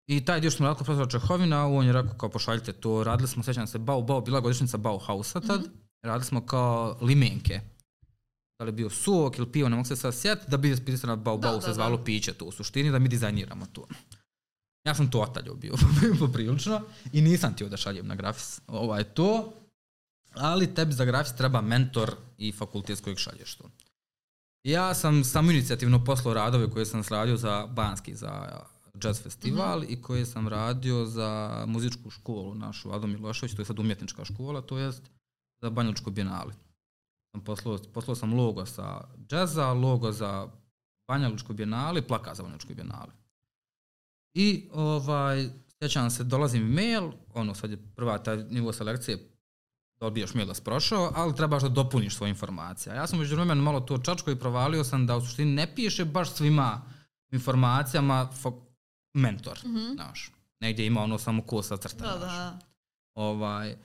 I 0.08 0.26
taj 0.26 0.40
dio 0.42 0.50
što 0.52 0.58
smo 0.58 0.66
radili 0.66 0.78
kod 0.78 0.86
profesora 0.86 1.10
Čehovina, 1.10 1.68
on 1.68 1.86
je 1.86 1.94
rekao 1.94 2.14
kao 2.14 2.30
pošaljite 2.30 2.74
to, 2.74 3.04
radili 3.04 3.28
smo, 3.28 3.44
sjećam 3.44 3.68
se, 3.68 3.78
Bau, 3.80 4.02
Bau, 4.02 4.22
bila 4.22 4.40
godišnjica 4.40 4.78
Bauhausa 4.78 5.42
tad, 5.42 5.62
Mhm. 5.62 5.70
radili 6.02 6.26
smo 6.26 6.46
kao 6.46 6.98
limenke. 7.02 7.62
Da 8.60 8.66
li 8.66 8.70
je 8.70 8.74
bio 8.74 8.90
sok 8.90 9.38
ili 9.38 9.52
pivo, 9.52 9.70
ne 9.70 9.76
mogu 9.76 9.88
se 9.88 9.96
sad 9.96 10.16
sjetiti, 10.16 10.52
da 10.52 10.58
bi 10.58 10.76
pisano 10.86 11.16
Bau, 11.16 11.38
Da, 11.38 11.48
Bau 11.48 11.60
da, 11.60 11.62
se 11.62 11.74
zvalo 11.74 11.98
da. 11.98 12.04
piće 12.04 12.34
to 12.34 12.46
u 12.46 12.52
suštini, 12.52 12.92
da 12.92 13.00
mi 13.00 13.10
dizajniramo 13.10 13.66
to. 13.74 13.88
Ja 14.86 14.96
sam 14.96 15.12
to 15.12 15.22
otaljao 15.22 15.56
bio 15.56 15.74
poprilično 16.20 16.82
i 17.14 17.22
nisam 17.22 17.54
htio 17.54 17.70
da 17.70 17.78
šaljem 17.78 18.08
na 18.08 18.16
grafis 18.16 18.62
ovaj, 18.68 19.04
to, 19.04 19.54
ali 20.34 20.74
tebi 20.74 20.94
za 20.94 21.06
grafis 21.06 21.36
treba 21.36 21.62
mentor 21.62 22.16
i 22.38 22.52
fakultet 22.52 22.98
s 22.98 23.02
kojeg 23.02 23.18
šalješ 23.18 23.56
to. 23.56 23.70
Ja 24.64 24.94
sam 24.94 25.24
samo 25.24 25.52
inicijativno 25.52 26.04
poslao 26.06 26.34
radove 26.34 26.70
koje 26.70 26.86
sam 26.86 27.04
radio 27.10 27.38
za 27.38 27.68
Banski, 27.68 28.16
za 28.16 28.62
jazz 29.04 29.22
festival 29.22 29.84
i 29.84 30.02
koje 30.02 30.26
sam 30.26 30.48
radio 30.48 31.06
za 31.06 31.64
muzičku 31.68 32.10
školu 32.10 32.56
našu, 32.56 32.92
Ado 32.92 33.08
Milošević, 33.08 33.56
to 33.56 33.62
je 33.62 33.66
sad 33.66 33.80
umjetnička 33.80 34.26
škola, 34.26 34.62
to 34.62 34.78
jest 34.78 35.02
za 35.62 35.70
Banjalučko 35.70 36.12
bijenali. 36.12 36.54
Sam 37.32 37.42
poslao, 37.42 37.78
poslao 37.94 38.16
sam 38.16 38.34
logo 38.34 38.66
sa 38.66 39.02
džeza, 39.28 39.68
logo 39.68 40.12
za 40.12 40.48
Banjalučko 41.08 41.54
bijenali, 41.54 42.02
plaka 42.02 42.36
za 42.36 42.44
Banjalučko 42.44 42.74
bijenali. 42.74 43.12
I 44.34 44.70
ovaj, 44.74 45.50
sjećam 45.72 46.10
se, 46.10 46.24
dolazi 46.24 46.60
mi 46.60 46.74
mail, 46.76 47.04
ono 47.34 47.56
sad 47.56 47.72
je 47.72 47.80
prva 47.96 48.18
taj 48.18 48.38
nivo 48.38 48.74
selekcije, 48.74 49.30
dobiješ 49.96 50.34
mail 50.34 50.48
da 50.48 50.54
si 50.54 50.64
prošao, 50.64 51.12
ali 51.16 51.36
trebaš 51.36 51.64
da 51.64 51.70
dopuniš 51.70 52.16
svoje 52.16 52.30
informacije. 52.30 52.94
A 52.94 52.96
Ja 52.96 53.08
sam 53.08 53.20
među 53.20 53.36
vremenu 53.36 53.62
malo 53.64 53.80
to 53.80 53.98
čačko 53.98 54.32
i 54.32 54.40
provalio 54.40 54.84
sam 54.84 55.08
da 55.08 55.18
u 55.18 55.22
suštini 55.22 55.52
ne 55.54 55.76
piše 55.76 56.06
baš 56.06 56.32
svima 56.32 56.82
informacijama 57.32 58.30
fo- 58.34 58.62
mentor, 59.14 59.60
Mhm. 59.66 59.94
znaš. 59.94 60.32
Negdje 60.60 60.86
ima 60.86 61.02
ono 61.02 61.18
samo 61.18 61.42
ko 61.42 61.64
sa 61.64 61.78
crta, 61.78 62.06
Da, 62.06 62.18
znaš. 62.18 62.32
da. 62.32 62.60
Ovaj, 63.16 63.76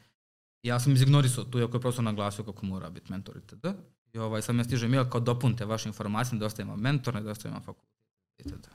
ja 0.64 0.80
sam 0.80 0.92
izignorisao 0.92 1.44
tu, 1.44 1.58
iako 1.58 1.76
je 1.76 1.80
prosto 1.80 2.02
naglasio 2.02 2.44
kako 2.44 2.66
mora 2.66 2.90
biti 2.90 3.12
mentor 3.12 3.36
itd. 3.36 3.66
I 4.12 4.18
ovaj, 4.18 4.42
sam 4.42 4.58
ja 4.58 4.64
stiže 4.64 4.88
mail 4.88 5.04
kao 5.10 5.20
dopunite 5.20 5.64
vaše 5.64 5.88
informacije, 5.88 6.34
nedostaje 6.34 6.66
vam 6.66 6.80
mentor, 6.80 7.14
nedostaje 7.14 7.52
vam 7.52 7.62
fakultet 7.62 8.46
itd. 8.46 8.68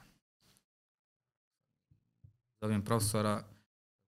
Zovem 2.62 2.82
profesora, 2.82 3.44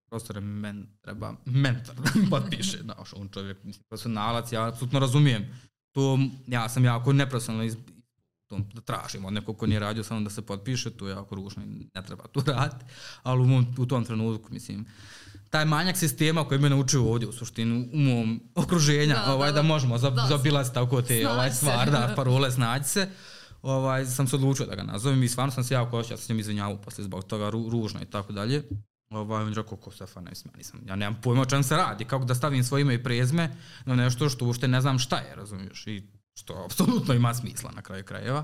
profesore, 0.10 0.42
men, 0.42 0.88
treba 1.02 1.34
mentor 1.46 1.96
da 2.02 2.12
potpiše. 2.30 2.78
Znaš, 2.78 3.14
on 3.14 3.30
čovjek, 3.30 3.64
mislim, 3.64 3.84
profesionalac, 3.90 4.52
ja 4.52 4.68
apsolutno 4.68 5.00
razumijem. 5.00 5.46
To, 5.92 6.20
ja 6.48 6.70
sam 6.70 6.86
jako 6.86 7.14
neprofesionalno 7.14 7.64
iz, 7.64 7.78
to, 8.48 8.60
da 8.74 8.82
tražim 8.82 9.26
od 9.26 9.34
nekog 9.34 9.58
ko 9.58 9.68
nije 9.68 9.80
radio 9.80 10.04
samo 10.04 10.22
da 10.22 10.30
se 10.30 10.42
potpiše, 10.42 10.90
to 10.90 11.08
je 11.08 11.12
jako 11.12 11.36
ružno 11.36 11.64
i 11.64 11.88
ne 11.96 12.04
treba 12.04 12.24
to 12.28 12.44
raditi, 12.54 12.86
ali 13.24 13.42
u, 13.42 13.82
u 13.82 13.86
tom 13.86 14.06
trenutku, 14.06 14.54
mislim, 14.54 14.86
taj 15.52 15.66
manjak 15.66 15.98
sistema 15.98 16.44
koji 16.44 16.60
me 16.60 16.70
naučio 16.70 17.12
ovdje 17.12 17.28
u 17.28 17.32
suštini 17.32 17.90
u 17.94 17.98
mom 17.98 18.40
okruženja, 18.56 19.16
Da, 19.16 19.26
da, 19.26 19.34
ovaj, 19.34 19.52
da, 19.52 19.56
da. 19.56 19.62
možemo 19.62 19.98
za, 19.98 20.10
Da, 20.10 20.26
zabilaziti 20.30 20.74
tako 20.74 21.02
te 21.02 21.30
ovaj, 21.30 21.50
se. 21.50 21.56
stvar, 21.56 21.92
da, 21.92 22.14
parole, 22.18 22.52
snađi 22.52 22.84
se, 22.84 23.10
ovaj, 23.62 24.06
sam 24.06 24.28
se 24.28 24.36
odlučio 24.36 24.66
da 24.66 24.76
ga 24.76 24.84
nazovem 24.84 25.24
i 25.24 25.28
stvarno 25.28 25.52
sam 25.52 25.64
se 25.64 25.74
jako 25.74 25.98
osjećao, 25.98 26.18
sam 26.18 26.26
se 26.26 26.34
njim 26.34 26.40
izvinjavao 26.40 26.78
posle 26.78 27.04
zbog 27.04 27.24
toga 27.24 27.50
ru, 27.50 27.70
ružno 27.70 28.02
i 28.02 28.06
tako 28.06 28.34
dalje. 28.34 28.64
Ovaj, 29.10 29.42
on 29.44 29.50
je 29.50 29.56
rekao, 29.56 29.78
ko 29.78 29.92
Stefan, 29.92 30.24
ne 30.24 30.30
mislim, 30.30 30.52
ja 30.54 30.58
nisam, 30.58 30.82
ja 30.88 30.96
nemam 30.96 31.22
pojma 31.22 31.42
o 31.42 31.46
čem 31.46 31.64
se 31.64 31.78
radi, 31.78 32.06
kako 32.06 32.26
da 32.26 32.36
stavim 32.36 32.64
svoje 32.64 32.82
ime 32.82 32.94
i 32.94 33.04
prezme 33.04 33.56
na 33.86 33.96
nešto 33.96 34.30
što 34.30 34.46
uopšte 34.46 34.68
ne 34.68 34.82
znam 34.82 35.00
šta 35.00 35.18
je, 35.18 35.36
razumiješ, 35.36 35.88
i 35.88 36.04
što 36.34 36.64
apsolutno 36.66 37.14
ima 37.14 37.34
smisla 37.34 37.72
na 37.76 37.82
kraju 37.82 38.04
krajeva. 38.04 38.44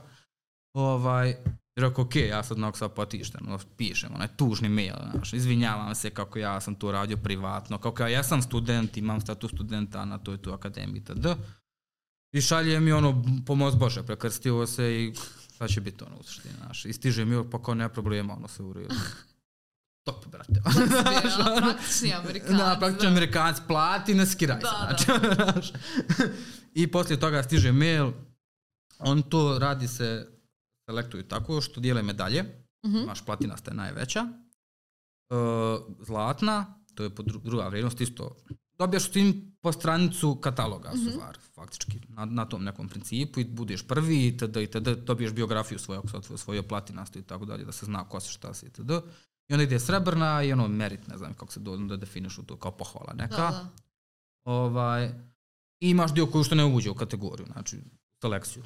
Ovaj, 0.74 1.30
i 1.76 1.82
rekao, 1.82 2.04
ok, 2.04 2.16
ja 2.16 2.44
sad 2.44 2.58
onako 2.58 2.78
sad 2.78 2.94
potišten, 2.94 3.42
ono, 3.48 3.60
pišem, 3.78 4.10
onaj 4.16 4.28
tužni 4.28 4.70
mail, 4.70 4.96
znaš, 5.12 5.34
izvinjavam 5.34 5.96
se 5.96 6.10
kako 6.10 6.40
ja 6.40 6.62
sam 6.62 6.76
to 6.76 6.92
radio 6.92 7.18
privatno, 7.18 7.78
kako 7.78 8.04
ja, 8.04 8.10
ja 8.10 8.24
sam 8.24 8.42
student, 8.42 8.98
imam 8.98 9.22
status 9.22 9.52
studenta 9.52 10.06
na 10.06 10.18
toj 10.18 10.38
tu 10.38 10.52
akademiji, 10.52 11.04
td. 11.04 11.28
I 12.32 12.42
šalje 12.42 12.80
mi 12.80 12.92
ono, 12.92 13.24
pomoz 13.46 13.76
Bože, 13.76 14.04
prekrstio 14.04 14.68
se 14.68 15.04
i 15.04 15.14
sad 15.58 15.70
će 15.70 15.82
biti 15.82 16.04
ono 16.04 16.16
u 16.18 16.24
suštini, 16.24 16.54
znaš. 16.58 16.86
I 16.86 16.94
stiže 16.94 17.26
mi, 17.26 17.50
pa 17.50 17.64
kao 17.64 17.74
nema 17.74 17.90
problema, 17.90 18.34
ono 18.34 18.48
se 18.48 18.64
u 18.64 18.74
redu. 18.74 18.96
Top, 20.04 20.28
brate. 20.28 20.62
Fleksibilan, 20.64 21.58
praktični 21.64 22.14
Amerikanac. 22.14 22.58
Da, 22.58 22.76
praktično 22.80 23.10
Amerikanac 23.10 23.58
plati, 23.68 24.16
ne 24.16 24.26
skiraj 24.26 24.62
se. 24.62 24.68
Da, 24.68 24.96
znači, 24.96 25.26
znaš. 25.36 25.72
I 26.82 26.88
poslije 26.88 27.20
toga 27.20 27.44
stiže 27.44 27.72
mail, 27.72 28.12
on 29.00 29.22
to 29.22 29.60
radi 29.60 29.88
se, 29.88 30.28
selektuju 30.88 31.24
tako 31.24 31.62
što 31.62 31.80
dijele 31.82 32.04
medalje, 32.04 32.64
Mhm. 32.86 32.98
imaš 32.98 33.26
platinasta 33.26 33.72
je 33.72 33.76
najveća, 33.76 34.20
e, 34.20 35.36
zlatna, 36.00 36.66
to 36.96 37.04
je 37.04 37.10
druga 37.44 37.68
vrijednost, 37.68 38.02
isto 38.02 38.36
dobijaš 38.74 39.12
tim 39.12 39.58
po 39.62 39.72
stranicu 39.72 40.36
kataloga 40.36 40.90
Mhm. 40.90 40.98
su 40.98 41.12
stvar, 41.12 41.38
faktički, 41.56 42.00
na, 42.08 42.26
na 42.26 42.46
tom 42.46 42.64
nekom 42.64 42.90
principu 42.90 43.40
i 43.40 43.46
budeš 43.46 43.88
prvi 43.88 44.28
itd. 44.28 44.58
itd. 44.58 44.90
dobiješ 44.90 45.34
biografiju 45.34 45.80
svoju, 45.80 46.00
ako 46.00 46.24
si 46.24 46.34
osvojio 46.34 46.64
platinastu 46.64 47.20
i 47.20 47.24
tako 47.24 47.46
dalje, 47.46 47.66
da 47.66 47.72
se 47.72 47.86
zna 47.86 48.10
ko 48.10 48.20
si, 48.20 48.32
šta 48.32 48.54
si 48.54 48.66
itd. 48.66 48.92
I 49.50 49.54
onda 49.54 49.64
ide 49.64 49.80
srebrna 49.80 50.44
i 50.44 50.54
ono 50.54 50.68
merit, 50.68 51.08
ne 51.08 51.18
znam 51.18 51.34
kako 51.34 51.52
se 51.52 51.60
do, 51.60 51.78
da 51.78 51.98
definišu 51.98 52.44
to 52.44 52.56
kao 52.58 52.72
pohvala 52.72 53.14
neka. 53.14 53.36
Da, 53.36 53.52
da. 53.52 53.70
Ovaj, 54.44 55.06
I 55.80 55.90
imaš 55.90 56.14
dio 56.14 56.26
koji 56.26 56.44
što 56.44 56.56
ne 56.56 56.66
uđe 56.66 56.90
u 56.90 56.96
kategoriju, 56.96 57.48
znači 57.52 57.80
selekciju. 58.22 58.64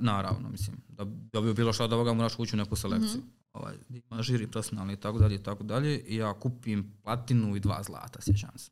Naravno, 0.00 0.48
mislim, 0.48 0.76
da, 0.88 1.04
da 1.04 1.40
bi 1.40 1.54
bilo 1.54 1.72
što 1.72 1.84
od 1.84 1.92
ovoga 1.92 2.12
moraš 2.12 2.38
ući 2.38 2.56
u 2.56 2.58
neku 2.58 2.76
selekciju. 2.76 3.20
Mhm. 3.20 3.28
Ovaj, 3.52 3.74
ima 3.88 4.22
žiri 4.22 4.46
personalni 4.46 4.92
i 4.92 4.96
tako 4.96 5.18
dalje 5.18 5.34
i 5.34 5.42
tako 5.42 5.62
dalje. 5.64 5.98
I 5.98 6.16
ja 6.16 6.34
kupim 6.34 6.92
platinu 7.02 7.56
i 7.56 7.60
dva 7.60 7.82
zlata, 7.82 8.20
sjećam 8.22 8.58
se. 8.58 8.70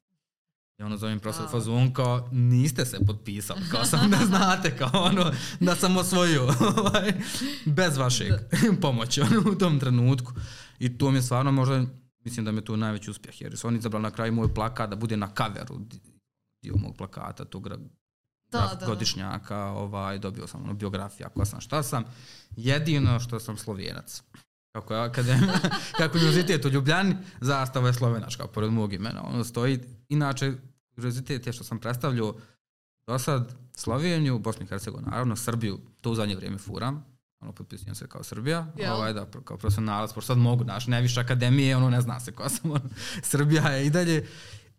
I 0.79 0.83
ono 0.83 0.97
zovem 0.97 1.21
profesor 1.21 1.47
Wow. 1.47 1.51
Fazon 1.51 1.93
kao, 1.93 2.29
niste 2.33 2.87
se 2.87 2.99
potpisali, 3.07 3.61
kao 3.71 3.85
sam 3.85 4.11
ne 4.11 4.27
znate, 4.27 4.77
kao 4.77 5.03
ono, 5.03 5.33
da 5.61 5.77
sam 5.77 5.97
osvojio, 5.97 6.43
ovaj, 6.77 7.13
bez 7.67 7.97
vašeg 7.97 8.33
pomoći 8.83 9.21
ono, 9.21 9.51
u 9.51 9.55
tom 9.55 9.81
trenutku. 9.81 10.33
I 10.79 10.99
to 10.99 11.11
mi 11.11 11.19
je 11.19 11.23
stvarno 11.23 11.53
možda, 11.53 11.85
mislim 12.25 12.45
da 12.45 12.53
mi 12.53 12.59
je 12.59 12.65
to 12.65 12.77
najveći 12.77 13.11
uspjeh, 13.11 13.41
jer 13.41 13.57
su 13.57 13.69
oni 13.69 13.79
izabrali 13.79 14.03
na 14.03 14.11
kraju 14.11 14.33
moj 14.33 14.55
plakat 14.55 14.91
da 14.91 14.97
bude 14.97 15.17
na 15.17 15.35
kaveru 15.35 15.79
di- 15.79 16.01
dio 16.63 16.77
mog 16.77 16.97
plakata, 16.97 17.45
tog 17.45 17.69
Da, 18.51 18.59
da, 18.61 18.75
da. 18.81 18.87
godišnjaka, 18.87 19.65
ovaj, 19.65 20.19
dobio 20.19 20.47
sam 20.47 20.65
ono, 20.65 20.75
biografija, 20.75 21.29
ko 21.29 21.45
sam, 21.45 21.61
šta 21.61 21.83
sam. 21.83 22.05
Jedino 22.57 23.21
što 23.21 23.41
sam 23.41 23.57
slovenac. 23.57 24.23
Kako 24.73 24.95
je 24.95 25.01
akademija, 25.01 25.61
kako 25.99 26.19
univerzitet 26.19 26.65
u 26.65 26.69
Ljubljani, 26.69 27.17
zastava 27.41 27.87
je 27.87 27.95
slovenačka, 27.95 28.47
pored 28.47 28.71
mog 28.71 28.93
imena. 28.93 29.23
Ono 29.23 29.45
stoji, 29.45 29.81
inače, 30.09 30.53
univerzitet 30.97 31.47
je 31.47 31.53
što 31.53 31.65
sam 31.65 31.79
predstavljao 31.79 32.35
do 33.07 33.19
sad 33.19 33.55
Sloveniju, 33.77 34.39
Bosnu 34.39 34.65
i 34.65 34.69
Hercegovinu, 34.69 35.11
naravno, 35.11 35.37
Srbiju, 35.37 35.81
to 36.01 36.11
u 36.11 36.15
zadnje 36.15 36.37
vrijeme 36.37 36.59
furam, 36.59 37.05
ono, 37.41 37.53
potpisujem 37.53 37.95
se 37.95 38.09
kao 38.09 38.23
Srbija, 38.23 38.67
Jel? 38.77 38.95
ovaj, 38.95 39.13
da, 39.13 39.27
kao 39.45 39.57
profesionalac, 39.57 40.13
pošto 40.13 40.27
sad 40.27 40.39
mogu, 40.39 40.65
naš, 40.65 40.87
najviše 40.87 41.21
akademije, 41.21 41.77
ono, 41.77 41.91
ne 41.91 42.01
zna 42.01 42.21
se 42.21 42.33
ko 42.33 42.49
sam, 42.49 42.71
ono, 42.71 42.89
Srbija 43.31 43.69
je 43.69 43.87
i 43.87 43.91
dalje. 43.91 44.27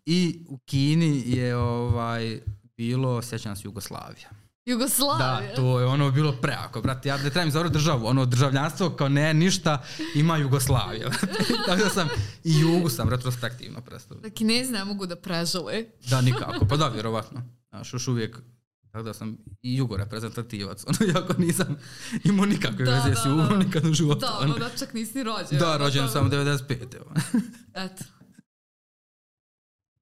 I 0.06 0.44
u 0.48 0.58
Kini 0.58 1.22
je, 1.26 1.56
ovaj, 1.56 2.40
bilo, 2.80 3.22
sjećam 3.22 3.56
se, 3.56 3.62
Jugoslavija. 3.64 4.28
Da, 4.30 4.72
Jugoslavija. 4.72 5.54
to 5.54 5.80
je 5.80 5.86
ono 5.86 6.10
bilo 6.10 6.32
preako, 6.32 6.80
brate, 6.82 7.08
ja 7.08 7.16
ne 7.16 7.30
trebam 7.30 7.48
izabrati 7.48 7.72
državu, 7.72 8.06
ono 8.06 8.26
državljanstvo 8.26 8.90
kao 8.90 9.08
ne, 9.08 9.34
ništa, 9.34 9.82
ima 10.14 10.36
Jugoslavija. 10.36 11.10
Tako 11.66 11.82
da 11.82 11.90
sam 11.90 12.08
i 12.44 12.60
Jugu 12.60 12.88
sam 12.88 13.08
retrospektivno 13.08 13.80
predstavio. 13.80 14.20
Da 14.20 14.30
Kinezi 14.30 14.72
ne 14.72 14.84
mogu 14.84 15.06
da 15.06 15.16
prežale. 15.16 15.84
Da, 16.10 16.20
nikako, 16.20 16.66
pa 16.66 16.76
da, 16.76 16.88
vjerovatno. 16.88 17.42
Znaš, 17.70 17.92
još 17.92 18.08
uvijek, 18.08 18.38
tako 18.82 19.02
da 19.02 19.14
sam 19.14 19.36
i 19.62 19.76
jugo 19.76 19.96
reprezentativac, 19.96 20.84
ono, 20.88 21.12
jako 21.14 21.32
nisam 21.38 21.76
imao 22.24 22.46
nikakve 22.46 22.84
Da, 22.84 22.94
veze 22.94 23.10
da, 23.10 23.16
s 23.16 23.26
jugom 23.26 23.48
da. 23.48 23.56
nikad 23.56 23.86
u 23.86 23.92
životu. 23.92 24.20
Da, 24.20 24.38
ono. 24.40 24.54
da 24.54 24.68
čak 24.70 24.94
nisi 24.94 25.18
ni 25.18 25.24
rođen. 25.24 25.58
Da, 25.58 25.76
rođen 25.76 26.06
to- 26.06 26.12
sam 26.12 26.30
95. 26.30 26.96
evo. 26.96 27.12
Eto. 27.86 28.04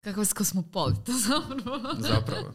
Kakav 0.08 0.34
kosmopolita 0.34 1.12
zapravo. 1.28 1.80
Zapravo. 1.98 2.54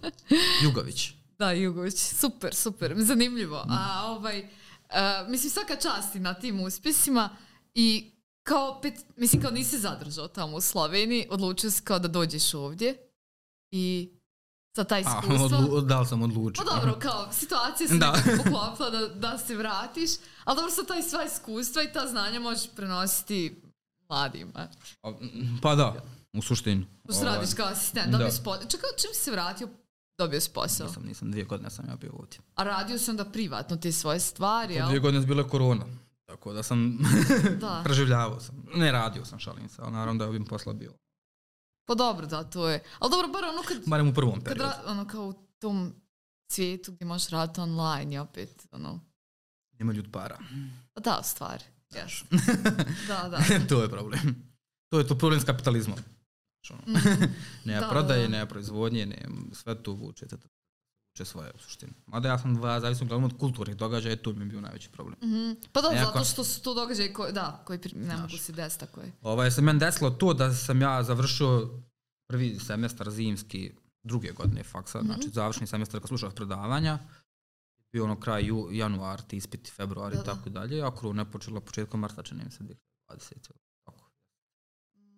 Jugović. 0.63 1.11
Da, 1.39 1.51
Jugović, 1.51 1.97
super, 1.97 2.55
super, 2.55 2.93
zanimljivo. 2.97 3.65
A 3.69 4.05
ovaj, 4.07 4.49
a, 4.89 5.25
mislim 5.29 5.49
svaka 5.51 5.75
čast 5.75 6.15
i 6.15 6.19
na 6.19 6.33
tim 6.33 6.59
uspjesima 6.59 7.29
i 7.73 8.11
kao 8.43 8.79
pet, 8.81 8.93
mislim 9.17 9.41
kao 9.41 9.51
nisi 9.51 9.79
zadržao 9.79 10.27
tamo 10.27 10.57
u 10.57 10.61
Sloveniji, 10.61 11.27
odlučio 11.29 11.71
si 11.71 11.81
kao 11.81 11.99
da 11.99 12.07
dođeš 12.07 12.53
ovdje 12.53 12.97
i 13.71 14.09
sa 14.75 14.83
taj 14.83 14.99
A, 14.99 15.01
iskustvo. 15.21 15.57
odlu, 15.57 15.81
da 15.81 15.99
li 15.99 16.05
sam 16.05 16.21
odlučio? 16.21 16.63
Pa 16.65 16.75
dobro, 16.75 16.99
kao 16.99 17.31
situacija 17.31 17.87
se 17.87 17.95
Da. 17.95 18.13
poklopila 18.37 18.89
da, 18.89 19.07
da 19.07 19.37
se 19.37 19.55
vratiš, 19.55 20.09
ali 20.43 20.55
dobro 20.55 20.71
sa 20.71 20.83
taj 20.83 21.03
sva 21.03 21.23
iskustva 21.23 21.83
i 21.83 21.93
ta 21.93 22.07
znanja 22.07 22.39
možeš 22.39 22.63
prenositi 22.75 23.61
mladima. 24.09 24.67
Pa 25.61 25.75
da, 25.75 25.95
u 26.33 26.41
suštini. 26.41 26.87
Ovaj, 27.09 27.25
radiš 27.25 27.53
kao 27.53 27.67
asistent, 27.67 28.05
da. 28.05 28.17
dobio 28.17 28.31
si 28.31 28.43
posao. 28.43 28.67
Čekaj, 28.69 28.89
čim 29.01 29.13
si 29.13 29.19
se 29.19 29.31
vratio, 29.31 29.69
dobio 30.17 30.41
si 30.41 30.49
posao. 30.53 30.87
Nisam, 30.87 31.03
nisam, 31.03 31.31
dvije 31.31 31.45
godine 31.45 31.69
sam 31.69 31.85
ja 31.89 31.95
bio 31.95 32.11
ovdje. 32.13 32.39
A 32.55 32.63
radio 32.63 32.97
si 32.97 33.11
onda 33.11 33.25
privatno 33.25 33.77
te 33.77 33.91
svoje 33.91 34.19
stvari, 34.19 34.73
jel? 34.73 34.85
Dvije 34.87 34.99
godine 34.99 35.21
je 35.21 35.27
bila 35.27 35.47
korona. 35.47 35.85
Tako 36.25 36.53
da 36.53 36.63
sam 36.63 36.97
Da. 37.61 37.81
preživljavao 37.85 38.39
sam. 38.39 38.65
Ne 38.75 38.91
radio 38.91 39.25
sam, 39.25 39.39
šalim 39.39 39.69
se, 39.69 39.81
ali 39.81 39.91
naravno 39.91 40.19
da 40.19 40.23
je 40.23 40.29
ovim 40.29 40.45
posla 40.45 40.73
bio. 40.73 40.93
Pa 41.85 41.95
dobro, 41.95 42.25
da, 42.25 42.43
to 42.43 42.69
je. 42.69 42.83
Ali 42.99 43.11
dobro, 43.11 43.27
bar 43.27 43.43
ono 43.43 43.61
kad, 43.67 43.77
Barem 43.85 44.07
u 44.07 44.13
prvom 44.13 44.33
kad 44.35 44.43
periodu. 44.43 44.63
ra, 44.63 44.91
ono 44.91 45.07
kao 45.07 45.23
u 45.27 45.33
tom 45.59 45.93
svijetu 46.51 46.91
gdje 46.91 47.05
možeš 47.05 47.29
raditi 47.29 47.61
online 47.61 48.15
i 48.15 48.19
opet, 48.19 48.67
ono, 48.71 48.99
Nema 49.79 49.93
ljud 49.93 50.07
para. 50.11 50.37
pa 50.93 51.01
da, 51.01 51.23
stvari. 51.23 51.63
Yes. 51.91 52.23
Da, 53.07 53.29
da. 53.29 53.37
to 53.69 53.81
je 53.81 53.89
problem. 53.89 54.53
To 54.89 54.99
je 54.99 55.07
to 55.07 55.17
problem 55.17 55.41
s 55.41 55.43
kapitalizmom. 55.43 55.97
Ono, 56.69 56.81
nema 57.65 57.79
Da, 57.79 57.89
prodaje, 57.89 58.19
da, 58.19 58.27
da. 58.27 58.31
nema 58.31 58.45
proizvodnje, 58.45 59.05
nema, 59.05 59.35
sve 59.53 59.75
to 59.75 59.91
vuče, 59.93 60.27
to 60.27 60.37
vuče 61.09 61.25
svoje 61.25 61.51
u 61.51 61.59
suštini. 61.59 61.91
Mada 62.05 62.27
ja 62.27 62.39
sam 62.39 62.55
dva, 62.55 62.79
zavisno 62.79 63.05
uglavnom 63.05 63.31
od 63.31 63.39
kulturnih 63.39 63.77
događaja, 63.77 64.15
to 64.15 64.33
mi 64.33 64.41
je 64.41 64.45
bio 64.45 64.61
najveći 64.61 64.89
problem. 64.89 65.15
Mhm. 65.19 65.51
Pa 65.71 65.81
da, 65.81 65.89
Nekako- 65.89 66.11
zato 66.11 66.25
što 66.25 66.43
su 66.43 66.61
to 66.61 66.73
događaje 66.73 67.13
koji, 67.13 67.33
da, 67.33 67.61
koji 67.65 67.79
ne 67.95 68.17
mogu 68.17 68.37
se 68.37 68.51
desiti 68.53 68.79
tako 68.79 69.01
je. 69.01 69.11
Ovaj, 69.21 69.51
se 69.51 69.61
meni 69.61 69.79
desilo 69.79 70.09
to 70.11 70.33
da 70.33 70.53
sam 70.53 70.81
ja 70.81 71.03
završio 71.03 71.69
prvi 72.27 72.59
semestar 72.59 73.09
zimski 73.09 73.71
druge 74.03 74.31
godine 74.31 74.63
faksa, 74.63 74.97
Mhm. 74.97 75.07
znači 75.07 75.29
završni 75.29 75.67
semestar 75.67 75.99
kad 75.99 76.07
slušao 76.07 76.31
predavanja, 76.31 76.99
bio 77.91 78.03
ono 78.03 78.19
kraj 78.19 78.43
ju, 78.43 78.69
januar, 78.71 79.21
ti 79.21 79.37
ispiti, 79.37 79.71
februar 79.71 80.11
Da, 80.11 80.15
i 80.15 80.17
da. 80.17 80.23
tako 80.25 80.49
dalje, 80.49 80.81
a 80.81 80.91
korona 80.91 81.21
je 81.21 81.31
počela 81.31 81.61
početkom 81.61 81.99
marta, 81.99 82.23
čini 82.23 82.43
mi 82.45 82.51
se 82.51 82.63
2020. 82.63 83.51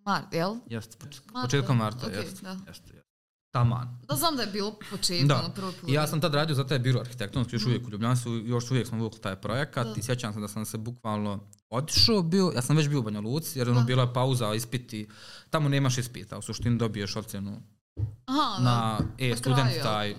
Mart, 0.05 0.33
jel? 0.33 0.55
Jeste, 0.67 0.97
poč- 0.97 1.21
početkom 1.41 1.77
marta, 1.77 2.07
okej, 2.07 2.17
jeste, 2.17 2.41
da. 2.41 2.49
jeste, 2.49 2.93
jeste. 2.93 3.05
Taman. 3.51 3.99
Da 4.03 4.15
znam 4.15 4.35
da 4.35 4.41
je 4.41 4.47
bilo 4.47 4.75
početak, 4.91 5.27
Da. 5.27 5.51
prvo 5.55 5.73
I 5.87 5.93
ja 5.93 6.07
sam 6.07 6.21
tad 6.21 6.33
radio 6.33 6.55
za 6.55 6.67
taj 6.67 6.79
biro 6.79 6.99
arhitektonski, 6.99 7.55
još 7.55 7.65
uvijek 7.65 7.87
u 7.87 7.91
Ljubljani 7.91 8.17
su, 8.17 8.37
još 8.37 8.71
uvijek 8.71 8.87
smo 8.87 8.97
vukli 8.97 9.21
taj 9.21 9.35
projekat 9.35 9.87
Da. 9.87 9.93
i 9.97 10.03
sjećam 10.03 10.33
se 10.33 10.39
da 10.39 10.47
sam 10.47 10.65
se 10.65 10.77
bukvalno 10.77 11.39
otišao, 11.69 12.21
bio, 12.21 12.51
ja 12.55 12.61
sam 12.61 12.77
već 12.77 12.89
bio 12.89 12.99
u 12.99 13.03
Banja 13.03 13.19
Luci, 13.19 13.59
jer 13.59 13.69
ono 13.69 13.79
Da. 13.79 13.85
bila 13.85 14.03
je 14.03 14.13
pauza, 14.13 14.53
ispiti, 14.53 15.09
tamo 15.49 15.69
nemaš 15.69 15.97
ispita, 15.97 16.37
u 16.37 16.41
suštini 16.41 16.77
dobiješ 16.77 17.15
ocjenu 17.15 17.61
Aha, 18.25 18.63
na 18.63 18.99
da. 18.99 19.25
e-student 19.25 19.71
taj, 19.83 20.15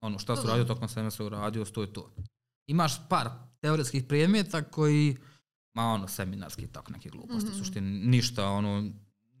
ono 0.00 0.18
šta 0.18 0.34
Da, 0.34 0.40
su 0.40 0.46
da. 0.46 0.52
radio 0.52 0.64
tokom 0.64 0.88
semestra 0.88 1.24
uradio, 1.26 1.64
to 1.64 1.82
je 1.82 1.92
to. 1.92 2.10
Imaš 2.66 3.08
par 3.08 3.28
teoretskih 3.60 4.04
predmeta 4.04 4.62
koji, 4.62 5.16
ma 5.78 5.84
ono, 5.84 6.08
seminarski 6.08 6.66
tako 6.66 6.92
neke 6.92 7.08
gluposti, 7.08 7.44
Mhm. 7.44 7.54
u 7.54 7.58
suštini 7.58 7.90
ništa, 8.06 8.48
ono, 8.48 8.90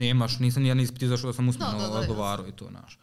nemaš, 0.00 0.38
nisam 0.38 0.62
nijedan 0.62 0.80
ispit 0.80 1.02
izašao 1.02 1.28
da 1.28 1.32
sam 1.32 1.48
usmeno 1.48 1.72
Da, 1.72 1.78
da, 1.78 1.88
da, 1.88 1.98
odgovarao 1.98 2.48
i 2.48 2.52
to, 2.52 2.68
znaš. 2.70 2.98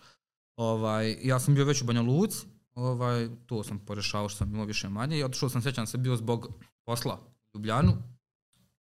Ovaj, 0.58 1.18
ja 1.24 1.40
sam 1.40 1.56
bio 1.56 1.66
već 1.66 1.82
u 1.82 1.86
Banja 1.86 2.02
Luci, 2.02 2.46
ovaj, 2.76 3.30
to 3.46 3.64
sam 3.64 3.80
porešao 3.80 4.30
što 4.30 4.38
sam 4.38 4.54
imao 4.54 4.66
više 4.66 4.90
manje 4.90 5.18
i 5.18 5.24
otišao 5.24 5.50
sam, 5.50 5.62
sjećam 5.62 5.88
se, 5.88 5.98
bio 5.98 6.16
zbog 6.16 6.48
posla 6.84 7.20
u 7.46 7.58
Ljubljanu 7.58 7.94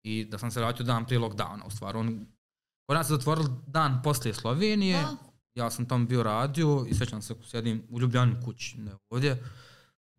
i 0.02 0.24
da 0.24 0.38
sam 0.38 0.50
se 0.50 0.60
vratio 0.60 0.84
dan 0.86 1.04
prije 1.04 1.20
lockdowna, 1.20 1.66
u 1.66 1.70
stvari. 1.70 1.98
On, 1.98 2.26
kod 2.86 2.96
nas 2.96 3.06
se 3.06 3.12
zatvorili 3.12 3.48
dan 3.66 4.00
poslije 4.02 4.34
Slovenije, 4.34 4.98
Da. 4.98 5.16
ja 5.56 5.70
sam 5.70 5.86
tamo 5.86 6.06
bio 6.06 6.22
radio 6.22 6.86
i 6.88 6.94
sjećam 6.94 7.22
se, 7.22 7.34
sjedim 7.44 7.82
u 7.90 8.00
Ljubljani 8.00 8.36
kući, 8.44 8.80
ne 8.80 8.92
ovdje, 9.10 9.44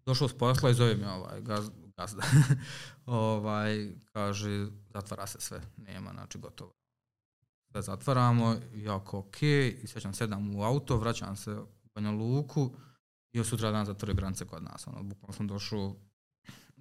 došao 0.06 0.28
s 0.28 0.38
posla 0.38 0.70
i 0.70 0.74
zove 0.74 0.96
me 0.96 1.10
ovaj 1.10 1.42
gaz, 1.42 1.70
gazda. 1.98 2.24
ovaj, 3.06 3.92
kaže, 4.14 4.68
zatvara 4.94 5.28
se 5.28 5.42
sve, 5.42 5.62
nema, 5.78 6.12
znači 6.14 6.38
gotovo. 6.38 6.74
Sve 7.72 7.82
zatvaramo, 7.82 8.56
ja 8.74 9.04
kao 9.04 9.20
ok, 9.20 9.42
i 9.42 9.88
sjećam 9.88 10.14
sedam 10.14 10.56
u 10.56 10.64
auto, 10.64 10.98
vraćam 10.98 11.36
se 11.36 11.52
u 11.52 11.68
Banja 11.96 12.12
Luku 12.12 12.76
i 13.32 13.38
još 13.38 13.48
sutra 13.48 13.72
dan 13.72 13.86
zatvorio 13.86 14.16
granice 14.16 14.46
kod 14.46 14.64
nas, 14.64 14.88
ono, 14.88 15.04
bukvalno 15.04 15.34
sam 15.34 15.48
došao, 15.48 15.96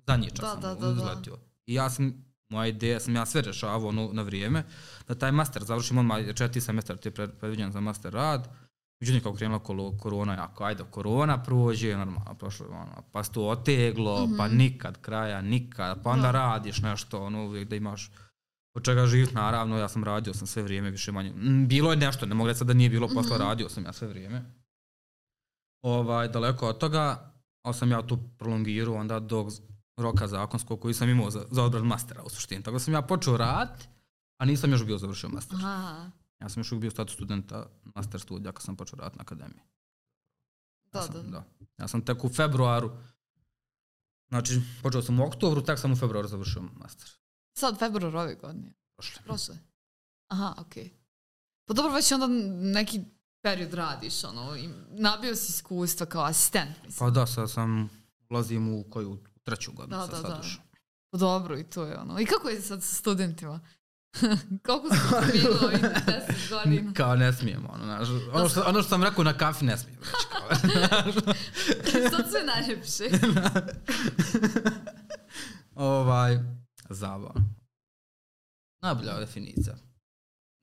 zadnji 0.06 0.30
čas 0.30 0.40
Da, 0.40 0.50
sam 0.50 0.60
da, 0.60 0.74
da, 0.74 0.86
da. 0.86 0.92
izletio. 0.92 1.38
I 1.66 1.74
ja 1.74 1.90
sam, 1.90 2.24
moja 2.48 2.66
ideja 2.66 3.00
sam 3.00 3.16
ja 3.16 3.26
sve 3.26 3.42
rešavao 3.42 3.88
ono, 3.88 4.10
na 4.12 4.22
vrijeme, 4.22 4.64
da 5.08 5.14
taj 5.14 5.32
master 5.32 5.64
završim 5.64 5.98
odmah, 5.98 6.26
jer 6.26 6.36
četiri 6.36 6.60
semestar 6.60 6.96
ti 6.96 7.08
je 7.08 7.12
pred- 7.14 7.38
predviđen 7.38 7.72
za 7.72 7.80
master 7.80 8.12
rad, 8.12 8.48
Međutim, 9.00 9.22
kako 9.22 9.36
krenula 9.36 9.60
korona, 9.98 10.34
jako, 10.34 10.64
ajde, 10.64 10.84
korona 10.90 11.42
prođe, 11.42 11.96
normalno, 11.96 12.34
prošlo, 12.34 12.66
ono, 12.70 13.02
pa 13.12 13.24
se 13.24 13.32
to 13.32 13.48
oteglo, 13.48 14.28
pa 14.38 14.48
nikad 14.48 15.00
kraja, 15.00 15.40
nikad, 15.42 16.02
pa 16.02 16.10
onda 16.10 16.22
Da. 16.22 16.30
radiš 16.32 16.78
nešto, 16.78 17.24
ono, 17.24 17.44
uvijek 17.44 17.68
da 17.68 17.76
imaš 17.76 18.10
od 18.76 18.84
čega 18.84 19.06
živjeti, 19.06 19.34
naravno, 19.34 19.78
ja 19.78 19.88
sam 19.88 20.04
radio 20.04 20.34
sam 20.34 20.46
sve 20.46 20.62
vrijeme, 20.62 20.90
više 20.90 21.12
manje, 21.12 21.30
Mm, 21.32 21.66
bilo 21.68 21.90
je 21.90 21.96
nešto, 21.96 22.26
ne 22.26 22.34
mogu 22.34 22.48
reći 22.48 22.58
sad 22.58 22.66
da 22.66 22.74
nije 22.74 22.90
bilo 22.90 23.08
posla, 23.14 23.36
radio 23.36 23.68
sam 23.68 23.84
ja 23.84 23.92
sve 23.92 24.08
vrijeme. 24.08 24.44
Ovaj, 25.82 26.28
daleko 26.28 26.68
od 26.68 26.78
toga, 26.78 27.32
ali 27.62 27.74
sam 27.74 27.90
ja 27.90 28.02
tu 28.02 28.18
prolongirao 28.38 28.94
onda 28.94 29.20
do 29.20 29.48
roka 29.96 30.26
zakonskog 30.28 30.80
koji 30.80 30.94
sam 30.94 31.08
imao 31.08 31.30
za, 31.30 31.44
za 31.50 31.62
odbran 31.64 31.86
mastera 31.86 32.22
u 32.22 32.28
suštini. 32.30 32.62
Tako 32.62 32.72
da 32.74 32.78
sam 32.78 32.94
ja 32.94 33.02
počeo 33.02 33.36
rad, 33.36 33.86
a 34.40 34.44
nisam 34.44 34.70
još 34.70 34.84
bio 34.84 34.98
završio 34.98 35.28
master. 35.28 35.58
Aha, 35.58 36.10
Ja 36.44 36.48
sam 36.48 36.60
još 36.60 36.72
uvijek 36.72 36.80
bio 36.80 36.90
status 36.90 37.14
studenta 37.14 37.66
master 37.94 38.20
studija 38.20 38.52
kad 38.52 38.62
sam 38.62 38.76
počeo 38.76 38.98
raditi 38.98 39.18
na 39.18 39.22
akademiji. 39.22 39.62
da, 40.92 40.98
ja 40.98 41.04
sam, 41.04 41.14
da. 41.14 41.22
da. 41.22 41.44
Ja 41.78 41.88
sam 41.88 42.04
tek 42.04 42.24
u 42.24 42.28
februaru, 42.28 42.90
znači 44.28 44.60
počeo 44.82 45.02
sam 45.02 45.20
u 45.20 45.24
oktobru, 45.24 45.62
tek 45.62 45.78
sam 45.78 45.92
u 45.92 45.96
februaru 45.96 46.28
završio 46.28 46.62
master. 46.62 47.10
Sad 47.58 47.78
februar 47.78 48.16
ove 48.16 48.34
godine. 48.34 48.72
Prošle. 48.96 49.22
Prošle. 49.24 49.58
Aha, 50.28 50.54
okej. 50.58 50.90
Pa 51.64 51.74
dobro, 51.74 51.92
već 51.92 52.12
onda 52.12 52.26
neki 52.72 53.00
period 53.42 53.74
radiš, 53.74 54.24
ono, 54.24 54.56
i 54.56 54.68
nabio 54.90 55.36
si 55.36 55.50
iskustva 55.50 56.06
kao 56.06 56.24
asistent, 56.24 56.76
mislim. 56.84 56.98
Pa 56.98 57.10
da, 57.10 57.26
sad 57.26 57.50
sam, 57.50 57.90
ulazim 58.30 58.68
u 58.68 58.84
koju, 58.90 59.18
treću 59.42 59.72
godinu 59.72 59.96
Da, 59.96 60.06
sad, 60.06 60.10
da, 60.10 60.28
sad 60.28 60.42
da. 60.42 60.48
Pa 61.10 61.18
dobro, 61.18 61.58
i 61.58 61.64
to 61.64 61.84
je 61.84 61.98
ono. 61.98 62.20
I 62.20 62.26
kako 62.26 62.48
je 62.48 62.62
sad 62.62 62.82
sa 62.82 62.94
studentima? 62.94 63.60
Koliko 64.66 64.88
se 64.88 65.00
promijenilo 65.10 65.58
ovih 65.62 65.80
deset 66.06 66.50
godina? 66.50 66.92
Kao 66.92 67.16
ne 67.16 67.32
smijem, 67.32 67.66
ono, 67.70 67.84
znaš, 67.84 68.08
ono, 68.32 68.48
što, 68.48 68.62
ono 68.62 68.80
što 68.82 68.88
sam 68.88 69.02
rekao 69.02 69.24
na 69.24 69.36
kafi 69.36 69.64
ne 69.64 69.78
smijem 69.78 69.98
reći, 70.00 70.26
kao, 70.30 72.10
Sad 72.10 72.30
sve 72.30 72.44
najljepše. 72.46 73.04
ovaj, 75.74 76.38
zabavno. 76.90 77.42
Najbolja 78.82 79.18
definicija. 79.20 79.74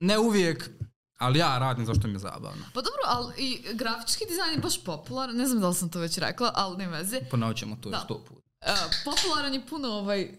Ne 0.00 0.18
uvijek, 0.18 0.70
ali 1.18 1.38
ja 1.38 1.58
radim 1.58 1.86
zašto 1.86 2.06
mi 2.08 2.14
je 2.14 2.18
zabavno. 2.18 2.64
Pa 2.74 2.80
dobro, 2.80 3.00
ali 3.06 3.34
i 3.36 3.62
grafički 3.74 4.24
dizajn 4.28 4.52
je 4.52 4.58
baš 4.58 4.84
popularan, 4.84 5.36
ne 5.36 5.46
znam 5.46 5.60
da 5.60 5.68
li 5.68 5.74
sam 5.74 5.88
to 5.90 5.98
već 6.00 6.18
rekla, 6.18 6.52
ali 6.54 6.76
ne 6.76 6.88
veze. 6.88 7.20
Ponovit 7.30 7.56
ćemo 7.56 7.76
to 7.76 7.90
Da. 7.90 7.96
još 7.96 8.04
sto 8.04 8.24
puta. 8.28 8.42
E, 8.60 8.74
popularan 9.04 9.54
je 9.54 9.66
puno, 9.66 9.88
ovaj, 9.88 10.20
e, 10.22 10.30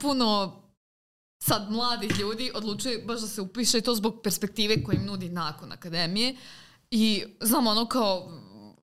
puno 0.00 0.56
sad 1.38 1.70
mladih 1.70 2.18
ljudi 2.18 2.50
odlučuje 2.54 2.98
baš 2.98 3.20
da 3.20 3.26
se 3.26 3.40
upiše 3.40 3.78
i 3.78 3.82
to 3.82 3.94
zbog 3.94 4.20
perspektive 4.22 4.84
koju 4.84 4.96
im 4.96 5.06
nudi 5.06 5.28
nakon 5.28 5.72
akademije. 5.72 6.36
I 6.90 7.24
znam 7.40 7.66
ono 7.66 7.86
kao, 7.86 8.32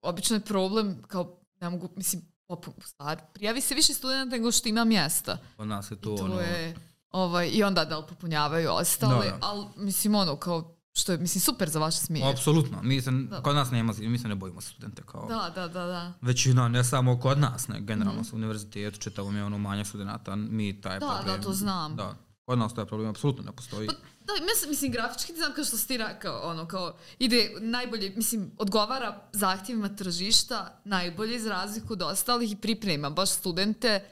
obično 0.01 0.35
je 0.35 0.39
problem, 0.39 1.01
kao 1.03 1.37
ne 1.61 1.69
mogu, 1.69 1.89
mislim, 1.95 2.21
popun, 2.47 2.73
stvar, 2.81 3.21
prijavi 3.33 3.61
se 3.61 3.75
više 3.75 3.93
studenta 3.93 4.35
nego 4.35 4.51
što 4.51 4.69
ima 4.69 4.83
mjesta. 4.83 5.37
Kod 5.57 5.67
nas 5.67 5.91
je 5.91 5.95
to, 5.95 6.15
To 6.17 6.23
ono, 6.23 6.39
je, 6.39 6.75
ovaj, 7.11 7.49
i 7.49 7.63
onda 7.63 7.85
da 7.85 7.97
li 7.97 8.03
popunjavaju 8.09 8.69
ostali, 8.71 9.25
Da, 9.25 9.31
da. 9.31 9.37
ali 9.41 9.65
mislim 9.77 10.15
ono 10.15 10.35
kao, 10.35 10.75
što 10.93 11.11
je, 11.11 11.17
mislim, 11.17 11.41
super 11.41 11.69
za 11.69 11.79
vaše 11.79 11.97
smije. 11.97 12.31
apsolutno. 12.31 12.81
Mi 12.81 13.01
se, 13.01 13.11
Da. 13.11 13.41
kod 13.41 13.55
nas 13.55 13.71
nema, 13.71 13.93
mi 13.99 14.19
se 14.19 14.27
ne 14.27 14.35
bojimo 14.35 14.61
studente 14.61 15.01
kao 15.03 15.25
Da, 15.27 15.51
da, 15.55 15.67
da, 15.67 15.85
da. 15.85 16.13
većina, 16.21 16.67
ne 16.67 16.83
samo 16.83 17.19
kod 17.19 17.39
nas, 17.39 17.67
ne, 17.67 17.81
generalno 17.81 18.21
mm 18.21 18.25
univerzitetu, 18.33 18.99
čitavom 18.99 19.35
je 19.37 19.43
ono 19.43 19.57
manje 19.57 19.85
studenta, 19.85 20.35
mi 20.35 20.81
taj 20.81 20.99
Da, 20.99 21.05
problem. 21.07 21.37
da, 21.37 21.43
to 21.43 21.53
znam. 21.53 21.95
Da, 21.95 22.15
kod 22.45 22.59
nas 22.59 22.73
taj 22.73 22.85
problem 22.85 23.09
apsolutno 23.09 23.43
ne 23.43 23.51
postoji. 23.51 23.87
Da, 24.19 24.33
mislim, 24.43 24.69
mislim 24.69 24.91
grafički 24.91 25.33
dizajn 25.33 25.53
kao 25.53 25.63
što 25.63 25.77
si 25.77 25.87
ti 25.87 25.97
rekao, 25.97 26.41
ono 26.41 26.67
kao 26.67 26.95
ide 27.19 27.51
najbolje, 27.59 28.13
mislim, 28.15 28.51
odgovara 28.57 29.21
zahtjevima 29.33 29.89
tržišta 29.89 30.81
najbolje 30.85 31.39
za 31.39 31.49
razliku 31.49 31.93
od 31.93 32.01
ostalih 32.01 32.51
i 32.51 32.55
priprema 32.55 33.09
baš 33.09 33.29
studente 33.29 34.03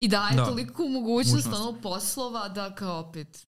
i 0.00 0.08
daje 0.08 0.36
Da. 0.36 0.44
toliku 0.44 0.84
mogućnost 0.84 1.46
Mogućnost. 1.46 1.68
ono 1.68 1.80
poslova 1.82 2.48
da 2.48 2.74
kao 2.74 2.98
opet 3.00 3.46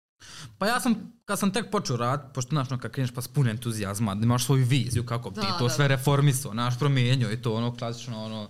Pa 0.58 0.68
ja 0.68 0.80
sam, 0.80 0.96
kad 1.26 1.40
sam 1.40 1.54
tek 1.54 1.72
počeo 1.72 1.98
rad, 1.98 2.32
pošto 2.34 2.50
znaš, 2.50 2.72
ono, 2.72 2.80
kad 2.80 2.92
kreneš 2.92 3.12
pa 3.12 3.22
s 3.22 3.28
puno 3.28 3.50
entuzijazma, 3.50 4.14
imaš 4.14 4.46
svoju 4.46 4.66
viziju 4.66 5.06
kako 5.06 5.30
Da, 5.30 5.42
ti 5.42 5.48
to 5.60 5.64
da, 5.64 5.70
sve 5.70 5.88
da. 5.88 5.96
reformisao, 5.96 6.54
naš 6.54 6.80
promijenio 6.80 7.32
i 7.32 7.42
to 7.42 7.54
ono 7.54 7.76
klasično 7.76 8.24
ono 8.24 8.50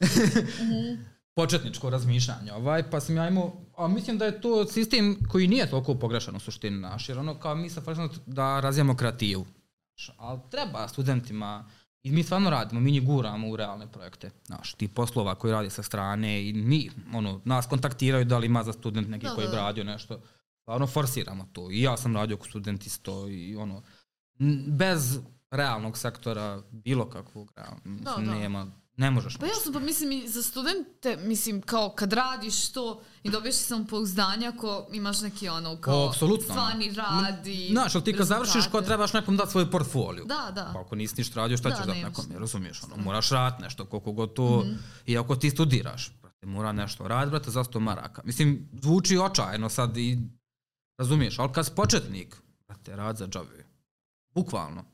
početničko 1.34 1.90
razmišljanje. 1.90 2.52
Ovaj, 2.52 2.90
pa 2.90 3.00
sam 3.00 3.16
ja 3.16 3.28
imao, 3.28 3.52
a 3.76 3.88
mislim 3.88 4.18
da 4.18 4.24
je 4.24 4.40
to 4.40 4.66
sistem 4.66 5.18
koji 5.28 5.48
nije 5.48 5.70
toliko 5.70 5.94
pogrešan 5.94 6.36
u 6.36 6.40
suštini 6.40 6.80
naš, 6.80 7.08
jer 7.08 7.18
ono 7.18 7.34
kao 7.34 7.54
mi 7.54 7.70
se 7.70 7.80
fokusiramo 7.80 8.12
da 8.26 8.60
razvijamo 8.60 8.96
kreativu. 8.96 9.46
Ali 10.16 10.40
treba 10.50 10.88
studentima, 10.88 11.68
i 12.02 12.12
mi 12.12 12.22
stvarno 12.22 12.50
radimo, 12.50 12.80
mi 12.80 12.90
njih 12.90 13.06
guramo 13.06 13.48
u 13.48 13.56
realne 13.56 13.92
projekte, 13.92 14.30
znaš, 14.46 14.74
ti 14.74 14.88
poslova 14.88 15.34
koji 15.34 15.52
radi 15.52 15.70
sa 15.70 15.82
strane 15.82 16.48
i 16.48 16.52
mi, 16.52 16.90
ono, 17.14 17.40
nas 17.44 17.66
kontaktiraju 17.66 18.24
da 18.24 18.38
li 18.38 18.46
ima 18.46 18.62
za 18.62 18.72
student 18.72 19.08
neki 19.08 19.26
Da, 19.26 19.34
koji 19.34 19.46
da, 19.46 19.50
bi 19.50 19.56
da. 19.56 19.62
radio 19.62 19.84
nešto. 19.84 20.20
Stvarno 20.62 20.86
forsiramo 20.86 21.48
to. 21.52 21.70
I 21.70 21.82
ja 21.82 21.96
sam 21.96 22.16
radio 22.16 22.36
kao 22.36 22.46
student 22.46 22.86
isto 22.86 23.28
i 23.28 23.56
ono, 23.56 23.82
bez 24.66 25.18
realnog 25.50 25.98
sektora 25.98 26.62
bilo 26.70 27.10
kakvog 27.10 27.52
realnog, 27.56 27.86
mislim, 27.86 28.26
da. 28.26 28.34
nema 28.34 28.81
ne 28.96 29.10
možeš 29.10 29.36
Pa 29.36 29.46
jasno, 29.46 29.72
pa 29.72 29.78
mislim 29.80 30.12
i 30.12 30.28
za 30.28 30.42
studente, 30.42 31.16
mislim 31.18 31.62
kao 31.62 31.90
kad 31.90 32.12
radiš 32.12 32.68
to 32.68 33.02
i 33.22 33.30
dobiješ 33.30 33.54
samopouzdanje 33.56 34.46
ako 34.48 34.86
imaš 34.92 35.20
neki 35.20 35.48
ono 35.48 35.76
kao 35.76 35.96
O, 35.96 36.08
apsolutno. 36.08 36.44
stvarni 36.44 36.90
rad 36.92 37.46
i 37.46 37.68
Znaš, 37.70 37.94
ali 37.94 38.04
ti 38.04 38.12
kad 38.12 38.26
završiš, 38.26 38.54
rezultate. 38.54 38.86
trebaš 38.86 39.12
nekom 39.12 39.36
dati 39.36 39.50
svoj 39.50 39.70
portfolio. 39.70 40.24
Da, 40.24 40.50
da. 40.50 40.70
Pa 40.74 40.80
ako 40.80 40.94
nisi 40.94 41.14
ništa 41.18 41.36
radio, 41.36 41.56
šta 41.56 41.68
Da, 41.68 41.76
ćeš 41.76 41.86
dati 41.86 41.98
nekom, 42.00 42.24
šta. 42.24 42.38
razumiješ? 42.38 42.82
Ono, 42.84 42.96
moraš 42.98 43.30
raditi 43.30 43.62
nešto, 43.62 43.84
koliko 43.86 44.12
god 44.12 44.34
to, 44.34 44.60
Mhm. 44.60 44.74
i 45.06 45.18
ako 45.18 45.36
ti 45.36 45.50
studiraš, 45.50 46.12
brate, 46.12 46.46
mora 46.46 46.72
nešto 46.72 47.08
raditi, 47.08 47.30
brate, 47.30 47.50
za 47.50 47.64
sto 47.64 47.80
maraka. 47.80 48.22
Mislim, 48.24 48.68
zvuči 48.74 49.18
očajno 49.18 49.68
sad 49.68 49.96
i, 49.96 50.18
razumiješ, 50.98 51.38
ali 51.38 51.52
kad 51.52 51.66
si 51.66 51.72
početnik, 51.72 52.36
brate, 52.68 52.96
rad 52.96 53.16
za 53.16 53.26
džabe. 53.26 53.64
Bukvalno. 54.30 54.84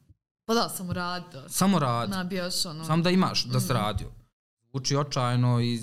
Pa 0.48 0.54
da, 0.54 0.68
samo 0.68 0.92
rad, 0.92 1.24
Samo 1.48 1.78
rad. 1.78 2.10
nabijaš 2.10 2.66
ono... 2.66 2.84
Samo 2.84 3.02
da 3.02 3.10
imaš, 3.10 3.44
da 3.44 3.58
Mhm. 3.58 3.66
si 3.66 3.72
radio. 3.72 4.08
Zvuči 4.64 4.96
očajno 4.96 5.60
i 5.60 5.80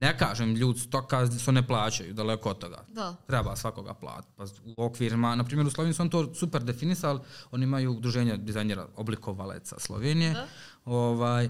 ne 0.00 0.18
kažem, 0.18 0.54
ljudi 0.54 0.80
stoka 0.80 1.26
se 1.28 1.52
ne 1.52 1.66
plaćaju, 1.66 2.14
daleko 2.14 2.50
od 2.50 2.58
toga. 2.58 2.84
Da. 2.88 3.16
Treba 3.26 3.56
svakoga 3.56 3.94
platiti. 3.94 4.32
Pa 4.36 4.44
u 4.76 4.84
okvirima, 4.84 5.34
na 5.34 5.44
primjer 5.44 5.66
u 5.66 5.70
Sloveniji 5.70 5.94
su 5.94 6.02
on 6.02 6.10
to 6.10 6.34
super 6.34 6.62
definisali, 6.62 7.20
oni 7.50 7.64
imaju 7.64 7.92
udruženje 7.92 8.36
dizajnera 8.36 8.86
oblikovaleca 8.96 9.76
Slovenije, 9.78 10.32
Da. 10.32 10.46
ovaj, 10.86 11.48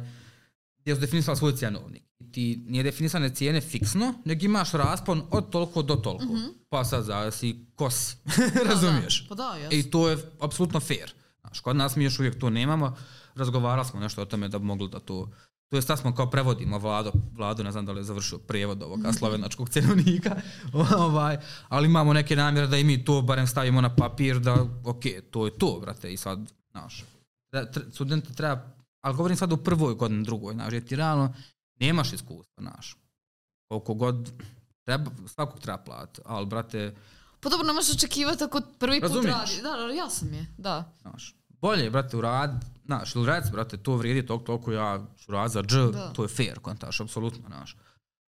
gdje 0.79 0.95
su 0.95 1.01
definisali 1.01 1.37
svoj 1.37 1.53
cjenovnik. 1.53 2.03
I 2.19 2.33
ti 2.33 2.65
nije 2.67 2.83
definisane 2.83 3.31
cijene 3.31 3.61
fiksno, 3.61 4.15
nego 4.25 4.45
imaš 4.45 4.73
raspon 4.73 5.23
od 5.31 5.51
toliko 5.51 5.83
do 5.83 5.95
toliko. 5.97 6.35
Pa 6.69 6.85
sad 6.85 7.05
zavisi 7.05 7.67
ko 7.77 7.91
si, 7.91 8.17
razumiješ? 8.65 9.23
Mhm. 9.23 9.29
Da, 9.29 9.35
da. 9.35 9.51
Pa 9.51 9.53
da, 9.53 9.59
jasno. 9.59 9.79
I 9.79 9.83
to 9.83 10.09
je 10.09 10.19
apsolutno 10.41 10.81
fair. 10.81 11.13
Znaš, 11.49 11.61
kod 11.61 11.77
nas 11.77 11.97
mi 11.97 12.05
još 12.05 12.19
uvijek 12.19 12.39
to 12.39 12.51
nemamo. 12.51 12.97
Razgovarali 13.35 13.89
smo 13.89 14.01
nešto 14.01 14.23
o 14.23 14.25
tome 14.25 14.49
da 14.49 14.59
bi 14.59 14.65
mogli 14.65 14.89
da 14.89 15.01
to... 15.01 15.31
To 15.69 15.77
je 15.77 15.83
sad 15.83 15.99
smo 15.99 16.15
kao 16.15 16.31
prevodimo 16.31 16.79
vlado, 16.79 17.13
vlado 17.33 17.63
ne 17.63 17.73
znam 17.73 17.87
da 17.87 17.93
li 17.93 18.01
je 18.01 18.05
završio 18.05 18.39
prijevod 18.39 18.83
ovoga 18.83 19.13
slovenačkog 19.13 19.69
cenovnika, 19.69 20.37
ovaj, 20.99 21.37
ali 21.69 21.87
imamo 21.87 22.13
neke 22.13 22.37
namjere 22.37 22.67
da 22.67 22.77
i 22.77 22.85
mi 22.85 23.05
to 23.05 23.23
barem 23.23 23.47
stavimo 23.47 23.81
na 23.81 23.97
papir 23.97 24.39
da, 24.39 24.67
ok, 24.85 25.03
to 25.31 25.47
je 25.47 25.59
to, 25.59 25.79
brate, 25.81 26.13
i 26.13 26.17
sad, 26.17 26.39
znaš, 26.71 27.05
studente 27.93 28.33
treba, 28.33 28.63
ali 29.01 29.17
govorim 29.17 29.37
sad 29.37 29.53
u 29.53 29.57
prvoj 29.57 29.95
godini, 29.95 30.25
drugoj, 30.25 30.55
znaš, 30.55 30.73
jer 30.73 30.85
ti 30.85 30.97
realno 30.97 31.35
nemaš 31.81 32.13
iskustva, 32.13 32.63
znaš, 32.63 32.97
koliko 33.69 33.95
god, 33.95 34.33
treba, 34.85 35.11
svakog 35.27 35.61
treba 35.61 35.79
platiti, 35.79 36.21
ali, 36.25 36.47
brate, 36.47 36.95
Pa 37.41 37.49
dobro, 37.49 37.67
ne 37.67 37.73
možeš 37.73 37.97
očekivati 37.97 38.45
ako 38.45 38.61
prvi 38.79 39.01
put 39.01 39.11
Razumiješ? 39.11 39.35
radi. 39.35 39.63
Da, 39.63 39.87
da, 39.87 39.93
jasno 39.93 40.29
mi 40.31 40.37
je, 40.37 40.47
da. 40.59 40.93
Znaš, 41.01 41.35
bolje 41.61 41.85
je, 41.85 41.91
brate, 41.91 42.17
urad, 42.17 42.65
znaš, 42.85 43.15
ili 43.15 43.27
rec, 43.27 43.51
brate, 43.53 43.77
to 43.77 43.97
vrijedi 43.97 44.27
toliko, 44.27 44.45
toliko 44.45 44.73
ja 44.73 45.07
ću 45.19 45.33
rad 45.33 45.51
za 45.51 45.63
dž, 45.63 45.77
Da. 45.93 46.13
to 46.13 46.23
je 46.23 46.29
fair, 46.29 46.59
kontaš, 46.61 47.01
apsolutno, 47.01 47.43
znaš. 47.47 47.77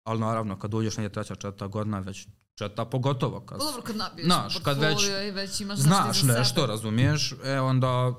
Ali 0.06 0.20
naravno, 0.20 0.58
kad 0.58 0.70
dođeš 0.70 0.96
negdje 0.96 1.12
treća, 1.12 1.34
četvrta 1.34 1.66
godina, 1.66 1.98
već 1.98 2.26
četvrta 2.54 2.84
pogotovo, 2.84 3.40
kad 3.40 3.58
dobro, 3.58 3.82
kad 3.82 3.96
nabiješ 3.96 4.26
Znaš, 4.26 4.56
kad 4.64 4.78
već 4.78 4.98
i 5.28 5.30
već 5.30 5.60
imaš 5.60 5.78
znaš 5.78 6.22
iza 6.22 6.32
nešto, 6.38 6.54
sebe. 6.54 6.66
razumiješ, 6.66 7.34
e 7.44 7.60
onda 7.60 8.14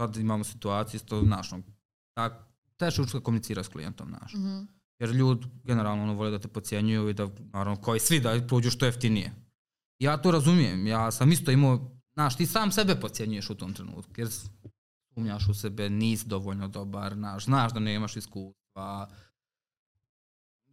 sad 0.00 0.16
imamo 0.16 0.44
situaciju 0.44 0.96
isto, 0.98 1.22
znaš, 1.24 1.50
no, 1.50 1.62
tak, 2.14 2.32
teško 2.76 3.02
učiti 3.02 3.20
komunicirati 3.22 3.66
s 3.68 3.72
klijentom, 3.72 4.08
znaš. 4.08 4.34
Mhm. 4.34 4.60
Jer 4.98 5.10
ljudi 5.10 5.46
generalno 5.64 6.02
ono, 6.02 6.14
vole 6.14 6.30
da 6.30 6.38
te 6.38 6.48
pocijenjuju 6.48 7.08
i 7.08 7.14
da, 7.14 7.28
naravno, 7.52 7.82
kao 7.82 7.96
i 7.96 8.00
svi, 8.00 8.20
da 8.20 8.46
prođu 8.48 8.70
što 8.70 8.86
jeftinije. 8.86 9.32
Ja 9.98 10.16
to 10.16 10.30
razumijem, 10.30 10.86
ja 10.86 11.10
sam 11.10 11.32
isto 11.32 11.50
imao, 11.50 11.99
znaš, 12.14 12.36
ti 12.36 12.46
sam 12.46 12.72
sebe 12.72 13.00
pocijenjuješ 13.00 13.50
u 13.50 13.54
tom 13.54 13.74
trenutku, 13.74 14.12
jer 14.16 14.28
sumnjaš 15.14 15.48
u 15.48 15.54
sebe, 15.54 15.90
nisi 15.90 16.28
dovoljno 16.28 16.68
dobar, 16.68 17.14
znaš, 17.14 17.44
znaš 17.44 17.72
da 17.72 17.80
nemaš 17.80 18.16
iskustva, 18.16 19.10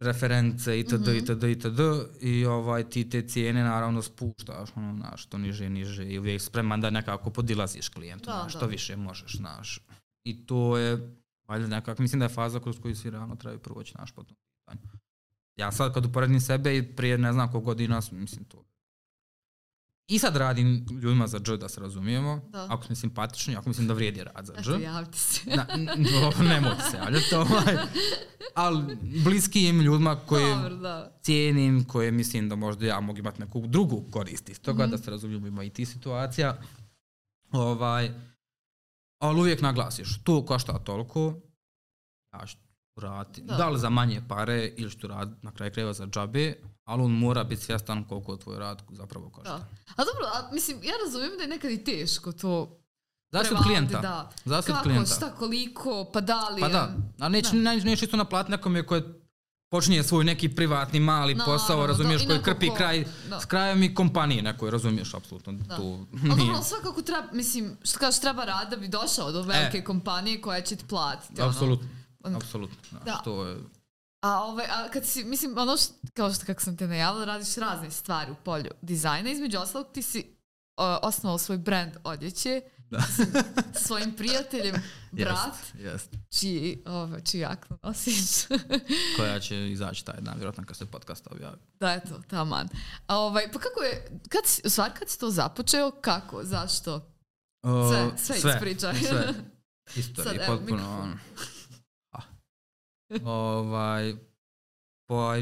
reference 0.00 0.80
itd. 0.80 1.08
Mhm. 1.08 1.16
itd. 1.16 1.44
itd. 1.44 1.80
I 2.20 2.46
ovaj, 2.46 2.90
ti 2.90 3.10
te 3.10 3.28
cijene 3.28 3.62
naravno 3.62 4.02
spuštaš, 4.02 4.70
ono, 4.74 4.96
znaš, 4.96 5.22
što 5.22 5.38
niže, 5.38 5.70
niže 5.70 6.04
i 6.04 6.18
uvijek 6.18 6.42
spreman 6.42 6.80
da 6.80 6.90
nekako 6.90 7.30
podilaziš 7.30 7.88
klijentu, 7.88 8.26
Da, 8.26 8.32
znaš, 8.32 8.52
da. 8.52 8.58
što 8.58 8.66
više 8.66 8.96
možeš, 8.96 9.36
znaš. 9.36 9.80
I 10.24 10.46
to 10.46 10.78
je, 10.78 11.18
valjda 11.48 11.66
nekako, 11.66 12.02
mislim 12.02 12.18
da 12.18 12.24
je 12.24 12.34
faza 12.34 12.60
kroz 12.60 12.78
koju 12.80 12.96
svi 12.96 13.10
realno 13.10 13.36
trebaju 13.36 13.58
proći, 13.58 13.92
znaš, 13.92 14.12
po 14.12 14.22
tom 14.22 14.36
pitanju. 14.36 14.90
Ja 15.56 15.72
sad 15.72 15.94
kad 15.94 16.06
uporedim 16.06 16.40
sebe 16.40 16.76
i 16.76 16.96
prije 16.96 17.18
ne 17.18 17.32
znam 17.32 17.52
koliko 17.52 17.64
godina, 17.64 18.00
mislim 18.10 18.44
to. 18.44 18.64
I 20.08 20.18
sad 20.18 20.36
radim 20.36 20.66
ljudima 20.92 21.26
za 21.26 21.38
dž, 21.38 21.50
da 21.50 21.68
se 21.68 21.80
razumijemo, 21.80 22.40
Da. 22.48 22.66
ako 22.70 22.84
smo 22.84 22.96
simpatični, 22.96 23.56
ako 23.56 23.68
mislim 23.68 23.88
da 23.88 23.94
vrijedi 23.94 24.24
rad 24.24 24.46
za 24.46 24.52
dž. 24.54 24.68
Eto, 24.68 24.78
javite 24.78 25.18
se. 25.18 25.40
Na, 25.46 25.66
no, 25.96 26.44
nemojte 26.44 26.82
se 26.82 26.96
javljati, 26.96 27.34
ovaj. 27.34 27.76
ali 28.54 28.96
bliskim 29.24 29.80
ljudima 29.80 30.16
koje 30.16 30.54
Dobro, 30.54 30.76
da. 30.76 31.18
cijenim, 31.22 31.84
koje 31.84 32.10
mislim 32.12 32.48
da 32.48 32.56
možda 32.56 32.86
ja 32.86 33.00
mogu 33.00 33.18
imati 33.18 33.40
neku 33.40 33.66
drugu 33.66 34.04
korist 34.10 34.48
iz 34.48 34.60
toga, 34.60 34.82
Mhm. 34.82 34.90
da 34.90 34.98
se 34.98 35.10
razumijemo 35.10 35.46
ima 35.46 35.64
i 35.64 35.70
ti 35.70 35.86
situacija. 35.86 36.58
Ovaj, 37.52 38.10
ali 39.18 39.40
uvijek 39.40 39.62
naglasiš, 39.62 40.22
to 40.24 40.46
košta 40.46 40.78
toliko, 40.78 41.34
ja 42.32 42.46
ću 42.98 43.02
raditi, 43.02 43.42
Da. 43.42 43.54
da. 43.54 43.68
li 43.68 43.78
za 43.78 43.90
manje 43.90 44.22
pare 44.28 44.72
ili 44.76 44.90
ću 44.92 45.06
raditi 45.06 45.38
na 45.42 45.52
kraju 45.52 45.72
krajeva 45.72 45.92
za 45.92 46.06
džabe, 46.06 46.54
ali 46.84 47.02
on 47.02 47.10
mora 47.12 47.44
biti 47.44 47.62
svjestan 47.62 48.04
koliko 48.04 48.36
tvoj 48.36 48.58
rad 48.58 48.82
zapravo 48.90 49.30
košta. 49.30 49.50
Da. 49.50 49.66
A 49.88 50.04
dobro, 50.04 50.26
a, 50.26 50.50
mislim, 50.52 50.76
ja 50.78 50.92
razumijem 51.04 51.32
da 51.36 51.42
je 51.42 51.48
nekad 51.48 51.70
i 51.70 51.84
teško 51.84 52.32
to 52.32 52.74
Zavisi 53.32 53.54
od 53.54 53.62
klijenta. 53.62 54.00
Da. 54.00 54.30
Zavisi 54.44 54.70
od 54.70 54.76
Kako, 54.76 54.84
klijenta. 54.84 55.14
šta, 55.14 55.30
koliko, 55.30 56.10
pa 56.12 56.20
da 56.20 56.48
li 56.48 56.60
Pa 56.60 56.68
da, 56.68 56.94
a 57.18 57.28
neće, 57.28 57.50
Da. 57.50 57.56
ne, 57.56 57.76
neće 57.76 58.04
isto 58.04 58.16
naplatiti 58.16 58.50
nekome 58.50 58.82
koji 58.82 59.02
počinje 59.70 60.02
svoj 60.02 60.24
neki 60.24 60.48
privatni 60.48 61.00
mali 61.00 61.34
Naravno, 61.34 61.52
posao, 61.54 61.80
da, 61.80 61.86
razumiješ, 61.86 62.22
i 62.22 62.26
koji 62.26 62.42
krpi 62.42 62.68
ko- 62.68 62.74
kraj 62.74 63.04
da. 63.30 63.40
s 63.40 63.44
krajem 63.44 63.82
i 63.82 63.94
kompanije 63.94 64.42
nekoj, 64.42 64.70
razumiješ, 64.70 65.14
apsolutno. 65.14 65.52
Da. 65.52 65.74
Ali 65.74 65.84
nije. 66.22 66.38
dobro, 66.46 66.62
svakako 66.62 67.02
treba, 67.02 67.32
mislim, 67.32 67.76
što 67.82 67.98
kažeš, 67.98 68.20
treba 68.20 68.44
rad 68.44 68.70
da 68.70 68.76
bi 68.76 68.88
došao 68.88 69.32
do 69.32 69.42
velike 69.42 69.84
kompanije 69.84 70.40
koja 70.40 70.60
će 70.60 70.76
ti 70.76 70.84
platiti. 70.86 71.42
Apsolutno, 71.42 71.86
Ono. 71.86 71.97
Apsolutno. 72.24 72.76
znaš, 72.90 73.04
Da. 73.04 73.20
To 73.24 73.46
je, 73.46 73.58
A, 74.20 74.42
ovaj, 74.44 74.66
a 74.66 74.88
kad 74.92 75.06
si, 75.06 75.24
mislim, 75.24 75.58
ono 75.58 75.76
što, 75.76 75.92
kao 76.14 76.32
što 76.32 76.46
kako 76.46 76.62
sam 76.62 76.76
te 76.76 76.86
najavila, 76.86 77.24
radiš 77.24 77.54
razne 77.56 77.90
stvari 77.90 78.32
u 78.32 78.36
polju 78.44 78.70
dizajna. 78.82 79.30
Između 79.30 79.58
ostalog 79.58 79.86
ti 79.92 80.02
si 80.02 80.18
uh, 80.76 80.84
osnovao 81.02 81.38
svoj 81.38 81.58
brand 81.58 81.92
odjeće 82.04 82.60
da. 82.90 82.98
svojim 83.86 84.12
prijateljem, 84.12 84.74
brat, 85.12 85.36
Jest, 85.36 85.74
jest. 85.74 86.10
čiji, 86.38 86.82
ovaj, 86.86 87.20
čiji 87.20 87.40
jaknu 87.40 87.78
nosiš. 87.82 88.46
Koja 89.16 89.40
će 89.40 89.70
izaći 89.70 90.04
taj 90.04 90.20
dan, 90.20 90.34
vjerojatno 90.34 90.64
kad 90.64 90.76
se 90.76 90.86
podcast 90.86 91.26
objavi. 91.30 91.56
da, 91.80 91.92
eto, 91.92 92.22
taman. 92.30 92.68
A, 93.06 93.16
ovaj, 93.18 93.52
pa 93.52 93.58
kako 93.58 93.82
je, 93.82 94.20
kad 94.28 94.46
si, 94.46 94.62
u 94.64 94.70
stvari 94.70 94.92
kad 94.98 95.08
si 95.08 95.18
to 95.18 95.30
započeo, 95.30 95.90
kako, 95.90 96.44
zašto? 96.44 97.12
O, 97.62 97.88
Sve, 97.88 98.10
sve 98.16 98.52
ispričaj. 98.52 98.94
Sve. 98.94 99.34
Evo, 100.34 100.46
potpuno. 100.46 100.76
mikrofon. 100.76 101.18
Ovaj, 103.24 104.14
pa 105.06 105.36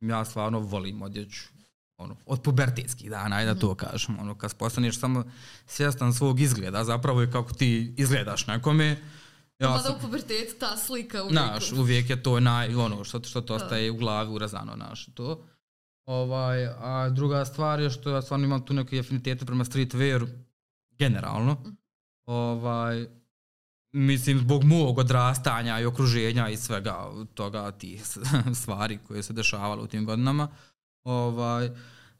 ja 0.00 0.24
stvarno 0.24 0.58
volim 0.58 1.02
odjeću. 1.02 1.42
Ono, 1.96 2.16
od 2.26 2.42
pubertetskih 2.42 3.10
dana, 3.10 3.36
ajde 3.36 3.54
da 3.54 3.60
to 3.60 3.74
kažem. 3.74 4.18
Ono, 4.20 4.34
kad 4.34 4.54
postaneš 4.54 4.98
samo 4.98 5.24
svjestan 5.66 6.14
svog 6.14 6.40
izgleda, 6.40 6.84
zapravo 6.84 7.20
je 7.20 7.30
kako 7.30 7.52
ti 7.52 7.94
izgledaš 7.96 8.46
nekome. 8.46 8.96
Ja 9.58 9.68
Mada 9.68 9.82
sam, 9.82 9.96
u 9.96 10.00
pubertetu 10.00 10.54
ta 10.58 10.76
slika 10.76 11.22
uvijek. 11.22 11.32
Znaš, 11.32 11.72
uvijek 11.72 12.10
je 12.10 12.22
to 12.22 12.40
naj, 12.40 12.74
ono, 12.74 13.04
što, 13.04 13.22
što 13.22 13.40
to 13.40 13.54
ostaje 13.54 13.90
u 13.90 13.96
glavi 13.96 14.30
urezano, 14.30 14.74
znaš, 14.74 15.06
to. 15.14 15.44
Ovaj, 16.06 16.66
a 16.66 17.08
druga 17.08 17.44
stvar 17.44 17.80
je 17.80 17.90
što 17.90 18.10
ja 18.10 18.22
stvarno 18.22 18.46
imam 18.46 18.64
tu 18.64 18.72
neke 18.72 18.98
afinitete 18.98 19.44
prema 19.44 19.64
streetwear 19.64 20.26
generalno. 20.90 21.64
Ovaj, 22.26 23.06
mislim, 23.92 24.38
zbog 24.38 24.64
mog 24.64 24.98
odrastanja 24.98 25.80
i 25.80 25.86
okruženja 25.86 26.48
i 26.48 26.56
svega 26.56 27.10
toga, 27.34 27.70
tih 27.70 28.02
stvari 28.60 28.98
koje 29.08 29.22
se 29.22 29.32
dešavalo 29.32 29.82
u 29.82 29.86
tim 29.86 30.04
godinama. 30.04 30.48
Ovaj, 31.04 31.70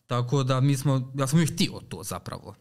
tako 0.07 0.43
da 0.43 0.61
mi 0.61 0.77
smo, 0.77 1.13
ja 1.19 1.27
sam 1.27 1.39
uvijek 1.39 1.55
htio 1.55 1.81
to 1.89 2.03
zapravo. 2.03 2.55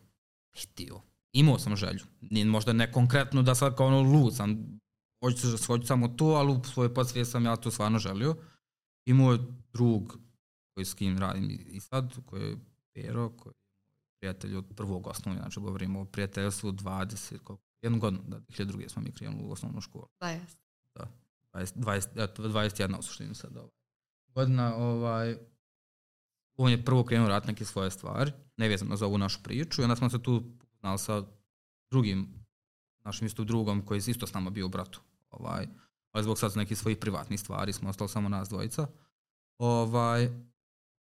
Htio. 0.63 1.01
Imao 1.33 1.59
sam 1.59 1.75
želju. 1.75 2.05
Nije 2.21 2.45
možda 2.45 2.73
ne 2.73 2.91
konkretno 2.91 3.41
da 3.41 3.55
sad 3.55 3.75
kao 3.75 3.87
ono 3.87 4.01
lud 4.01 4.35
sam, 4.35 4.79
hoću, 5.23 5.47
hoću 5.67 5.87
samo 5.87 6.07
to, 6.07 6.25
ali 6.25 6.51
u 6.51 6.63
svojoj 6.63 6.93
podsvijesti 6.93 7.31
sam 7.31 7.45
ja 7.45 7.55
to 7.55 7.71
stvarno 7.71 7.99
želio. 7.99 8.35
I 9.05 9.13
moj 9.13 9.37
drug 9.73 10.17
koji 10.73 10.85
s 10.85 10.93
kim 10.93 11.17
radim 11.17 11.65
i 11.69 11.79
sad, 11.79 12.25
koji 12.25 12.43
je 12.43 12.57
Pero, 12.93 13.29
koji 13.29 13.51
je 13.51 13.59
prijatelj 14.19 14.55
od 14.55 14.65
prvog 14.75 15.07
osnovne, 15.07 15.41
znači 15.41 15.59
govorimo 15.59 16.01
o 16.01 16.05
prijateljstvu 16.05 16.71
20, 16.71 17.37
koliko, 17.37 17.68
jednu 17.81 17.99
godinu, 17.99 18.23
da, 18.27 18.39
2002. 18.39 18.89
smo 18.89 19.01
mi 19.01 19.11
krenuli 19.11 19.43
u 19.43 19.51
osnovnu 19.51 19.81
školu. 19.81 20.07
Da, 20.19 20.29
jest. 20.29 20.59
20, 21.53 21.73
20, 21.75 22.23
eto, 22.23 22.43
21 22.43 22.99
u 22.99 23.01
suštini 23.01 23.35
sad 23.35 23.57
ovaj. 23.57 23.69
Godina, 24.27 24.75
ovaj, 24.75 25.37
on 26.55 26.71
je 26.71 26.85
prvo 26.85 27.03
krenuo 27.03 27.29
raditi 27.29 27.51
neke 27.51 27.65
svoje 27.65 27.91
stvari, 27.91 28.31
nevezano 28.57 28.95
za 28.95 29.05
ovu 29.05 29.17
našu 29.17 29.39
priču, 29.43 29.81
i 29.81 29.83
onda 29.83 29.95
smo 29.95 30.09
se 30.09 30.23
tu 30.23 30.35
upoznali 30.35 30.99
sa 30.99 31.23
drugim, 31.91 32.45
našim 33.03 33.27
isto 33.27 33.43
drugom 33.43 33.85
koji 33.85 33.97
je 33.97 34.03
isto 34.07 34.27
s 34.27 34.33
nama 34.33 34.49
bio 34.49 34.65
u 34.65 34.69
bratu. 34.69 35.01
Ovaj, 35.29 35.67
ali 36.11 36.23
zbog 36.23 36.39
sad 36.39 36.57
nekih 36.57 36.77
svojih 36.77 36.97
privatnih 36.97 37.39
stvari 37.39 37.73
smo 37.73 37.89
ostali 37.89 38.09
samo 38.09 38.29
nas 38.29 38.49
dvojica. 38.49 38.87
Ovaj, 39.57 40.29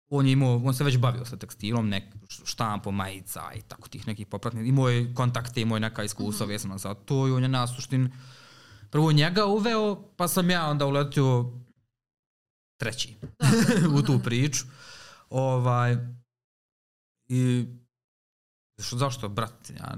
on 0.10 0.26
je 0.26 0.32
imao, 0.32 0.62
on 0.66 0.74
se 0.74 0.84
već 0.84 0.98
bavio 0.98 1.26
sa 1.26 1.38
tekstilom, 1.38 1.90
nek, 1.90 2.04
štampom, 2.46 2.96
majica 2.96 3.42
i 3.56 3.62
tako 3.62 3.90
tih 3.90 4.08
nekih 4.08 4.28
popratnih. 4.28 4.68
Imao 4.68 4.90
je 4.90 5.14
kontakte, 5.14 5.62
imao 5.62 5.76
je 5.76 5.80
neka 5.80 6.04
iskustva 6.04 6.46
mm 6.46 6.50
-hmm. 6.50 6.54
vezana 6.54 6.78
za 6.78 6.94
to 6.94 7.28
i 7.28 7.32
on 7.32 7.44
je 7.44 7.50
nas 7.50 7.76
suštin 7.76 8.12
prvo 8.90 9.12
njega 9.12 9.46
uveo, 9.46 9.96
pa 10.18 10.28
sam 10.28 10.50
ja 10.50 10.70
onda 10.70 10.86
uletio 10.86 11.52
treći 12.78 13.16
u 13.98 14.02
tu 14.02 14.20
priču. 14.24 14.66
Ovaj, 15.30 15.98
I 17.28 17.66
što, 18.80 18.98
zašto, 18.98 19.30
brat? 19.30 19.70
Ja, 19.70 19.96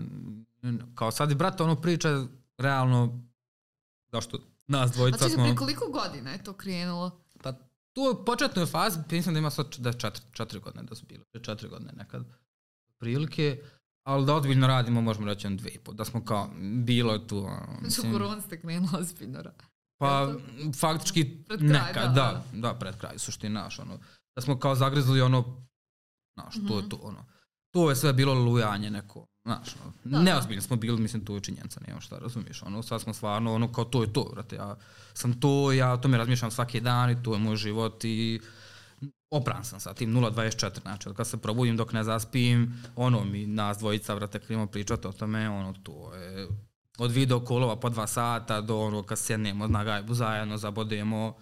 kao 0.95 1.11
sad 1.11 1.31
i 1.31 1.35
brat 1.35 1.61
ono 1.61 1.81
priča 1.81 2.25
realno 2.57 3.19
zašto 4.11 4.39
nas 4.67 4.91
dvojica 4.91 5.25
A 5.25 5.29
čekaj, 5.29 5.55
koliko 5.55 5.87
godina 5.87 6.31
je 6.31 6.43
to 6.43 6.53
krenulo? 6.53 7.21
Tu 7.93 8.01
u 8.01 8.25
početnoj 8.25 8.65
fazi, 8.65 8.99
mislim 9.11 9.33
da 9.33 9.39
ima 9.39 9.49
sad 9.49 9.75
da 9.77 9.93
četiri, 9.93 10.23
četiri 10.31 10.59
godine 10.59 10.83
da 10.83 10.95
su 10.95 11.05
bile, 11.05 11.23
četiri 11.41 11.69
godine 11.69 11.93
nekad 11.97 12.23
prilike, 12.99 13.63
ali 14.03 14.25
da 14.25 14.35
odbiljno 14.35 14.67
radimo 14.67 15.01
možemo 15.01 15.27
reći 15.27 15.47
on 15.47 15.57
dve 15.57 15.69
i 15.69 15.79
pol, 15.79 15.93
da 15.93 16.05
smo 16.05 16.25
kao, 16.25 16.49
bilo 16.83 17.13
je 17.13 17.27
tu... 17.27 17.49
Znači 17.81 18.07
u 18.07 18.11
korona 18.11 18.41
ste 18.41 18.61
krenuli 18.61 18.89
ozbiljno 18.99 19.43
Pa, 19.97 20.33
faktički 20.79 21.43
pred 21.47 21.59
kraj, 21.59 21.87
neka, 21.87 22.01
da, 22.01 22.11
da, 22.13 22.43
da, 22.53 22.73
pred 22.73 22.97
kraj, 22.97 23.17
suština, 23.17 23.63
naš, 23.63 23.79
ono, 23.79 23.99
da 24.35 24.41
smo 24.41 24.59
kao 24.59 24.75
zagrizli 24.75 25.21
ono, 25.21 25.67
znaš, 26.33 26.55
mm 26.55 26.59
-hmm. 26.59 26.67
to 26.67 26.75
je 26.75 26.81
mhm. 26.81 26.89
to, 26.89 26.99
ono, 27.01 27.25
to 27.71 27.89
je 27.89 27.95
sve 27.95 28.13
bilo 28.13 28.33
lujanje 28.33 28.91
neko, 28.91 29.25
znaš, 29.43 29.75
ono, 29.83 29.93
da, 30.03 30.21
neozbiljno 30.21 30.61
smo 30.61 30.75
bili, 30.75 31.01
mislim, 31.01 31.25
to 31.25 31.35
je 31.35 31.41
činjenica, 31.41 31.81
nema 31.87 32.01
šta, 32.01 32.19
razumiješ, 32.19 32.63
ono, 32.63 32.83
sad 32.83 33.01
smo 33.01 33.13
stvarno, 33.13 33.53
ono, 33.53 33.71
kao 33.71 33.85
to 33.85 34.01
je 34.01 34.13
to, 34.13 34.29
vrate, 34.33 34.55
ja 34.55 34.75
sam 35.13 35.39
to, 35.39 35.71
ja 35.71 35.97
to 35.97 36.07
me 36.07 36.17
razmišljam 36.17 36.51
svaki 36.51 36.79
dan 36.79 37.09
i 37.09 37.23
to 37.23 37.33
je 37.33 37.39
moj 37.39 37.55
život 37.55 38.03
i 38.03 38.39
opran 39.31 39.65
sam 39.65 39.79
sa 39.79 39.93
tim 39.93 40.13
0.24, 40.13 40.81
znači, 40.81 41.09
kad 41.17 41.27
se 41.27 41.37
probudim 41.37 41.77
dok 41.77 41.93
ne 41.93 42.03
zaspim, 42.03 42.83
ono, 42.95 43.25
mi 43.25 43.47
nas 43.47 43.77
dvojica, 43.77 44.13
vrate, 44.13 44.39
krenimo 44.39 44.67
pričati 44.67 45.07
o 45.07 45.11
tome, 45.11 45.49
ono, 45.49 45.73
to 45.83 46.13
je, 46.15 46.47
od 46.97 47.11
video 47.11 47.39
kolova 47.39 47.75
po 47.75 47.89
dva 47.89 48.07
sata 48.07 48.61
do 48.61 48.79
ono 48.79 49.03
kad 49.03 49.19
sjednemo 49.19 49.67
na 49.67 49.83
gajbu 49.83 50.13
zajedno, 50.13 50.57
zabodemo, 50.57 51.37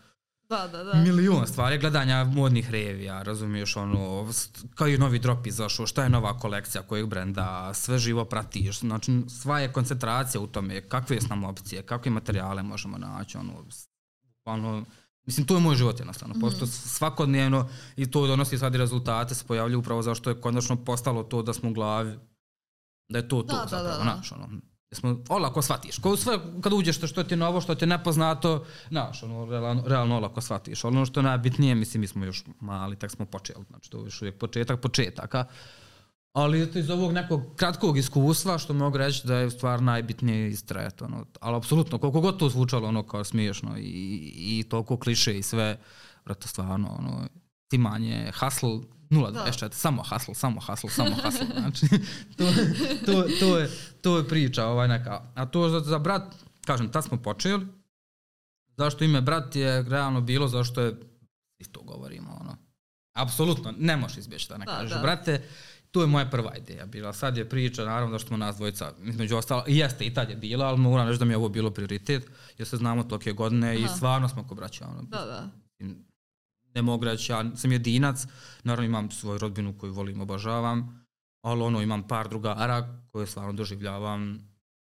Da, 0.49 0.67
da, 0.67 0.83
da. 0.83 0.93
Milion 0.93 1.47
stvari, 1.47 1.77
gledanja 1.77 2.23
modnih 2.23 2.69
revija, 2.69 3.23
razumiješ, 3.23 3.75
ono, 3.75 4.31
kao 4.75 4.87
i 4.87 4.97
novi 4.97 5.19
drop 5.19 5.47
izašao, 5.47 5.87
šta 5.87 6.03
je 6.03 6.09
nova 6.09 6.39
kolekcija 6.39 6.81
kojeg 6.81 7.05
brenda, 7.05 7.73
sve 7.73 7.97
živo 7.97 8.25
pratiš, 8.25 8.79
znači 8.79 9.21
sva 9.27 9.59
je 9.59 9.73
koncentracija 9.73 10.41
u 10.41 10.47
tome, 10.47 10.81
kakve 10.81 11.21
su 11.21 11.27
nam 11.27 11.43
opcije, 11.43 11.81
kakve 11.81 12.11
materijale 12.11 12.63
možemo 12.63 12.97
naći, 12.97 13.37
ono, 13.37 13.53
ono, 14.45 14.85
mislim, 15.25 15.47
to 15.47 15.55
je 15.55 15.61
moj 15.61 15.75
život 15.75 15.99
jednostavno, 15.99 16.35
mm 16.35 16.41
posto 16.41 16.67
svakodnevno 16.67 17.69
i 17.95 18.11
to 18.11 18.27
donosi 18.27 18.57
sad 18.57 18.75
i 18.75 18.77
rezultate, 18.77 19.35
se 19.35 19.45
pojavljaju 19.47 19.79
upravo 19.79 20.01
zašto 20.01 20.29
je 20.29 20.41
konačno 20.41 20.83
postalo 20.83 21.23
to 21.23 21.41
da 21.41 21.53
smo 21.53 21.69
u 21.69 21.73
glavi, 21.73 22.19
da 23.09 23.17
je 23.19 23.27
to 23.27 23.41
to, 23.41 23.55
da, 23.55 23.67
zapravo, 23.67 23.83
da, 23.83 23.97
da. 23.97 24.03
Naš, 24.03 24.31
ono, 24.31 24.47
smo, 24.91 25.17
olako 25.29 25.61
shvatiš. 25.61 25.97
Ko 25.97 26.17
sve, 26.17 26.39
kad 26.61 26.73
uđeš 26.73 26.97
što 26.97 27.23
ti 27.23 27.33
je 27.33 27.37
novo, 27.37 27.61
što 27.61 27.75
ti 27.75 27.83
je 27.83 27.87
nepoznato, 27.87 28.65
znaš, 28.89 29.23
ono, 29.23 29.45
realno, 29.45 29.83
realno 29.85 30.17
olako 30.17 30.41
shvatiš. 30.41 30.83
Ono 30.83 31.05
što 31.05 31.19
je 31.19 31.23
najbitnije, 31.23 31.75
mislim, 31.75 32.01
mi 32.01 32.07
smo 32.07 32.25
još 32.25 32.43
mali, 32.59 32.95
tak 32.95 33.11
smo 33.11 33.25
počeli, 33.25 33.65
znači 33.69 33.91
to 33.91 33.97
je 33.97 34.03
još 34.03 34.21
uvijek 34.21 34.37
početak 34.37 34.81
početaka. 34.81 35.45
Ali 36.33 36.63
eto 36.63 36.79
iz 36.79 36.89
ovog 36.89 37.13
nekog 37.13 37.41
kratkog 37.55 37.97
iskustva, 37.97 38.57
što 38.57 38.73
mogu 38.73 38.97
reći 38.97 39.27
da 39.27 39.35
je 39.35 39.49
stvar 39.49 39.81
najbitnije 39.81 40.49
istrajati. 40.49 41.03
Ono, 41.03 41.25
ali 41.39 41.57
apsolutno, 41.57 41.97
koliko 41.97 42.21
god 42.21 42.39
to 42.39 42.49
zvučalo 42.49 42.87
ono 42.87 43.03
kao 43.03 43.23
smiješno 43.23 43.77
i, 43.77 44.33
i 44.35 44.65
toliko 44.69 44.97
kliše 44.97 45.37
i 45.37 45.43
sve, 45.43 45.77
vrata 46.25 46.47
stvarno, 46.47 46.95
ono, 46.99 47.27
timanje, 47.67 48.31
hustle, 48.39 48.79
0.24, 49.09 49.61
da. 49.61 49.75
samo 49.75 50.03
hustle, 50.03 50.35
samo 50.35 50.61
hustle, 50.61 50.89
samo 50.89 51.15
hustle. 51.23 51.47
Znači, 51.59 51.87
to, 52.37 52.45
to, 53.05 53.23
to, 53.39 53.57
je, 53.57 53.69
to 54.01 54.17
je 54.17 54.27
priča 54.27 54.65
ovaj 54.65 54.87
neka. 54.87 55.21
A 55.35 55.45
to 55.45 55.69
za, 55.69 55.79
za 55.79 55.99
brat, 55.99 56.35
kažem, 56.65 56.91
tad 56.91 57.03
smo 57.03 57.17
počeli. 57.17 57.67
Zašto 58.77 59.03
ime 59.03 59.21
brat 59.21 59.55
je 59.55 59.81
realno 59.81 60.21
bilo, 60.21 60.47
zašto 60.47 60.81
je, 60.81 60.95
isto 61.59 61.81
govorimo, 61.81 62.37
ono, 62.41 62.57
apsolutno, 63.13 63.73
ne 63.77 63.97
možeš 63.97 64.17
izbjeći 64.17 64.49
da 64.49 64.57
ne 64.57 64.65
da, 64.65 64.71
kažeš. 64.71 64.91
Da. 64.91 65.01
Brate, 65.01 65.41
to 65.91 66.01
je 66.01 66.07
moja 66.07 66.29
prva 66.29 66.55
ideja 66.55 66.85
bila. 66.85 67.13
Sad 67.13 67.37
je 67.37 67.49
priča, 67.49 67.85
naravno 67.85 68.11
da 68.11 68.19
što 68.19 68.27
smo 68.27 68.37
nas 68.37 68.55
dvojica, 68.55 68.91
između 69.03 69.37
ostalo, 69.37 69.63
jeste 69.67 70.05
i 70.05 70.13
tad 70.13 70.29
je 70.29 70.35
bila, 70.35 70.65
ali 70.65 70.77
moram 70.77 71.07
reći 71.07 71.19
da 71.19 71.25
mi 71.25 71.33
je 71.33 71.37
ovo 71.37 71.49
bilo 71.49 71.71
prioritet, 71.71 72.31
jer 72.57 72.67
se 72.67 72.77
znamo 72.77 73.03
tolike 73.03 73.31
godine 73.31 73.69
Aha. 73.69 73.77
i 73.77 73.87
stvarno 73.87 74.29
smo 74.29 74.47
ko 74.47 74.55
braća. 74.55 74.87
Ono, 74.87 75.01
da, 75.01 75.25
da 75.25 75.49
ne 76.77 76.81
mogu 76.81 77.05
reći, 77.05 77.31
ja 77.31 77.55
sam 77.55 77.71
jedinac, 77.71 78.25
naravno 78.63 78.85
imam 78.85 79.11
svoju 79.11 79.37
rodbinu 79.37 79.77
koju 79.77 79.93
volim, 79.93 80.21
obožavam, 80.21 81.05
ali 81.41 81.61
ono, 81.61 81.81
imam 81.81 82.07
par 82.07 82.29
drugara 82.29 83.01
koje 83.11 83.27
stvarno 83.27 83.53
doživljavam 83.53 84.39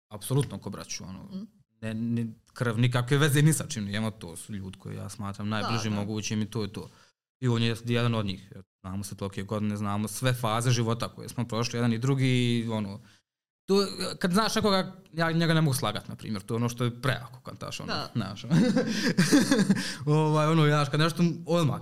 apsolutno 0.09 0.59
ko 0.59 0.69
braću, 0.69 1.03
ono, 1.03 1.23
mm. 1.23 1.47
ne, 1.81 1.93
ne, 1.93 2.27
krv 2.53 2.77
nikakve 2.77 3.17
veze 3.17 3.41
ni 3.41 3.53
sa 3.53 3.67
čim 3.67 3.85
nijemo, 3.85 4.11
to 4.11 4.35
su 4.35 4.53
ljudi 4.53 4.77
koji 4.77 4.95
ja 4.95 5.09
smatram 5.09 5.49
najbliži 5.49 5.89
da, 5.89 5.95
da. 5.95 6.01
mogućim 6.01 6.41
i 6.41 6.49
to 6.49 6.61
je 6.61 6.73
to. 6.73 6.89
I 7.39 7.47
on 7.47 7.63
je 7.63 7.75
jedan 7.85 8.15
od 8.15 8.25
njih, 8.25 8.53
znamo 8.81 9.03
se 9.03 9.15
tolike 9.15 9.43
godine, 9.43 9.77
znamo 9.77 10.07
sve 10.07 10.33
faze 10.33 10.71
života 10.71 11.09
koje 11.09 11.29
smo 11.29 11.47
prošli, 11.47 11.77
jedan 11.77 11.93
i 11.93 11.99
drugi, 11.99 12.67
ono, 12.71 12.99
tu, 13.69 13.75
kad 14.19 14.31
znaš 14.31 14.55
nekoga, 14.55 14.95
ja 15.13 15.31
njega 15.31 15.53
ne 15.53 15.61
mogu 15.61 15.73
slagat, 15.73 16.07
na 16.07 16.15
primjer, 16.15 16.41
to 16.41 16.53
je 16.53 16.55
ono 16.55 16.69
što 16.69 16.83
je 16.83 17.01
preako 17.01 17.39
kantaš, 17.39 17.79
ono, 17.79 17.93
da. 17.93 18.11
znaš. 18.15 18.45
ovaj, 20.05 20.47
ono, 20.47 20.65
znaš, 20.67 20.89
kad 20.89 20.99
nešto 20.99 21.23
odmah, 21.45 21.81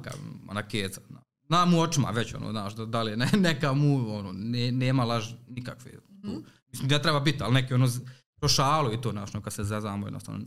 ona 0.50 0.68
keca, 0.68 1.02
na 1.50 1.66
mu 1.66 1.82
očima 1.82 2.10
već, 2.10 2.34
ono, 2.34 2.52
znaš, 2.52 2.76
da, 2.76 2.86
da 2.86 3.04
li 3.04 3.12
je 3.12 3.18
ne, 3.18 3.30
neka 3.50 3.74
mu, 3.74 4.18
ono, 4.18 4.32
ne, 4.32 4.72
nema 4.72 5.04
laž 5.04 5.32
nikakve. 5.48 5.92
Tu. 6.22 6.28
Mm. 6.28 6.44
Mislim, 6.72 6.90
da 6.90 7.02
treba 7.02 7.20
biti, 7.20 7.44
ali 7.44 7.54
neki, 7.54 7.74
ono, 7.74 7.88
prošalo 8.40 8.94
i 8.94 9.02
to, 9.02 9.12
znaš, 9.12 9.36
ono, 9.36 9.44
kad 9.44 9.54
se 9.54 9.64
zazamo, 9.64 10.08
jednostavno, 10.08 10.46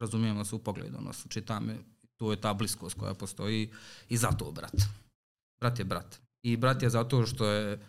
razumijemo 0.00 0.44
se 0.44 0.54
u 0.54 0.58
pogledu, 0.58 0.98
ono, 0.98 1.10
čitame, 1.28 1.76
tu 2.16 2.30
je 2.30 2.40
ta 2.40 2.54
bliskost 2.54 2.98
koja 2.98 3.14
postoji 3.14 3.70
i 4.08 4.16
zato 4.16 4.52
brat. 4.52 4.76
Brat 5.60 5.78
je 5.78 5.84
brat. 5.84 6.20
I 6.42 6.56
brat 6.56 6.82
je 6.82 6.90
zato 6.90 7.26
što 7.26 7.46
je, 7.46 7.80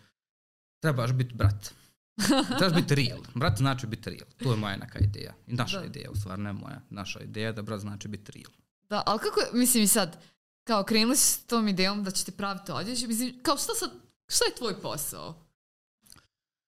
trebaš 0.82 1.12
biti 1.12 1.34
brat 1.34 1.74
Trebaš 2.58 2.74
biti 2.74 2.94
real. 2.94 3.18
Brat 3.34 3.58
znači 3.58 3.86
biti 3.86 4.10
real. 4.10 4.28
To 4.42 4.50
je 4.50 4.56
moja 4.56 4.76
neka 4.76 4.98
ideja. 4.98 5.34
I 5.46 5.54
naša 5.54 5.78
da. 5.78 5.86
ideja, 5.86 6.10
u 6.10 6.16
stvari, 6.16 6.42
ne 6.42 6.52
moja. 6.52 6.80
Naša 6.90 7.20
ideja 7.20 7.52
da 7.52 7.62
brat 7.62 7.80
znači 7.80 8.08
biti 8.08 8.32
real. 8.32 8.52
Da, 8.88 9.02
ali 9.06 9.20
kako, 9.20 9.40
mislim 9.52 9.82
i 9.82 9.86
sad, 9.86 10.22
kao 10.64 10.84
krenuli 10.84 11.16
s 11.16 11.44
tom 11.46 11.68
idejom 11.68 12.04
da 12.04 12.10
ćete 12.10 12.32
praviti 12.32 12.72
odjeće, 12.72 13.06
mislim, 13.06 13.38
kao 13.42 13.56
šta 13.56 13.72
sad, 13.74 13.90
šta 14.28 14.44
je 14.44 14.54
tvoj 14.54 14.80
posao? 14.80 15.44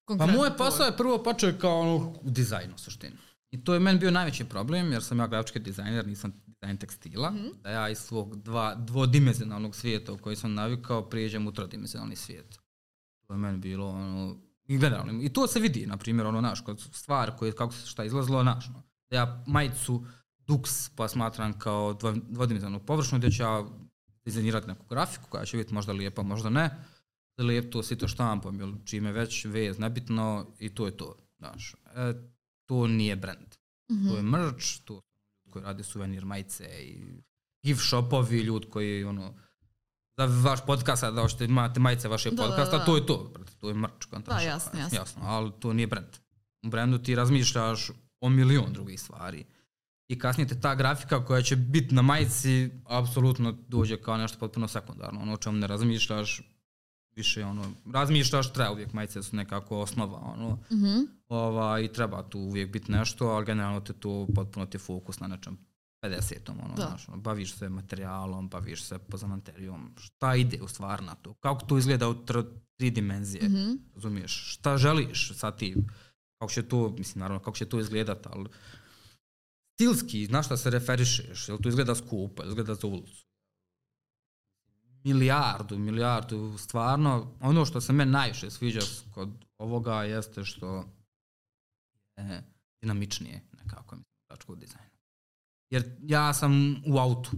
Konkretno 0.04 0.34
pa 0.34 0.38
moj 0.38 0.56
posao 0.56 0.86
je 0.86 0.96
prvo 0.96 1.22
počeo 1.22 1.58
kao 1.60 1.80
ono 1.80 1.96
u 1.96 2.30
dizajnu, 2.30 2.74
u 2.74 2.78
suštini. 2.78 3.16
I 3.50 3.64
to 3.64 3.74
je 3.74 3.80
meni 3.80 3.98
bio 3.98 4.10
najveći 4.10 4.44
problem, 4.44 4.92
jer 4.92 5.02
sam 5.02 5.18
ja 5.18 5.26
grafički 5.26 5.58
dizajner, 5.58 6.06
nisam 6.06 6.42
dizajn 6.46 6.76
tekstila, 6.76 7.30
mm 7.30 7.36
-hmm. 7.36 7.52
da 7.62 7.70
ja 7.70 7.88
iz 7.88 7.98
svog 7.98 8.36
dva, 8.42 8.74
dvodimenzionalnog 8.74 9.76
svijeta 9.76 10.12
u 10.12 10.18
koji 10.18 10.36
sam 10.36 10.54
navikao 10.54 11.08
prijeđem 11.08 11.46
u 11.46 11.52
trodimenzionalni 11.52 12.16
svijet. 12.16 12.58
To 13.26 13.34
je 13.34 13.38
meni 13.38 13.58
bilo 13.58 13.88
ono, 13.88 14.36
I 14.68 14.78
generalno. 14.78 15.22
I 15.22 15.28
to 15.28 15.46
se 15.46 15.60
vidi, 15.60 15.86
na 15.86 15.96
primjer, 15.96 16.26
ono, 16.26 16.40
naš, 16.40 16.60
kod 16.60 16.80
stvar 16.92 17.36
koje, 17.36 17.52
kako 17.52 17.72
se 17.72 17.86
šta 17.86 18.04
izlazilo, 18.04 18.42
naš, 18.42 18.68
no. 18.68 18.82
Ja 19.10 19.44
majicu 19.46 20.04
Dux 20.46 20.90
pa 20.96 21.08
smatram 21.08 21.58
kao 21.58 21.92
dvodimenzionalnu 22.28 22.86
površnu 22.86 23.18
gdje 23.18 23.30
ću 23.30 23.42
ja 23.42 23.64
dizajnirati 24.24 24.66
neku 24.66 24.84
grafiku 24.90 25.28
koja 25.28 25.44
će 25.44 25.56
biti 25.56 25.74
možda 25.74 25.92
lijepa, 25.92 26.22
možda 26.22 26.50
ne. 26.50 26.84
Lijep 27.38 27.72
to 27.72 27.82
sito 27.82 28.08
štampom, 28.08 28.60
ili 28.60 28.74
čime 28.84 29.12
već 29.12 29.44
vez, 29.44 29.78
nebitno 29.78 30.46
i 30.58 30.74
to 30.74 30.86
je 30.86 30.96
to. 30.96 31.16
Znaš, 31.38 31.74
e, 31.94 32.14
to 32.66 32.86
nije 32.86 33.16
brand. 33.16 33.54
Mm 33.90 33.94
-hmm. 33.94 34.10
To 34.10 34.16
je 34.16 34.22
merch, 34.22 34.84
to 34.84 35.00
koji 35.50 35.64
radi 35.64 35.82
suvenir 35.82 36.24
majice 36.24 36.64
i 36.82 37.22
gift 37.62 37.88
shopovi, 37.88 38.40
ljudi 38.40 38.66
koji 38.66 39.04
ono, 39.04 39.34
za 40.16 40.48
vaš 40.50 40.66
podcast, 40.66 41.04
da 41.04 41.28
što 41.28 41.44
imate 41.44 41.80
majice 41.80 42.08
vaše 42.08 42.30
da, 42.30 42.42
podcasta, 42.42 42.72
da, 42.72 42.78
da. 42.78 42.84
to 42.84 42.96
je 42.96 43.06
to. 43.06 43.32
To 43.60 43.68
je 43.68 43.74
mrč. 43.74 44.06
Da, 44.26 44.40
jasno, 44.40 44.80
jasno. 44.80 44.98
jasno. 44.98 45.22
Ali 45.24 45.52
to 45.60 45.72
nije 45.72 45.86
brand. 45.86 46.16
U 46.62 46.68
brandu 46.68 46.98
ti 46.98 47.14
razmišljaš 47.14 47.90
o 48.20 48.28
milion 48.28 48.72
drugih 48.72 49.00
stvari. 49.00 49.44
I 50.08 50.18
kasnije 50.18 50.48
te 50.48 50.60
ta 50.60 50.74
grafika 50.74 51.24
koja 51.24 51.42
će 51.42 51.56
biti 51.56 51.94
na 51.94 52.02
majici 52.02 52.70
apsolutno 52.84 53.52
dođe 53.68 53.96
kao 53.96 54.16
nešto 54.16 54.38
potpuno 54.38 54.68
sekundarno. 54.68 55.20
Ono 55.20 55.32
o 55.32 55.36
čemu 55.36 55.58
ne 55.58 55.66
razmišljaš, 55.66 56.42
više 57.16 57.44
ono, 57.44 57.72
razmišljaš, 57.92 58.52
treba 58.52 58.72
uvijek 58.72 58.92
majice 58.92 59.22
su 59.22 59.36
nekako 59.36 59.78
osnova, 59.78 60.18
ono, 60.18 60.50
mm 60.50 60.74
-hmm. 60.74 61.06
ova, 61.28 61.80
i 61.80 61.92
treba 61.92 62.28
tu 62.28 62.38
uvijek 62.38 62.72
biti 62.72 62.92
nešto, 62.92 63.26
ali 63.28 63.46
generalno 63.46 63.80
te 63.80 63.92
to 63.92 64.26
potpuno 64.34 64.66
ti 64.66 64.78
fokus 64.78 65.20
na 65.20 65.26
nečem 65.26 65.58
50-om, 66.02 66.60
ono, 66.60 66.74
da. 66.74 66.86
znaš, 66.86 67.08
ono, 67.08 67.16
baviš 67.16 67.54
se 67.54 67.68
materijalom, 67.68 68.48
baviš 68.48 68.84
se 68.84 68.98
pozamanterijom, 68.98 69.94
šta 69.98 70.36
ide 70.36 70.62
u 70.62 70.68
stvar 70.68 71.02
na 71.02 71.14
to, 71.14 71.34
kako 71.34 71.66
to 71.66 71.78
izgleda 71.78 72.08
u 72.08 72.24
tr 72.24 72.38
tri 72.76 72.90
dimenzije, 72.90 73.48
mm 73.48 73.52
-hmm. 73.52 73.78
razumiješ, 73.94 74.54
šta 74.54 74.76
želiš 74.78 75.32
sa 75.34 75.50
tim, 75.50 75.86
kako 76.38 76.52
će 76.52 76.68
to, 76.68 76.94
mislim, 76.98 77.20
naravno, 77.20 77.42
kako 77.42 77.56
će 77.56 77.68
to 77.68 77.80
izgledat, 77.80 78.26
ali 78.26 78.48
stilski, 79.74 80.28
na 80.28 80.42
šta 80.42 80.56
se 80.56 80.70
referišeš, 80.70 81.48
jel 81.48 81.58
to 81.58 81.68
izgleda 81.68 81.94
skupo, 81.94 82.42
jel 82.42 82.48
izgleda 82.48 82.74
za 82.74 82.86
ulicu. 82.86 83.26
Milijardu, 85.04 85.78
milijardu, 85.78 86.58
stvarno, 86.58 87.36
ono 87.40 87.64
što 87.64 87.80
se 87.80 87.92
meni 87.92 88.10
najviše 88.10 88.50
sviđa 88.50 88.80
kod 89.14 89.44
ovoga 89.58 90.02
jeste 90.02 90.44
što 90.44 90.84
je 92.16 92.42
dinamičnije 92.80 93.42
nekako, 93.52 93.96
mislim, 93.96 94.16
tačku 94.28 94.54
dizajna. 94.54 94.85
Jer 95.70 95.96
ja 96.00 96.34
sam 96.34 96.52
u 96.86 96.98
autu, 96.98 97.30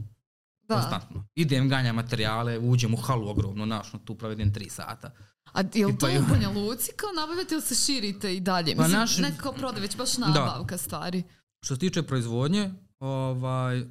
Da. 0.63 0.75
konstantno. 0.75 1.27
Idem, 1.35 1.69
ganjam 1.69 1.97
materijale, 1.97 2.59
uđem 2.61 2.95
u 2.95 2.99
halu 2.99 3.29
ogromno, 3.29 3.67
našno, 3.67 3.99
tu 3.99 4.15
provedem 4.15 4.55
tri 4.55 4.69
sata. 4.71 5.11
A 5.47 5.61
je 5.75 5.87
li 5.87 5.99
to 5.99 6.07
pa- 6.07 6.13
u 6.15 6.29
Banja 6.31 6.49
Luci 6.51 6.91
kao 6.93 7.09
nabavljate 7.13 7.55
ili 7.55 7.63
se 7.63 7.75
širite 7.77 8.37
i 8.37 8.41
dalje? 8.41 8.77
Pa 8.77 8.83
Mislim, 8.83 9.01
naš- 9.01 9.19
nekako 9.19 9.53
prode 9.53 9.81
već 9.81 9.97
baš 9.97 10.17
nabavka 10.19 10.77
stvari. 10.79 11.23
Što 11.63 11.75
se 11.75 11.79
tiče 11.79 12.03
proizvodnje, 12.03 12.71
ovaj, 12.99 13.85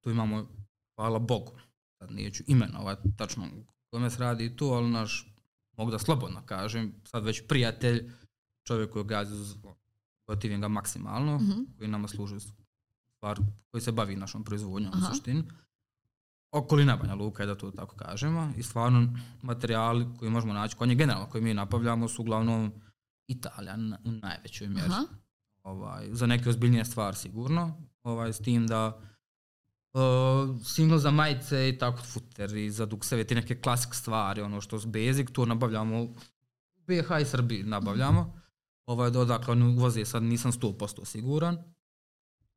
tu 0.00 0.10
imamo, 0.10 0.46
hvala 0.96 1.18
Bogu, 1.18 1.52
sad 1.92 2.10
neću 2.10 2.42
imenovati 2.46 3.08
tačno 3.16 3.48
kome 3.90 4.10
se 4.10 4.18
radi 4.18 4.56
tu, 4.56 4.66
ali 4.66 4.90
naš, 4.90 5.34
mogu 5.72 5.90
da 5.90 5.98
slobodno 5.98 6.42
kažem, 6.42 6.94
sad 7.04 7.24
već 7.24 7.42
prijatelj, 7.48 8.10
čovjek 8.64 8.90
koji 8.90 9.04
ga 9.04 9.24
gotivim 10.26 10.60
ga 10.60 10.68
maksimalno, 10.68 11.36
Mhm. 11.36 11.60
koji 11.78 11.88
nama 11.88 12.08
služi 12.08 12.34
stvar, 13.20 13.38
koji 13.70 13.80
se 13.80 13.92
bavi 13.92 14.16
našom 14.16 14.44
proizvodnjom 14.44 14.92
u 14.92 14.96
Aha. 14.96 15.06
suštini. 15.06 15.44
Okolina 16.52 16.96
Banja 16.96 17.14
Luka 17.14 17.42
je 17.42 17.46
da 17.46 17.54
to 17.54 17.70
tako 17.70 17.96
kažemo 17.96 18.52
i 18.56 18.62
stvarno 18.62 19.08
materijali 19.42 20.06
koji 20.18 20.30
možemo 20.30 20.52
naći 20.52 20.76
kod 20.76 20.88
nje 20.88 20.94
generalno 20.94 21.28
koji 21.28 21.44
mi 21.44 21.54
nabavljamo 21.54 22.08
su 22.08 22.22
uglavnom 22.22 22.72
Italija 23.28 23.76
na- 23.76 23.98
u 24.04 24.10
najvećoj 24.12 24.68
mjeri 24.68 24.88
Aha. 24.88 25.02
ovaj, 25.62 26.08
za 26.12 26.26
neke 26.26 26.48
ozbiljnije 26.48 26.84
stvari 26.84 27.16
sigurno, 27.16 27.74
ovaj, 28.02 28.32
s 28.32 28.38
tim 28.38 28.66
da 28.66 29.00
uh, 29.92 30.00
single 30.64 30.98
za 30.98 31.10
majice 31.10 31.68
i 31.68 31.78
tako 31.78 32.02
futeri, 32.02 32.70
za 32.70 32.86
dukseve, 32.86 33.24
ti 33.24 33.34
neke 33.34 33.54
klasik 33.56 33.94
stvari, 33.94 34.42
ono 34.42 34.60
što 34.60 34.78
s 34.78 34.86
basic, 34.86 35.30
to 35.32 35.46
nabavljamo 35.46 36.02
u 36.02 36.14
BH 36.78 37.20
i 37.22 37.24
Srbiji 37.24 37.62
nabavljamo. 37.62 38.40
Ovaj, 38.86 39.08
odakle 39.08 39.52
oni 39.52 39.64
uvoze, 39.66 40.04
sad 40.04 40.22
nisam 40.22 40.52
100% 40.52 41.04
siguran. 41.04 41.58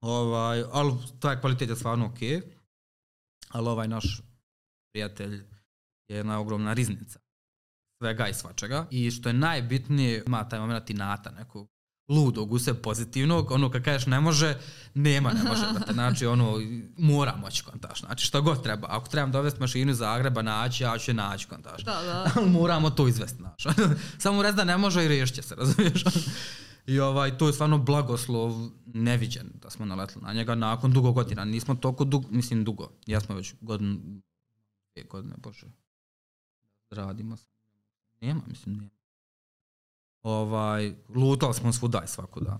Ovaj, 0.04 0.64
ali 0.72 0.94
taj 1.20 1.40
kvalitet 1.40 1.70
je 1.70 1.76
stvarno 1.76 2.06
ok. 2.06 2.20
Ali 3.50 3.68
ovaj 3.68 3.88
naš 3.88 4.22
prijatelj 4.94 5.34
je 6.08 6.18
jedna 6.18 6.40
ogromna 6.40 6.74
riznica 6.74 7.20
svega 8.02 8.28
i 8.28 8.34
svačega. 8.34 8.86
I 8.92 9.12
što 9.12 9.30
je 9.30 9.34
najbitnije, 9.34 10.24
ima 10.28 10.50
taj 10.50 10.60
moment 10.60 10.90
inata 10.90 11.32
nekog 11.32 11.68
ludog 12.10 12.52
u 12.52 12.60
sebi 12.60 12.82
pozitivnog, 12.82 13.52
ono 13.52 13.72
kad 13.72 13.84
kažeš 13.84 14.06
ne 14.06 14.20
može, 14.20 14.58
nema 14.94 15.34
ne 15.34 15.44
može, 15.44 15.62
brate. 15.74 15.94
znači 16.00 16.26
ono, 16.26 16.60
mora 16.98 17.36
moći 17.36 17.64
kontaš, 17.64 18.00
znači 18.00 18.26
što 18.26 18.42
god 18.42 18.64
treba, 18.64 18.88
ako 18.92 19.08
trebam 19.08 19.32
dovesti 19.32 19.60
mašinu 19.60 19.92
iz 19.92 19.98
Zagreba 19.98 20.42
naći, 20.42 20.84
ja 20.84 20.98
ću 20.98 21.12
je 21.12 21.16
naći 21.16 21.48
kontaš. 21.48 21.84
Da, 21.84 22.02
da. 22.02 22.42
Moramo 22.60 22.90
to 22.90 23.08
izvesti, 23.08 23.38
znaš. 23.38 23.64
Samo 24.24 24.44
rez 24.44 24.56
da 24.56 24.64
ne 24.64 24.78
može 24.78 25.06
i 25.06 25.08
riješit 25.08 25.36
će 25.36 25.42
se, 25.42 25.56
razumiješ? 25.56 26.04
I 26.86 27.00
ovaj, 27.00 27.38
to 27.38 27.48
je 27.48 27.54
stvarno 27.54 27.78
blagoslov 27.78 28.54
neviđen 28.86 29.50
da 29.62 29.70
smo 29.70 29.86
naletili 29.86 30.24
na 30.26 30.34
njega 30.34 30.56
nakon 30.56 30.92
dugo 30.92 31.12
godina. 31.12 31.46
Nismo 31.46 31.76
toliko 31.76 32.04
dugo, 32.06 32.28
mislim 32.32 32.64
dugo. 32.64 32.90
Ja 33.06 33.20
smo 33.22 33.36
već 33.36 33.54
godinu, 33.62 34.00
dvije 34.94 35.08
godine, 35.10 35.36
bože. 35.38 35.68
Radimo. 36.90 37.38
Nema, 38.22 38.42
mislim, 38.48 38.76
nema. 38.76 38.90
Ovaj, 40.22 40.94
lutali 41.10 41.54
smo 41.54 41.74
svuda 41.74 42.02
i 42.06 42.08
svakuda. 42.08 42.60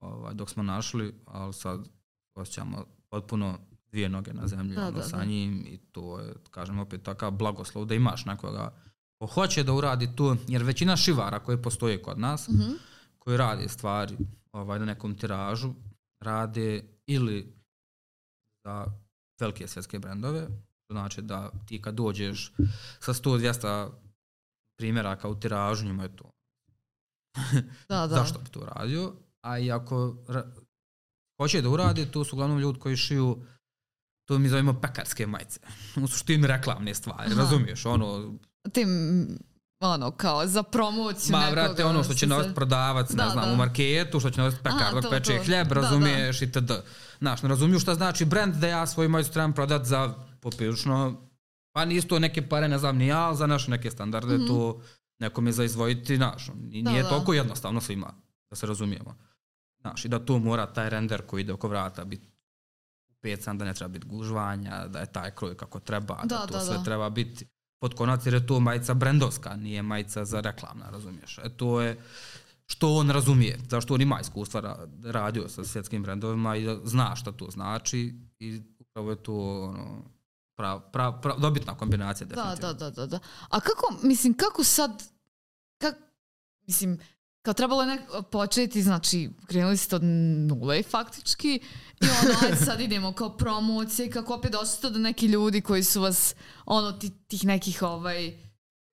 Ovaj, 0.00 0.34
dok 0.34 0.50
smo 0.50 0.62
našli, 0.62 1.14
ali 1.24 1.52
sad 1.54 1.88
osjećamo 2.34 2.84
potpuno 3.08 3.58
dvije 3.90 4.08
noge 4.08 4.32
na 4.32 4.46
zemlji 4.48 4.74
Da, 4.74 4.82
ono, 4.82 4.90
da, 4.90 5.02
sa 5.02 5.16
da. 5.16 5.24
njim 5.24 5.66
i 5.68 5.78
to 5.92 6.20
je, 6.20 6.34
kažem 6.50 6.78
opet, 6.78 7.02
takav 7.02 7.30
blagoslov 7.30 7.84
da 7.84 7.94
imaš 7.94 8.24
nekoga 8.24 8.74
ko 9.18 9.26
hoće 9.26 9.62
da 9.62 9.72
uradi 9.72 10.08
to, 10.16 10.36
jer 10.48 10.62
većina 10.62 10.96
šivara 10.96 11.38
koji 11.38 11.62
postoje 11.62 12.02
kod 12.02 12.18
nas, 12.18 12.48
Mhm. 12.48 12.72
Koji 13.28 13.36
rade 13.38 13.68
stvari 13.68 14.16
ovaj, 14.52 14.78
na 14.78 14.84
nekom 14.84 15.18
tiražu, 15.18 15.74
rade 16.20 16.84
ili 17.06 17.54
za 18.64 18.86
velike 19.40 19.68
svjetske 19.68 19.98
brendove, 19.98 20.46
to 20.86 20.94
znači 20.94 21.22
da 21.22 21.50
ti 21.66 21.82
kad 21.82 21.94
dođeš 21.94 22.52
sa 23.00 23.12
100-200 23.12 23.90
primjeraka 24.78 25.28
u 25.28 25.40
tiražu, 25.40 25.86
njima 25.86 26.02
je 26.02 26.16
to 26.16 26.30
Da, 27.88 28.06
da. 28.06 28.16
zašto 28.16 28.38
bi 28.38 28.50
to 28.50 28.60
radio, 28.60 29.12
a 29.44 29.58
i 29.58 29.72
ako 29.72 30.16
hoće 31.40 31.62
da 31.62 31.68
uradi, 31.68 32.10
to 32.10 32.24
su 32.24 32.36
uglavnom 32.36 32.58
ljudi 32.58 32.78
koji 32.78 32.96
šiju 32.96 33.44
to 34.28 34.38
mi 34.38 34.48
zovemo 34.48 34.80
pekarske 34.80 35.26
majice. 35.26 35.60
U 35.96 36.06
suštini 36.06 36.46
reklamne 36.46 36.94
stvari, 36.94 37.32
Aha. 37.32 37.40
razumiješ? 37.40 37.86
Ono, 37.86 38.38
Tim, 38.72 38.88
ono, 39.80 40.10
kao 40.10 40.46
za 40.46 40.62
promociju 40.62 41.32
Ma, 41.32 41.38
nekoga. 41.40 41.62
vrate, 41.62 41.84
ono 41.84 42.04
što 42.04 42.14
će 42.14 42.26
nositi 42.26 42.54
prodavac, 42.54 43.10
Da, 43.10 43.24
ne 43.24 43.30
znam, 43.30 43.44
da. 43.44 43.52
u 43.52 43.56
marketu, 43.56 44.20
što 44.20 44.30
će 44.30 44.40
nositi 44.40 44.62
pekar 44.62 44.94
dok 44.94 45.10
peče 45.10 45.36
to. 45.36 45.44
hljeb, 45.44 45.68
Da, 45.68 45.74
da. 45.74 45.80
razumiješ, 45.80 46.42
itd. 46.42 46.72
Znaš, 47.18 47.42
ne 47.42 47.48
razumiju 47.48 47.78
šta 47.80 47.94
znači 47.94 48.24
brand 48.24 48.54
da 48.54 48.68
ja 48.68 48.86
svoju 48.86 49.08
majicu 49.08 49.32
trebam 49.32 49.52
prodat 49.52 49.84
za 49.84 50.14
poprilično, 50.40 51.20
pa 51.72 51.84
nisu 51.84 52.08
to 52.08 52.18
neke 52.18 52.48
pare, 52.48 52.68
ne 52.68 52.78
znam 52.78 52.96
ni 52.96 53.06
ja, 53.06 53.18
ali 53.18 53.36
za 53.36 53.46
naše 53.46 53.70
neke 53.70 53.90
standarde 53.90 54.34
Mhm. 54.34 54.46
to 54.46 54.80
nekome 55.18 55.52
za 55.52 55.64
izvojiti, 55.64 56.16
znaš, 56.16 56.48
i 56.70 56.82
Da, 56.82 56.90
nije 56.90 57.02
da. 57.02 57.08
toliko 57.08 57.34
jednostavno 57.34 57.80
svima, 57.80 58.12
da 58.50 58.56
se 58.56 58.66
razumijemo. 58.66 59.14
Znaš, 59.80 60.04
i 60.04 60.08
da 60.08 60.24
tu 60.24 60.38
mora 60.38 60.66
taj 60.66 60.90
render 60.90 61.22
koji 61.22 61.40
ide 61.40 61.52
oko 61.52 61.68
vrata 61.68 62.04
biti 62.04 62.28
upecan, 63.10 63.58
da 63.58 63.64
ne 63.64 63.74
treba 63.74 63.88
biti 63.88 64.06
gužvanja, 64.06 64.86
da 64.86 64.98
je 64.98 65.06
taj 65.06 65.30
kroj 65.30 65.56
kako 65.56 65.80
treba, 65.80 66.14
da, 66.16 66.26
Da, 66.28 66.46
to 66.46 66.52
da, 66.52 66.60
sve 66.60 66.76
da. 66.76 66.82
treba 66.84 67.10
biti 67.10 67.46
pod 67.78 67.94
konac 67.94 68.26
jer 68.26 68.34
je 68.34 68.46
to 68.46 68.60
majica 68.60 68.94
brendovska, 68.94 69.56
nije 69.56 69.82
majica 69.82 70.24
za 70.24 70.40
reklamna, 70.40 70.90
razumiješ. 70.90 71.38
E 71.38 71.48
to 71.56 71.80
je 71.80 72.00
što 72.66 72.94
on 72.94 73.10
razumije, 73.10 73.58
zašto 73.70 73.94
on 73.94 74.00
ima 74.00 74.20
iskustva 74.20 74.60
ra- 74.60 74.88
radio 75.04 75.48
sa 75.48 75.64
svjetskim 75.64 76.02
brendovima 76.02 76.56
i 76.56 76.64
da 76.64 76.80
zna 76.84 77.16
šta 77.16 77.32
to 77.32 77.50
znači 77.50 78.14
i 78.38 78.62
upravo 78.78 79.10
je 79.10 79.22
to 79.22 79.62
ono, 79.62 80.04
prav, 80.56 80.80
prav, 80.92 81.20
prav, 81.20 81.40
dobitna 81.40 81.76
kombinacija 81.76 82.26
Da, 82.26 82.54
da, 82.60 82.72
da, 82.72 82.90
da, 82.90 83.06
da. 83.06 83.18
A 83.48 83.60
kako, 83.60 83.94
mislim, 84.02 84.34
kako 84.34 84.64
sad, 84.64 85.02
kak, 85.78 85.94
mislim, 86.66 86.98
kao 87.48 87.54
trebalo 87.54 87.82
je 87.82 87.86
nek, 87.86 88.00
početi, 88.30 88.82
znači, 88.82 89.30
krenuli 89.46 89.76
ste 89.76 89.96
od 89.96 90.04
nule 90.04 90.82
faktički 90.82 91.60
i 92.00 92.06
ono, 92.22 92.34
ajde 92.42 92.56
sad 92.66 92.80
idemo 92.80 93.12
kao 93.12 93.36
promocije 93.36 94.10
kako 94.10 94.34
opet 94.34 94.52
došli 94.52 94.90
do 94.90 94.98
neki 94.98 95.26
ljudi 95.26 95.60
koji 95.60 95.82
su 95.82 96.00
vas, 96.00 96.34
ono, 96.64 96.92
ti, 96.92 97.10
tih 97.10 97.44
nekih, 97.44 97.82
ovaj, 97.82 98.38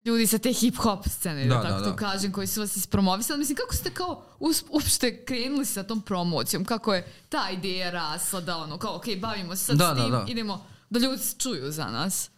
ljudi 0.06 0.28
sa 0.28 0.38
te 0.38 0.50
hip-hop 0.50 1.10
scene, 1.10 1.46
da, 1.46 1.56
Da, 1.56 1.62
tako 1.62 1.80
da, 1.80 1.84
to 1.84 1.90
da. 1.90 1.96
kažem, 1.96 2.32
koji 2.32 2.48
su 2.48 2.60
vas 2.60 2.76
ispromovisali. 2.76 3.40
Mislim, 3.40 3.56
kako 3.56 3.76
ste 3.76 3.90
kao 3.90 4.24
uopšte 4.70 5.26
krenuli 5.26 5.66
sa 5.66 5.84
tom 5.84 6.02
promocijom? 6.02 6.66
Kako 6.66 6.94
je 6.94 7.08
ta 7.30 7.50
ideja 7.50 7.92
rasla 7.92 8.42
da 8.42 8.58
ono, 8.58 8.78
kao, 8.78 8.96
ok, 8.96 9.06
bavimo 9.22 9.56
se 9.56 9.66
sad 9.66 9.78
Da, 9.78 9.86
s 9.86 9.98
da, 9.98 10.04
tim, 10.04 10.12
da. 10.12 10.26
idemo 10.28 10.66
da 10.90 11.00
ljudi 11.00 11.22
čuju 11.38 11.72
za 11.72 11.86
nas. 11.86 12.30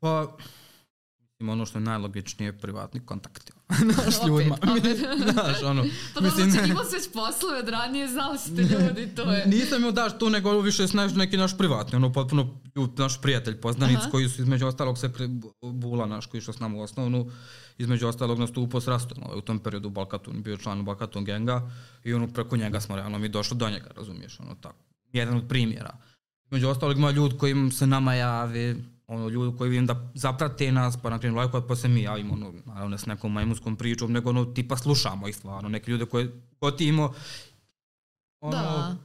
Pa, 0.00 0.36
ono 1.40 1.66
što 1.66 1.78
je 1.78 1.82
najlogičnije 1.82 2.58
privatni 2.58 3.06
kontakti. 3.06 3.52
Znaš, 3.94 4.14
ljudima. 4.28 4.56
Znaš, 5.32 5.62
ono, 5.62 5.84
Pa 6.14 6.20
da, 6.20 6.30
znači 6.30 6.70
imao 6.70 6.84
si 6.84 6.96
već 6.96 7.12
poslove 7.12 7.58
od 7.58 7.68
ranije, 7.68 8.08
znali 8.08 8.38
ste 8.38 8.62
ljudi, 8.62 9.14
to 9.14 9.32
je... 9.32 9.46
Nisam 9.56 9.78
imao 9.78 9.92
daš 9.92 10.18
to, 10.18 10.28
nego 10.28 10.60
više 10.60 10.88
snaš 10.88 11.14
neki 11.14 11.36
naš 11.36 11.58
privatni, 11.58 11.96
ono 11.96 12.12
potpuno 12.12 12.60
ljud, 12.76 12.98
naš 12.98 13.20
prijatelj, 13.22 13.60
poznanic, 13.60 13.98
Aha. 13.98 14.10
koji 14.10 14.28
su 14.28 14.42
između 14.42 14.66
ostalog 14.66 14.98
se 14.98 15.12
pre, 15.12 15.28
Bula 15.62 16.06
naš 16.06 16.26
koji 16.26 16.38
išao 16.38 16.54
s 16.54 16.60
nama 16.60 16.78
u 16.78 16.80
osnovnu, 16.80 17.30
između 17.78 18.08
ostalog 18.08 18.38
nastupao 18.38 18.80
s 18.80 18.88
Rastom, 18.88 19.18
u 19.36 19.40
tom 19.40 19.58
periodu 19.58 19.90
Balkatun, 19.90 20.42
bio 20.42 20.56
član 20.56 20.84
Balkatun 20.84 21.24
genga 21.24 21.70
i 22.04 22.14
ono 22.14 22.28
preko 22.28 22.56
njega 22.56 22.80
smo 22.80 22.96
realno 22.96 23.18
mi 23.18 23.28
došli 23.28 23.56
do 23.56 23.70
njega, 23.70 23.90
razumiješ, 23.96 24.40
ono 24.40 24.54
tako. 24.54 24.84
Jedan 25.12 25.36
od 25.36 25.48
primjera. 25.48 25.96
Među 26.50 26.68
ostalog 26.68 26.98
ima 26.98 27.10
ljudi 27.10 27.38
koji 27.38 27.70
se 27.70 27.86
nama 27.86 28.14
jave, 28.14 28.76
ono 29.06 29.28
ljudi 29.28 29.58
koji 29.58 29.70
vidim 29.70 29.86
da 29.86 30.10
zaprate 30.14 30.72
nas, 30.72 30.96
pa 31.02 31.10
na 31.10 31.18
kraju 31.18 31.34
lajkovat, 31.34 31.64
pa 31.68 31.76
se 31.76 31.88
mi 31.88 32.02
javimo, 32.02 32.34
ono, 32.34 32.52
naravno 32.66 32.98
s 32.98 33.06
nekom 33.06 33.32
majmunskom 33.32 33.76
pričom, 33.76 34.12
nego 34.12 34.30
ono, 34.30 34.44
tipa 34.44 34.76
slušamo 34.76 35.28
ih 35.28 35.36
stvarno, 35.36 35.68
neke 35.68 35.90
ljude 35.90 36.06
koje 36.06 36.40
gotimo, 36.60 37.14
ono, 38.40 38.56
Da. 38.56 38.96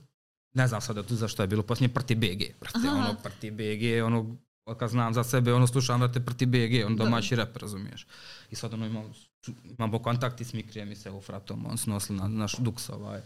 ne 0.53 0.67
znam 0.67 0.81
sada 0.81 1.03
tu 1.03 1.15
zašto 1.15 1.43
je 1.43 1.47
bilo 1.47 1.63
posljednje 1.63 1.93
Prti 1.93 2.15
BG, 2.15 2.41
brate, 2.59 2.87
Aha. 2.87 2.97
ono 2.97 3.15
Prti 3.23 3.51
BG, 3.51 4.05
ono 4.05 4.35
kad 4.77 4.89
znam 4.89 5.13
za 5.13 5.23
sebe, 5.23 5.53
ono 5.53 5.67
slušam 5.67 5.99
brate 5.99 6.19
Prti 6.19 6.45
BG, 6.45 6.85
on 6.85 6.95
Da. 6.95 7.03
domaći 7.03 7.35
rap, 7.35 7.57
razumiješ. 7.57 8.07
I 8.51 8.55
sad 8.55 8.73
ono 8.73 8.85
imam, 8.85 9.13
imamo 9.77 9.99
kontakti 9.99 10.45
s 10.45 10.53
Mikrijem 10.53 10.91
i 10.91 10.95
se 10.95 11.11
u 11.11 11.21
fratom, 11.21 11.65
on 11.65 11.77
su 11.77 11.89
nosili 11.89 12.19
na 12.19 12.27
naš 12.27 12.55
duks 12.57 12.89
ovaj, 12.89 13.21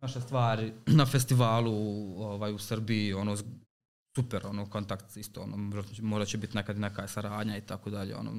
naše 0.00 0.20
stvari 0.20 0.72
na 0.98 1.06
festivalu 1.06 1.74
ovaj, 2.22 2.52
u 2.52 2.58
Srbiji, 2.58 3.14
ono 3.14 3.36
super, 4.14 4.46
ono 4.46 4.66
kontakt 4.70 5.16
isto, 5.16 5.42
ono 5.42 5.56
možda 6.02 6.26
će- 6.26 6.38
biti 6.38 6.56
nekad 6.56 6.78
neka 6.78 7.08
saradnja 7.08 7.56
i 7.56 7.60
tako 7.60 7.90
dalje, 7.90 8.16
ono 8.16 8.32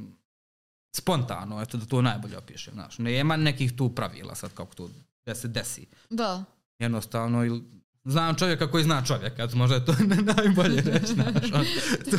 spontano, 0.96 1.62
eto 1.62 1.78
da 1.78 1.86
to 1.86 2.02
najbolje 2.02 2.38
opišem, 2.38 2.74
znaš. 2.74 2.98
Nema 2.98 3.38
nekih 3.38 3.76
tu 3.76 3.96
pravila 3.96 4.36
sad 4.36 4.54
kako 4.54 4.76
to 4.76 4.90
da 5.26 5.36
se 5.36 5.48
desi. 5.48 5.88
Da. 6.10 6.44
jednostavno, 6.80 7.46
ili 7.46 7.64
znam 8.04 8.36
čovjeka 8.36 8.72
koji 8.72 8.84
zna 8.84 9.06
čovjeka, 9.06 9.48
možda 9.54 9.76
je 9.76 9.86
to 9.86 9.96
najbolje 10.38 10.82
reći, 10.82 11.14
znaš, 11.14 11.52
on, 11.54 11.66
to, 12.12 12.18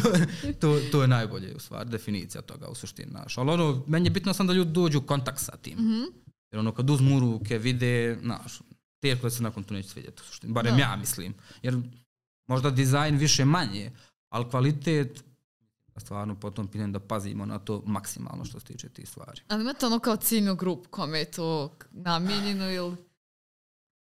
to, 0.61 0.81
to 0.93 1.03
je 1.03 1.09
najbolje 1.09 1.55
u 1.55 1.59
stvari, 1.59 1.91
definicija 1.91 2.43
toga 2.43 2.69
u 2.69 2.75
suštini, 2.75 3.11
znaš, 3.11 3.39
ali 3.39 3.51
ono, 3.51 3.85
meni 3.87 4.07
je 4.07 4.11
bitno 4.11 4.35
sam 4.35 4.47
da 4.47 4.53
ljudi 4.53 4.73
dođu 4.73 4.99
u 4.99 5.03
kontakt 5.03 5.39
sa 5.39 5.57
tim, 5.57 5.79
mm 5.79 5.83
-hmm. 5.83 6.07
jer 6.51 6.59
ono, 6.59 6.73
kad 6.73 6.91
uzmu 6.91 7.21
ruke, 7.21 7.59
vide, 7.59 8.19
znaš, 8.23 8.61
teško 9.01 9.27
da 9.27 9.31
se 9.31 9.43
nakon 9.43 9.65
to 9.65 9.75
neće 9.75 9.89
svidjeti 9.89 10.23
u 10.23 10.25
suštini, 10.25 10.53
barem 10.53 10.77
da. 10.77 10.83
ja 10.83 10.97
mislim, 10.97 11.35
jer 11.63 11.77
možda 12.47 12.71
dizajn 12.71 13.17
više 13.17 13.45
manje, 13.45 13.91
ali 14.29 14.51
kvalitet, 14.51 15.25
stvarno 15.97 16.41
po 16.41 16.51
tom 16.51 16.69
pitanju 16.69 16.93
da 16.93 17.01
pazimo 17.01 17.47
na 17.47 17.59
to 17.59 17.83
maksimalno 17.87 18.45
što 18.45 18.61
se 18.61 18.67
tiče 18.67 18.89
tih 18.89 19.09
stvari. 19.09 19.43
Ali 19.49 19.63
imate 19.63 19.87
ono 19.87 19.99
kao 19.99 20.17
ciljnu 20.17 20.55
grupu 20.55 20.91
kome 20.91 21.19
je 21.19 21.31
to 21.31 21.77
namijenjeno 21.91 22.71
ili... 22.71 22.97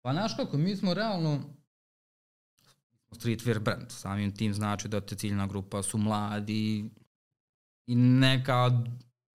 Pa 0.02 0.12
znaš 0.12 0.36
kako, 0.36 0.56
mi 0.58 0.76
smo 0.76 0.94
realno 0.94 1.42
streetwear 3.10 3.58
brand. 3.58 3.90
Samim 3.90 4.36
tim 4.36 4.54
znači 4.54 4.88
da 4.88 5.00
te 5.00 5.16
ciljna 5.16 5.46
grupa 5.46 5.82
su 5.82 5.98
mladi 5.98 6.90
i 7.86 7.94
neka 7.94 8.70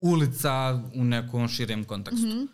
ulica 0.01 0.83
u 0.95 1.03
nekom 1.03 1.47
širem 1.47 1.83
kontekstu. 1.83 2.27
Mm 2.27 2.31
-hmm. 2.31 2.47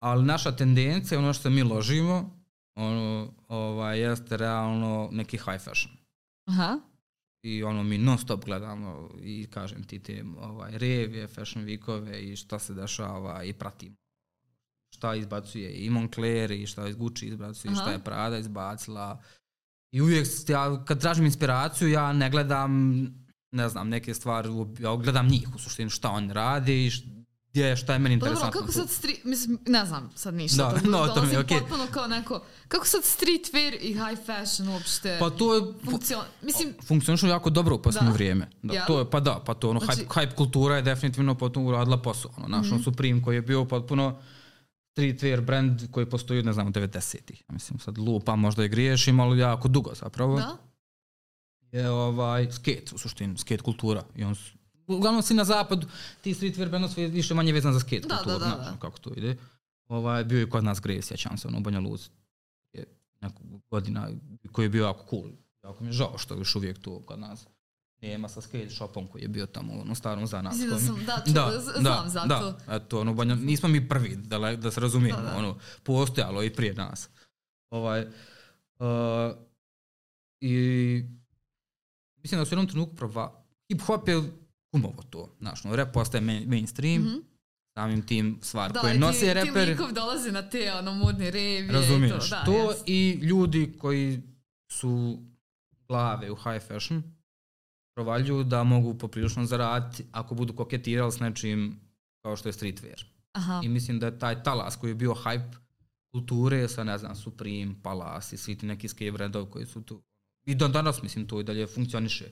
Ali 0.00 0.24
naša 0.24 0.56
tendencija, 0.56 1.18
ono 1.18 1.32
što 1.32 1.50
mi 1.50 1.62
ložimo, 1.62 2.43
ono, 2.74 3.32
ovaj, 3.48 4.00
jeste 4.00 4.36
realno 4.36 5.08
neki 5.12 5.38
high 5.38 5.60
fashion. 5.64 5.96
Aha. 6.48 6.80
I 7.42 7.62
ono, 7.62 7.82
mi 7.82 7.98
non 7.98 8.18
stop 8.18 8.44
gledamo 8.44 9.10
i 9.20 9.46
kažem 9.50 9.84
ti 9.84 9.98
te 9.98 10.24
ovaj, 10.38 10.78
revije, 10.78 11.28
fashion 11.28 11.64
weekove 11.64 12.18
i 12.18 12.36
šta 12.36 12.58
se 12.58 12.74
dešava 12.74 13.44
i 13.44 13.52
pratimo 13.52 13.96
šta 14.94 15.14
izbacuje 15.14 15.72
i 15.72 15.90
Moncler 15.90 16.50
i 16.50 16.66
šta 16.66 16.88
iz 16.88 16.96
Gucci 16.96 17.26
izbacuje, 17.26 17.72
Aha. 17.72 17.80
šta 17.80 17.90
je 17.90 18.04
Prada 18.04 18.38
izbacila. 18.38 19.22
I 19.92 20.00
uvijek, 20.00 20.26
ja, 20.48 20.84
kad 20.84 21.00
tražim 21.00 21.24
inspiraciju, 21.24 21.88
ja 21.88 22.12
ne 22.12 22.30
gledam, 22.30 23.02
ne 23.52 23.68
znam, 23.68 23.88
neke 23.88 24.14
stvari, 24.14 24.48
ja 24.78 24.96
gledam 24.96 25.28
njih 25.28 25.48
u 25.54 25.58
suštini, 25.58 25.90
šta 25.90 26.10
on 26.10 26.30
radi 26.30 26.86
i 26.86 26.90
gdje, 27.54 27.76
šta 27.76 27.92
je 27.92 27.98
meni 27.98 28.14
interesantno. 28.14 28.50
Dobro, 28.50 28.60
kako 28.60 28.72
sad 28.72 28.90
street, 28.90 29.24
mislim, 29.24 29.58
ne 29.66 29.84
znam 29.86 30.10
sad 30.14 30.34
ništa. 30.34 30.56
Da, 30.56 30.90
no, 30.90 31.08
to 31.08 31.22
mi 31.22 31.32
je 31.32 31.38
okej. 31.38 31.56
Okay. 31.56 31.60
potpuno 31.60 31.86
kao 31.90 32.06
neko, 32.06 32.44
kako 32.68 32.86
sad 32.86 33.02
streetwear 33.02 33.76
i 33.80 33.92
high 33.92 34.26
fashion 34.26 34.68
uopšte 34.68 35.16
pa 35.20 35.30
to 35.30 35.54
je, 35.54 35.62
funkcion, 35.84 36.24
mislim, 36.42 36.74
funkcionišu 36.86 37.26
jako 37.26 37.50
dobro 37.50 37.74
u 37.74 37.82
posljednje 37.82 38.08
da. 38.08 38.14
vrijeme. 38.14 38.50
Da, 38.62 38.74
ja. 38.74 38.86
to 38.86 38.98
je, 38.98 39.10
pa 39.10 39.20
da, 39.20 39.42
pa 39.46 39.54
to 39.54 39.70
ono, 39.70 39.80
znači, 39.80 40.00
hype, 40.00 40.08
hype 40.08 40.34
kultura 40.34 40.76
je 40.76 40.82
definitivno 40.82 41.34
potom 41.34 41.66
uradila 41.66 42.02
posao. 42.02 42.30
Ono, 42.36 42.48
naš, 42.48 42.70
mm 42.70 42.74
-hmm. 42.74 42.84
Supreme 42.84 43.22
koji 43.22 43.36
je 43.36 43.42
bio 43.42 43.64
potpuno 43.64 44.18
streetwear 44.96 45.40
brand 45.40 45.90
koji 45.90 46.06
postoji, 46.06 46.42
ne 46.42 46.52
znam, 46.52 46.72
90-ih. 46.72 47.42
Mislim, 47.48 47.78
sad 47.78 47.98
lupa 47.98 48.36
možda 48.36 48.64
i 48.64 48.68
griješim, 48.68 49.20
ali 49.20 49.38
jako 49.38 49.68
dugo 49.68 49.94
zapravo. 49.94 50.36
Da? 50.36 50.56
Je 51.72 51.90
ovaj, 51.90 52.52
skate, 52.52 52.94
u 52.94 52.98
suštini, 52.98 53.38
skate 53.38 53.62
kultura. 53.62 54.02
I 54.16 54.24
on 54.24 54.34
uglavnom 54.86 55.22
si 55.22 55.34
na 55.34 55.44
zapadu, 55.44 55.86
ti 56.20 56.34
streetwear 56.34 56.68
brandovi 56.68 57.06
više 57.06 57.34
manje 57.34 57.52
vezan 57.52 57.72
za 57.72 57.80
skate 57.80 58.08
da, 58.08 58.16
kulturu, 58.16 58.38
da, 58.38 58.44
da, 58.44 58.56
da. 58.56 58.76
kako 58.80 58.98
to 58.98 59.10
ide. 59.16 59.36
Ovaj, 59.88 60.24
bio 60.24 60.38
je 60.38 60.50
kod 60.50 60.64
nas 60.64 60.80
Grace, 60.80 61.02
sjećam 61.02 61.38
se, 61.38 61.48
ono, 61.48 61.60
Banja 61.60 61.80
Luz. 61.80 62.08
Je 62.72 62.84
neku 63.20 63.42
godina 63.70 64.08
koji 64.52 64.64
je 64.64 64.68
bio 64.68 64.84
jako 64.84 65.06
cool. 65.10 65.30
Jako 65.64 65.84
mi 65.84 65.88
je 65.88 65.92
žao 65.92 66.18
što 66.18 66.34
još 66.34 66.56
uvijek 66.56 66.78
to 66.78 67.00
kod 67.00 67.18
nas 67.18 67.46
nema 68.08 68.28
sa 68.28 68.40
skate 68.40 68.70
shopom 68.70 69.06
koji 69.06 69.22
je 69.22 69.28
bio 69.28 69.46
tamo 69.46 69.72
u 69.74 69.80
ono 69.80 69.94
starom 69.94 70.26
zanatskom. 70.26 70.70
Da, 70.70 70.78
sam, 70.78 71.04
da, 71.06 71.22
čuo, 71.26 71.34
da, 71.34 71.60
znam 71.60 72.04
da, 72.04 72.10
za 72.10 72.24
da, 72.26 72.40
to. 72.40 72.72
Eto, 72.72 73.00
ono, 73.00 73.14
Banja, 73.14 73.34
nismo 73.34 73.68
mi 73.68 73.88
prvi, 73.88 74.16
da, 74.16 74.56
da 74.56 74.70
se 74.70 74.80
razumijemo, 74.80 75.20
da, 75.20 75.30
da. 75.30 75.36
ono, 75.36 75.58
postojalo 75.82 76.42
i 76.42 76.50
prije 76.50 76.74
nas. 76.74 77.08
Ovaj, 77.70 78.06
uh, 78.78 78.86
I 80.40 80.54
mislim 82.22 82.40
da 82.40 82.44
su 82.44 82.48
u 82.48 82.54
jednom 82.54 82.68
trenutku 82.68 82.96
prava, 82.96 83.44
hip 83.68 83.82
hop 83.82 84.08
je 84.08 84.22
kumovo 84.74 85.02
to, 85.10 85.28
znaš, 85.38 85.64
no, 85.64 85.76
rap 85.76 85.92
postaje 85.92 86.20
main, 86.20 86.48
mainstream, 86.48 87.02
mm 87.02 87.06
-hmm. 87.06 87.22
samim 87.78 88.06
tim 88.06 88.38
stvar 88.42 88.72
da, 88.72 88.80
koje 88.80 88.98
nose 88.98 89.34
reper. 89.34 89.54
Da, 89.54 89.64
ti 89.64 89.70
likov 89.70 89.92
dolaze 89.92 90.32
na 90.32 90.50
te, 90.50 90.72
ono, 90.72 90.94
modne 90.94 91.30
revije. 91.30 91.72
Razumiješ, 91.72 92.30
to, 92.30 92.36
da, 92.36 92.44
to 92.44 92.52
yes. 92.52 92.82
i 92.86 93.18
ljudi 93.22 93.74
koji 93.78 94.22
su 94.72 95.18
glave 95.88 96.30
u 96.30 96.36
high 96.36 96.66
fashion, 96.68 97.02
provaljuju 97.96 98.44
da 98.44 98.64
mogu 98.64 98.98
poprilično 98.98 99.44
zaraditi 99.44 100.04
ako 100.12 100.34
budu 100.34 100.52
koketirali 100.52 101.12
s 101.12 101.20
nečim 101.20 101.80
kao 102.22 102.36
što 102.36 102.48
je 102.48 102.52
streetwear. 102.52 103.04
Aha. 103.32 103.60
I 103.64 103.68
mislim 103.68 103.98
da 103.98 104.06
je 104.06 104.18
taj 104.18 104.42
talas 104.42 104.76
koji 104.76 104.90
je 104.90 104.94
bio 104.94 105.14
hype 105.14 105.54
kulture 106.12 106.68
sa, 106.68 106.84
ne 106.84 106.98
znam, 106.98 107.16
Supreme, 107.16 107.74
Palace 107.82 108.34
i 108.34 108.38
svi 108.38 108.58
ti 108.58 108.66
neki 108.66 108.88
skate 108.88 109.12
brandovi 109.12 109.50
koji 109.50 109.66
su 109.66 109.82
tu. 109.82 110.02
I 110.46 110.54
do 110.54 110.68
danas, 110.68 111.02
mislim, 111.02 111.26
to 111.26 111.40
i 111.40 111.44
dalje 111.44 111.66
funkcioniše. 111.66 112.30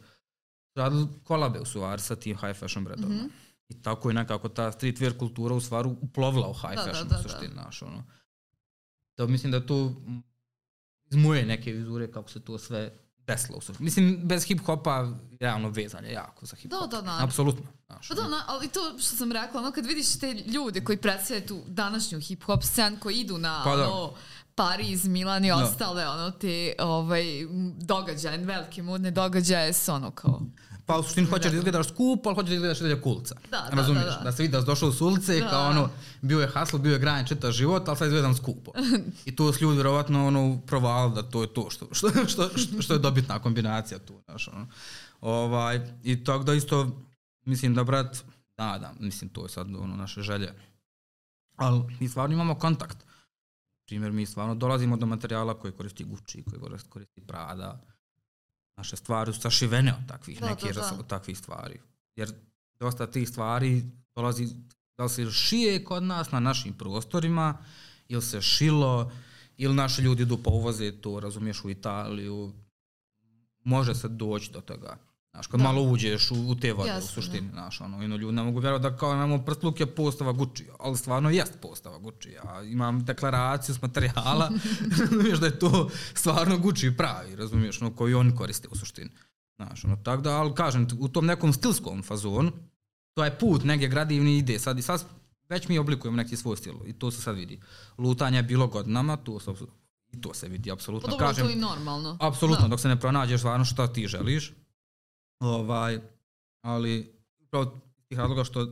Radili 0.75 1.07
kolabe 1.25 1.61
u 1.61 1.65
stvari 1.65 2.03
sa 2.03 2.17
tim 2.17 2.37
high 2.37 2.57
fashion 2.59 2.85
brandovima. 2.85 3.23
Mm 3.23 3.27
-hmm. 3.27 3.43
I 3.69 3.83
tako 3.83 4.11
je 4.11 4.15
nekako 4.15 4.49
ta 4.49 4.73
streetwear 4.73 5.19
kultura 5.19 5.55
u 5.55 5.61
stvaru 5.61 5.97
uplovila 6.01 6.49
u 6.49 6.55
high 6.55 6.75
da, 6.75 6.85
fashion 6.85 7.09
da, 7.09 7.15
da, 7.15 7.21
u 7.21 7.23
suštini 7.23 7.55
da. 7.55 7.63
naš. 7.63 7.83
Ono. 7.83 8.05
To 9.15 9.27
mislim 9.27 9.53
da 9.53 9.67
to 9.67 9.95
iz 11.11 11.17
moje 11.17 11.47
neke 11.47 11.73
vizure 11.73 12.13
kako 12.13 12.31
se 12.31 12.41
to 12.41 12.59
sve 12.59 12.93
desilo. 13.27 13.61
Mislim, 13.79 14.21
bez 14.25 14.45
hip-hopa 14.47 15.15
realno 15.41 15.69
vezanje 15.69 16.13
jako 16.13 16.47
za 16.47 16.57
hip-hop. 16.57 16.91
Da, 16.91 16.97
da, 16.97 17.03
da. 17.03 17.25
Apsolutno. 17.25 17.65
Znaš, 17.87 18.09
pa 18.09 18.15
da, 18.15 18.29
na, 18.29 18.45
ali 18.47 18.69
to 18.69 18.99
što 18.99 19.17
sam 19.17 19.33
rekla, 19.33 19.61
ono 19.61 19.73
kad 19.73 19.87
vidiš 19.87 20.19
te 20.19 20.33
ljude 20.33 20.85
koji 20.85 20.99
predstavljaju 20.99 21.47
tu 21.47 21.63
današnju 21.67 22.19
hip-hop 22.19 22.63
scenu, 22.63 22.97
koji 23.01 23.17
idu 23.17 23.39
na 23.39 23.63
pa 23.65 23.77
da. 23.77 23.91
ono, 23.91 24.15
Pariz, 24.55 25.07
Milan 25.07 25.45
i 25.45 25.49
da. 25.49 25.57
ostale, 25.57 26.09
ono, 26.09 26.31
te 26.31 26.75
ovaj, 26.79 27.25
događaje, 27.77 28.39
velike 28.39 28.83
modne 28.83 29.11
događaje 29.11 29.73
su 29.73 29.93
ono 29.93 30.11
kao 30.11 30.41
Pa 30.87 30.99
u 30.99 31.03
suštini 31.03 31.27
hoćeš 31.27 31.51
da 31.51 31.57
izgledaš 31.57 31.89
skupo, 31.89 32.29
ali 32.29 32.35
hoćeš 32.35 32.49
da 32.49 32.55
izgledaš 32.55 32.79
dalje 32.79 33.01
kulca. 33.01 33.35
Da, 33.51 33.69
da, 33.71 33.77
Razumiješ? 33.77 34.05
Da, 34.05 34.17
da. 34.17 34.25
da 34.25 34.33
se 34.33 34.43
vidi 34.43 34.53
da 34.53 34.61
si 34.61 34.67
došao 34.67 34.93
s 34.93 35.01
ulice 35.01 35.41
da. 35.41 35.49
kao 35.49 35.71
ono, 35.71 35.91
bio 36.21 36.41
je 36.41 36.49
hasl, 36.49 36.77
bio 36.77 36.93
je 36.93 36.99
granje 36.99 37.27
čita 37.27 37.51
život, 37.51 37.89
ali 37.89 37.97
sad 37.97 38.07
izgledam 38.07 38.37
skupo. 38.37 38.73
I 39.27 39.37
tu 39.37 39.53
su 39.53 39.65
ljudi 39.65 39.77
vjerovatno 39.77 40.27
ono, 40.27 40.61
provali 40.67 41.15
da 41.15 41.23
to 41.23 41.43
je 41.43 41.55
to 41.55 41.71
što, 41.71 41.87
što, 41.93 42.09
što, 42.27 42.49
što, 42.59 42.83
što 42.83 42.93
je 42.93 42.99
dobitna 42.99 43.39
kombinacija 43.39 43.99
tu. 43.99 44.15
Znaš, 44.25 44.49
ono. 44.49 44.67
ovaj, 45.21 45.81
I 46.03 46.25
tako 46.25 46.45
da 46.45 46.55
isto, 46.55 47.03
mislim 47.45 47.75
da 47.75 47.85
brat, 47.85 48.17
da, 48.57 48.79
da, 48.81 48.93
mislim 49.01 49.31
to 49.31 49.43
je 49.43 49.49
sad 49.49 49.67
ono, 49.67 49.97
naše 49.97 50.23
želje. 50.23 50.55
Ali 51.57 51.83
mi 52.01 52.09
stvarno 52.09 52.35
imamo 52.35 52.55
kontakt. 52.55 52.97
Primjer, 53.87 54.13
mi 54.13 54.27
stvarno 54.27 54.55
dolazimo 54.55 54.97
do 54.97 55.07
materijala 55.07 55.59
koji 55.59 55.73
koristi 55.73 56.05
Gucci, 56.05 56.43
koji 56.43 56.83
koristi 56.89 57.21
Prada, 57.21 57.81
naše 58.77 58.97
stvari 58.97 59.33
su 59.33 59.41
sašivene 59.41 59.93
od 59.93 60.09
takvih 60.09 60.41
da, 60.41 60.49
nekih 60.49 60.75
da, 60.75 60.81
da. 60.81 60.97
od 60.99 61.07
takvih 61.07 61.39
stvari. 61.39 61.81
Jer 62.17 62.33
dosta 62.79 63.07
tih 63.07 63.29
stvari 63.29 63.83
dolazi 64.15 64.49
da 64.97 65.09
se 65.09 65.31
šije 65.31 65.85
kod 65.85 66.03
nas 66.03 66.31
na 66.31 66.41
našim 66.41 66.75
prostorima 66.75 67.59
ili 68.09 68.23
se 68.23 68.43
šilo 68.43 69.13
ili 69.57 69.75
naši 69.75 70.03
ljudi 70.03 70.23
idu 70.23 70.39
pa 70.43 70.51
uvoze 70.51 70.93
to, 70.93 71.21
razumiješ, 71.21 71.65
u 71.65 71.71
Italiju. 71.71 72.53
Može 73.65 73.95
se 73.95 74.09
doći 74.09 74.53
do 74.53 74.61
toga. 74.61 74.99
Znaš, 75.33 75.47
kad 75.47 75.61
da. 75.61 75.65
malo 75.65 75.83
uđeš 75.83 76.31
u, 76.31 76.35
u 76.35 76.55
te 76.55 76.73
vode, 76.73 76.89
Jasne, 76.89 77.05
u 77.05 77.13
suštini, 77.13 77.47
da. 77.49 77.53
znaš, 77.53 77.81
ono, 77.81 78.03
ino 78.03 78.17
ljudi 78.17 78.37
ne 78.37 78.43
mogu 78.43 78.61
vjerovati 78.61 78.83
da 78.83 78.97
kao 78.97 79.13
imamo 79.13 79.45
prstluk 79.45 79.81
je 79.81 79.87
postava 79.87 80.33
Gucci, 80.33 80.67
ali 80.79 80.97
stvarno 80.97 81.31
jest 81.31 81.53
postava 81.63 81.99
Gucci. 81.99 82.31
Ja 82.31 82.63
imam 82.63 83.05
deklaraciju 83.05 83.75
s 83.75 83.83
materijala, 83.83 84.51
razumiješ 84.99 85.39
da 85.39 85.47
je 85.47 85.59
to 85.59 85.91
stvarno 86.15 86.59
Gucci 86.59 86.97
pravi, 86.97 87.37
razumiješ, 87.37 87.83
ono, 87.83 87.97
koji 87.97 88.15
oni 88.15 88.37
koriste 88.37 88.69
u 88.71 88.77
suštini. 88.77 89.11
Znaš, 89.57 89.85
ono, 89.85 89.97
tako 89.97 90.23
da, 90.23 90.31
ali 90.31 90.55
kažem, 90.55 90.87
u 91.01 91.09
tom 91.09 91.27
nekom 91.27 91.53
stilskom 91.53 92.03
fazonu, 92.03 92.53
to 93.15 93.25
je 93.25 93.39
put 93.39 93.65
negdje 93.65 93.89
gradivni 93.89 94.39
ide, 94.39 94.59
sad 94.59 94.79
i 94.79 94.83
sad 94.83 95.05
već 95.49 95.69
mi 95.69 95.79
oblikujemo 95.79 96.17
neki 96.17 96.37
svoj 96.37 96.57
stil 96.57 96.75
i 96.87 96.93
to 96.93 97.11
se 97.11 97.23
sad 97.23 97.37
vidi. 97.37 97.61
Lutanje 97.99 98.39
je 98.39 98.43
bilo 98.43 98.67
godinama, 98.67 99.17
to 99.17 99.41
se, 99.41 99.51
i 100.13 100.21
to 100.21 100.35
se 100.35 100.49
vidi, 100.49 100.73
apsolutno. 100.73 101.07
Pa 101.07 101.11
dobro, 101.11 101.27
kažem, 101.27 101.45
to 101.45 101.51
je 101.51 101.57
normalno. 101.57 102.17
Apsolutno, 102.21 102.63
da. 102.63 102.69
dok 102.69 102.81
se 102.81 102.89
ne 102.89 103.01
pronađeš 103.01 103.41
stvarno 103.41 103.65
šta 103.65 103.93
ti 103.93 104.09
želiš, 104.09 104.53
Ovaj, 105.43 106.01
ali 106.65 107.15
upravo 107.41 107.81
tih 108.09 108.19
razloga 108.19 108.45
što 108.45 108.67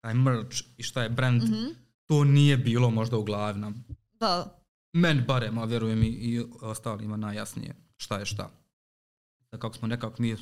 taj 0.00 0.14
merch 0.14 0.56
i 0.76 0.82
šta 0.82 1.02
je 1.02 1.08
brand, 1.08 1.42
mm 1.42 1.46
-hmm. 1.46 1.74
to 2.06 2.24
nije 2.24 2.56
bilo 2.56 2.90
možda 2.90 3.18
u 3.18 3.24
glavi 3.24 3.58
nam. 3.58 3.84
Da. 4.20 4.58
Men 4.92 5.24
barem, 5.26 5.58
a 5.58 5.64
vjerujem 5.64 6.02
i, 6.02 6.06
i 6.06 6.44
ostalima 6.60 7.16
najjasnije 7.16 7.74
šta 7.96 8.18
je 8.18 8.26
šta. 8.26 8.50
Da 9.50 9.58
kako 9.58 9.74
smo 9.74 9.88
nekako 9.88 10.22
mi... 10.22 10.36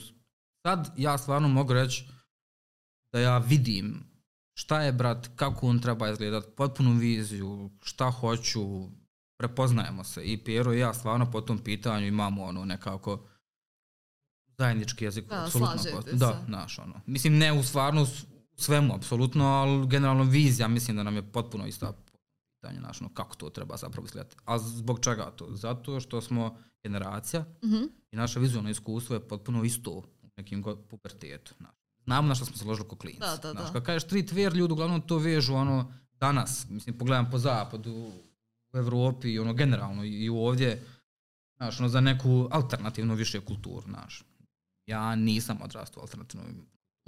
Sad 0.67 0.95
ja 0.97 1.19
stvarno 1.19 1.49
mogu 1.49 1.73
reći 1.73 2.05
da 3.13 3.21
ja 3.21 3.39
vidim 3.39 4.11
šta 4.55 4.83
je 4.83 4.93
brat, 4.93 5.29
kako 5.37 5.67
on 5.67 5.81
treba 5.81 6.11
izgledat, 6.11 6.45
potpunu 6.57 6.93
viziju, 6.93 7.71
šta 7.83 8.11
hoću, 8.11 8.89
prepoznajemo 9.39 10.05
se. 10.05 10.25
I 10.25 10.45
Piero 10.45 10.75
i 10.75 10.79
ja 10.79 10.95
stvarno 10.95 11.31
po 11.31 11.41
tom 11.41 11.59
pitanju 11.59 12.07
imamo 12.07 12.43
ono 12.43 12.65
nekako 12.65 13.27
zajednički 14.61 15.05
jezik. 15.05 15.29
Da, 15.29 15.45
apsolutno. 15.45 16.03
Da, 16.13 16.45
naš, 16.47 16.79
ono. 16.79 17.01
Mislim, 17.07 17.39
ne 17.39 17.53
u 17.53 17.63
stvarno 17.63 18.07
svemu, 18.57 18.95
apsolutno, 18.95 19.45
ali 19.47 19.87
generalno 19.87 20.25
vizija, 20.25 20.69
mislim 20.69 20.97
da 20.97 21.03
nam 21.03 21.17
je 21.17 21.33
potpuno 21.33 21.67
ista. 21.67 21.93
pitanje, 22.61 22.81
znaš, 22.81 23.01
ono, 23.01 23.11
kako 23.15 23.37
to 23.37 23.51
treba 23.51 23.77
zapravo 23.77 24.07
izgledati. 24.07 24.37
A 24.45 24.59
zbog 24.59 25.01
čega 25.01 25.31
to? 25.37 25.47
Zato 25.57 26.01
što 26.01 26.21
smo 26.21 26.57
generacija 26.83 27.45
Mhm. 27.65 27.85
i 28.11 28.17
naše 28.17 28.41
vizualno 28.41 28.71
iskustvo 28.71 29.17
je 29.17 29.29
potpuno 29.29 29.65
isto 29.65 29.91
u 29.91 30.05
nekim 30.37 30.65
pubertetu. 30.91 31.55
Znaš. 31.57 31.75
Znamo 32.05 32.29
na 32.29 32.35
što 32.35 32.45
smo 32.45 32.57
se 32.57 32.65
ložili 32.65 32.89
ko 32.89 32.97
klinci. 32.97 33.21
Da, 33.21 33.37
da, 33.43 33.53
znaš, 33.53 33.67
da. 33.67 33.73
kad 33.73 33.85
kažeš 33.85 34.03
street 34.03 34.33
wear, 34.33 34.55
ljudi 34.55 34.73
uglavnom 34.73 35.01
to 35.01 35.19
vežu 35.19 35.55
ono 35.55 35.93
danas, 36.21 36.67
mislim, 36.71 36.99
pogledam 36.99 37.31
po 37.31 37.39
zapadu, 37.39 38.13
u 38.73 38.79
Evropi 38.79 39.39
ono 39.39 39.53
generalno 39.55 40.05
i 40.05 40.29
ovdje, 40.29 40.85
znaš, 41.57 41.81
ono 41.81 41.89
za 41.89 42.01
neku 42.01 42.49
alternativnu 42.51 43.15
više 43.15 43.41
kulturu, 43.41 43.83
znaš. 43.89 44.25
Ja 44.91 45.15
nisam 45.17 45.59
odrastao 45.63 46.03
alternativno, 46.03 46.45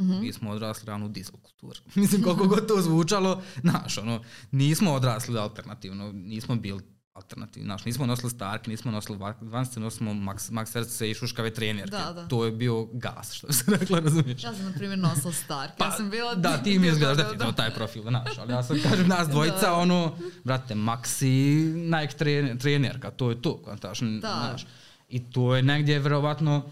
Mhm. 0.01 0.21
mi 0.21 0.33
smo 0.33 0.51
odrasli 0.51 0.87
ravno 0.87 1.07
u 1.07 1.11
diesel 1.11 1.35
kulturi. 1.35 1.79
Mislim, 1.95 2.23
koliko 2.23 2.47
god 2.47 2.69
to 2.69 2.81
zvučalo, 2.81 3.43
znaš, 3.61 3.99
ono, 3.99 4.23
nismo 4.51 4.93
odrasli 4.93 5.39
alternativno, 5.39 6.13
nismo 6.13 6.57
bili 6.57 6.81
alternativni, 7.15 7.67
znaš, 7.67 7.85
nismo 7.85 8.07
nosili 8.07 8.31
Stark, 8.31 8.67
nismo 8.67 8.91
nosili 8.91 9.19
Vance, 9.41 9.81
nosimo 9.81 10.13
Max, 10.13 10.51
Max 10.51 10.77
RC 10.79 11.01
i 11.01 11.15
šuškave 11.15 11.51
trenerke. 11.51 11.91
Da, 11.91 12.13
da. 12.13 12.29
To 12.29 12.45
je 12.45 12.53
bio 12.53 12.85
gas, 12.85 13.33
što 13.33 13.47
bi 13.47 13.53
se 13.53 13.65
rekla, 13.69 13.99
razumiješ? 14.01 14.45
Ja 14.45 14.55
sam, 14.55 14.65
na 14.65 14.73
primjer, 14.73 14.99
nosila 14.99 15.33
Stark. 15.35 15.73
ja 15.81 15.91
sam 15.91 16.11
bila... 16.11 16.31
Pa, 16.31 16.37
da, 16.37 16.59
ti 16.59 16.79
mi 16.79 16.87
izgledaš 16.89 17.17
da, 17.17 17.23
definitivno 17.23 17.53
taj 17.63 17.71
profil, 17.71 18.03
znaš, 18.03 18.39
ali 18.39 18.53
ja 18.53 18.63
sam 18.63 18.77
kažem 18.91 19.09
nas 19.09 19.29
dvojica, 19.29 19.61
Da. 19.61 19.73
ono, 19.75 20.15
brate, 20.45 20.75
Maxi, 20.75 21.27
Nike 21.75 22.15
trener, 22.15 22.59
trenerka, 22.59 23.11
to 23.11 23.31
je 23.31 23.43
to, 23.43 23.57
kontaš, 23.59 24.01
Da. 24.01 24.09
znaš. 24.21 24.67
I 25.09 25.25
to 25.25 25.57
je 25.57 25.63
negdje, 25.63 25.99
verovatno, 25.99 26.71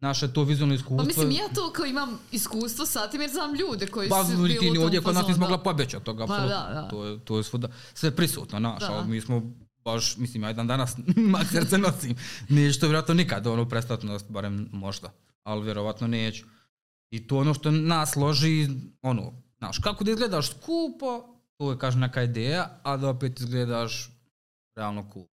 naše 0.00 0.32
to 0.32 0.44
vizualno 0.44 0.74
iskustvo. 0.74 0.96
Pa 0.96 1.04
mislim, 1.04 1.30
ja 1.30 1.48
to 1.54 1.72
kao 1.72 1.86
imam 1.86 2.18
iskustvo 2.32 2.86
sa 2.86 3.10
tim 3.10 3.20
jer 3.20 3.30
znam 3.30 3.54
ljude 3.54 3.86
koji 3.86 4.08
Pa 4.08 4.24
su 4.24 4.36
bili 4.36 4.58
u 4.58 4.74
tom 4.74 4.82
ovdje 4.82 5.02
kod 5.02 5.14
nas 5.14 5.26
fazonu, 5.26 5.40
mogla 5.40 5.58
pobjeći 5.58 5.96
od 5.96 6.02
toga, 6.02 6.26
Pa 6.26 6.38
da, 6.38 6.46
da. 6.46 6.88
To 6.90 7.04
je, 7.04 7.18
to 7.24 7.36
je 7.36 7.44
svuda, 7.44 7.68
sve 7.94 8.16
prisutno, 8.16 8.58
naš, 8.58 8.80
Da. 8.80 9.04
mi 9.04 9.20
smo 9.20 9.42
baš, 9.84 10.16
mislim, 10.16 10.42
ja 10.42 10.52
dan 10.52 10.66
danas 10.66 10.96
mak 11.32 11.46
srce 11.46 11.78
nosim. 11.78 12.16
Neću 12.48 12.80
to 12.80 12.86
vjerojatno 12.86 13.14
nikad 13.14 13.46
ono 13.46 13.68
prestati 13.68 14.06
nositi, 14.06 14.32
barem 14.32 14.68
možda, 14.72 15.12
ali 15.42 15.64
vjerojatno 15.64 16.06
neću. 16.06 16.44
I 17.10 17.26
to 17.26 17.38
ono 17.38 17.54
što 17.54 17.70
nas 17.70 18.16
loži, 18.16 18.68
ono, 19.02 19.32
znaš, 19.58 19.78
kako 19.78 20.04
da 20.04 20.10
izgledaš 20.10 20.50
skupo, 20.50 21.38
to 21.56 21.70
je, 21.70 21.78
kažem, 21.78 22.00
neka 22.00 22.22
ideja, 22.22 22.80
a 22.82 22.96
da 22.96 23.08
opet 23.08 23.40
izgledaš 23.40 24.10
realno 24.76 25.10
cool. 25.12 25.26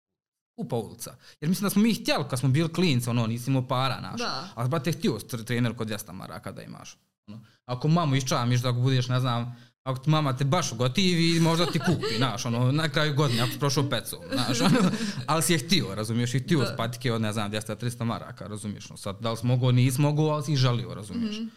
Kupa 0.56 0.76
ulica. 0.76 1.14
Jer 1.40 1.48
mislim 1.48 1.62
da 1.66 1.70
smo 1.70 1.82
mi 1.82 1.94
htjeli 1.94 2.24
kad 2.30 2.38
smo 2.38 2.48
bili 2.48 2.72
klinci, 2.72 3.10
ono, 3.10 3.26
nisi 3.26 3.50
imao 3.50 3.68
para, 3.68 4.00
naš. 4.00 4.20
Da. 4.20 4.48
A 4.54 4.68
brate, 4.68 4.92
htio 4.92 5.12
tr- 5.12 5.44
trener 5.44 5.76
kod 5.76 5.88
200 5.88 6.12
maraka 6.12 6.52
da 6.52 6.62
imaš. 6.62 6.96
Ono. 7.28 7.40
Ako 7.66 7.88
mamu 7.88 8.16
iščamiš 8.16 8.60
da 8.60 8.68
ako 8.68 8.78
budeš, 8.78 9.08
ne 9.08 9.20
znam, 9.20 9.56
ako 9.84 9.98
ti 9.98 10.10
mama 10.10 10.36
te 10.36 10.44
baš 10.44 10.72
gotivi, 10.74 11.40
možda 11.40 11.66
ti 11.66 11.78
kupi, 11.78 12.16
znaš, 12.16 12.46
ono, 12.46 12.72
na 12.72 12.88
kraju 12.88 13.14
godine, 13.14 13.42
ako 13.42 13.52
si 13.52 13.58
prošao 13.58 13.90
pecu, 13.90 14.16
znaš, 14.32 14.60
ono, 14.60 14.78
ali 15.26 15.42
si 15.42 15.52
je 15.52 15.58
htio, 15.58 15.94
razumiješ, 15.94 16.34
i 16.34 16.38
htio 16.38 16.58
Da. 16.58 16.64
da. 16.64 16.76
patike 16.76 17.12
od, 17.12 17.20
ne 17.20 17.32
znam, 17.32 17.52
200-300 17.52 18.04
maraka, 18.04 18.46
razumiješ, 18.46 18.90
no, 18.90 18.96
sad, 18.96 19.20
da 19.20 19.30
li 19.30 19.36
si 19.36 19.46
mogao, 19.46 19.72
nisi 19.72 20.00
mogao, 20.00 20.26
ali 20.26 20.44
si 20.44 20.52
ih 20.52 20.58
želio, 20.58 20.94
razumiješ. 20.94 21.36
Mhm. 21.36 21.48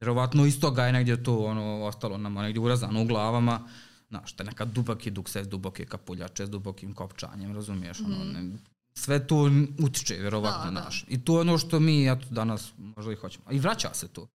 Vjerovatno 0.00 0.46
iz 0.46 0.60
toga 0.60 0.84
je 0.84 0.92
negdje 0.92 1.22
to, 1.22 1.38
ono, 1.38 1.84
ostalo 1.84 2.18
nama 2.18 2.42
negdje 2.42 2.60
urezano 2.60 3.02
u 3.02 3.06
glavama, 3.06 3.68
znaš, 4.12 4.32
te 4.32 4.44
neka 4.44 4.64
duboki 4.64 5.10
dukse, 5.10 5.44
duboke 5.44 5.84
kapuljače 5.84 6.46
s 6.46 6.50
dubokim 6.50 6.92
kopčanjem, 6.94 7.54
razumiješ, 7.54 8.00
ono, 8.00 8.24
ne, 8.24 8.50
sve 8.94 9.26
to 9.26 9.50
utiče, 9.78 10.14
vjerovatno, 10.14 10.64
Da, 10.64 10.70
da. 10.70 10.80
znaš. 10.80 11.04
I 11.08 11.24
to 11.24 11.34
je 11.34 11.40
ono 11.40 11.58
što 11.58 11.80
mi 11.80 12.08
eto, 12.12 12.26
danas 12.30 12.72
možda 12.76 13.12
i 13.12 13.16
hoćemo. 13.16 13.44
I 13.50 13.58
vraća 13.58 13.94
se 13.94 14.08
to. 14.08 14.26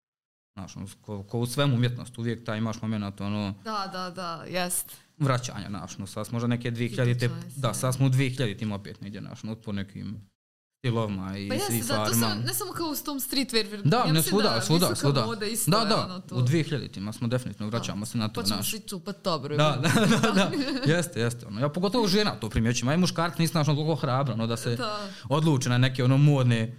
Znaš, 0.53 0.77
ono, 0.77 0.87
ko, 1.01 1.23
ko 1.23 1.39
u 1.39 1.45
svemu 1.45 1.75
umjetnost, 1.75 2.17
uvijek 2.17 2.45
taj 2.45 2.57
imaš 2.57 2.81
moment 2.81 3.21
ono, 3.21 3.53
Da, 3.63 3.89
da, 3.91 4.09
da, 4.09 4.43
jest. 4.47 4.97
vraćanja, 5.17 5.69
znaš, 5.69 5.97
no, 5.97 6.07
sad 6.07 6.27
smo 6.27 6.35
možda 6.35 6.47
neke 6.47 6.71
2000 6.71 7.19
te, 7.19 7.29
da, 7.55 7.73
sad 7.73 7.95
smo 7.95 8.05
u 8.05 8.09
2000 8.09 8.59
tim 8.59 8.71
opet 8.71 9.01
negdje, 9.01 9.21
znaš, 9.21 9.43
no, 9.43 9.55
po 9.55 9.71
nekim 9.71 10.21
stilovima 10.89 11.37
i, 11.37 11.49
Pa 11.49 11.55
i 11.55 11.57
jeste, 11.57 11.93
da, 11.93 12.05
to 12.05 12.13
sam, 12.13 12.39
ne 12.39 12.53
samo 12.53 12.71
kao 12.71 12.87
u 12.87 12.95
tom 12.95 13.19
streetwear. 13.19 13.81
Da, 13.83 13.97
ja 13.97 14.11
ne 14.13 14.23
svuda, 14.23 14.49
da 14.49 14.61
svuda, 14.61 14.95
svuda. 14.95 15.25
moda 15.25 15.45
isto 15.45 15.71
Da, 15.71 15.77
je 15.77 15.85
da, 15.85 16.05
ono 16.05 16.19
to. 16.19 16.35
u 16.35 16.39
2000-ima 16.39 17.13
smo 17.13 17.27
definitivno 17.27 17.69
vraćamo 17.69 18.05
se 18.05 18.17
na 18.17 18.27
to, 18.27 18.33
Pa 18.33 18.43
ćemo 18.43 18.55
znaš. 18.55 18.69
svi 18.69 18.79
čupat 18.79 19.15
dobro. 19.23 19.57
Da, 19.57 19.79
da, 19.83 20.05
da, 20.07 20.31
da, 20.31 20.51
jeste, 20.87 21.19
jeste. 21.19 21.47
Ono. 21.47 21.59
Ja 21.61 21.69
pogotovo 21.69 22.07
žena 22.07 22.31
to 22.31 22.49
primjećujem, 22.49 22.89
a 22.89 22.93
i 22.93 22.97
muškarci 22.97 23.41
nisu 23.41 23.51
znaš 23.51 23.67
ono 23.67 23.75
toliko 23.75 23.95
hrabro, 23.95 24.33
ono, 24.33 24.47
da 24.47 24.57
se 24.57 24.75
Da. 24.75 24.99
odluče 25.29 25.69
na 25.69 25.77
neke 25.77 26.03
ono 26.03 26.17
modne 26.17 26.77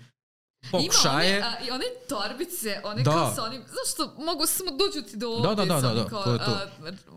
pokušaje. 0.70 1.36
Ima 1.39 1.47
one, 1.47 1.56
a, 1.60 1.66
i 1.66 1.70
one 1.70 1.85
torbice, 2.09 2.80
one 2.85 3.02
Da. 3.02 3.35
onim, 3.47 3.62
znaš 3.62 3.93
što, 3.94 4.24
mogu 4.24 4.47
samo 4.47 4.70
dođu 4.70 5.06
ti 5.10 5.16
do 5.16 5.39
Da, 5.39 5.55
da, 5.55 5.64
da, 5.64 5.74
sa 5.74 5.80
da, 5.80 5.90
onim 5.90 6.02
da, 6.05 6.09
kao, 6.10 6.22
to 6.22 6.32
je 6.32 6.39
to. 6.39 6.51
a, 6.51 6.66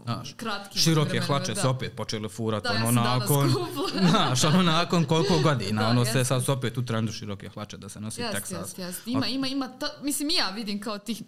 Znaš, 0.06 0.34
kratkim 0.38 0.82
Široke 0.82 1.10
vremenima, 1.10 1.26
hlače 1.28 1.54
da. 1.54 1.62
se 1.62 1.68
opet 1.68 1.96
počele 1.96 2.30
furati, 2.30 2.68
Da, 2.68 2.88
ono 2.88 3.02
nakon... 3.04 3.54
Znaš, 4.10 4.44
ono 4.44 4.62
nakon 4.64 5.06
koliko 5.06 5.40
godina, 5.40 5.82
Da, 5.82 5.88
ono 5.88 6.02
jeste. 6.02 6.14
se 6.14 6.26
sad 6.26 6.50
opet 6.50 6.78
u 6.78 6.86
trendu 6.86 7.12
široke 7.12 7.50
hlače 7.50 7.78
da 7.78 7.90
se 7.90 8.00
nosi 8.00 8.22
Jeste, 8.22 8.38
Texas. 8.38 8.60
jeste, 8.60 8.82
jeste. 8.82 9.12
Ima, 9.12 9.28
ima, 9.28 9.48
ima, 9.48 9.68
ta, 9.80 9.88
mislim 10.02 10.30
i 10.30 10.34
ja 10.34 10.50
vidim 10.50 10.82
kao 10.82 10.98
tih 10.98 11.22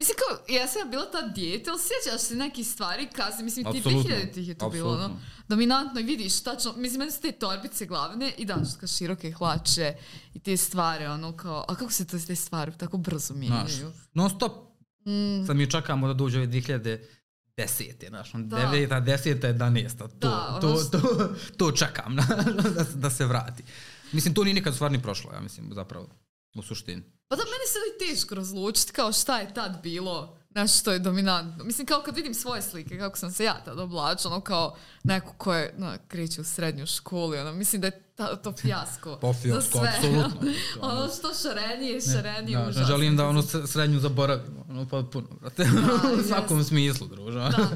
Mislim 0.00 0.16
kao, 0.16 0.56
ja 0.56 0.68
sam 0.68 0.90
bila 0.90 1.10
ta 1.10 1.22
dijete, 1.22 1.70
ali 1.70 1.80
sjećaš 1.80 2.20
se 2.20 2.34
nekih 2.34 2.66
stvari 2.66 3.08
kasnije, 3.16 3.44
mislim 3.44 3.72
ti 3.72 3.78
Apsolutno, 3.78 4.10
2000 4.10 4.32
tih 4.34 4.48
je 4.48 4.54
to 4.54 4.70
bilo, 4.70 4.92
ono, 4.92 5.20
dominantno 5.48 6.00
i 6.00 6.04
vidiš 6.04 6.42
tačno, 6.42 6.72
mislim 6.76 6.98
meni 6.98 7.12
su 7.12 7.20
te 7.20 7.32
torbice 7.32 7.86
glavne 7.86 8.32
i 8.38 8.44
daš 8.44 8.68
kao 8.80 8.88
široke 8.88 9.32
hlače 9.32 9.94
i 10.34 10.38
te 10.38 10.56
stvari, 10.56 11.06
ono 11.06 11.36
kao, 11.36 11.64
a 11.68 11.74
kako 11.74 11.92
se 11.92 12.06
to 12.06 12.18
te 12.18 12.36
stvari 12.36 12.72
tako 12.78 12.96
brzo 12.96 13.34
mijenjaju? 13.34 13.92
non 14.14 14.30
stop 14.30 14.74
Mm, 15.06 15.46
sad 15.46 15.56
mi 15.56 15.70
čekamo 15.70 16.06
da 16.06 16.14
dođe 16.14 16.38
ove 16.38 16.46
2010. 16.46 18.08
Znaš, 18.08 18.34
ono, 18.34 18.46
Da. 18.46 18.56
9. 18.56 19.04
10. 19.04 19.54
11. 19.58 19.98
To, 19.98 20.06
Da, 20.06 20.58
to, 20.60 20.68
ono 20.68 20.84
to, 20.84 21.34
to, 21.56 21.72
čekam 21.72 22.16
da, 22.16 22.84
da 22.94 23.10
se 23.10 23.26
vrati. 23.26 23.62
Mislim, 24.12 24.34
to 24.34 24.44
nije 24.44 24.54
nikad 24.54 24.74
stvar 24.74 24.92
ni 24.92 25.02
prošlo, 25.02 25.32
ja 25.32 25.40
mislim, 25.40 25.70
zapravo, 25.74 26.08
u 26.54 26.62
suštini. 26.62 27.02
Pa 27.28 27.36
da, 27.36 27.42
meni 27.42 27.66
se 27.68 27.78
i 27.78 28.14
teško 28.14 28.34
razlučiti 28.34 28.92
kao 28.92 29.12
šta 29.12 29.38
je 29.38 29.54
tad 29.54 29.82
bilo, 29.82 30.38
znaš 30.50 30.80
što 30.80 30.92
je 30.92 30.98
dominantno. 30.98 31.64
Mislim, 31.64 31.86
kao 31.86 32.02
kad 32.04 32.16
vidim 32.16 32.34
svoje 32.34 32.62
slike, 32.62 32.98
kako 32.98 33.18
sam 33.18 33.32
se 33.32 33.44
ja 33.44 33.60
tad 33.64 33.78
oblačila, 33.78 34.34
ono 34.34 34.40
kao 34.40 34.76
neko 35.02 35.34
ko 35.38 35.54
je, 35.54 35.74
no, 35.78 35.94
kreće 36.08 36.40
u 36.40 36.44
srednju 36.44 36.86
školu, 36.86 37.32
ono, 37.34 37.52
mislim 37.52 37.80
da 37.80 37.86
je 37.86 38.02
ta, 38.14 38.36
to 38.36 38.52
fijasko 38.52 39.18
Pa 39.20 39.32
za 39.32 39.38
fijasko, 39.38 39.78
apsolutno. 39.78 40.50
ono 40.88 41.08
što 41.08 41.34
šarenije, 41.34 42.00
šarenije, 42.00 42.58
Da, 42.58 42.62
ne 42.64 42.68
užasno. 42.68 42.86
želim 42.86 43.16
da 43.16 43.28
ono 43.28 43.42
srednju 43.42 44.00
zaboravimo, 44.00 44.66
ono 44.68 44.88
pa 44.88 45.02
puno, 45.12 45.26
brate. 45.40 45.62
u 46.20 46.22
svakom 46.28 46.64
smislu, 46.64 47.06
druže. 47.06 47.38
Da. 47.38 47.68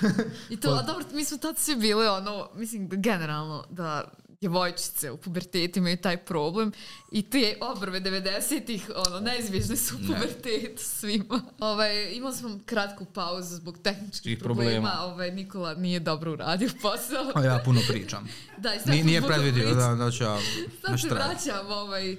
I 0.50 0.56
to, 0.56 0.68
a 0.68 0.82
dobro, 0.82 1.04
mi 1.12 1.24
smo 1.24 1.38
tad 1.38 1.58
svi 1.58 1.76
bili 1.76 2.06
ono, 2.06 2.48
mislim 2.54 2.88
da 2.88 2.96
generalno 2.96 3.64
da 3.70 4.04
djevojčice 4.40 5.10
u 5.10 5.16
pubertetu 5.16 5.78
imaju 5.78 5.96
taj 5.96 6.16
problem 6.24 6.72
i 7.12 7.30
te 7.30 7.58
obrve 7.60 8.00
90-ih, 8.00 8.90
ono, 9.06 9.20
neizbježne 9.20 9.76
su 9.76 9.94
u 9.96 9.98
pubertetu 10.06 10.82
svima. 10.82 11.42
Ovaj, 11.58 12.12
imali 12.12 12.34
smo 12.34 12.58
kratku 12.66 13.04
pauzu 13.04 13.56
zbog 13.56 13.78
tehničkih 13.82 14.38
problema. 14.38 14.70
problema. 14.70 15.00
Ovaj, 15.00 15.30
Nikola 15.30 15.74
nije 15.74 16.00
dobro 16.00 16.32
uradio 16.32 16.70
posao. 16.82 17.32
A 17.34 17.44
ja 17.44 17.62
puno 17.64 17.80
pričam. 17.88 18.28
Da, 18.58 18.74
i 18.74 18.78
sad 18.78 18.88
Nije, 18.88 19.04
nije 19.04 19.22
predvidio 19.22 19.74
da, 19.74 19.94
da 19.94 20.10
ću 20.10 20.24
ja 20.24 20.38
Sad 20.86 21.00
se 21.00 21.08
vraćam, 21.08 21.66
ovaj... 21.70 22.16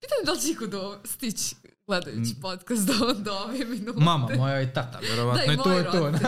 Pitam 0.00 0.24
da 0.24 0.32
li 0.32 0.40
će 0.40 0.50
iko 0.50 0.66
do, 0.66 0.98
stići 1.04 1.54
gledajući 1.86 2.32
Mm. 2.32 2.40
podcast 2.42 2.86
do, 2.88 3.12
do 3.14 3.32
ove 3.34 3.64
minute. 3.64 3.92
Mama 3.94 4.28
moja 4.36 4.62
i 4.62 4.72
tata, 4.72 4.98
vjerovatno. 4.98 5.46
Da, 5.46 5.52
i 5.52 5.54
I 5.54 5.58
to 5.58 5.72
je 5.72 5.84
to. 5.84 5.98
ono. 5.98 6.18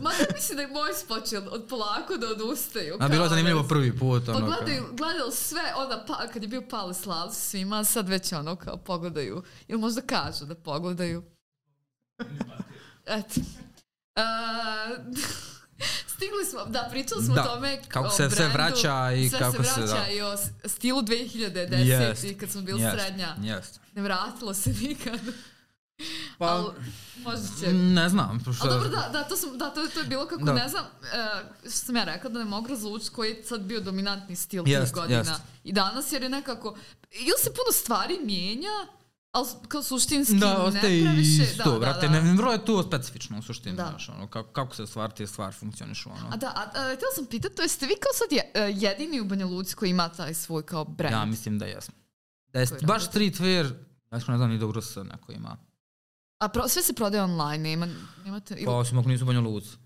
Ma 0.00 0.10
ja 0.12 0.26
mislim 0.34 0.56
da 0.56 0.62
je 0.62 0.68
moj 0.68 0.94
spočeo 0.94 1.42
od 1.42 1.66
polako 1.66 2.16
da 2.16 2.26
odustaju. 2.28 2.96
A 3.00 3.08
bilo 3.08 3.24
je 3.24 3.28
zanimljivo 3.28 3.62
prvi 3.62 3.98
put. 3.98 4.26
Pa 4.26 4.32
Ono, 4.32 4.46
gledaju, 4.46 4.84
gledaju 4.92 5.30
sve, 5.32 5.62
onda 5.76 6.04
pa, 6.06 6.26
kad 6.26 6.42
je 6.42 6.48
bio 6.48 6.62
Pale 6.62 6.94
Slav 6.94 7.28
svima, 7.30 7.84
sad 7.84 8.08
već 8.08 8.32
ono 8.32 8.56
kao 8.56 8.76
pogledaju, 8.76 9.42
ili 9.68 9.78
možda 9.78 10.00
kažu 10.02 10.44
da 10.44 10.54
pogledaju. 10.54 11.22
Eto. 13.06 13.40
Uh, 14.16 15.14
stigli 16.14 16.44
smo, 16.50 16.64
da, 16.64 16.88
pričali 16.90 17.24
smo 17.24 17.34
Da, 17.34 17.42
o 17.42 17.46
tome 17.46 17.82
kako 17.88 18.10
se 18.10 18.16
sve 18.16 18.28
brendu, 18.30 18.52
vraća 18.52 19.12
i 19.12 19.28
sve 19.28 19.38
kako 19.38 19.62
se 19.64 19.70
se, 19.70 19.80
vraća 19.80 19.94
da. 19.94 20.08
i 20.08 20.22
o 20.22 20.36
stilu 20.64 21.02
2010 21.02 21.74
Jest, 21.74 22.24
i 22.24 22.38
kad 22.38 22.50
smo 22.50 22.62
bili 22.62 22.82
jest, 22.82 22.96
srednja. 22.96 23.36
Jest. 23.42 23.80
Ne 23.94 24.02
vratilo 24.02 24.54
se 24.54 24.70
nikad. 24.70 25.20
Pa, 26.38 26.46
Ali 26.46 26.66
možda 27.18 27.48
će 27.60 27.72
ne 27.72 28.08
znam. 28.08 28.40
Što, 28.40 28.66
A 28.66 28.70
dobro, 28.70 28.88
da, 28.88 29.08
da, 29.12 29.22
to, 29.24 29.36
sam, 29.36 29.58
da 29.58 29.70
to, 29.70 29.86
to 29.88 30.00
je 30.00 30.06
bilo 30.06 30.26
kako, 30.26 30.44
Da. 30.44 30.52
ne 30.52 30.68
znam, 30.68 30.84
e, 30.84 31.26
što 31.60 31.70
sam 31.70 31.96
ja 31.96 32.04
rekla, 32.04 32.30
da 32.30 32.38
ne 32.38 32.44
mogu 32.44 32.68
razlučiti 32.68 33.10
koji 33.10 33.30
je 33.30 33.44
sad 33.44 33.60
bio 33.60 33.80
dominantni 33.80 34.36
stil 34.36 34.62
Jest, 34.66 34.84
tih 34.86 34.94
godina. 34.94 35.18
jest. 35.18 35.32
I 35.64 35.72
danas, 35.72 36.12
jer 36.12 36.22
je 36.22 36.28
nekako, 36.28 36.76
ili 37.10 37.38
se 37.38 37.50
puno 37.50 37.72
stvari 37.72 38.18
mijenja, 38.24 38.86
ali 39.34 39.48
kao 39.68 39.82
suštinski 39.82 40.34
Da, 40.34 40.46
ne 40.48 40.56
ostaje 40.56 41.04
previše. 41.04 41.42
isto, 41.42 41.72
da, 41.72 41.78
brate. 41.78 42.08
da, 42.08 42.12
da. 42.12 42.22
Ne, 42.22 42.32
vrlo 42.32 42.52
je 42.52 42.64
to 42.64 42.82
specifično 42.82 43.38
u 43.38 43.42
suštini, 43.42 43.76
Da. 43.76 43.86
znaš, 43.90 44.08
ono, 44.08 44.26
kako, 44.26 44.52
kako 44.52 44.74
se 44.74 44.86
stvar, 44.86 45.10
te 45.10 45.26
stvari 45.26 45.52
funkcionišu, 45.52 46.10
ono. 46.10 46.28
A 46.32 46.36
da, 46.36 46.46
a, 46.46 46.62
a, 46.62 46.94
htjela 46.96 47.12
sam 47.14 47.26
pitati, 47.26 47.56
to 47.56 47.62
jeste 47.62 47.86
vi 47.86 47.94
kao 47.94 48.12
sad 48.14 48.32
je, 48.32 48.50
e, 48.54 48.72
jedini 48.76 49.20
u 49.20 49.24
Banja 49.24 49.46
Luci 49.46 49.74
koji 49.74 49.90
ima 49.90 50.08
taj 50.08 50.34
svoj 50.34 50.62
kao 50.62 50.84
brand? 50.84 51.12
Ja 51.14 51.24
mislim 51.24 51.58
da 51.58 51.66
jesmo. 51.66 51.94
Da 52.48 52.60
je 52.60 52.66
baš 52.82 53.02
radite? 53.02 53.18
streetwear, 53.18 53.64
ja 54.12 54.18
ne 54.28 54.36
znam 54.36 54.50
ni 54.50 54.58
dobro 54.58 54.82
se 54.82 55.04
neko 55.04 55.32
ima. 55.32 55.56
A 56.38 56.48
pro, 56.48 56.68
sve 56.68 56.82
se 56.82 56.92
prodaje 56.92 57.22
online, 57.24 57.58
nema, 57.62 57.88
nemate... 58.24 58.62
Pa 58.64 58.70
osim 58.70 58.98
ako 58.98 59.08
nisu 59.08 59.24
Banja 59.24 59.40
Luci. 59.40 59.68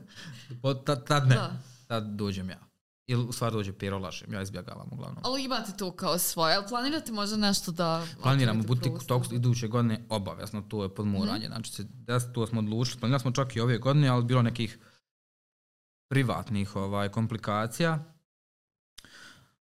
Pa 0.62 0.74
tad, 0.74 1.06
tad 1.06 1.28
ne, 1.28 1.34
Da. 1.34 1.52
tad 1.86 2.04
dođem 2.04 2.50
ja. 2.50 2.69
Ili 3.10 3.24
u 3.24 3.32
stvari 3.32 3.52
dođe 3.52 3.72
Pero 3.72 3.98
Lašem, 3.98 4.32
ja 4.32 4.42
izbjegavam 4.42 4.88
uglavnom. 4.92 5.22
Ali 5.24 5.44
imate 5.44 5.72
to 5.76 5.90
kao 5.92 6.18
svoje, 6.18 6.56
ali 6.56 6.66
planirate 6.68 7.12
možda 7.12 7.36
nešto 7.36 7.72
da... 7.72 8.06
Planiramo 8.22 8.62
butik 8.62 8.92
prostor? 8.92 9.08
tog 9.08 9.32
iduće 9.32 9.68
godine 9.68 10.04
obavezno, 10.08 10.62
to 10.62 10.82
je 10.82 10.94
podmuranje. 10.94 11.48
Mhm. 11.48 11.52
Znači, 11.52 11.82
des, 11.84 12.32
to 12.32 12.46
smo 12.46 12.60
odlučili. 12.60 13.00
Planirali 13.00 13.20
smo 13.20 13.30
čak 13.30 13.56
i 13.56 13.60
ove 13.60 13.78
godine, 13.78 14.08
ali 14.08 14.24
bilo 14.24 14.42
nekih 14.42 14.78
privatnih 16.08 16.76
ovaj, 16.76 17.08
komplikacija 17.08 18.19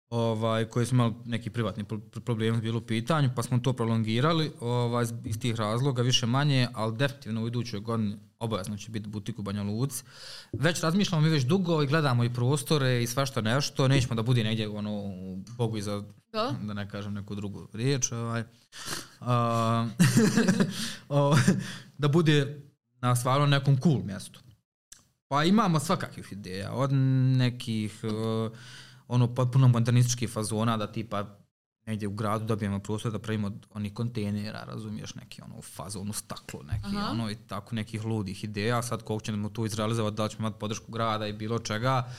ovaj, 0.09 0.65
koje 0.65 0.85
smo 0.85 1.03
imali 1.05 1.15
neki 1.25 1.49
privatni 1.49 1.83
pro- 1.83 2.21
problem 2.21 2.61
bilo 2.61 2.77
u 2.77 2.81
pitanju, 2.81 3.29
pa 3.35 3.43
smo 3.43 3.59
to 3.59 3.73
prolongirali 3.73 4.51
ovaj, 4.59 5.05
iz- 5.25 5.39
tih 5.39 5.55
razloga, 5.55 6.01
više 6.01 6.25
manje, 6.25 6.67
ali 6.73 6.97
definitivno 6.97 7.43
u 7.43 7.47
idućoj 7.47 7.79
godini 7.79 8.17
obavezno 8.39 8.77
će 8.77 8.91
biti 8.91 9.09
butik 9.09 9.39
u 9.39 9.43
Banja 9.43 9.63
Luci. 9.63 10.03
Već 10.53 10.81
razmišljamo 10.81 11.21
mi 11.21 11.29
već 11.29 11.43
dugo 11.43 11.81
i 11.81 11.87
gledamo 11.87 12.23
i 12.23 12.33
prostore 12.33 13.03
i 13.03 13.07
svašta 13.07 13.41
nešto, 13.41 13.87
nećemo 13.87 14.15
da 14.15 14.21
bude 14.21 14.43
negdje 14.43 14.69
ono, 14.69 15.03
Bogu 15.49 15.77
iza 15.77 16.03
Da? 16.31 16.53
da 16.61 16.73
ne 16.73 16.89
kažem 16.89 17.13
neku 17.13 17.35
drugu 17.35 17.67
riječ, 17.73 18.11
ovaj, 18.11 18.43
a, 19.19 19.87
o, 21.09 21.35
da 21.97 22.07
bude 22.07 22.61
na 23.01 23.15
stvarno 23.15 23.45
nekom 23.45 23.77
cool 23.77 24.01
mjestu. 24.03 24.39
Pa 25.27 25.43
imamo 25.43 25.79
svakakvih 25.79 26.31
ideja, 26.31 26.71
od 26.73 26.93
nekih 27.37 27.99
uh, 28.03 28.51
ono 29.09 29.27
potpuno 29.35 29.67
modernističkih 29.67 30.29
fazona 30.29 30.77
da 30.77 30.91
tipa 30.91 31.39
negdje 31.85 32.07
u 32.07 32.11
gradu 32.11 32.45
dobijemo 32.45 32.79
prostor 32.79 33.11
da 33.11 33.19
pravimo 33.19 33.47
od 33.47 33.65
onih 33.73 33.93
kontejnera, 33.93 34.63
razumiješ, 34.63 35.15
neki 35.15 35.41
ono 35.41 35.57
u 35.57 35.61
fazonu 35.61 36.13
staklo, 36.13 36.63
neki 36.63 36.97
Aha. 36.97 37.09
ono 37.11 37.31
i 37.31 37.35
tako 37.35 37.75
nekih 37.75 38.05
ludih 38.05 38.43
ideja, 38.43 38.81
sad 38.81 39.03
koliko 39.03 39.25
ćemo 39.25 39.49
to 39.49 39.65
izrealizovati, 39.65 40.17
da 40.17 40.23
li 40.23 40.29
ćemo 40.29 40.47
imati 40.47 40.59
podršku 40.59 40.91
grada 40.91 41.27
i 41.27 41.33
bilo 41.33 41.59
čega, 41.59 42.11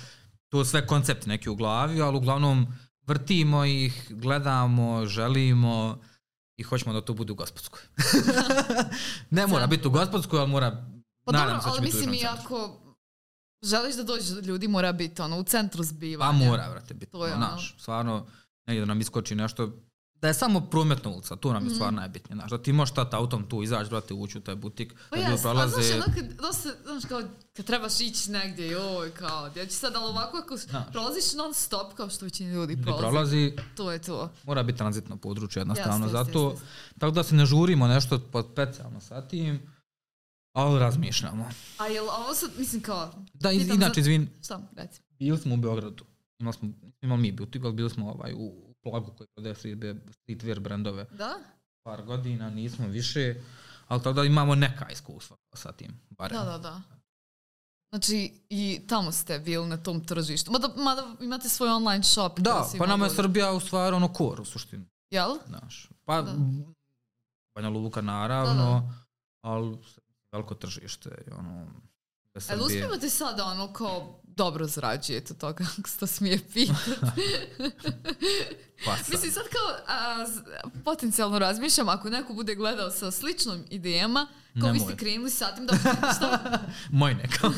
to 0.48 0.64
sve 0.64 0.86
koncepti 0.86 1.28
neki 1.28 1.50
u 1.50 1.54
glavi, 1.56 2.02
ali 2.02 2.16
uglavnom 2.16 2.66
vrtimo 3.06 3.64
ih, 3.64 4.06
gledamo, 4.10 5.06
želimo 5.06 5.98
i 6.56 6.62
hoćemo 6.62 6.92
da 6.92 7.00
to 7.00 7.14
bude 7.14 7.32
u 7.32 7.36
Gospodskoj. 7.36 7.80
ne 9.30 9.46
mora 9.46 9.66
biti 9.66 9.88
u 9.88 9.90
Gospodskoj, 9.90 10.40
ali 10.40 10.50
mora, 10.50 10.86
Pa 11.24 11.32
nadam 11.32 11.60
se 11.60 11.68
da 11.68 11.74
će 11.74 11.82
biti 11.82 11.96
u 11.96 12.00
mislim 12.00 12.20
želiš 13.62 13.96
da 13.96 14.02
dođeš 14.04 14.26
do 14.26 14.40
ljudi, 14.42 14.68
mora 14.68 14.92
biti 14.92 15.22
ono 15.22 15.38
u 15.38 15.44
centru 15.44 15.78
Pa 15.78 15.84
zbivanja. 15.84 16.32
mora, 16.40 16.68
vrate, 16.68 16.94
biti. 16.94 17.12
To 17.12 17.26
je 17.26 17.34
ono. 17.34 17.46
Znaš, 17.48 17.76
stvarno, 17.78 18.26
negdje 18.66 18.80
da 18.80 18.86
nam 18.86 19.00
iskoči 19.00 19.34
nešto, 19.34 19.72
da 20.14 20.28
je 20.28 20.34
samo 20.34 20.60
prometna 20.62 21.10
ulica, 21.10 21.36
to 21.36 21.52
nam 21.52 21.62
je 21.62 21.66
Mhm. 21.66 21.74
stvarno 21.74 22.00
najbitnije. 22.00 22.36
Znaš, 22.36 22.50
da 22.50 22.58
ti 22.58 22.72
možeš 22.72 22.94
tata 22.94 23.16
autom 23.16 23.44
tu 23.44 23.62
izaći, 23.62 23.90
brate, 23.90 24.14
ući 24.14 24.38
u 24.38 24.42
taj 24.42 24.54
butik, 24.56 24.94
Pa 25.10 25.16
da 25.16 25.22
ljudi 25.22 25.42
prolaze... 25.42 25.72
prolaze. 25.72 25.82
znaš, 25.88 26.06
ono 26.06 26.14
kad, 26.16 26.36
dosta, 26.36 26.68
znaš, 26.84 27.04
kao, 27.04 27.22
kad 27.52 27.66
trebaš 27.66 28.00
ići 28.00 28.30
negdje, 28.30 28.68
joj, 28.68 29.10
kao, 29.10 29.50
ja 29.56 29.66
ću 29.66 29.74
sad, 29.74 29.92
ali 29.96 30.04
ovako 30.06 30.36
ako 30.38 30.56
Znaš. 30.56 30.84
prolaziš 30.92 31.34
non 31.34 31.54
stop, 31.54 31.94
kao 31.94 32.10
što 32.10 32.24
većina 32.24 32.52
ljudi 32.52 32.82
prolazi, 32.82 33.00
prolazi, 33.00 33.52
to 33.76 33.92
je 33.92 33.98
to. 34.00 34.30
mora 34.44 34.62
biti 34.62 34.78
tranzitno 34.78 35.16
područje 35.16 35.60
jednostavno, 35.60 36.06
jeste, 36.06 36.18
zato, 36.18 36.50
jeste, 36.50 36.66
tako 36.98 37.10
da 37.12 37.22
se 37.22 37.34
ne 37.34 37.46
žurimo 37.46 37.86
nešto 37.88 38.18
pod 38.22 38.46
specijalno 38.52 39.00
sa 39.00 39.20
tim, 39.22 39.62
ali 40.52 40.78
razmišljamo. 40.80 41.50
A 41.78 41.86
jel 41.86 42.04
ovo 42.06 42.34
sad, 42.34 42.50
mislim, 42.58 42.82
kao, 42.82 43.12
Da, 43.34 43.52
iz, 43.52 43.68
inače, 43.68 43.92
za- 43.94 44.00
izvin, 44.00 44.28
šta, 44.44 44.60
reci. 44.72 45.02
bili 45.10 45.38
smo 45.38 45.54
u 45.54 45.58
Beogradu, 45.58 46.04
imali 46.38 46.54
smo, 46.54 46.68
imali 47.02 47.20
mi 47.20 47.32
butik, 47.32 47.64
ali 47.64 47.72
bili 47.74 47.90
smo 47.90 48.10
ovaj, 48.10 48.34
u, 48.34 48.70
Plagu 48.82 49.12
koji 49.12 49.26
prodaje 49.28 49.54
street- 49.54 49.98
streetwear 50.08 50.58
brendove 50.58 51.04
Da? 51.06 51.34
par 51.82 52.02
godina, 52.02 52.50
nismo 52.50 52.86
više, 52.88 53.34
ali 53.88 54.00
tako 54.00 54.12
da 54.12 54.24
imamo 54.24 54.54
neka 54.54 54.90
iskustva 54.90 55.36
sa 55.54 55.72
tim, 55.72 56.00
barem. 56.10 56.38
Da, 56.38 56.44
da, 56.44 56.58
da. 56.58 56.82
Znači, 57.88 58.32
i 58.48 58.80
tamo 58.86 59.12
ste 59.12 59.38
bili 59.38 59.66
na 59.66 59.76
tom 59.76 60.04
tržištu. 60.04 60.52
Mada, 60.52 60.68
mada 60.76 61.14
imate 61.20 61.48
svoj 61.48 61.68
online 61.68 62.02
shop. 62.04 62.38
Da, 62.38 62.68
pa 62.78 62.86
nama 62.86 63.04
je 63.04 63.10
Srbija 63.10 63.52
u 63.52 63.60
stvari 63.60 63.96
ono 63.96 64.08
kor 64.08 64.40
u 64.40 64.44
suštini, 64.44 64.84
Jel? 65.10 65.30
znaš. 65.46 65.88
Pa 66.04 66.22
Da. 66.22 66.34
Banja 67.54 67.68
Luka 67.70 68.00
naravno, 68.00 68.54
Da, 68.80 68.94
ali 69.42 69.78
veliko 70.32 70.54
tržište, 70.54 71.10
i 71.26 71.30
ono, 71.30 71.66
Ali 72.34 72.42
Srbije. 72.42 72.64
uspijevate 72.64 73.10
sada 73.10 73.44
ono 73.44 73.72
kao 73.72 74.20
dobro 74.22 74.66
zarađujete 74.66 75.34
toga, 75.34 75.64
ako 75.78 75.88
se 75.88 75.98
to 75.98 76.06
smije 76.06 76.38
pitati. 76.52 76.90
Pa 78.84 78.96
sad. 78.96 79.06
Mislim, 79.10 79.32
sad 79.32 79.42
kao 79.42 79.76
a, 79.86 80.26
potencijalno 80.84 81.38
razmišljam, 81.38 81.88
ako 81.88 82.10
neko 82.10 82.32
bude 82.32 82.54
gledao 82.54 82.90
sa 82.90 83.10
sličnom 83.10 83.64
idejama, 83.70 84.26
kao 84.60 84.72
vi 84.72 84.80
ste 84.80 84.96
krenuli 84.96 85.30
sa 85.30 85.54
tim 85.54 85.66
da... 85.66 85.76
Šta? 86.16 86.58
Moj 86.90 87.14
neka. 87.14 87.50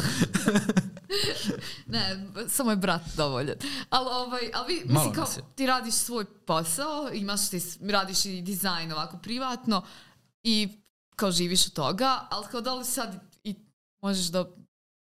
Ne, 1.86 2.27
samo 2.49 2.70
je 2.70 2.77
brat 2.77 3.03
dovoljan. 3.16 3.57
Ali, 3.90 4.09
ovaj, 4.11 4.51
ali 4.55 4.74
vi, 4.74 4.85
Malo 4.85 5.07
mislim, 5.07 5.24
kao, 5.24 5.44
ti 5.55 5.66
radiš 5.66 5.94
svoj 5.94 6.24
posao, 6.24 7.11
imaš 7.12 7.51
ti, 7.51 7.62
radiš 7.90 8.24
i 8.24 8.43
dizajn 8.43 8.93
ovako 8.93 9.19
privatno 9.19 9.85
i 10.43 10.82
kao 11.16 11.32
živiš 11.32 11.66
od 11.66 11.72
toga, 11.72 12.26
ali 12.30 12.47
kao 12.51 12.60
da 12.60 12.74
li 12.74 12.84
sad 12.84 13.20
i 13.44 13.55
možeš 14.02 14.26
da 14.26 14.44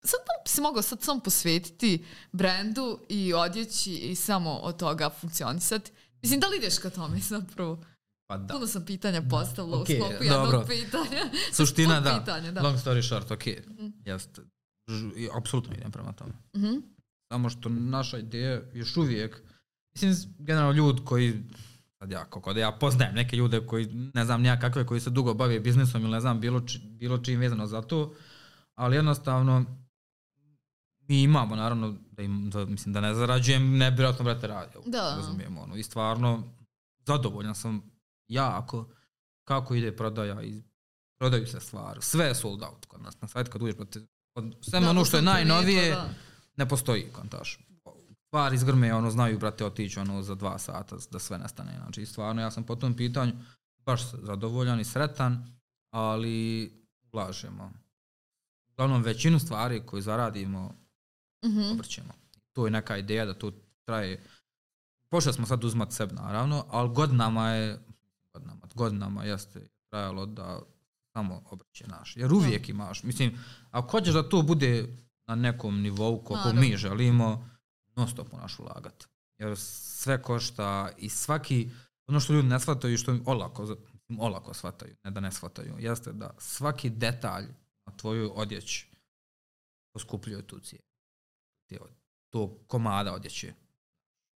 sad 0.06 0.20
da 0.28 0.34
li 0.34 0.44
bi 0.46 0.50
se 0.50 0.62
mogao 0.62 0.82
sad 0.82 1.02
samo 1.02 1.20
posvetiti 1.20 2.06
brendu 2.32 3.00
i 3.10 3.34
odjeći 3.34 3.94
i 3.94 4.16
samo 4.16 4.52
od 4.52 4.78
toga 4.78 5.10
funkcionisati? 5.10 5.92
Mislim, 6.22 6.40
da 6.40 6.48
li 6.48 6.58
ideš 6.58 6.78
ka 6.78 6.90
tome 6.90 7.20
zapravo? 7.20 7.84
Pa 8.28 8.38
da. 8.38 8.54
Puno 8.54 8.68
sam 8.68 8.86
pitanja 8.86 9.22
postavila 9.30 9.82
Okej, 9.82 10.00
u 10.00 10.04
sklopu 10.04 10.24
jednog 10.24 10.52
dobro. 10.52 10.66
pitanja. 10.68 11.30
Suština 11.58 12.00
da. 12.02 12.20
pitanja, 12.20 12.52
da. 12.52 12.62
Long 12.62 12.78
story 12.78 13.08
short, 13.08 13.32
ok. 13.32 13.48
Jeste. 14.06 14.42
Ž- 14.90 15.12
i 15.16 15.30
Apsolutno 15.38 15.74
idem 15.74 15.92
prema 15.92 16.12
tome. 16.14 16.34
Mhm. 16.56 16.76
Samo 17.34 17.50
što 17.50 17.70
naša 17.70 18.18
ideja 18.18 18.62
još 18.74 18.98
uvijek, 18.98 19.42
mislim, 19.96 20.34
generalno 20.40 20.74
ljud 20.74 21.02
koji, 21.06 21.44
sad 22.04 22.12
ja, 22.12 22.26
kako 22.26 22.54
da 22.54 22.60
ja 22.60 22.72
poznajem 22.72 23.16
neke 23.16 23.36
ljude 23.36 23.68
koji, 23.68 23.86
ne 24.14 24.26
znam 24.26 24.42
nija 24.42 24.60
kakve, 24.60 24.86
koji 24.86 25.00
se 25.00 25.10
dugo 25.10 25.34
bave 25.34 25.60
biznisom 25.60 26.02
ili 26.02 26.12
ne 26.12 26.20
znam 26.20 26.40
bilo, 26.40 26.62
či, 26.62 26.80
bilo 26.80 27.18
čim 27.18 27.40
vezano 27.40 27.68
za 27.68 27.82
to, 27.82 28.14
ali 28.76 28.96
jednostavno 28.96 29.66
mi 31.08 31.22
imamo 31.22 31.56
naravno 31.56 31.96
da, 32.12 32.24
im, 32.24 32.50
da 32.50 32.66
mislim 32.66 32.94
da 32.94 33.02
ne 33.02 33.14
zarađujem, 33.14 33.78
ne 33.78 33.92
bi 33.92 33.96
vjerojatno 33.96 34.26
brate 34.26 34.48
radio. 34.48 34.82
Da. 34.86 35.16
Razumijemo 35.16 35.62
ono. 35.62 35.76
I 35.76 35.84
stvarno 35.84 36.44
zadovoljan 37.06 37.56
sam 37.56 37.82
jako 38.28 38.90
kako 39.44 39.76
ide 39.76 39.96
prodaja 39.96 40.42
i 40.42 40.64
prodaju 41.20 41.48
se 41.48 41.60
stvari. 41.60 42.02
Sve 42.02 42.26
je 42.26 42.36
sold 42.36 42.64
out 42.64 42.86
kod 42.86 43.02
nas 43.02 43.22
na 43.22 43.28
sajt 43.28 43.48
kad 43.48 43.62
uđeš. 43.62 43.76
Od, 44.36 44.56
sve 44.62 44.80
Da, 44.80 44.90
ono 44.90 45.02
to 45.02 45.06
što 45.06 45.18
je 45.18 45.24
najnovije, 45.24 45.92
da. 45.92 46.10
ne 46.56 46.68
postoji 46.70 47.10
kontaž. 47.12 47.56
Stvari 48.34 48.56
iz 48.56 48.64
grme, 48.64 48.94
ono, 48.94 49.12
znaju, 49.12 49.40
brate, 49.40 49.66
otići 49.66 50.00
ono, 50.00 50.22
za 50.24 50.36
dva 50.36 50.60
sata 50.60 50.96
da 51.12 51.20
sve 51.20 51.38
nestane. 51.38 51.74
Znači, 51.78 52.06
stvarno, 52.06 52.42
ja 52.42 52.52
sam 52.52 52.64
po 52.64 52.76
tom 52.76 52.94
pitanju 52.94 53.34
baš 53.78 54.12
zadovoljan 54.14 54.80
i 54.80 54.84
sretan, 54.84 55.54
ali 55.90 56.70
ulažemo. 57.04 57.72
Uglavnom, 58.68 59.04
većinu 59.04 59.40
stvari 59.40 59.84
koju 59.86 60.02
zaradimo, 60.02 60.76
Mhm. 61.46 61.62
obrćemo. 61.72 62.14
To 62.52 62.66
je 62.66 62.72
neka 62.72 62.98
ideja 62.98 63.26
da 63.26 63.34
to 63.34 63.52
traje. 63.86 64.24
Počeli 65.10 65.34
smo 65.34 65.46
sad 65.46 65.64
uzmat 65.64 65.92
sebe, 65.92 66.14
naravno, 66.14 66.66
ali 66.70 66.90
godinama 66.90 67.50
je, 67.50 67.80
godinama, 68.34 68.62
godinama 68.76 69.24
jeste 69.24 69.68
trajalo 69.90 70.26
da 70.26 70.60
samo 71.14 71.42
obrće 71.46 71.88
naš. 71.88 72.18
Jer 72.18 72.34
uvijek 72.34 72.70
imaš, 72.70 73.04
mislim, 73.04 73.38
ako 73.72 73.88
hoćeš 73.90 74.14
da 74.14 74.30
to 74.30 74.42
bude 74.42 74.98
na 75.28 75.36
nekom 75.36 75.82
nivou 75.82 76.18
koliko 76.18 76.36
Naravno. 76.48 76.62
mi 76.62 76.78
želimo, 76.78 77.50
non 77.96 78.08
stop 78.08 78.32
moraš 78.32 78.60
ulagati. 78.60 79.06
Jer 79.40 79.58
sve 79.58 80.22
košta 80.22 80.92
i 80.98 81.10
svaki, 81.10 81.70
ono 82.08 82.20
što 82.20 82.34
ljudi 82.34 82.48
ne 82.48 82.60
shvataju, 82.60 82.98
što 82.98 83.18
olako, 83.26 83.62
mislim, 83.62 84.20
olako 84.20 84.54
shvataju, 84.54 84.96
ne 85.04 85.12
da 85.12 85.20
ne 85.20 85.32
shvataju, 85.32 85.76
jeste 85.80 86.14
da 86.14 86.36
svaki 86.38 86.90
detalj 86.90 87.46
na 87.86 87.98
tvojoj 87.98 88.30
odjeći 88.34 88.88
poskupljuje 89.94 90.48
tu 90.48 90.60
cijenu. 90.60 90.84
To 92.30 92.58
komada 92.68 93.14
odjeće. 93.14 93.54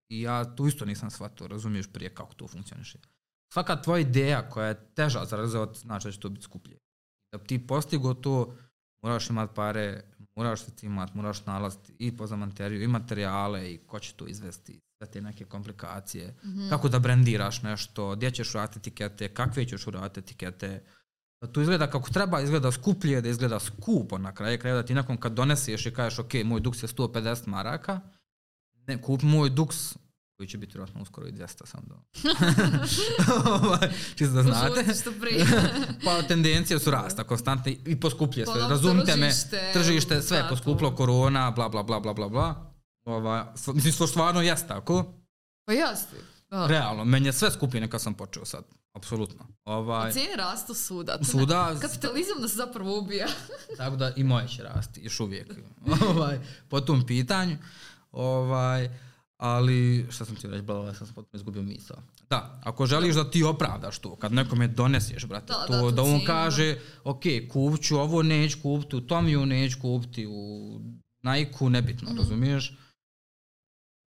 I 0.08 0.20
ja 0.22 0.56
tu 0.56 0.66
isto 0.66 0.84
nisam 0.84 1.10
shvatio, 1.10 1.46
razumiješ 1.46 1.86
prije 1.92 2.14
kako 2.14 2.34
to 2.34 2.48
funkcioniše. 2.48 2.98
Svaka 3.52 3.82
tvoja 3.82 4.00
ideja 4.00 4.50
koja 4.50 4.66
je 4.66 4.94
teža 4.94 5.24
za 5.24 5.36
realizovat, 5.36 5.76
znači 5.76 6.08
da 6.08 6.12
će 6.12 6.20
to 6.20 6.28
biti 6.28 6.44
skuplje. 6.44 6.78
Da 7.32 7.38
bi 7.38 7.46
ti 7.46 7.66
postigo 7.66 8.14
to, 8.14 8.56
moraš 9.02 9.30
imati 9.30 9.54
pare, 9.54 10.04
moraš 10.36 10.64
se 10.64 10.70
cimat, 10.70 11.14
moraš 11.14 11.46
nalaziti 11.46 11.92
i 11.98 12.16
pozamanteriju, 12.16 12.82
i 12.82 12.88
materijale, 12.88 13.72
i 13.72 13.78
ko 13.78 13.98
će 13.98 14.12
to 14.12 14.26
izvesti, 14.26 14.80
sve 14.98 15.10
te 15.10 15.20
neke 15.20 15.44
komplikacije. 15.44 16.34
Mhm. 16.44 16.68
Kako 16.68 16.88
da 16.88 16.98
brendiraš 16.98 17.62
nešto, 17.62 18.16
gdje 18.16 18.30
ćeš 18.30 18.54
uraditi 18.54 18.78
etikete, 18.78 19.28
kakve 19.28 19.64
ćeš 19.64 19.86
uraditi 19.86 20.20
etikete. 20.20 20.84
Da 21.40 21.52
to 21.52 21.60
izgleda 21.60 21.90
kako 21.90 22.10
treba, 22.10 22.40
izgleda 22.40 22.72
skuplje, 22.72 23.20
da 23.20 23.28
izgleda 23.28 23.60
skupo 23.60 24.18
na 24.18 24.34
kraju 24.34 24.58
kraja, 24.58 24.74
da 24.74 24.82
ti 24.82 24.94
nekom 24.94 25.16
kad 25.16 25.32
doneseš 25.32 25.86
i 25.86 25.94
kažeš 25.94 26.18
ok, 26.18 26.34
moj 26.44 26.60
duks 26.60 26.82
je 26.82 26.88
150 26.88 27.46
maraka, 27.46 28.00
ne, 28.86 29.02
kupi 29.02 29.26
moj 29.26 29.50
duks 29.50 29.96
koji 30.36 30.48
će 30.48 30.58
biti 30.58 30.72
vjerojatno 30.72 31.02
uskoro 31.02 31.26
i 31.26 31.32
200 31.32 31.66
sam 31.66 31.84
do. 31.86 31.94
Ovaj, 33.62 33.88
Čisto 34.14 34.34
da 34.34 34.42
znate. 34.42 34.94
Što 35.00 35.12
prije. 35.20 35.46
pa 36.04 36.22
tendencije 36.22 36.78
su 36.78 36.90
rasta 36.90 37.24
konstantne 37.24 37.76
i 37.86 38.00
poskupljuje 38.00 38.46
sve. 38.46 38.54
Pogotovo 38.54 38.70
Razumite 38.70 39.16
me, 39.16 39.30
tržište, 39.72 40.22
sve 40.22 40.38
je 40.38 40.48
poskuplo, 40.48 40.96
korona, 40.96 41.50
bla, 41.50 41.68
bla, 41.68 41.82
bla, 41.82 42.00
bla, 42.00 42.12
bla, 42.14 42.28
bla. 42.28 42.72
Ova, 43.04 43.54
mislim, 43.74 43.92
što 43.92 44.06
stvarno 44.06 44.42
jest 44.42 44.68
tako. 44.68 45.14
Pa 45.64 45.72
jeste. 45.72 46.16
Da. 46.50 46.66
Realno, 46.66 47.04
meni 47.04 47.26
je 47.26 47.32
sve 47.32 47.50
skuplje 47.50 47.80
nego 47.80 47.90
kad 47.90 48.02
sam 48.02 48.14
počeo 48.14 48.44
sad. 48.44 48.64
Apsolutno. 48.92 49.46
Ovaj, 49.64 50.08
A 50.08 50.12
cijene 50.12 50.36
rastu 50.36 50.74
svuda. 50.74 51.18
Svuda. 51.22 51.76
Kapitalizam 51.80 52.40
nas 52.40 52.54
zapravo 52.54 52.98
ubija. 52.98 53.26
Tako 53.78 53.96
da 53.96 54.12
i 54.16 54.24
moje 54.24 54.48
će 54.48 54.62
rasti, 54.62 55.00
još 55.04 55.20
uvijek. 55.20 55.54
ovaj, 56.08 56.40
po 56.68 56.80
tom 56.80 57.06
pitanju. 57.06 57.56
Ovaj, 58.12 58.90
ali, 59.36 60.06
šta 60.10 60.24
sam 60.24 60.36
ti 60.36 60.46
reći, 60.46 60.66
sad 60.66 61.06
sam 61.06 61.14
potpuno 61.14 61.28
izgubio 61.38 61.62
misao. 61.62 61.96
Da, 62.30 62.60
ako 62.64 62.86
želiš 62.86 63.14
da 63.14 63.30
ti 63.30 63.42
opravdaš 63.44 63.98
to, 63.98 64.16
kad 64.16 64.32
nekome 64.32 64.68
doneseš, 64.68 65.26
brate, 65.26 65.46
Da, 65.52 65.66
to, 65.66 65.84
da, 65.84 65.90
da, 65.90 65.96
tu 65.96 66.02
on 66.02 66.24
kaže, 66.26 66.78
ok, 67.04 67.22
kupit 67.52 67.82
ću 67.82 67.96
ovo, 67.96 68.22
neću 68.22 68.58
kupiti, 68.62 68.96
u 68.96 69.00
Tomiju 69.00 69.46
neću 69.46 69.78
kupiti, 69.80 70.26
u 70.26 70.80
Nike-u, 71.22 71.70
nebitno, 71.70 72.08
Mhm. 72.10 72.18
razumiješ? 72.18 72.72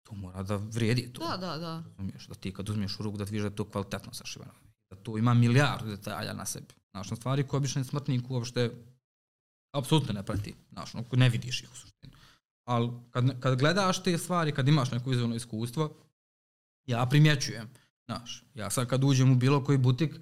To 0.03 0.15
mora 0.15 0.43
da 0.43 0.55
vrijedi 0.55 1.13
to. 1.13 1.27
Da, 1.27 1.37
da, 1.37 1.57
da. 1.57 1.83
Razumiješ, 1.87 2.27
da 2.27 2.33
ti 2.35 2.53
kad 2.53 2.69
uzmeš 2.69 2.99
u 2.99 3.03
ruku 3.03 3.17
da 3.17 3.23
vidiš 3.23 3.41
da 3.41 3.47
je 3.47 3.55
to 3.55 3.69
kvalitetno 3.69 4.13
sašiveno. 4.13 4.51
Da 4.89 4.95
to 4.95 5.17
ima 5.17 5.33
milijardu 5.33 5.89
detalja 5.89 6.33
na 6.33 6.45
sebi. 6.45 6.73
Znaš, 6.91 7.09
na 7.09 7.15
stvari 7.15 7.47
koje 7.47 7.57
običan 7.57 7.85
smrtnik 7.85 8.29
uopšte 8.29 8.71
apsolutno 9.71 10.13
ne 10.13 10.23
prati. 10.23 10.55
Znaš, 10.71 10.93
ne 11.11 11.29
vidiš 11.29 11.61
ih 11.61 11.71
u 11.71 11.75
suštini. 11.75 12.13
Ali 12.67 12.89
kad, 13.11 13.39
kad 13.39 13.59
gledaš 13.59 14.03
te 14.03 14.17
stvari, 14.17 14.51
kad 14.51 14.67
imaš 14.67 14.91
neko 14.91 15.09
vizualno 15.09 15.35
iskustvo, 15.35 15.95
ja 16.85 17.05
primjećujem. 17.05 17.69
Znaš, 18.05 18.43
ja 18.53 18.69
sad 18.69 18.87
kad 18.87 19.03
uđem 19.03 19.31
u 19.31 19.35
bilo 19.35 19.63
koji 19.63 19.77
butik, 19.77 20.15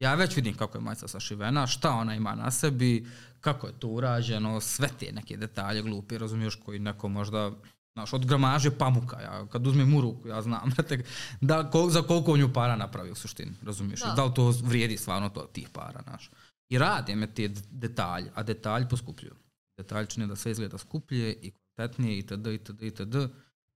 ja 0.00 0.14
već 0.14 0.36
vidim 0.36 0.56
kako 0.56 0.78
je 0.78 0.82
majica 0.82 1.08
sašivena, 1.08 1.66
šta 1.66 1.90
ona 1.90 2.14
ima 2.14 2.34
na 2.34 2.50
sebi, 2.50 3.06
kako 3.40 3.66
je 3.66 3.78
to 3.78 3.88
urađeno, 3.88 4.60
sve 4.60 4.88
te 4.98 5.12
neke 5.12 5.36
detalje 5.36 5.82
glupi, 5.82 6.18
razumiješ, 6.18 6.54
koji 6.54 6.78
neko 6.78 7.08
možda 7.08 7.52
Znaš, 7.94 8.12
od 8.12 8.26
gramaže 8.26 8.70
pamuka, 8.70 9.20
ja 9.20 9.46
kad 9.46 9.66
uzmem 9.66 9.94
u 9.94 10.00
ruku, 10.00 10.28
ja 10.28 10.42
znam 10.42 10.70
brate, 10.76 11.04
da, 11.40 11.70
kol, 11.70 11.90
za 11.90 12.02
koliko 12.02 12.36
nju 12.36 12.52
para 12.52 12.76
napravi 12.76 13.10
u 13.10 13.14
suštini, 13.14 13.52
razumiješ? 13.62 14.00
Da. 14.00 14.12
Da. 14.12 14.24
li 14.24 14.34
to 14.34 14.54
vrijedi 14.64 14.96
stvarno 14.96 15.28
to, 15.28 15.40
tih 15.40 15.68
para, 15.68 16.02
znaš? 16.02 16.30
I 16.68 16.78
rade 16.78 17.16
me 17.16 17.34
te 17.34 17.48
detalje, 17.70 18.30
a 18.34 18.42
detalji 18.42 18.88
poskupljuju. 18.88 19.34
Detalji 19.78 20.06
čine 20.06 20.26
da 20.26 20.36
sve 20.36 20.52
izgleda 20.52 20.78
skuplje 20.78 21.32
i 21.42 21.52
kvalitetnije 21.72 22.18
itd. 22.18 22.46
itd. 22.48 22.82
itd. 22.82 23.16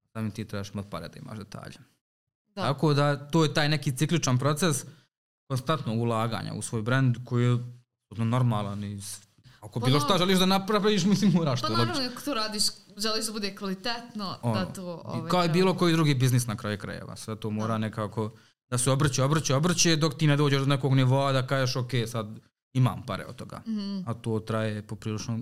Samim 0.06 0.30
ti 0.30 0.44
trebaš 0.44 0.70
imati 0.70 0.90
pare 0.90 1.08
da 1.08 1.18
imaš 1.18 1.38
detalje. 1.38 1.76
Da. 2.46 2.62
Tako 2.62 2.94
da 2.94 3.28
to 3.28 3.44
je 3.44 3.54
taj 3.54 3.68
neki 3.68 3.96
cikličan 3.96 4.38
proces 4.38 4.84
konstantnog 5.48 5.98
ulaganja 5.98 6.54
u 6.54 6.62
svoj 6.62 6.82
brand 6.82 7.16
koji 7.24 7.44
je 7.44 7.58
normalan 8.10 8.84
i 8.84 8.98
ako 9.60 9.80
Pa 9.80 9.86
bilo 9.86 9.98
da. 9.98 10.04
šta 10.04 10.18
želiš 10.18 10.38
da 10.38 10.46
napraviš, 10.46 11.04
mislim 11.12 11.32
moraš 11.32 11.60
Pa 11.60 11.66
to. 11.66 11.72
logično. 11.72 11.94
naravno, 11.94 12.12
ako 12.12 12.22
to 12.22 12.34
radiš, 12.34 12.62
želiš 12.96 13.26
da 13.26 13.32
bude 13.32 13.56
kvalitetno, 13.56 14.36
Ono, 14.42 14.54
da 14.54 14.64
to... 14.66 15.02
Ovaj, 15.04 15.30
kao 15.30 15.44
i 15.44 15.48
bilo 15.48 15.74
koji 15.74 15.92
drugi 15.92 16.14
biznis 16.14 16.46
na 16.46 16.56
kraju 16.56 16.78
krajeva. 16.78 17.16
Sve 17.16 17.36
to 17.36 17.50
mora 17.50 17.68
Da. 17.68 17.78
nekako 17.78 18.32
da 18.70 18.78
se 18.78 18.90
obrće, 18.90 19.22
obrće, 19.22 19.54
obrće 19.54 19.96
dok 19.96 20.14
ti 20.14 20.26
ne 20.26 20.36
dođeš 20.36 20.60
do 20.60 20.66
nekog 20.66 20.94
nivoa 20.94 21.32
da 21.32 21.46
kažeš 21.46 21.76
ok, 21.76 21.90
sad 22.06 22.26
imam 22.72 23.02
pare 23.02 23.24
od 23.24 23.36
toga. 23.36 23.62
Mhm, 23.66 24.00
A 24.06 24.14
to 24.14 24.40
traje 24.40 24.82
poprilično 24.82 25.40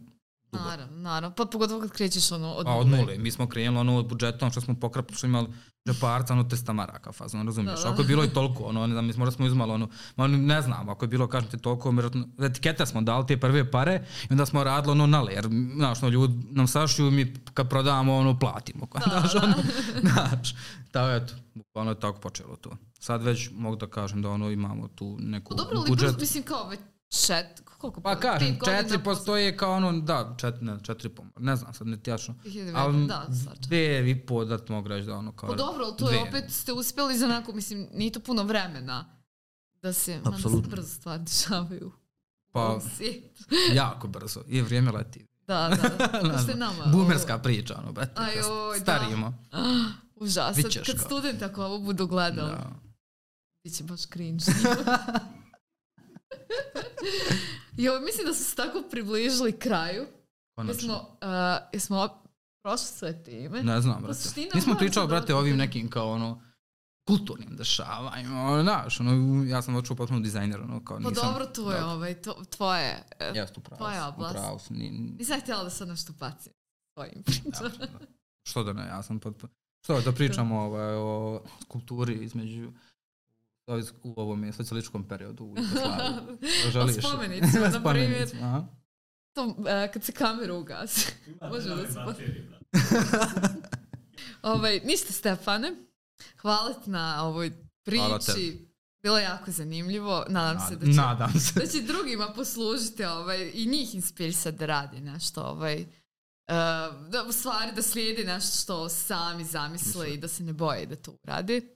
dugo. 0.59 0.69
Naravno, 0.69 0.97
naravno. 0.97 1.35
Pa 1.37 1.45
pogotovo 1.45 1.81
kad 1.81 1.91
krećeš 1.91 2.33
ono 2.33 2.53
od, 2.53 2.67
A 2.67 2.77
od 2.77 2.87
nule. 2.87 3.19
Mi 3.19 3.31
smo 3.31 3.47
krenuli 3.49 3.81
ono 3.81 3.97
od 3.99 4.09
budžetom 4.09 4.51
što 4.51 4.61
smo 4.61 4.75
pokrapili, 4.81 5.17
što 5.17 5.27
imali 5.27 5.49
džeparca, 5.89 6.33
ono 6.33 6.45
300 6.45 6.73
maraka 6.73 7.13
fazno, 7.13 7.43
razumiješ? 7.43 7.79
Da, 7.79 7.85
da. 7.85 7.93
Ako 7.93 8.03
je 8.03 8.09
bilo 8.09 8.25
i 8.25 8.29
toliko, 8.29 8.65
ono, 8.65 8.87
ne 8.87 8.93
znam, 8.93 9.07
mislim, 9.07 9.21
možda 9.21 9.37
smo 9.37 9.47
uzmali 9.47 9.73
ono, 9.73 9.89
ma, 10.17 10.27
ne 10.27 10.63
znam, 10.63 10.89
ako 10.89 11.05
je 11.05 11.09
bilo, 11.09 11.27
kažem 11.29 11.51
ti, 11.51 11.59
toliko, 11.59 11.91
vjerojatno, 11.91 12.29
etikete 12.41 12.87
smo 12.87 13.03
dali 13.03 13.27
te 13.27 13.41
prve 13.41 13.71
pare 13.71 14.07
i 14.23 14.33
onda 14.33 14.47
smo 14.47 14.65
radili 14.65 14.93
ono 14.93 15.07
na 15.07 15.23
ler, 15.23 15.49
znaš, 15.77 16.03
ono, 16.03 16.11
ljudi 16.13 16.35
nam 16.51 16.67
sašiju, 16.67 17.11
mi 17.11 17.35
kad 17.55 17.69
prodavamo, 17.71 18.17
ono, 18.17 18.39
platimo, 18.39 18.87
Da, 18.95 19.01
znaš, 19.21 19.33
da. 19.33 19.43
ono, 19.43 19.55
znaš, 20.11 20.55
tako 20.93 21.11
eto, 21.11 21.35
bukvalno 21.55 21.91
je 21.91 22.01
tako 22.01 22.21
počelo 22.21 22.57
to. 22.57 22.71
Sad 23.01 23.23
već 23.23 23.51
mogu 23.53 23.77
da 23.77 23.87
kažem 23.87 24.23
da 24.23 24.31
ono 24.31 24.51
imamo 24.51 24.89
tu 24.89 25.17
neku 25.21 25.57
Pa 25.57 25.63
dobro, 25.63 25.79
ali 25.79 25.89
budžet. 25.89 26.07
brzo, 26.07 26.21
mislim 26.21 26.43
kao 26.43 26.69
već 26.69 26.81
čet, 27.17 27.47
koliko? 27.79 28.01
Pa 28.01 28.17
kažem, 28.17 28.59
četiri 28.65 28.99
postoje 28.99 29.57
kao 29.57 29.73
ono, 29.73 30.01
da, 30.01 30.35
četiri, 30.39 30.65
ne, 30.65 30.79
četiri 30.83 31.09
po, 31.09 31.25
ne 31.39 31.57
znam 31.57 31.75
sad 31.75 31.87
ne 31.87 32.03
ti 32.03 32.11
jačno. 32.11 32.35
2009, 32.45 32.73
Ali 32.77 33.07
da, 33.07 33.27
dve 33.61 34.11
i 34.11 34.27
po 34.27 34.45
da 34.45 34.59
ti 34.59 34.73
mogu 34.73 34.89
reći 34.89 35.07
da 35.07 35.17
ono 35.17 35.33
kao... 35.33 35.49
Pa 35.49 35.57
dobro, 35.57 35.85
ali 35.85 35.97
to 35.97 36.11
je 36.11 36.23
opet 36.23 36.45
ste 36.51 36.73
uspjeli 36.73 37.19
za 37.19 37.27
onako, 37.27 37.53
mislim, 37.53 37.89
nije 37.93 38.13
to 38.13 38.21
puno 38.21 38.43
vremena 38.43 39.05
da 39.83 39.93
se, 39.93 40.21
mada 40.25 40.37
se 40.39 40.69
brzo 40.69 40.89
stvari 40.89 41.23
dešavaju. 41.23 41.93
Pa, 42.53 42.79
jako 43.73 44.09
brzo. 44.09 44.41
I 44.49 44.63
vrijeme 44.63 44.93
leti. 44.93 45.27
Da, 45.47 45.69
da, 45.73 46.07
da. 46.23 46.39
Ste 46.39 46.53
znam, 46.53 46.59
nama. 46.59 46.93
Bumerska 46.93 47.39
priča, 47.39 47.79
ono, 47.79 47.93
brate. 47.93 48.13
Aj, 48.17 48.33
oj, 48.41 48.79
da. 48.79 48.83
Starimo. 48.83 49.39
ovo- 49.53 49.93
Užas. 50.25 50.57
Kad 50.57 50.85
kao. 50.87 51.05
student 51.07 51.43
ako 51.43 51.65
ovo 51.65 51.79
budu 51.79 52.07
gledali, 52.07 52.51
Da. 52.51 52.71
bit 53.65 53.77
će 53.77 53.85
baš 53.85 54.01
cringe. 54.03 54.45
jo, 57.77 58.01
mislim 58.01 58.27
da 58.27 58.35
smo 58.35 58.45
se 58.45 58.57
tako 58.57 58.83
približili 58.83 59.53
kraju. 59.55 60.07
Konačno. 60.55 60.75
Jesmo, 60.75 60.95
uh, 60.95 61.29
jesmo 61.73 61.97
op- 61.99 62.29
prošli 62.63 62.87
sve 62.89 63.23
teme. 63.23 63.63
Ne 63.63 63.81
znam, 63.81 64.03
brate. 64.03 64.15
suština 64.15 64.51
Nismo 64.55 64.69
mora 64.69 64.79
pričali, 64.79 65.09
brate, 65.09 65.35
o 65.35 65.39
ovim 65.39 65.57
nekim 65.57 65.91
kao 65.91 66.11
ono 66.11 66.43
kulturnim 67.07 67.49
dešavanjima, 67.51 68.43
ono, 68.43 68.63
znaš, 68.63 69.01
ono, 69.01 69.13
ja 69.45 69.63
sam 69.63 69.77
očuo 69.77 69.97
potpuno 69.97 70.21
dizajner, 70.21 70.61
ono, 70.61 70.85
kao 70.85 70.97
Pa 70.97 71.09
nisam... 71.09 71.29
dobro, 71.29 71.47
to 71.47 71.73
je 71.73 71.81
da. 71.81 71.87
ovaj, 71.87 72.15
to, 72.15 72.43
tvoje. 72.47 73.05
e, 73.21 73.33
Jeste, 73.35 73.61
upravo, 73.61 73.77
tvoja 73.79 74.09
oblast. 74.09 74.35
upravo 74.35 74.61
ni- 74.71 74.91
Nisam 75.19 75.41
htjela 75.41 75.65
da 75.65 75.71
sad 75.71 75.89
nešto 75.89 76.13
bacim 76.13 76.53
svojim 76.93 77.15
Ja, 77.17 77.23
pričama. 77.43 77.69
da. 77.71 77.87
Što 78.43 78.63
da 78.63 78.73
ne, 78.73 78.83
ja 78.83 79.03
sam 79.03 79.21
potpuno... 79.21 79.53
Što 79.85 80.01
da 80.01 80.13
pričamo 80.13 80.61
ovaj, 80.61 80.95
o 80.95 81.43
skulpturi 81.63 82.15
između 82.15 82.73
u 84.03 84.15
ovom 84.17 84.45
je 84.45 84.53
socijaličkom 84.53 85.09
periodu 85.09 85.45
u 85.45 85.55
Jugoslaviji. 85.59 86.71
Želiš? 86.73 87.07
spomenicima, 87.07 87.69
na 87.83 87.91
primjer. 87.91 88.29
To, 89.33 89.57
e, 89.69 89.93
kad 89.93 90.05
se 90.05 90.13
kamera 90.13 90.55
ugasi. 90.55 91.13
Može 91.51 91.69
da 91.69 91.93
se 91.93 91.99
ovaj, 94.43 94.81
ništa 94.85 95.13
Stefane. 95.13 95.73
Hvala 96.41 96.75
ti 96.75 96.91
na 96.91 97.25
ovoj 97.25 97.53
priči. 97.85 98.69
Bilo 99.03 99.19
je 99.19 99.25
jako 99.25 99.51
zanimljivo. 99.51 100.25
Nadam 100.29 100.69
se 100.69 100.77
da 100.77 100.87
će, 100.87 100.93
Nadam 100.93 101.41
se. 101.41 101.61
da 101.61 101.67
će 101.67 101.81
drugima 101.81 102.33
poslužiti 102.37 103.05
ovaj, 103.05 103.51
i 103.55 103.67
njih 103.67 103.95
inspirisati 103.95 104.59
da 104.59 104.67
radi 104.67 105.01
nešto. 105.01 105.43
Ovaj, 105.43 105.81
e, 105.81 105.87
da, 107.09 107.25
u 107.29 107.33
stvari 107.33 107.73
da 107.77 107.83
slijedi 107.83 108.25
nešto 108.25 108.63
što 108.63 108.89
sami 108.89 109.45
zamisle 109.45 110.15
i 110.15 110.19
da 110.19 110.29
se 110.29 110.43
ne 110.43 110.53
boje 110.53 110.87
da 110.87 110.97
to 110.97 111.17
uradi. 111.23 111.74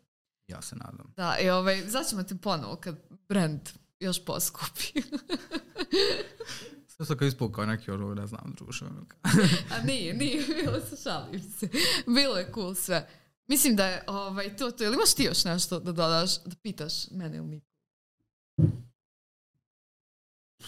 Ja 0.48 0.62
se 0.62 0.76
nadam. 0.76 1.12
Da, 1.16 1.36
i 1.38 1.50
ovaj, 1.50 1.82
začemo 1.86 2.22
te 2.22 2.36
ponovo 2.36 2.76
kad 2.76 2.96
brand 3.28 3.60
još 4.00 4.24
poskupi. 4.24 5.02
Sve 6.86 7.06
sam 7.06 7.18
kao 7.18 7.28
ispao 7.28 7.52
kao 7.52 7.66
neki 7.66 7.90
ono, 7.90 8.14
ne 8.14 8.26
znam, 8.26 8.54
druže. 8.56 8.84
A 9.74 9.82
nije, 9.84 10.14
nije, 10.14 10.42
bilo 10.46 10.80
se 10.80 11.02
šalim 11.02 11.42
se. 11.42 11.68
Bilo 12.06 12.36
je 12.36 12.50
cool 12.54 12.74
sve. 12.74 13.08
Mislim 13.46 13.76
da 13.76 13.86
je 13.86 14.04
ovaj, 14.06 14.56
to, 14.56 14.70
to. 14.70 14.84
Ili 14.84 14.94
imaš 14.94 15.14
ti 15.14 15.24
još 15.24 15.44
nešto 15.44 15.80
da 15.80 15.92
dodaš, 15.92 16.42
da 16.44 16.56
pitaš 16.62 17.10
mene 17.10 17.36
ili 17.36 17.46
Niku? 17.46 17.66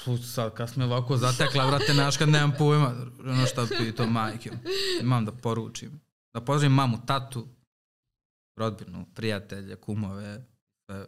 Fu, 0.04 0.18
sad 0.18 0.54
kad 0.54 0.70
smo 0.70 0.84
ovako 0.84 1.16
zatekla, 1.16 1.66
vrate, 1.66 1.92
znaš 1.92 2.16
kad 2.16 2.28
nemam 2.28 2.52
pojma, 2.58 2.94
ono 3.20 3.46
šta 3.46 3.66
pitao 3.78 4.06
majke. 4.06 4.50
Imam 5.00 5.24
da 5.24 5.32
poručim. 5.32 6.00
Da 6.32 6.40
pozdravim 6.40 6.74
mamu, 6.74 6.98
tatu, 7.06 7.48
rodbinu, 8.56 9.06
prijatelje, 9.14 9.76
kumove, 9.76 10.46
sve. 10.86 11.06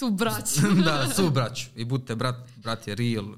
Su 0.00 0.10
braći. 0.10 0.60
da, 0.84 1.08
su 1.14 1.30
braću. 1.30 1.66
I 1.76 1.84
budite 1.84 2.16
brat, 2.16 2.50
brat 2.56 2.88
je 2.88 2.94
real. 2.94 3.34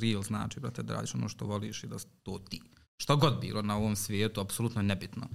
Real 0.00 0.22
znači, 0.22 0.60
brate, 0.60 0.82
da 0.82 0.94
radiš 0.94 1.14
ono 1.14 1.28
što 1.28 1.46
voliš 1.46 1.84
i 1.84 1.86
da 1.86 1.96
to 2.22 2.38
ti. 2.38 2.62
Što 2.96 3.16
god 3.16 3.40
bilo 3.40 3.62
na 3.62 3.76
ovom 3.76 3.96
svijetu, 3.96 4.40
apsolutno 4.40 4.80
je 4.80 4.84
nebitno. 4.84 5.28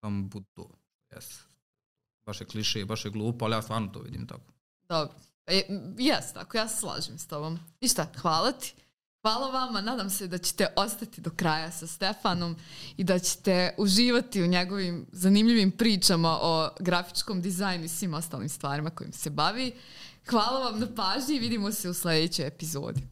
Samo 0.00 0.22
bud 0.22 0.44
to. 0.54 0.70
Yes. 1.10 1.40
Baš 2.26 2.40
je 2.40 2.46
kliše, 2.46 2.84
baš 2.84 3.04
je 3.04 3.10
glupo, 3.10 3.44
ali 3.44 3.54
ja 3.54 3.62
stvarno 3.62 3.88
to 3.88 4.00
vidim 4.00 4.26
tako. 4.26 4.52
Dobro. 4.88 5.14
E, 5.46 5.62
jes, 5.98 6.32
tako, 6.32 6.56
ja 6.56 6.68
se 6.68 6.76
slažem 6.76 7.18
s 7.18 7.26
tobom. 7.26 7.58
Ništa, 7.80 8.06
hvala 8.16 8.52
ti. 8.52 8.74
Hvala 9.26 9.50
vama, 9.50 9.80
nadam 9.80 10.10
se 10.10 10.26
da 10.26 10.38
ćete 10.38 10.66
ostati 10.76 11.20
do 11.20 11.30
kraja 11.36 11.70
sa 11.70 11.86
Stefanom 11.86 12.56
i 12.96 13.04
da 13.04 13.18
ćete 13.18 13.74
uživati 13.78 14.42
u 14.42 14.46
njegovim 14.46 15.06
zanimljivim 15.12 15.70
pričama 15.70 16.38
o 16.42 16.68
grafičkom 16.80 17.42
dizajnu 17.42 17.84
i 17.84 17.88
svim 17.88 18.14
ostalim 18.14 18.48
stvarima 18.48 18.90
kojim 18.90 19.12
se 19.12 19.30
bavi. 19.30 19.72
Hvala 20.28 20.70
vam 20.70 20.80
na 20.80 20.86
pažnji 20.96 21.36
i 21.36 21.40
vidimo 21.40 21.72
se 21.72 21.90
u 21.90 21.94
sljedećoj 21.94 22.46
epizodi. 22.46 23.02